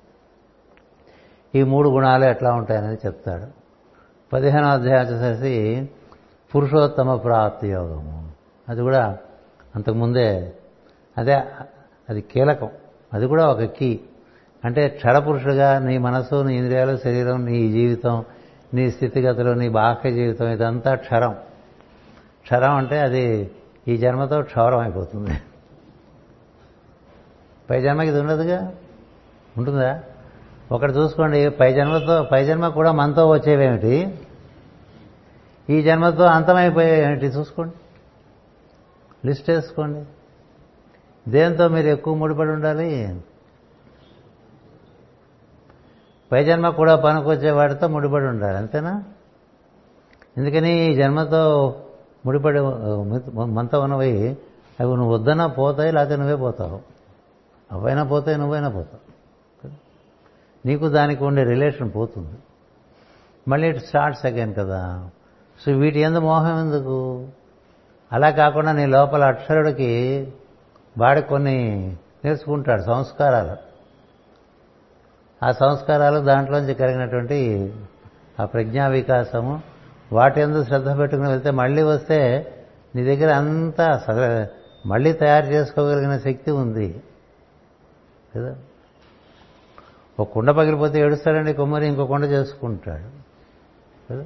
ఈ 1.58 1.62
మూడు 1.62 1.88
గుణాలు 1.88 2.24
ఎట్లా 2.24 2.54
ఉంటాయనేది 2.54 3.00
చెప్తాడు. 3.06 3.46
పదిహేనో 4.32 4.68
అధ్యాయం 4.68 5.06
వచ్చేసరికి 5.06 5.90
పురుషోత్తమ 6.54 7.16
ప్రాప్తి 7.16 7.68
యోగము. 7.68 8.30
అది 8.68 8.80
కూడా 8.80 9.18
అంతకుముందే 9.76 10.52
అదే 11.18 11.34
అది 12.10 12.20
కీలకం. 12.20 12.68
అది 13.12 13.26
కూడా 13.26 13.48
ఒక 13.48 13.62
కీ. 13.62 14.00
అంటే 14.64 14.88
క్షరపురుషుడుగా 14.88 15.78
నీ 15.78 15.98
మనసు 15.98 16.42
నీ 16.42 16.56
ఇంద్రియాలు 16.56 16.96
శరీరం 16.96 17.44
నీ 17.44 17.72
జీవితం 17.72 18.24
నీ 18.74 18.90
స్థితిగతులు 18.90 19.50
నీ 19.50 19.68
బాహ్య 19.68 20.12
జీవితం 20.12 20.48
ఇదంతా 20.48 20.94
క్షరం. 20.94 21.32
క్షరం 22.42 22.76
అంటే 22.76 23.00
అది 23.00 23.50
ఈ 23.88 23.96
జన్మతో 23.96 24.42
క్షౌరం 24.42 24.78
అయిపోతుంది. 24.78 25.30
పై 27.70 27.82
జన్మకి 27.82 28.08
ఇది 28.08 28.20
ఉండదుగా? 28.20 28.72
ఉంటుందా? 29.58 30.02
ఒకటి 30.72 30.92
చూసుకోండి 30.92 31.50
పై 31.50 31.72
జన్మతో 31.72 32.22
పై 32.32 32.44
జన్మ 32.44 32.68
కూడా 32.68 32.92
మనతో 32.92 33.28
వచ్చేవేమిటి? 33.28 34.18
ఈ 35.70 35.82
జన్మతో 35.82 36.24
అంతమైపోయేవేమిటి? 36.24 37.26
చూసుకోండి. 37.26 37.74
లిస్ట్ 39.26 39.50
వేసుకోండి. 39.50 40.06
దేంతో 41.28 41.68
మీరు 41.68 41.86
ఎక్కువ 41.86 42.14
ముడిపడి 42.14 42.50
ఉండాలి? 42.50 43.20
పై 46.32 46.44
జన్మ 46.44 46.68
కూడా 46.68 46.96
పనికొచ్చే 46.96 47.50
వాటితో 47.50 47.88
ముడిపడి 47.88 48.24
ఉండాలి 48.24 48.56
అంతేనా? 48.56 49.04
ఎందుకని 50.38 50.92
ఈ 50.92 50.94
జన్మతో 50.96 51.42
ముడిపడి 52.26 52.60
మనతో 53.50 53.80
ఉన్నవి 53.80 54.36
అవి 54.80 54.96
నువ్వు 54.96 55.14
వద్దన్నా 55.14 55.46
పోతాయి 55.46 55.92
లేకపోతే 55.92 56.16
నువ్వే 56.16 56.36
పోతావు. 56.36 56.80
అవైనా 57.72 58.04
పోతాయి 58.04 58.38
నువ్వైనా 58.38 58.68
పోతావు. 58.68 59.12
నీకు 60.66 60.88
దానికి 60.88 61.24
ఉండే 61.24 61.42
రిలేషన్ 61.42 61.90
పోతుంది. 61.96 62.36
మళ్ళీ 63.48 63.68
ఇట్ 63.68 63.78
స్టార్ట్స్ 63.78 64.26
అగైన్ 64.26 64.54
కదా. 64.54 65.10
సో 65.66 65.72
వీటి 65.72 66.00
ఎందు 66.00 66.18
మోహం 66.18 66.60
ఎందుకు? 66.60 67.28
అలా 68.12 68.30
కాకుండా 68.30 68.72
నీ 68.72 68.86
లోపల 68.86 69.24
అక్షరుడికి 69.24 69.92
వాడి 70.98 71.22
కొన్ని 71.22 71.64
నేర్చుకుంటాడు 72.24 72.82
సంస్కారాలు. 72.82 73.56
ఆ 75.44 75.52
సంస్కారాలు 75.52 76.18
దాంట్లోంచి 76.18 76.74
కలిగినటువంటి 76.74 77.72
ఆ 78.40 78.44
ప్రజ్ఞా 78.44 78.86
వికాసము 78.86 79.62
వాటి 80.12 80.40
ఎందు 80.40 80.64
శ్రద్ధ 80.64 80.98
పెట్టుకుని 80.98 81.28
వెళ్తే 81.28 81.50
మళ్ళీ 81.50 81.82
వస్తే 81.82 82.48
నీ 82.96 83.16
దగ్గర 83.16 83.34
అంతా 83.34 84.00
మళ్ళీ 84.86 85.12
తయారు 85.12 85.46
చేసుకోగలిగిన 85.46 86.18
శక్తి 86.18 86.50
ఉంది. 86.50 87.02
కదా? 88.36 88.56
ఒక 90.20 90.32
కుండ 90.32 90.50
పగిలిపోతే 90.50 91.00
ఏడుస్తాడండి 91.00 91.54
కుమ్మరి 91.54 91.86
ఇంకో 91.86 92.06
కుండ 92.06 92.24
చేసుకుంటాడు. 92.24 93.22
కదా? 94.12 94.24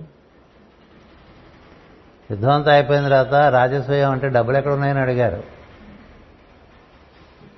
యుద్ధం 2.30 2.50
అంతా 2.50 2.72
అయిపోయిన 2.72 3.02
తర్వాత 3.02 3.34
రాజస్వయం 3.34 4.10
అంటే 4.10 4.28
డబ్బులు 4.28 4.56
ఎక్కడ 4.56 4.72
ఉన్నాయని 4.72 5.00
అడిగారు. 5.00 5.55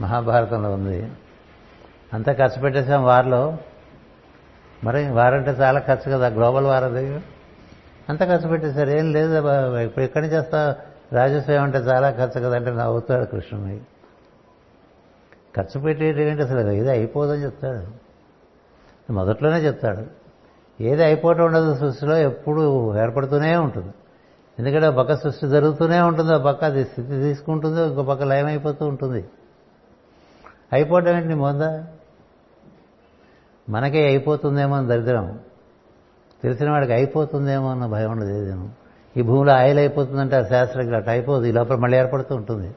మహాభారతంలో 0.00 0.74
ఉంది. 0.74 1.12
అంతా 2.14 2.32
ఖర్చు 2.32 2.60
పెట్టేసాం 2.62 3.04
వారిలో. 3.04 3.58
మరి 4.84 5.10
వారంటే 5.10 5.50
చాలా 5.50 5.80
ఖర్చు 5.80 6.12
కదా 6.12 6.26
గ్లోబల్ 6.28 6.66
వార్ 6.66 6.84
అది. 6.84 7.20
అంత 8.08 8.18
ఖర్చు 8.18 8.48
పెట్టేశారు. 8.48 8.90
ఏం 8.90 9.12
లేదు 9.12 9.48
ఇప్పుడు 9.78 10.04
ఎక్కడి 10.04 10.26
నుంచి 10.26 10.38
వస్తా? 10.38 10.76
రాజస్వయం 11.12 11.62
అంటే 11.62 11.78
చాలా 11.78 12.10
ఖర్చు 12.10 12.40
కదా 12.40 12.56
అంటే 12.56 12.70
నవ్వుతాడు 12.70 13.24
కృష్ణుని. 13.24 13.80
ఖర్చు 15.56 15.80
పెట్టేటంటే 15.80 16.30
ఏంటి 16.30 16.42
అసలు? 16.42 16.70
ఇది 16.70 16.90
అయిపోదని 16.90 17.44
చెప్తాడు. 17.44 18.08
మొదట్లోనే 19.12 19.58
చెప్తాడు. 19.58 20.04
ఏది 20.82 21.04
అయిపోవటం 21.04 21.44
ఉండదు 21.44 21.74
సృష్టిలో 21.74 22.16
ఎప్పుడు 22.16 22.96
ఏర్పడుతూనే 22.98 23.56
ఉంటుంది. 23.56 23.94
ఎందుకంటే 24.58 24.86
ఒక 24.86 24.94
పక్క 24.94 25.14
సృష్టి 25.14 25.48
జరుగుతూనే 25.48 26.00
ఉంటుంది 26.00 26.34
ఒక 26.34 26.42
పక్క 26.42 26.64
అది 26.64 26.84
స్థితి 26.84 27.08
తీసుకుంటుంది 27.08 27.82
ఇంకో 27.82 28.02
పక్క 28.02 28.22
లయమైపోతూ 28.22 28.68
అయిపోతూ 28.68 28.86
ఉంటుంది. 28.86 29.24
అయిపోవడం 30.72 31.16
ఏంటి 31.16 31.34
మొంద? 31.34 31.82
మనకే 33.70 34.06
అయిపోతుందేమో 34.06 34.76
అని 34.76 34.86
దరిద్రం. 34.86 35.38
తెలిసిన 36.42 36.70
వాడికి 36.70 36.92
అయిపోతుందేమో 36.92 37.70
అన్న 37.70 37.86
భయం 37.86 38.10
ఉండదు 38.10 38.42
ఏదేమో 38.42 38.68
ఈ 39.16 39.22
భూమిలో 39.22 39.52
ఆయిల్ 39.52 39.78
అయిపోతుందంటే 39.78 40.36
ఆ 40.36 40.42
శాస్త్రజ్ఞ 40.42 40.94
అట్లా 40.94 41.12
అయిపోదు. 41.12 41.44
ఈ 41.44 41.52
లోపల 41.52 41.76
మళ్ళీ 41.76 41.98
ఏర్పడుతూ 41.98 42.34
ఉంటుంది. 42.34 42.74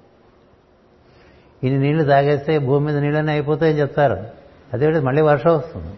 ఇన్ని 1.63 1.80
నీళ్ళు 1.80 2.03
తాగేస్తే 2.03 2.59
భూమి 2.59 2.85
మీద 2.85 2.97
నీళ్ళన్నీ 2.97 3.31
అయిపోతాయని 3.31 3.80
చెప్తారు. 3.80 4.26
అదే 4.73 4.99
మళ్ళీ 4.99 5.22
వర్షం 5.22 5.57
వస్తుంది. 5.57 5.97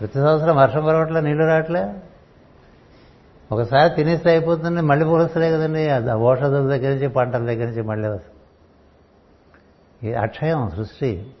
ప్రతి 0.00 0.14
సంవత్సరం 0.14 0.56
వర్షం 0.56 0.84
పడవట్లే 0.84 1.20
నీళ్ళు 1.20 1.44
రావట్లే? 1.44 1.94
ఒకసారి 3.52 3.94
తినేస్తే 3.94 4.30
అయిపోతుంది 4.30 4.80
మళ్ళీ 4.80 5.06
పోలిస్తలే 5.06 5.50
కదండి. 5.50 6.12
ఓషధుల 6.12 6.68
దగ్గర 6.68 6.88
నుంచి 6.88 7.08
పంటల 7.08 7.46
దగ్గర 7.46 7.64
నుంచి 7.64 7.82
మళ్ళీ 7.82 8.08
వస్తుంది. 8.08 8.37
అక్షయం 10.06 10.70
సృష్టి. 10.70 11.32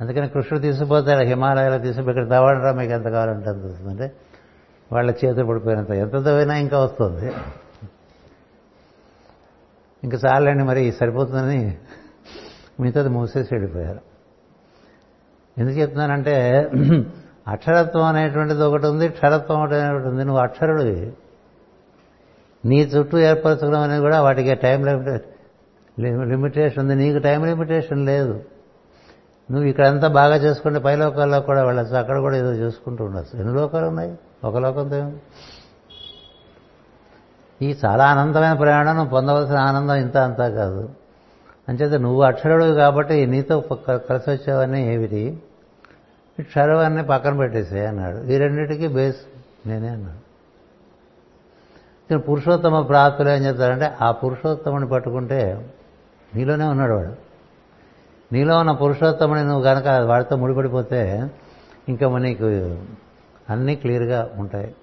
అందుకని 0.00 0.28
కృష్ణుడు 0.28 0.62
తీసుకుపోతాడు 0.62 1.24
హిమాలయాలు 1.24 1.82
తీసుకుపోయి 1.82 2.18
ఇక్కడ 2.18 2.36
తవ్వడరా 2.36 2.72
మీకు 2.72 2.92
ఎంత 2.92 3.04
కావాలంటే 3.04 3.50
అంత 3.50 3.88
అంటే 3.88 4.12
వాళ్ళ 4.92 5.10
చేతులు 5.10 5.44
పడిపోయినంత 5.44 5.90
ఎంత 5.90 6.16
దవైనా 6.16 6.56
ఇంకా 6.56 6.84
వస్తుంది. 6.84 7.32
ఇంకా 10.04 10.18
చాలండి 10.26 10.64
మరి 10.64 10.92
సరిపోతుందని 10.92 11.78
మిగతాది 12.80 13.08
మూసేసి 13.08 13.48
వెళ్ళిపోయారు. 13.52 14.00
ఎందుకు 15.58 15.76
చెప్తున్నానంటే 15.78 16.70
అక్షరత్వం 17.48 18.04
అనేటువంటిది 18.04 18.62
ఒకటి 18.62 18.86
ఉంది 18.86 19.08
క్షరత్వం 19.08 19.60
ఒకటి 19.60 19.74
అనేటువంటి 19.74 20.08
ఉంది. 20.08 20.24
నువ్వు 20.24 20.42
అక్షరుడివి. 20.42 21.12
నీ 22.64 22.80
చుట్టూ 22.80 23.18
ఏర్పరచుకోవడం 23.18 23.80
అనేది 23.80 24.00
కూడా 24.00 24.22
వాటికి 24.22 24.54
టైం 24.54 25.08
లిమిటేషన్ 26.00 26.90
ఉంది. 26.90 26.94
నీకు 26.94 27.18
టైం 27.18 27.44
లిమిటేషన్ 27.44 28.06
లేదు. 28.06 28.32
నువ్వు 29.50 29.68
ఇక్కడంతా 29.68 30.08
బాగా 30.08 30.36
చేసుకుంటే 30.36 30.78
పై 30.78 30.96
లోకాల్లో 30.96 31.40
కూడా 31.40 31.64
వెళ్ళచ్చు 31.64 31.96
అక్కడ 31.96 32.18
కూడా 32.18 32.36
ఏదో 32.36 32.52
చేసుకుంటూ 32.52 33.04
ఉండొచ్చు. 33.04 33.40
ఎన్ని 33.40 33.54
లోకాలు 33.54 33.86
ఉన్నాయి? 33.86 34.18
ఒక 34.44 34.56
లోకంతో 34.56 35.12
ఈ 37.62 37.76
చాలా 37.84 38.06
ఆనందమైన 38.06 38.52
ప్రయాణం 38.52 38.94
నువ్వు 38.94 39.10
పొందవలసిన 39.10 39.56
ఆనందం 39.56 39.94
ఇంత 39.94 40.16
అంతా 40.16 40.48
కాదు. 40.48 40.88
అంచేత 41.68 42.00
నువ్వు 42.00 42.22
అక్షరుడు 42.22 42.64
కాబట్టి 42.64 43.26
నీతో 43.26 43.60
కలిసి 43.88 44.30
వచ్చేవన్నీ 44.30 44.94
ఏమిటి 44.94 45.42
క్షరవాన్ని 46.40 47.06
పక్కన 47.06 47.36
పెట్టేసే 47.36 47.86
అన్నాడు. 47.86 48.16
ఈ 48.16 48.36
రెండింటికి 48.36 48.88
బేస్ 48.88 49.16
నేనే 49.66 49.88
అన్నాడు. 49.88 50.22
పురుషోత్తమ 52.18 52.80
ప్రాప్తులు 52.80 53.28
ఏం 53.28 53.44
చెప్తారంటే 53.44 53.92
ఆ 54.02 54.10
పురుషోత్తముని 54.10 54.88
పట్టుకుంటే 54.88 55.70
నీలోనే 56.34 56.64
ఉన్నాడు 56.64 56.92
వాడు. 56.92 57.14
నీలో 58.32 58.58
ఉన్న 58.58 58.72
పురుషోత్తముని 58.72 59.44
నువ్వు 59.44 59.62
కనుక 59.62 59.86
వాడితో 59.86 60.36
ముడిపడిపోతే 60.36 61.30
ఇంకా 61.88 62.18
నీకు 62.18 62.44
అన్నీ 63.50 63.74
క్లియర్గా 63.74 64.30
ఉంటాయి. 64.36 64.74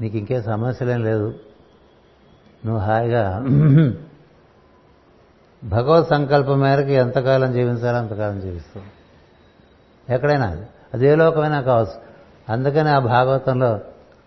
నీకు 0.00 0.16
ఇంకే 0.16 0.42
సమస్యలేం 0.42 1.04
లేదు. 1.04 1.34
నువ్వు 2.66 2.78
హాయిగా 2.78 3.44
భగవత్ 5.64 6.08
సంకల్పం 6.08 6.60
మేరకు 6.60 6.88
ఎంతకాలం 6.88 7.52
జీవించాలో 7.52 7.98
అంతకాలం 7.98 8.40
జీవిస్తావు 8.40 9.04
ఎక్కడైనా 10.12 10.64
అదే. 10.94 11.14
లోకమైనా 11.14 11.60
కావచ్చు. 11.60 12.00
అందుకని 12.48 12.88
ఆ 12.88 12.98
భాగవతంలో 12.98 13.80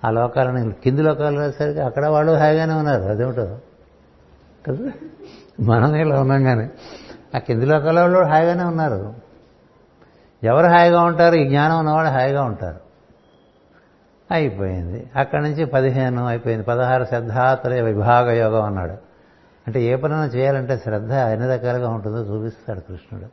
ఆ 0.06 0.10
లోకాలని 0.10 0.72
కింది 0.72 1.02
లోకాలు 1.02 1.40
రాసరికి 1.40 1.80
అక్కడ 1.80 2.06
వాళ్ళు 2.06 2.32
హాయిగానే 2.32 2.74
ఉన్నారు. 2.74 3.02
అదేమిటో? 3.02 3.60
కదా? 4.68 5.07
మనం 5.60 5.96
ఇలా 5.96 6.20
ఉన్నాం 6.20 6.44
కానీ 6.44 6.70
ఆ 7.36 7.40
కింది 7.40 7.66
లోకాల 7.66 8.00
వాళ్ళు 8.00 8.24
హాయిగానే 8.24 8.64
ఉన్నారు. 8.64 9.14
ఎవరు 10.44 10.66
హాయిగా 10.66 11.02
ఉంటారు? 11.02 11.36
ఈ 11.36 11.48
జ్ఞానం 11.48 11.80
ఉన్నవాళ్ళు 11.80 12.12
హాయిగా 12.12 12.44
ఉంటారు. 12.44 12.80
అయిపోయింది. 14.32 15.12
అక్కడి 15.16 15.44
నుంచి 15.44 15.66
పదిహేను 15.66 16.28
అయిపోయింది. 16.28 16.66
పదహారు 16.66 17.04
శ్రద్ధాతులే 17.04 17.82
విభాగ 17.82 18.30
యోగం 18.32 18.64
అన్నాడు. 18.64 18.94
అంటే 19.68 19.82
ఏ 19.82 19.96
పనైనా 19.96 20.26
చేయాలంటే 20.26 20.78
శ్రద్ధ 20.78 21.12
ఎన్ని 21.12 21.48
రకాలుగా 21.48 21.90
ఉంటుందో 21.90 22.18
చూపిస్తాడు 22.18 22.80
కృష్ణుడు. 22.80 23.28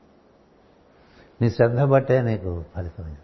నీ 1.43 1.51
శ్రద్ధ 1.51 1.81
బట్టే 1.81 2.23
నీకు 2.23 2.65
ఫలితమైంది 2.77 3.19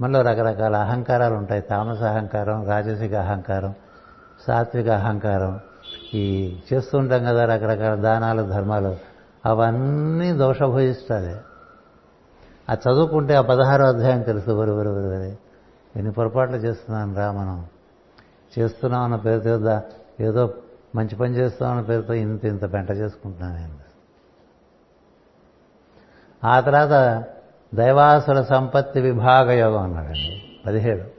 మనలో 0.00 0.22
రకరకాల 0.22 0.76
అహంకారాలు 0.76 1.34
ఉంటాయి. 1.34 1.60
తామస 1.60 2.02
అహంకారం 2.02 2.66
రాజసిక 2.66 3.14
అహంకారం 3.14 3.74
సాత్విక 4.46 4.88
అహంకారం 4.88 5.60
ఈ 6.14 6.56
చేస్తూ 6.72 6.98
ఉంటాం 6.98 7.24
కదా 7.24 7.44
రకరకాల 7.44 7.94
దానాలు 7.94 8.42
ధర్మాలు. 8.42 8.96
అవన్నీ 9.46 10.32
దోషభూయిస్తాయి 10.32 11.36
ఆ 12.70 12.74
చదువుకుంటే 12.74 13.34
ఆ 13.34 13.40
పదహారో 13.40 13.86
అధ్యాయం 13.86 14.22
తెలుసు. 14.22 14.50
వరు 14.50 14.72
వరు 14.72 14.88
వరు 14.88 15.08
వరి. 15.08 15.38
ఎన్ని 15.96 16.12
పొరపాట్లు 16.12 16.56
చేస్తున్నాను 16.56 17.14
రా 17.14 17.32
మనం. 17.32 17.66
చేస్తున్నాం 18.58 19.02
అన్న 19.02 19.16
పేరుతో 19.16 19.80
ఏదో 20.20 20.54
మంచి 20.94 21.16
పని 21.16 21.34
చేస్తామన్న 21.34 21.80
పేరుతో 21.80 22.14
ఇంత 22.14 22.44
ఇంత 22.44 22.72
పెంట 22.72 22.90
చేసుకుంటున్నాను 22.90 23.56
నేను. 23.56 23.88
ఆ 26.46 26.60
తర్వాత 26.60 27.24
దైవాసుల 27.74 28.42
సంపత్తి 28.42 29.00
విభాగ 29.00 29.50
యోగం 29.50 29.82
అన్నాడండి. 29.82 30.42
పదిహేడు. 30.66 31.18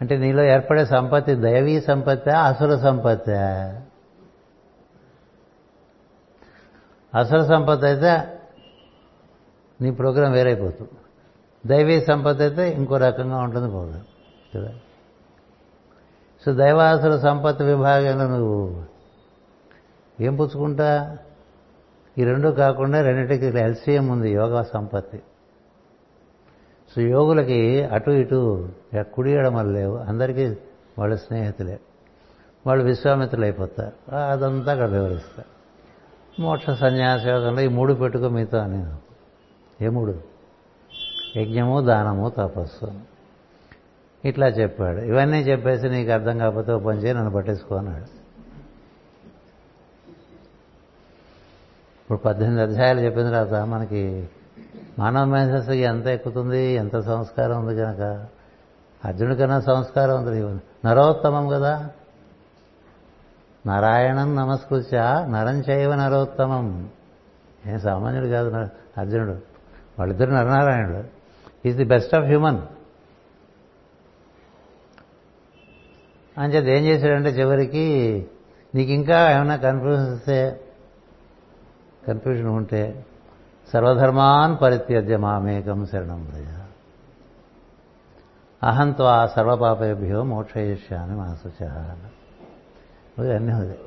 అంటే 0.00 0.16
నీలో 0.16 0.42
ఏర్పడే 0.42 0.84
సంపత్తి 0.84 1.34
దైవీ 1.34 1.80
సంపత్తి 1.80 2.30
అసుర 2.30 2.76
సంపత్తి? 2.76 3.32
అసుర 7.18 7.44
సంపత్తి 7.44 7.86
అయితే 7.86 8.40
నీ 9.80 9.90
ప్రోగ్రాం 9.90 10.32
వేరైపోతుంది. 10.32 10.90
దైవీ 11.66 12.00
సంపత్తి 12.00 12.42
అయితే 12.42 12.72
ఇంకో 12.72 12.96
రకంగా 12.96 13.36
ఉంటుంది 13.36 13.68
ప్రోగ్రాం 13.68 14.04
కదా? 14.54 14.72
సో 16.44 16.54
దైవాసుర 16.54 17.18
సంపత్తి 17.18 17.64
విభాగంలో 17.64 18.28
నువ్వు 18.28 18.82
ఏం 20.20 20.36
పుచ్చుకుంటా? 20.36 21.18
ఈ 22.18 22.24
రెండు 22.24 22.48
కాకుండా 22.48 23.00
రెండింటికి 23.00 23.46
ఎల్సీఎం 23.46 24.08
ఉంది 24.08 24.30
యోగా 24.30 24.62
సంపత్తి. 24.62 25.22
యోగులకి 27.00 27.84
అటు 27.84 28.10
ఇటు 28.10 28.68
కుడి 29.14 29.32
ఎడమలు 29.32 29.70
లేవు. 29.70 29.96
అందరికీ 29.96 30.46
వాళ్ళు 30.98 31.16
స్నేహితులే. 31.16 31.80
వాళ్ళు 32.66 32.84
విశ్వామిత్రులు 32.84 33.44
అయిపోతారు 33.44 34.14
అదంతా 34.16 34.72
అక్కడ 34.72 34.88
వివరిస్తారు. 34.88 35.54
మోక్ష 36.42 36.70
సన్యాస 36.70 37.26
యోగంలో 37.26 37.60
ఈ 37.60 37.68
మూడు 37.68 37.94
పెట్టుకో 37.94 38.28
మీతో 38.28 38.58
అని. 38.58 38.94
ఏ 39.84 39.88
మూడు? 39.88 40.20
యజ్ఞము 41.36 41.80
దానము 41.80 42.28
తపస్సు. 42.28 43.00
ఇట్లా 44.24 44.46
చెప్పాడు. 44.46 45.00
ఇవన్నీ 45.00 45.40
చెప్పేసి 45.40 45.88
నీకు 45.88 46.10
అర్థం 46.12 46.38
కాకపోతే 46.38 46.78
పని 46.78 46.98
చేయి 46.98 47.14
నన్ను 47.14 47.30
పట్టేసుకో 47.30 47.74
అన్నాడు. 47.74 48.04
ఇప్పుడు 52.02 52.18
పద్దెనిమిది 52.18 52.62
అధ్యాయాలు 52.62 53.00
చెప్పిన 53.00 53.30
తర్వాత 53.30 53.66
మనకి 53.66 54.28
మానవ 54.98 55.24
మేధస్సుకి 55.24 55.78
ఎంత 55.78 56.06
ఎక్కుతుంది 56.06 56.72
ఎంత 56.72 57.00
సంస్కారం 57.00 57.66
ఉంది 57.66 57.82
కనుక 57.82 58.26
అర్జునుడి 59.04 59.36
కన్నా 59.36 59.60
సంస్కారం 59.60 60.24
ఉంది. 60.24 60.62
నరోత్తమం 60.86 61.48
కదా? 61.48 61.90
నారాయణం 63.66 64.36
నమస్కృత్య 64.36 65.26
నరం 65.30 65.62
చేయవ 65.70 65.94
నరోత్తమం. 65.94 66.90
ఏం 67.66 67.78
సామాన్యుడు 67.78 68.26
కాదు 68.26 68.50
అర్జునుడు. 69.00 69.32
వాళ్ళిద్దరు 69.98 70.30
నరనారాయణుడు. 70.30 71.04
Is 71.68 71.76
the 71.76 71.84
best 71.84 72.14
of 72.14 72.24
human 72.24 72.60
అంచేది 76.38 76.76
ఏం 76.76 76.84
చేశాడంటే 76.84 77.28
చివరికి 77.28 78.26
నీకు 78.74 78.90
ఇంకా 78.90 79.30
ఏమైనా 79.32 79.56
కన్ఫ్యూజన్ 79.56 80.14
వస్తే 80.14 80.60
కన్ఫ్యూజన్ 82.08 82.46
ఉంటే 82.46 83.06
సర్వధర్మాన్ 83.74 84.62
పరిత్యజ్య 84.62 85.16
మామేకం 85.16 85.86
శరణం 85.86 86.20
భయ. 86.32 86.46
ఆ 88.62 89.26
సర్వపాపేభ్యో 89.26 90.22
మోక్షయిష్యామి 90.22 91.16
మాసుచ. 91.16 91.64
అన్నీ 93.34 93.52
ఉంది 93.52 93.78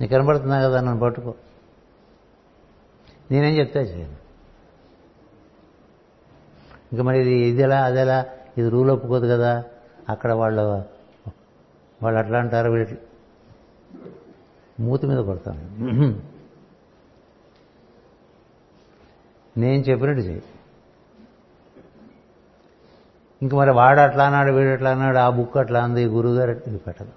నీకు 0.00 0.12
కనబడుతున్నా 0.12 0.56
కదా 0.62 0.80
నన్ను 0.80 1.00
పట్టుకో. 1.00 1.34
నేనేం 3.30 3.54
చెప్తే 3.58 3.80
చేయను 3.80 4.16
ఇంకా 6.92 7.02
మరి 7.02 7.20
ఇది 7.20 7.34
ఇదిలా 7.50 7.78
అదెలా? 7.84 8.18
ఇది 8.58 8.68
రూల్ 8.68 8.90
ఒప్పుకోదు 8.90 9.26
కదా. 9.26 9.64
అక్కడ 10.08 10.32
వాళ్ళు 10.32 10.62
వాళ్ళు 12.02 12.18
అట్లా 12.18 12.38
అంటారు 12.38 12.70
వీటి 12.70 12.98
మూతి 14.80 15.06
మీద 15.06 15.18
కొడతాను 15.18 16.31
నేను 19.56 19.82
చెప్పినట్టు 19.82 20.22
చేయి. 20.22 20.42
ఇంక 23.42 23.54
మరి 23.54 23.70
వాడు 23.70 24.00
అట్లా 24.00 24.24
అన్నాడు 24.24 24.50
వీడు 24.52 24.70
అట్లా 24.70 24.90
అన్నాడు 24.90 25.18
ఆ 25.18 25.30
బుక్ 25.30 25.56
అట్లా 25.56 25.82
అంది 25.82 26.06
గురువుగారు 26.06 26.50
ఇది 26.50 26.78
పెట్టదు. 26.78 27.10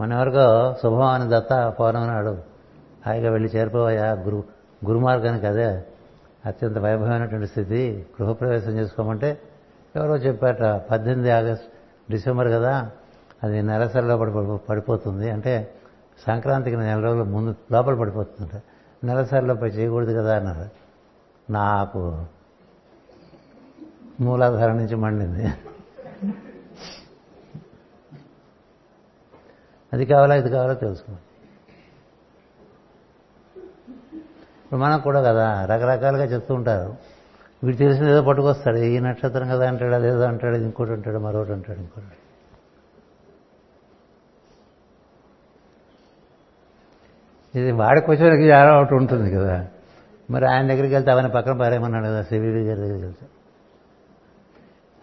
మన 0.00 0.12
ఎవరికో 0.12 0.74
శుభమాని 0.82 1.30
దత్త 1.30 1.76
పౌర్ణమి 1.78 2.06
నాడు 2.06 2.38
హాయిగా 3.06 3.30
వెళ్ళి 3.30 3.48
చేరిపోయా 3.48 4.12
గురు 4.12 4.44
గురుమార్గానికి 4.86 5.46
అదే 5.46 5.84
అత్యంత 6.46 6.78
వైభవమైనటువంటి 6.78 7.46
స్థితి 7.46 8.06
గృహప్రవేశం 8.20 8.70
చేసుకోమంటే 8.70 9.40
ఎవరో 9.96 10.16
చెప్పారట 10.16 10.62
పద్దెనిమిది 10.90 11.30
ఆగస్ట్ 11.30 11.66
డిసెంబర్ 12.10 12.48
కదా 12.48 12.90
అది 13.42 13.62
నెలసరిలో 13.62 14.16
పడి 14.16 14.32
పడిపోతుంది 14.68 15.30
అంటే 15.30 15.74
సంక్రాంతికి 16.26 16.76
నెల 16.76 17.00
రోజుల 17.00 17.22
ముందు 17.22 17.54
లోపల 17.72 17.94
పడిపోతుందట. 17.94 18.56
నెలసరిలో 19.04 19.54
పై 19.54 19.68
చేయకూడదు 19.68 20.12
కదా 20.12 20.36
అన్నారు. 20.36 20.68
నాకు 21.52 22.26
మూలాధారం 24.20 24.76
నుంచి 24.76 24.96
మండింది. 24.96 25.46
అది 29.92 30.04
కావాలా 30.06 30.34
ఇది 30.34 30.50
కావాలా 30.50 30.74
తెలుసుకోండి 30.74 31.20
ఇప్పుడు 34.64 34.80
మనకు 34.80 35.02
కూడా 35.02 35.22
కదా 35.22 35.64
రకరకాలుగా 35.64 36.24
చెప్తూ 36.24 36.54
ఉంటారు. 36.54 36.96
వీడు 37.64 37.76
తెలిసిన 37.76 38.08
ఏదో 38.08 38.22
పట్టుకొస్తాడు 38.22 38.76
ఈ 38.76 38.98
నక్షత్రం 38.98 39.48
కదా 39.48 39.68
అంటాడు 39.68 39.94
అదేదో 39.94 40.24
అంటాడు 40.24 40.56
ఇంకోటి 40.56 40.90
అంటాడు 40.90 41.18
మరొకటి 41.18 41.52
అంటాడు 41.52 41.78
ఇంకోటి 41.78 42.19
ఇది 47.54 47.72
వాడికి 47.72 48.10
వచ్చేవాడికి 48.10 48.50
చాలా 48.50 48.78
ఒకటి 48.78 48.94
ఉంటుంది 48.94 49.30
కదా. 49.30 49.66
మరి 50.30 50.46
ఆయన 50.46 50.68
దగ్గరికి 50.68 50.94
వెళ్తే 50.94 51.10
అవన్నీ 51.10 51.30
పక్కన 51.30 51.58
పారేయమన్నాడు 51.58 52.04
కదా 52.04 52.22
సివిడి 52.22 52.64
గారి 52.64 52.80
దగ్గరికి 52.80 53.02
వెళ్తే 53.02 53.26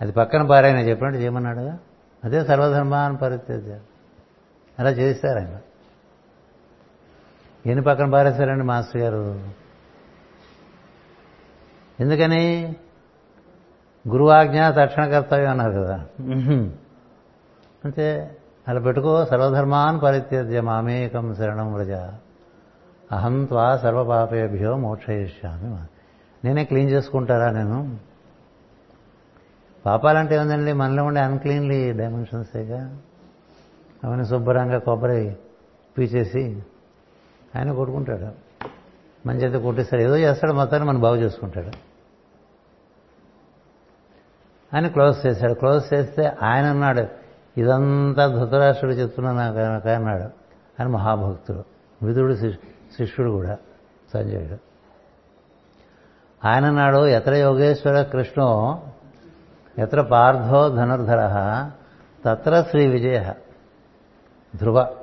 అది 0.02 0.11
పక్కన 0.11 0.44
పారాయన 0.44 0.78
చెప్పినట్టు 0.78 1.19
చేయమన్నాడు 1.19 1.60
కదా. 1.60 1.78
అదే 2.24 2.45
సర్వధర్మాన్ని 2.45 3.19
పరిత్యజ. 3.19 3.69
అలా 4.80 4.90
చేస్తారు 4.90 5.40
ఆయన. 5.40 5.57
ఎన్ని 7.65 7.82
పక్కన 7.82 8.10
పారేస్తారండి 8.10 8.64
మాస్టర్ 8.64 9.02
గారు? 9.02 9.40
ఎందుకని? 11.99 12.76
గురువాజ్ఞ 14.10 14.69
తక్షణ 14.69 15.06
కర్తవ్యం 15.06 15.49
అన్నారు 15.49 15.72
కదా. 15.72 16.06
అంతే 17.86 18.38
అలా 18.68 18.80
పెట్టుకో 18.80 19.26
సర్వధర్మాన్ 19.26 20.02
పరిత్యజ్య 20.02 20.61
మామేకం 20.61 21.36
శరణం 21.36 21.74
వ్రజ. 21.74 21.91
అహం 23.12 23.46
త్వా 23.46 23.78
సర్వపాపేభ్యో 23.78 24.78
మోక్షయిష్యామి 24.78 25.78
నేనే 26.48 26.64
క్లీన్ 26.64 26.92
చేసుకుంటారా 26.92 27.52
నేను? 27.52 27.98
పాపాలంటే 29.86 30.36
ఏముందండి? 30.36 30.74
మనలో 30.74 31.04
ఉండే 31.04 31.22
అన్క్లీన్లీ 31.22 31.92
డైమెన్షన్సేగా 31.92 32.98
అవన్నీ 34.04 34.26
శుభ్రంగా 34.26 34.78
కొబ్బరి 34.78 35.38
పీచేసి 35.98 36.64
ఆయన 37.56 37.72
కొట్టుకుంటాడు. 37.74 38.28
మంచి 39.28 39.42
అయితే 39.42 39.60
కొట్టేస్తాడు. 39.60 40.02
ఏదో 40.02 40.18
చేస్తాడు 40.18 40.54
మొత్తాన్ని 40.54 40.90
మనం 40.90 41.02
బాగు 41.02 41.16
చేసుకుంటాడు. 41.16 41.72
ఆయన 44.76 44.88
క్లోజ్ 44.88 45.28
చేశాడు. 45.28 45.54
క్లోజ్ 45.54 45.94
చేస్తే 45.94 46.32
ఆయన 46.44 46.66
అన్నాడు 46.66 47.08
ఇదంతా 47.60 48.28
ధృతరాష్ట్రుడు 48.28 48.94
చెప్తున్నా 48.94 49.32
నాకు 49.32 49.90
అన్నాడు. 49.90 50.24
ఆయన 50.80 50.88
మహాభక్తుడు. 50.88 51.64
విధుడు 52.06 52.34
శిష్యుడు. 52.34 52.77
శిష్యుడు 52.98 53.32
కూడా 53.32 53.57
సంజయుడు. 54.14 54.57
ఆయన 56.48 56.69
నాడు 56.69 57.07
ఎత్ర 57.07 57.34
యోగేశ్వర 57.34 58.02
కృష్ణో 58.02 58.82
ఎత్ర 59.80 60.02
పార్థో 60.02 60.69
ధనుర్ధర 60.69 61.22
తత్ర 62.26 62.61
శ్రీ 62.69 62.88
విజయ. 62.88 63.34
ధ్రువ 64.56 64.95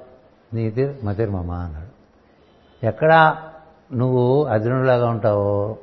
నీతి 0.54 0.98
మతిర్మమ 1.04 1.50
అన్నాడు. 1.50 1.92
ఎక్కడ 2.86 3.36
నువ్వు 3.92 4.44
అర్జునుడిలాగా 4.44 5.08
ఉంటావో 5.08 5.76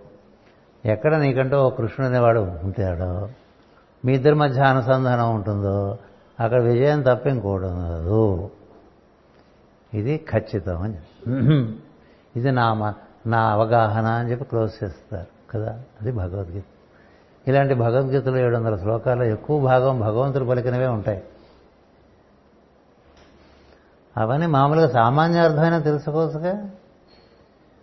ఎక్కడ 0.86 1.16
నీకంటూ 1.16 1.58
ఓ 1.58 1.70
కృష్ణుడు 1.70 2.12
అనేవాడు 2.12 2.40
ఉంటాడో 2.40 3.30
మీ 4.06 4.14
ఇద్దరి 4.14 4.36
మధ్య 4.36 4.62
అనుసంధానం 4.62 5.36
ఉంటుందో 5.36 5.98
అక్కడ 6.40 6.62
విజయం 6.62 7.02
తప్ప 7.02 7.28
ఇంకోటి 7.28 7.66
ఉండదు. 7.66 8.50
ఇది 9.94 10.26
ఖచ్చితం 10.30 10.82
అని 10.82 10.98
ఇది 12.36 12.52
నా 12.52 12.94
నా 13.28 13.52
అవగాహన 13.52 14.06
అని 14.06 14.32
చెప్పి 14.32 14.46
క్లోజ్ 14.46 14.84
చేస్తారు 14.84 15.52
కదా? 15.52 15.80
అది 16.02 16.12
భగవద్గీత. 16.12 16.64
ఇలాంటి 17.48 17.74
భగవద్గీతలో 17.74 18.38
ఏడు 18.38 18.58
వందల 18.58 18.76
శ్లోకాల్లో 18.76 19.26
ఎక్కువ 19.26 19.60
భాగం 19.60 20.00
భగవంతుడు 20.00 20.46
పలికినవే 20.46 20.88
ఉంటాయి. 20.88 21.24
అవన్నీ 24.18 24.46
మామూలుగా 24.46 24.90
సామాన్య 24.90 25.40
అర్థమైనా 25.40 25.80
తెలుసుకోవచ్చుగా? 25.80 26.52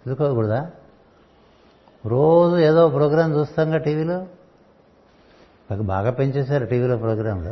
తెలుసుకోకూడదా? 0.04 0.70
రోజు 2.06 2.56
ఏదో 2.56 2.88
ప్రోగ్రాం 2.88 3.34
చూస్తాంగా 3.34 3.76
టీవీలో? 3.76 4.26
బాగా 5.76 6.10
పెంచేశారు 6.10 6.66
టీవీలో 6.66 6.96
ప్రోగ్రాంలు. 6.96 7.50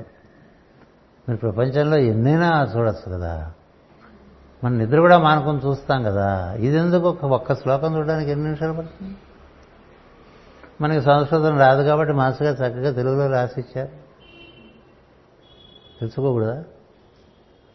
మీరు 1.29 1.37
ప్రపంచంలో 1.37 1.97
ఎన్నైనా 1.97 2.73
చూడొచ్చు 2.77 3.13
కదా? 3.13 3.53
మన 4.65 4.73
నిద్ర 4.73 5.01
కూడా 5.01 5.19
మానుకొని 5.19 5.59
చూస్తాం 5.59 6.03
కదా. 6.03 6.55
ఇది 6.55 6.77
ఎందుకు 6.77 7.09
ఒక 7.09 7.25
ఒక్క 7.25 7.55
శ్లోకం 7.55 7.97
చూడడానికి 7.97 8.31
ఎన్ని 8.31 8.45
నిమిషాలు 8.45 8.73
పడుతుంది? 8.73 9.17
మనకి 10.81 11.05
సంస్కృతం 11.05 11.59
రాదు 11.59 11.83
కాబట్టి 11.83 12.15
మాస్గా 12.15 12.51
చక్కగా 12.51 12.91
తెలుగులో 12.91 13.31
రాసిచ్చారు. 13.31 13.91
తెలుసుకోకూడదా? 16.01 16.65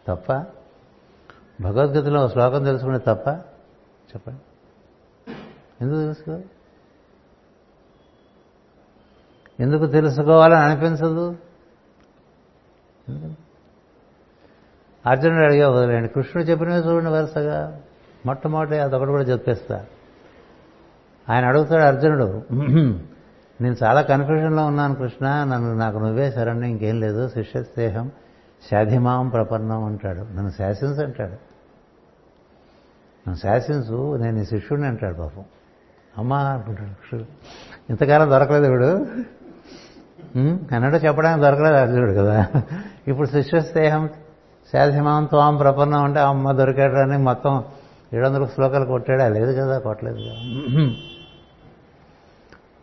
తప్ప? 0.08 0.34
భగవద్గీతలో 1.62 2.30
శ్లోకం 2.30 2.64
తెలుసుకునే 2.64 2.98
తప్ప? 2.98 3.28
చెప్పండి. 4.10 4.40
ఎందుకు 5.82 5.99
తెలుసుకో? 5.99 6.40
ఎందుకు 9.60 9.86
తెలుసుకోవాలని 9.86 10.60
అనిపించదు? 10.60 11.36
అర్జునుడు 15.06 15.45
అడిగే 15.45 15.65
వదిలేండి 15.65 16.10
కృష్ణుడు 16.15 16.44
చెప్పినవి 16.49 16.82
చూడండి 16.88 17.11
వరుసగా. 17.11 17.60
మొట్టమొదటి 18.26 18.78
అదొకటి 18.80 19.11
కూడా 19.11 19.23
చెప్పేస్తా. 19.23 19.78
ఆయన 21.30 21.44
అడుగుతాడు 21.45 21.84
అర్జునుడు 21.84 22.28
నేను 23.61 23.76
చాలా 23.84 24.02
కన్ఫ్యూజన్లో 24.02 24.64
ఉన్నాను 24.65 24.95
కృష్ణ 24.95 25.26
నన్ను 25.49 25.72
నాకు 25.76 25.98
నువ్వే 25.98 26.28
శరణ్యం 26.32 26.69
ఇంకేం 26.69 26.99
లేదు 26.99 27.23
శిష్యస్నేహం 27.28 28.07
శాధిమాం 28.72 29.30
ప్రపన్నం 29.30 29.84
అంటాడు. 29.84 30.22
నన్ను 30.36 30.52
శాసించు 30.57 31.02
అంటాడు. 31.03 31.38
నన్ను 33.23 33.36
శాసించు 33.36 33.99
నేను 34.18 34.36
నీ 34.38 34.44
శిష్యుడిని 34.45 34.88
అంటాడు 34.88 35.15
పాపం. 35.15 35.45
అమ్మా 36.18 36.40
అనుకుంటాడు 36.53 36.90
కృష్ణుడు 36.90 37.28
ఇంతకాలం 37.90 38.30
దొరకలేదు 38.30 38.65
ఇప్పుడు 38.65 38.90
అన్నట్టు 40.76 40.99
చెప్పడానికి 41.06 41.44
దొరకలేదు 41.45 41.76
అర్జునుడు 41.76 42.14
కదా. 42.14 42.45
ఇప్పుడు 43.07 43.28
శిష్యస్నేహం 43.28 44.03
శాధిమాం 44.73 45.26
త్వాం 45.26 45.57
ప్రపన్నం 45.57 46.03
అంటే 46.03 46.19
అమ్మ 46.19 46.52
దొరికాడని 46.52 47.18
మొత్తం 47.18 47.64
ఏడు 48.14 48.27
వందల 48.27 48.45
శ్లోకాలు 48.45 48.85
కొట్టాడా? 48.85 49.27
లేదు 49.27 49.61
కదా 49.61 49.80
కొట్టలేదు 49.80 50.18
కదా. 50.18 50.34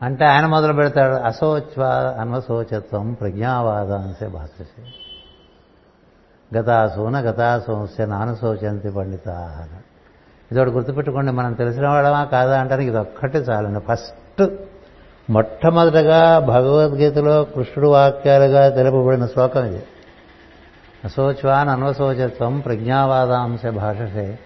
అంటే 0.02 0.24
ఆయన 0.24 0.47
మొదలు 0.47 0.73
పెడతాడు 0.73 1.15
అశోచ్వా 1.15 2.15
అన్వశోచత్వం 2.20 3.12
ప్రజ్ఞావాదాంశే 3.12 4.27
భాషసే 4.27 4.82
గతాసూన 6.59 7.20
గతాసోస్య 7.20 8.06
నానుశోచంతి 8.06 8.90
పండిత 8.90 9.28
ఇదోటి 10.52 10.70
గుర్తుపెట్టుకోండి 10.70 11.32
మనం 11.32 11.52
తెలిసిన 11.52 11.89
వాళ్ళమా 11.89 12.24
కాదా 12.24 12.60
అంటానికి 12.60 12.89
ఇది 12.90 12.98
ఒక్కటే 12.98 13.39
చాలండి. 13.39 13.81
ఫస్ట్ 13.81 14.47
మొట్టమొదటగా 15.31 16.39
భగవద్గీతలో 16.39 17.44
కృష్ణుడు 17.44 17.89
వాక్యాలుగా 17.89 18.69
తెలుపబడిన 18.69 19.27
శ్లోకం 19.27 19.65
ఇది. 19.65 19.82
అశోచ్వాన్ 21.09 21.69
అనవశోచత్వం 21.69 22.61
ప్రజ్ఞావాదాంశ 22.61 23.67
భాషసే. 23.67 24.39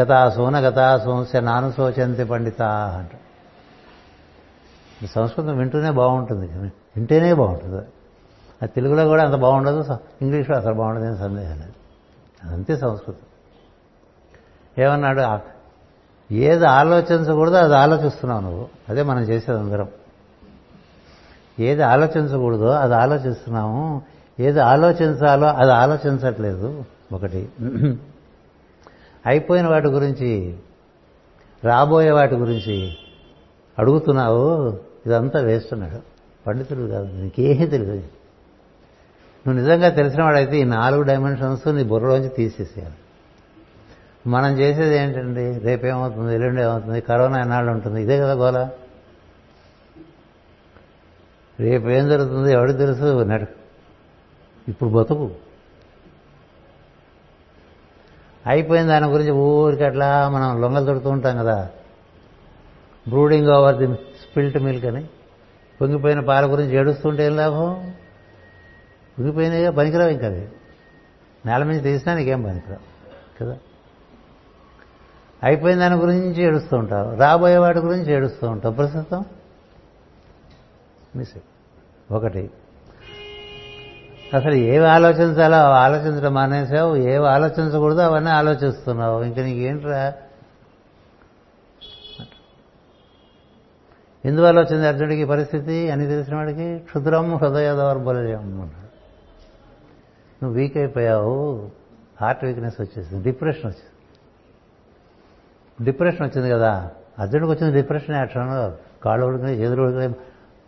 గతాసూన 0.00 0.58
గతాసోంస్య 0.58 1.40
నానుశోచంతి 1.40 2.24
పండిత 2.24 2.62
అంట. 2.62 3.10
సంస్కృతం 5.14 5.58
వింటూనే 5.58 5.90
బాగుంటుంది. 5.90 6.46
వింటేనే 6.96 7.34
బాగుంటుంది. 7.34 7.76
అది 8.62 8.72
తెలుగులో 8.76 9.08
కూడా 9.08 9.24
అంత 9.24 9.34
బాగుండదు. 9.34 9.84
ఇంగ్లీష్లో 10.22 10.56
అసలు 10.56 10.74
బాగుండదు. 10.74 11.04
అని 11.04 11.18
సందేహం 11.18 11.58
లేదు. 11.60 11.72
అదంతే 12.44 12.76
సంస్కృతం. 12.76 13.26
ఏమన్నాడు? 14.84 15.38
ఏది 16.34 16.66
ఆలోచించకూడదో 16.66 17.56
అది 17.56 17.76
ఆలోచిస్తున్నావు 17.76 18.40
నువ్వు. 18.40 18.68
అదే 18.88 19.02
మనం 19.02 19.20
చేసేది 19.20 19.58
అందరం. 19.58 19.88
ఏది 21.58 21.82
ఆలోచించకూడదో 21.82 22.66
అది 22.66 22.94
ఆలోచిస్తున్నాము. 22.94 24.02
ఏది 24.40 24.60
ఆలోచించాలో 24.60 25.46
అది 25.46 25.72
ఆలోచించట్లేదు. 25.72 26.84
ఒకటి. 27.12 27.48
అయిపోయిన 29.26 29.68
వాటి 29.68 29.88
గురించి 29.88 30.56
రాబోయే 31.64 32.10
వాటి 32.10 32.34
గురించి 32.34 32.96
అడుగుతున్నావు 33.78 34.78
ఇదంతా 35.06 35.40
వేస్తున్నాడు 35.40 36.00
పండితుడు 36.46 36.80
కాదు 36.80 37.12
నీకేమీ 37.12 37.66
తెలియదు 37.66 37.94
నువ్వు 39.46 39.52
నిజంగా 39.52 39.88
తెలిసిన 39.88 40.22
వాడైతే 40.22 40.60
ఈ 40.60 40.64
నాలుగు 40.64 41.02
డైమెన్షన్స్ 41.02 41.68
నీ 41.68 41.84
బుర్రలోంచి 41.84 42.28
తీసేసేయాలి. 42.28 42.94
మనం 44.26 44.58
చేసేది 44.58 44.96
ఏంటండి? 44.96 45.58
రేపేమవుతుంది 45.58 46.34
ఎల్లుండి 46.34 46.62
ఏమవుతుంది? 46.62 47.00
కరోనా 47.00 47.40
ఎన్నాళ్ళు 47.40 47.72
ఉంటుంది? 47.72 48.02
ఇదే 48.02 48.18
కదా 48.18 48.32
గోల. 48.32 48.68
రేపు 51.60 51.88
ఏం 51.88 52.08
జరుగుతుంది? 52.08 52.52
ఎవరికి 52.52 52.78
తెలుసు? 52.78 53.22
నడు 53.22 53.59
ఇప్పుడు 54.70 54.90
బతుకు. 54.90 55.30
అయిపోయిన 58.46 58.86
దాని 58.86 59.06
గురించి 59.06 59.30
ఊరికి 59.30 59.84
అట్లా 59.84 60.28
మనం 60.28 60.60
లొంగలు 60.60 60.84
తొడుతూ 60.84 61.10
ఉంటాం 61.10 61.38
కదా. 61.38 61.70
Brooding 63.08 63.48
over 63.48 63.76
the 63.76 63.94
spilt 63.94 64.58
milk 64.58 64.86
అని. 64.86 65.08
పొంగిపోయిన 65.80 66.20
పాల 66.20 66.52
గురించి 66.52 66.76
ఏడుస్తుంటే 66.76 67.26
ఏం 67.26 67.36
లాభం? 67.36 67.94
పొంగిపోయినాయిగా 69.18 69.70
పనికిరావు 69.70 70.10
ఇంకా 70.10 70.26
అది. 70.26 70.48
నేల 71.46 71.62
మీద 71.62 71.82
తీసినా 71.82 72.14
నీకేం 72.14 72.42
పనికిరావు 72.42 73.10
కదా? 73.40 73.58
అయిపోయిన 75.42 75.78
దాని 75.78 75.94
గురించి 75.94 76.42
ఏడుస్తూ 76.42 76.76
ఉంటావు. 76.76 77.16
రాబోయే 77.16 77.56
వాటి 77.56 77.78
గురించి 77.78 78.12
ఏడుస్తూ 78.12 78.48
ఉంటావు. 78.48 78.74
ప్రస్తుతం 78.74 79.24
మిస్ 81.16 81.32
ఒకటి 82.12 82.50
అసలు 84.34 84.54
ఏవి 84.54 84.86
ఆలోచించాలో 84.86 85.56
అవి 85.56 85.74
ఆలోచించడం 85.74 86.34
మానేసావు 86.34 86.96
ఏవి 86.96 87.26
ఆలోచించకూడదు 87.28 87.98
అవన్నీ 87.98 88.30
ఆలోచిస్తున్నావు. 88.30 89.22
ఇంకా 89.22 89.42
నీకేంట్రా? 89.42 90.12
ఎందువల్ల 94.24 94.60
వచ్చింది 94.60 94.88
అర్జునుడికి 94.88 95.24
పరిస్థితి? 95.24 95.90
అని 95.90 96.06
తెలిసిన 96.06 96.36
వాడికి 96.36 96.78
క్షుద్రం 96.78 97.34
హృదయ 97.34 97.76
దౌర్బల్యం 97.76 98.72
నువ్వు 100.42 100.50
వీక్ 100.50 100.76
అయిపోయావు 100.76 101.70
హార్ట్ 102.20 102.44
వీక్నెస్ 102.44 102.80
వచ్చేసింది 102.80 103.24
డిప్రెషన్ 103.24 103.66
వచ్చింది 103.66 103.90
డిప్రెషన్ 105.84 106.22
వచ్చింది 106.22 106.50
కదా 106.50 106.90
అర్జునుడికి 107.18 107.52
వచ్చింది 107.52 107.80
డిప్రెషన్ 107.80 108.16
యాక్షన్ 108.16 108.72
కాళ్ళు 109.04 109.26
ఉడికినాయి 109.26 109.62
చేతులు 109.62 109.82
ఉడికినాయి 109.82 110.14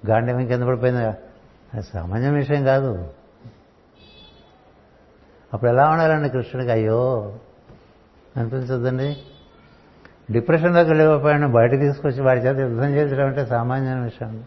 గాండ్యం 0.06 0.46
కింద 0.46 0.62
పడిపోయింది. 0.62 1.12
సామాన్య 1.82 2.28
విషయం 2.28 2.64
కాదు. 2.64 3.21
అప్పుడు 5.52 5.70
ఎలా 5.70 5.88
ఉండాలండి 5.88 6.28
కృష్ణుడికి? 6.28 6.72
అయ్యో 6.72 7.32
అనిపించద్దండి. 8.36 9.16
డిప్రెషన్లోకి 10.30 10.90
వెళ్ళిపోయాడు 10.90 11.46
బయట 11.46 11.70
తీసుకొచ్చి 11.70 12.22
వాడి 12.22 12.40
చేత 12.40 12.56
యుద్ధం 12.56 12.88
చేసడం 12.88 13.26
అంటే 13.26 13.46
సామాన్య 13.46 13.94
విషయం 13.94 14.44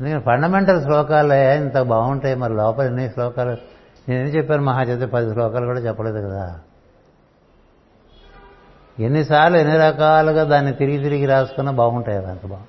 అందుకని 0.00 0.20
ఫండమెంటల్ 0.20 0.82
శ్లోకాలే 0.82 1.56
ఇంత 1.56 1.78
బాగుంటాయి 1.78 2.34
మరి 2.34 2.54
లోపల 2.54 2.84
ఎన్ని 2.84 3.08
శ్లోకాలు? 3.08 3.50
నేనేం 4.08 4.26
చెప్పాను 4.26 4.62
మహా 4.62 4.82
చేత 4.82 5.08
పది 5.08 5.30
శ్లోకాలు 5.30 5.66
కూడా 5.66 5.80
చెప్పలేదు 5.80 6.28
కదా. 6.28 6.60
ఎన్నిసార్లు 8.98 9.56
ఎన్ని 9.56 9.76
రకాలుగా 9.76 10.44
దాన్ని 10.44 10.72
తిరిగి 10.72 11.02
తిరిగి 11.02 11.26
రాసుకున్నా 11.26 11.72
బాగుంటాయి 11.72 12.24
అంత 12.24 12.46
బాగు. 12.46 12.62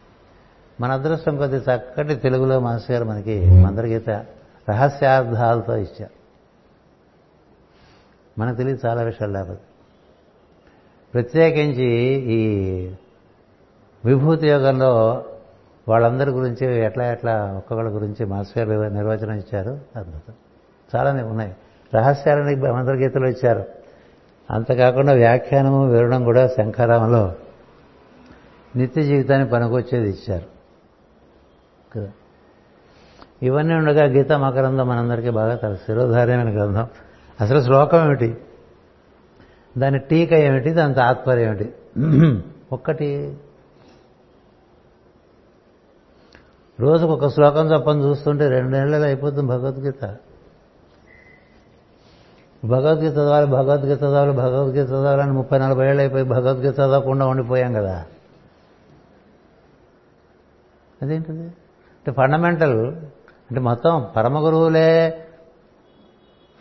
మన 0.82 0.92
అదృష్టం 0.92 1.38
కొద్ది 1.38 1.58
చక్కటి 1.58 2.16
తెలుగులో 2.16 2.60
మాస్టర్ 2.60 2.92
గారు 2.92 3.06
మనకి 3.06 3.50
మందరగీత 3.50 4.10
రహస్యార్థాలతో 4.70 5.76
ఇచ్చారు. 5.76 6.17
మనకు 8.40 8.56
తెలియదు 8.56 8.88
చాలా 8.88 9.02
విషయాలు 9.02 9.34
లేకపోతే. 9.34 9.62
ప్రత్యేకించి 11.14 11.86
ఈ 12.14 12.52
విభూతి 14.06 14.48
యోగంలో 14.48 15.24
వాళ్ళందరి 15.88 16.32
గురించి 16.32 16.78
ఎట్లా 16.78 17.12
ఎట్లా 17.12 17.54
ఒక్కొక్కళ్ళ 17.58 17.96
గురించి 17.96 18.26
మాస్టర్ 18.26 18.70
గారు 18.70 18.94
నిర్వచనం 18.94 19.36
ఇచ్చారు. 19.36 19.80
అద్భుతం. 19.96 20.34
చాలానే 20.96 21.24
ఉన్నాయి. 21.24 21.56
రహస్యాలని 21.96 22.56
మందరగీతలో 22.56 23.28
ఇచ్చారు. 23.28 23.66
అంతకాకుండా 24.52 25.14
వ్యాఖ్యానము 25.14 25.92
వివరణం 25.92 26.24
కూడా 26.24 26.48
శంఖారామంలో 26.48 27.36
నిత్య 28.76 29.04
జీవితాన్ని 29.04 29.50
పనికొచ్చేది 29.50 30.10
ఇచ్చారు. 30.10 30.46
కదా. 31.96 32.12
ఇవన్నీ 33.44 33.76
ఉండగా 33.76 34.04
గీత 34.04 34.32
మకరందం 34.32 34.88
మనందరికీ 34.88 35.30
బాగా 35.30 35.56
తెలుసు. 35.56 35.82
శిరోధార్యమైన 35.86 36.56
గ్రంథం. 36.56 36.88
అసలు 37.42 37.62
శ్లోకం 37.62 38.06
ఏమిటి? 38.06 38.38
దాని 39.78 40.00
టీక 40.00 40.34
ఏమిటి? 40.34 40.70
దాని 40.70 40.94
తాత్పర్యం 40.94 41.46
ఏమిటి? 41.46 41.74
ఒక్కటి. 42.72 43.38
రోజుకు 46.80 47.12
ఒక 47.12 47.28
శ్లోకం 47.28 47.68
చప్పని 47.68 48.04
చూస్తుంటే 48.04 48.50
రెండు 48.50 48.70
నెలలు 48.70 49.04
అయిపోతుంది 49.04 49.48
భగవద్గీత. 49.48 50.16
భగవద్గీత 52.66 53.14
చదవాలి 53.14 53.48
భగవద్గీత 53.48 53.98
చదవాలి 53.98 54.32
భగవద్గీత 54.32 54.88
చదవాలని 54.88 55.32
ముప్పై 55.32 55.60
నలభై 55.60 55.88
ఏళ్ళు 55.88 56.02
అయిపోయి 56.02 56.24
భగవద్గీత 56.24 56.74
చదవకుండా 56.74 57.28
ఉండిపోయాం 57.28 57.74
కదా. 57.74 58.06
అదేంటిది? 61.02 61.44
అంటే 61.44 62.12
ఫండమెంటల్ 62.12 62.88
అంటే 63.50 63.60
మొత్తం 63.60 64.08
పరమ 64.16 64.46
గురువులే 64.46 65.24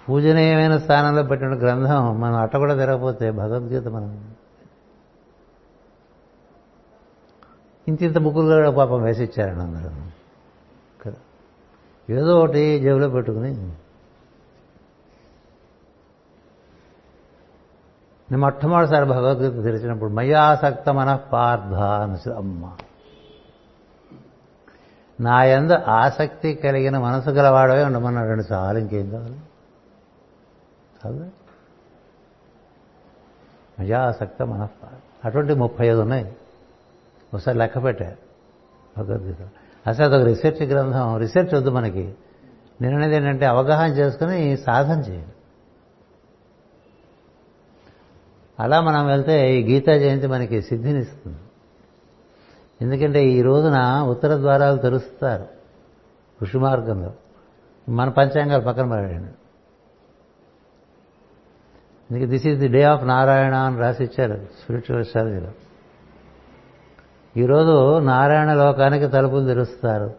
పూజనీయమైన 0.08 0.76
స్థానంలో 0.76 1.22
పెట్టిన 1.22 1.48
గ్రంథం 1.48 2.20
మనం 2.20 2.34
అట్ట 2.34 2.56
కూడా 2.56 2.74
తిరగపోతే 2.74 3.30
భగవద్గీత 3.30 3.88
మనం 3.88 4.34
ఇంత 7.88 8.02
ఇంత 8.02 8.18
బుక్కులు 8.18 8.46
కూడా 8.46 8.70
పాపం 8.70 9.02
వేసిచ్చారండి 9.02 9.60
అందరూ. 9.60 9.90
కదా. 11.02 11.16
ఏదో 12.10 12.38
ఒకటి 12.38 12.80
జేబులో 12.80 13.08
పెట్టుకుని 13.08 13.52
నేను 18.30 18.38
మొట్టమొదటిసారి 18.38 19.04
భగవద్గీత 19.04 19.64
తెరిచినప్పుడు 19.64 20.10
మయాసక్త 20.10 20.90
మన 20.90 21.14
పార్థ 21.32 21.74
అనసు 21.74 22.30
అమ్మ. 22.30 22.72
నా 25.20 25.44
ఎందు 25.44 25.72
ఆసక్తి 25.72 26.54
కలిగిన 26.54 26.98
మనసు 26.98 27.30
గలవాడవే 27.30 27.84
ఉండమన్నాడు. 27.84 28.28
రెండు 28.28 28.42
సార్లు 28.42 28.80
ఇంకేం 28.80 29.10
కావాలి? 29.10 29.36
కదా? 31.06 31.30
మజాసక్త 33.80 34.42
మన 34.42 34.68
అటువంటి 35.24 35.54
ముప్పై 35.54 35.86
ఐదు 35.86 36.00
ఉన్నాయి. 36.00 36.36
ఒకసారి 37.34 37.58
లెక్క 37.58 37.84
పెట్టారు 37.84 38.16
భగవద్గీత. 38.98 39.48
అసలు 39.86 40.04
అదొక 40.04 40.22
రీసెర్చ్ 40.22 40.66
గ్రంథం. 40.66 41.16
రీసెర్చ్ 41.16 41.54
వద్దు 41.54 41.70
మనకి. 41.70 42.14
నేననేది 42.80 43.16
ఏంటంటే 43.16 43.46
అవగాహన 43.46 43.90
చేసుకుని 43.90 44.56
సాధన 44.56 45.00
చేయండి 45.00 45.32
అలా 48.60 48.80
మనం 48.80 49.06
వెళ్తే 49.06 49.54
ఈ 49.54 49.72
గీతా 49.72 49.96
జయంతి 49.96 50.26
మనకి 50.26 50.62
సిద్ధినిస్తుంది. 50.62 51.38
ఎందుకంటే 52.82 53.24
ఈ 53.24 53.42
రోజున 53.42 54.00
ఉత్తర 54.00 54.36
ద్వారాలు 54.36 54.76
తెరుస్తారు. 54.76 55.46
ఋషి 56.42 56.58
మార్గంలో. 56.58 57.12
మన 57.88 58.08
పంచాంగాలు 58.08 58.62
పక్కన 58.62 58.90
పడండి 58.90 59.32
అందుకే 62.10 62.26
this 62.26 62.46
is 62.46 62.58
the 62.60 62.68
day 62.68 62.82
of 62.82 63.04
Narayana 63.04 63.54
అని 63.54 63.78
రాసి 63.78 64.04
ఇచ్చారు 64.04 64.34
స్పిరిచువల్ 64.34 65.04
స్ట్రాటజీలో 65.04 65.50
ఈరోజు 67.36 67.98
నారాయణ 67.98 68.54
లోకానికి 68.54 69.06
తలుపులు 69.08 69.46
తెరుస్తారు. 69.46 70.14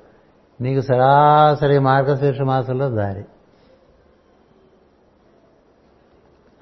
నీకు 0.62 0.82
సరాసరి 0.82 1.80
మార్గశీర్ష 1.80 2.42
మాసంలో 2.42 2.90
దారి. 2.90 3.26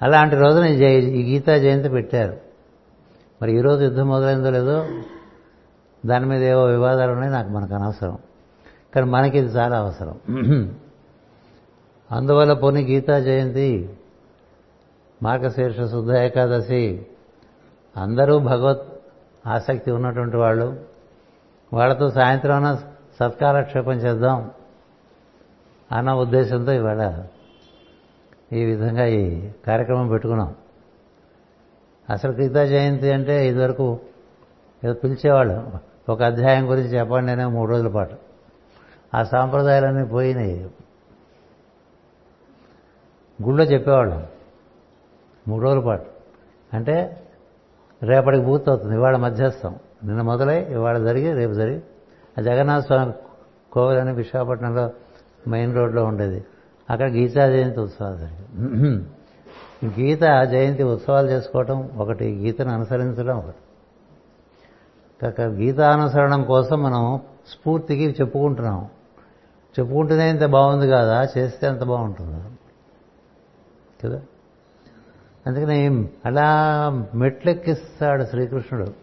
అలాంటి 0.02 0.36
రోజున 0.36 0.64
ఈ 0.64 1.32
గీతా 1.32 1.58
జయంతి 1.58 1.88
పెట్టారు. 1.88 2.36
మరి 3.42 3.56
ఈరోజు 3.56 3.82
యుద్ధం 3.84 4.08
మొదలైందో 4.08 4.50
లేదో 4.50 4.86
దాని 6.06 6.26
మీద 6.26 6.42
ఏవో 6.42 6.64
వివాదాలు 6.64 7.12
ఉన్నాయి 7.12 7.32
నాకు 7.32 7.48
మనకు 7.48 7.74
అనవసరం. 7.74 8.18
కానీ 8.94 9.10
మనకి 9.10 9.38
ఇది 9.38 9.48
చాలా 9.48 9.78
అవసరం. 9.78 10.16
అందువల్ల 12.10 12.52
పోనీ 12.52 12.82
గీతా 12.84 13.18
జయంతి 13.20 13.88
మార్గశీర్ష 15.22 15.80
శుద్ధ 15.80 16.12
ఏకాదశి. 16.12 17.06
అందరూ 17.96 18.38
భగవత్ 18.38 18.82
ఆసక్తి 19.46 19.90
ఉన్నటువంటి 19.90 20.36
వాళ్ళు. 20.36 20.84
వాళ్ళతో 21.72 22.10
సాయంత్రం 22.10 22.76
సత్కారక్షేపం 23.20 23.92
చేద్దాం 23.92 24.50
అన్న 25.92 26.12
ఉద్దేశంతో 26.12 26.72
ఇవాళ 26.72 27.24
ఈ 28.52 28.64
విధంగా 28.64 29.06
ఈ 29.06 29.50
కార్యక్రమం 29.66 30.08
పెట్టుకున్నాం. 30.08 30.54
అసలు 32.10 32.32
గీతా 32.32 32.64
జయంతి 32.64 33.12
అంటే 33.12 33.48
ఇదివరకు 33.48 33.98
ఏదో 34.84 34.94
పిలిచేవాళ్ళు. 34.94 35.72
ఒక 36.08 36.22
అధ్యాయం 36.22 36.70
గురించి 36.70 36.88
చెప్పండి 36.88 37.32
అనే 37.32 37.44
మూడు 37.44 37.70
రోజుల 37.70 37.88
పాటు. 37.88 38.16
ఆ 39.14 39.22
సాంప్రదాయాలన్నీ 39.22 40.06
పోయినాయి. 40.06 40.70
గుళ్ళో 43.42 43.64
చెప్పేవాళ్ళం. 43.64 44.26
మూడు 45.48 45.62
రోజుల 45.62 45.80
పాటు. 45.80 46.06
అంటే 46.74 47.22
రేపటికి 48.02 48.44
పూర్తవుతుంది. 48.44 48.94
ఇవాళ 48.94 49.16
మధ్యస్థం. 49.16 49.74
నిన్న 50.04 50.22
మొదలై 50.22 50.62
ఇవాళ 50.62 50.98
జరిగి 50.98 51.32
రేపు 51.32 51.52
జరిగి. 51.52 51.82
ఆ 52.38 52.42
జగన్నాథ 52.42 52.82
స్వామి 52.82 53.12
కోవిల్ 53.72 54.00
అని 54.00 54.12
విశాఖపట్నంలో 54.12 54.90
మెయిన్ 55.48 55.76
రోడ్లో 55.76 56.04
ఉండేది. 56.04 56.44
అక్కడ 56.90 57.10
గీతా 57.10 57.50
జయంతి 57.50 57.80
ఉత్సవాలు 57.80 58.16
జరిగాయి. 58.16 58.46
గీత 60.00 60.44
జయంతి 60.44 60.82
ఉత్సవాలు 60.82 61.28
చేసుకోవటం 61.28 61.90
ఒకటి 61.96 62.24
గీతను 62.24 62.70
అనుసరించడం 62.70 63.38
ఒకటి. 63.38 63.56
కాక 65.22 65.40
గీతానుసరణం 65.40 66.44
కోసం 66.44 66.82
మనం 66.82 67.20
స్ఫూర్తికి 67.48 68.16
చెప్పుకుంటున్నాం. 68.20 68.88
చెప్పుకుంటేనే 69.80 70.30
ఇంత 70.30 70.44
బాగుంది 70.44 70.90
కదా? 70.90 71.28
చేస్తే 71.38 71.66
ఎంత 71.66 71.84
బాగుంటుందా? 71.84 72.50
కదా? 74.04 74.22
అందుకని 75.46 76.08
అలా 76.26 76.90
మెట్లెక్కిస్తాడు 77.14 78.24
శ్రీకృష్ణుడు. 78.24 78.94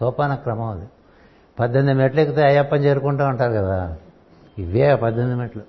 సోపాన 0.00 0.34
క్రమం 0.34 0.66
అది. 0.66 0.88
పద్దెనిమిది 1.58 1.98
మెట్లు 1.98 2.20
ఎక్కితే 2.20 2.42
అయ్యప్పని 2.42 2.84
చేరుకుంటూ 2.84 3.24
ఉంటారు 3.24 3.52
కదా. 3.52 3.96
ఇవే 4.58 4.90
ఆ 4.90 4.96
పద్దెనిమిది 4.96 5.38
మెట్లు. 5.38 5.62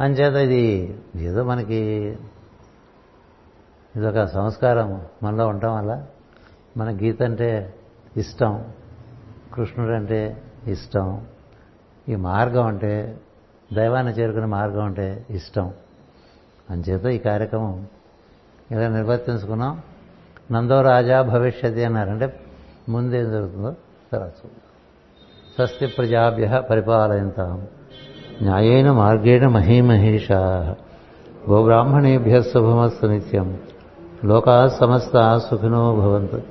అంచేత 0.00 0.34
ఇది 0.34 0.98
ఏదో 1.16 1.44
మనకి 1.44 1.76
ఇదొక 3.96 4.24
సంస్కారం 4.24 5.06
మనలో 5.22 5.48
ఉండటం 5.48 5.76
వల్ల 5.76 6.06
మన 6.76 6.96
గీత 6.96 7.22
అంటే 7.22 7.74
ఇష్టం 8.16 8.64
కృష్ణుడు 9.54 9.92
అంటే 9.92 10.42
ఇష్టం 10.66 11.26
ఈ 12.08 12.16
మార్గం 12.16 12.66
అంటే 12.66 13.20
దైవాన్ని 13.72 14.12
చేరుకునే 14.12 14.46
మార్గం 14.46 14.84
అంటే 14.84 15.26
ఇష్టం. 15.30 15.72
అంచేత 16.70 17.06
ఈ 17.06 17.18
కార్యక్రమం 17.18 17.86
ఇలా 18.70 18.88
నిర్వర్తించుకున్నాం? 18.88 19.80
నందో 20.52 20.80
రాజా 20.80 21.22
భవిష్యతి 21.22 21.84
అన్నారంటే 21.84 22.40
ముందేం 22.88 23.30
జరుగుతుందో 23.30 23.74
తర్వాత 24.12 24.30
స్వస్తి 25.54 25.86
ప్రజాభ్య 25.86 26.62
పరిపాలయంతాం. 26.70 27.66
న్యాయేన 28.42 28.90
మార్గేణ 28.90 29.48
మహీమహేషా. 29.48 30.76
గోబ్రాహ్మణేభ్య 31.50 32.42
శుభమస్తు 32.42 33.06
నిత్యం. 33.06 33.60
లోకా 34.24 34.68
సమస్త 34.68 35.38
సుఖినో 35.38 35.96
భవంతు. 35.96 36.42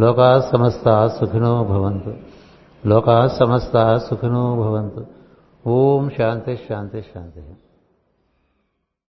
లోకా 0.00 0.48
సమస్త 0.52 1.06
సుఖినో 1.06 1.64
భవంతు. 1.64 2.14
లోకా 2.86 3.28
సమస్త 3.28 3.96
సుఖినో 3.96 4.56
భవంతు. 4.56 5.06
ఓం 5.66 6.10
శాంతి 6.10 6.56
శాంతి 6.56 7.02
శాంతి. 7.02 7.42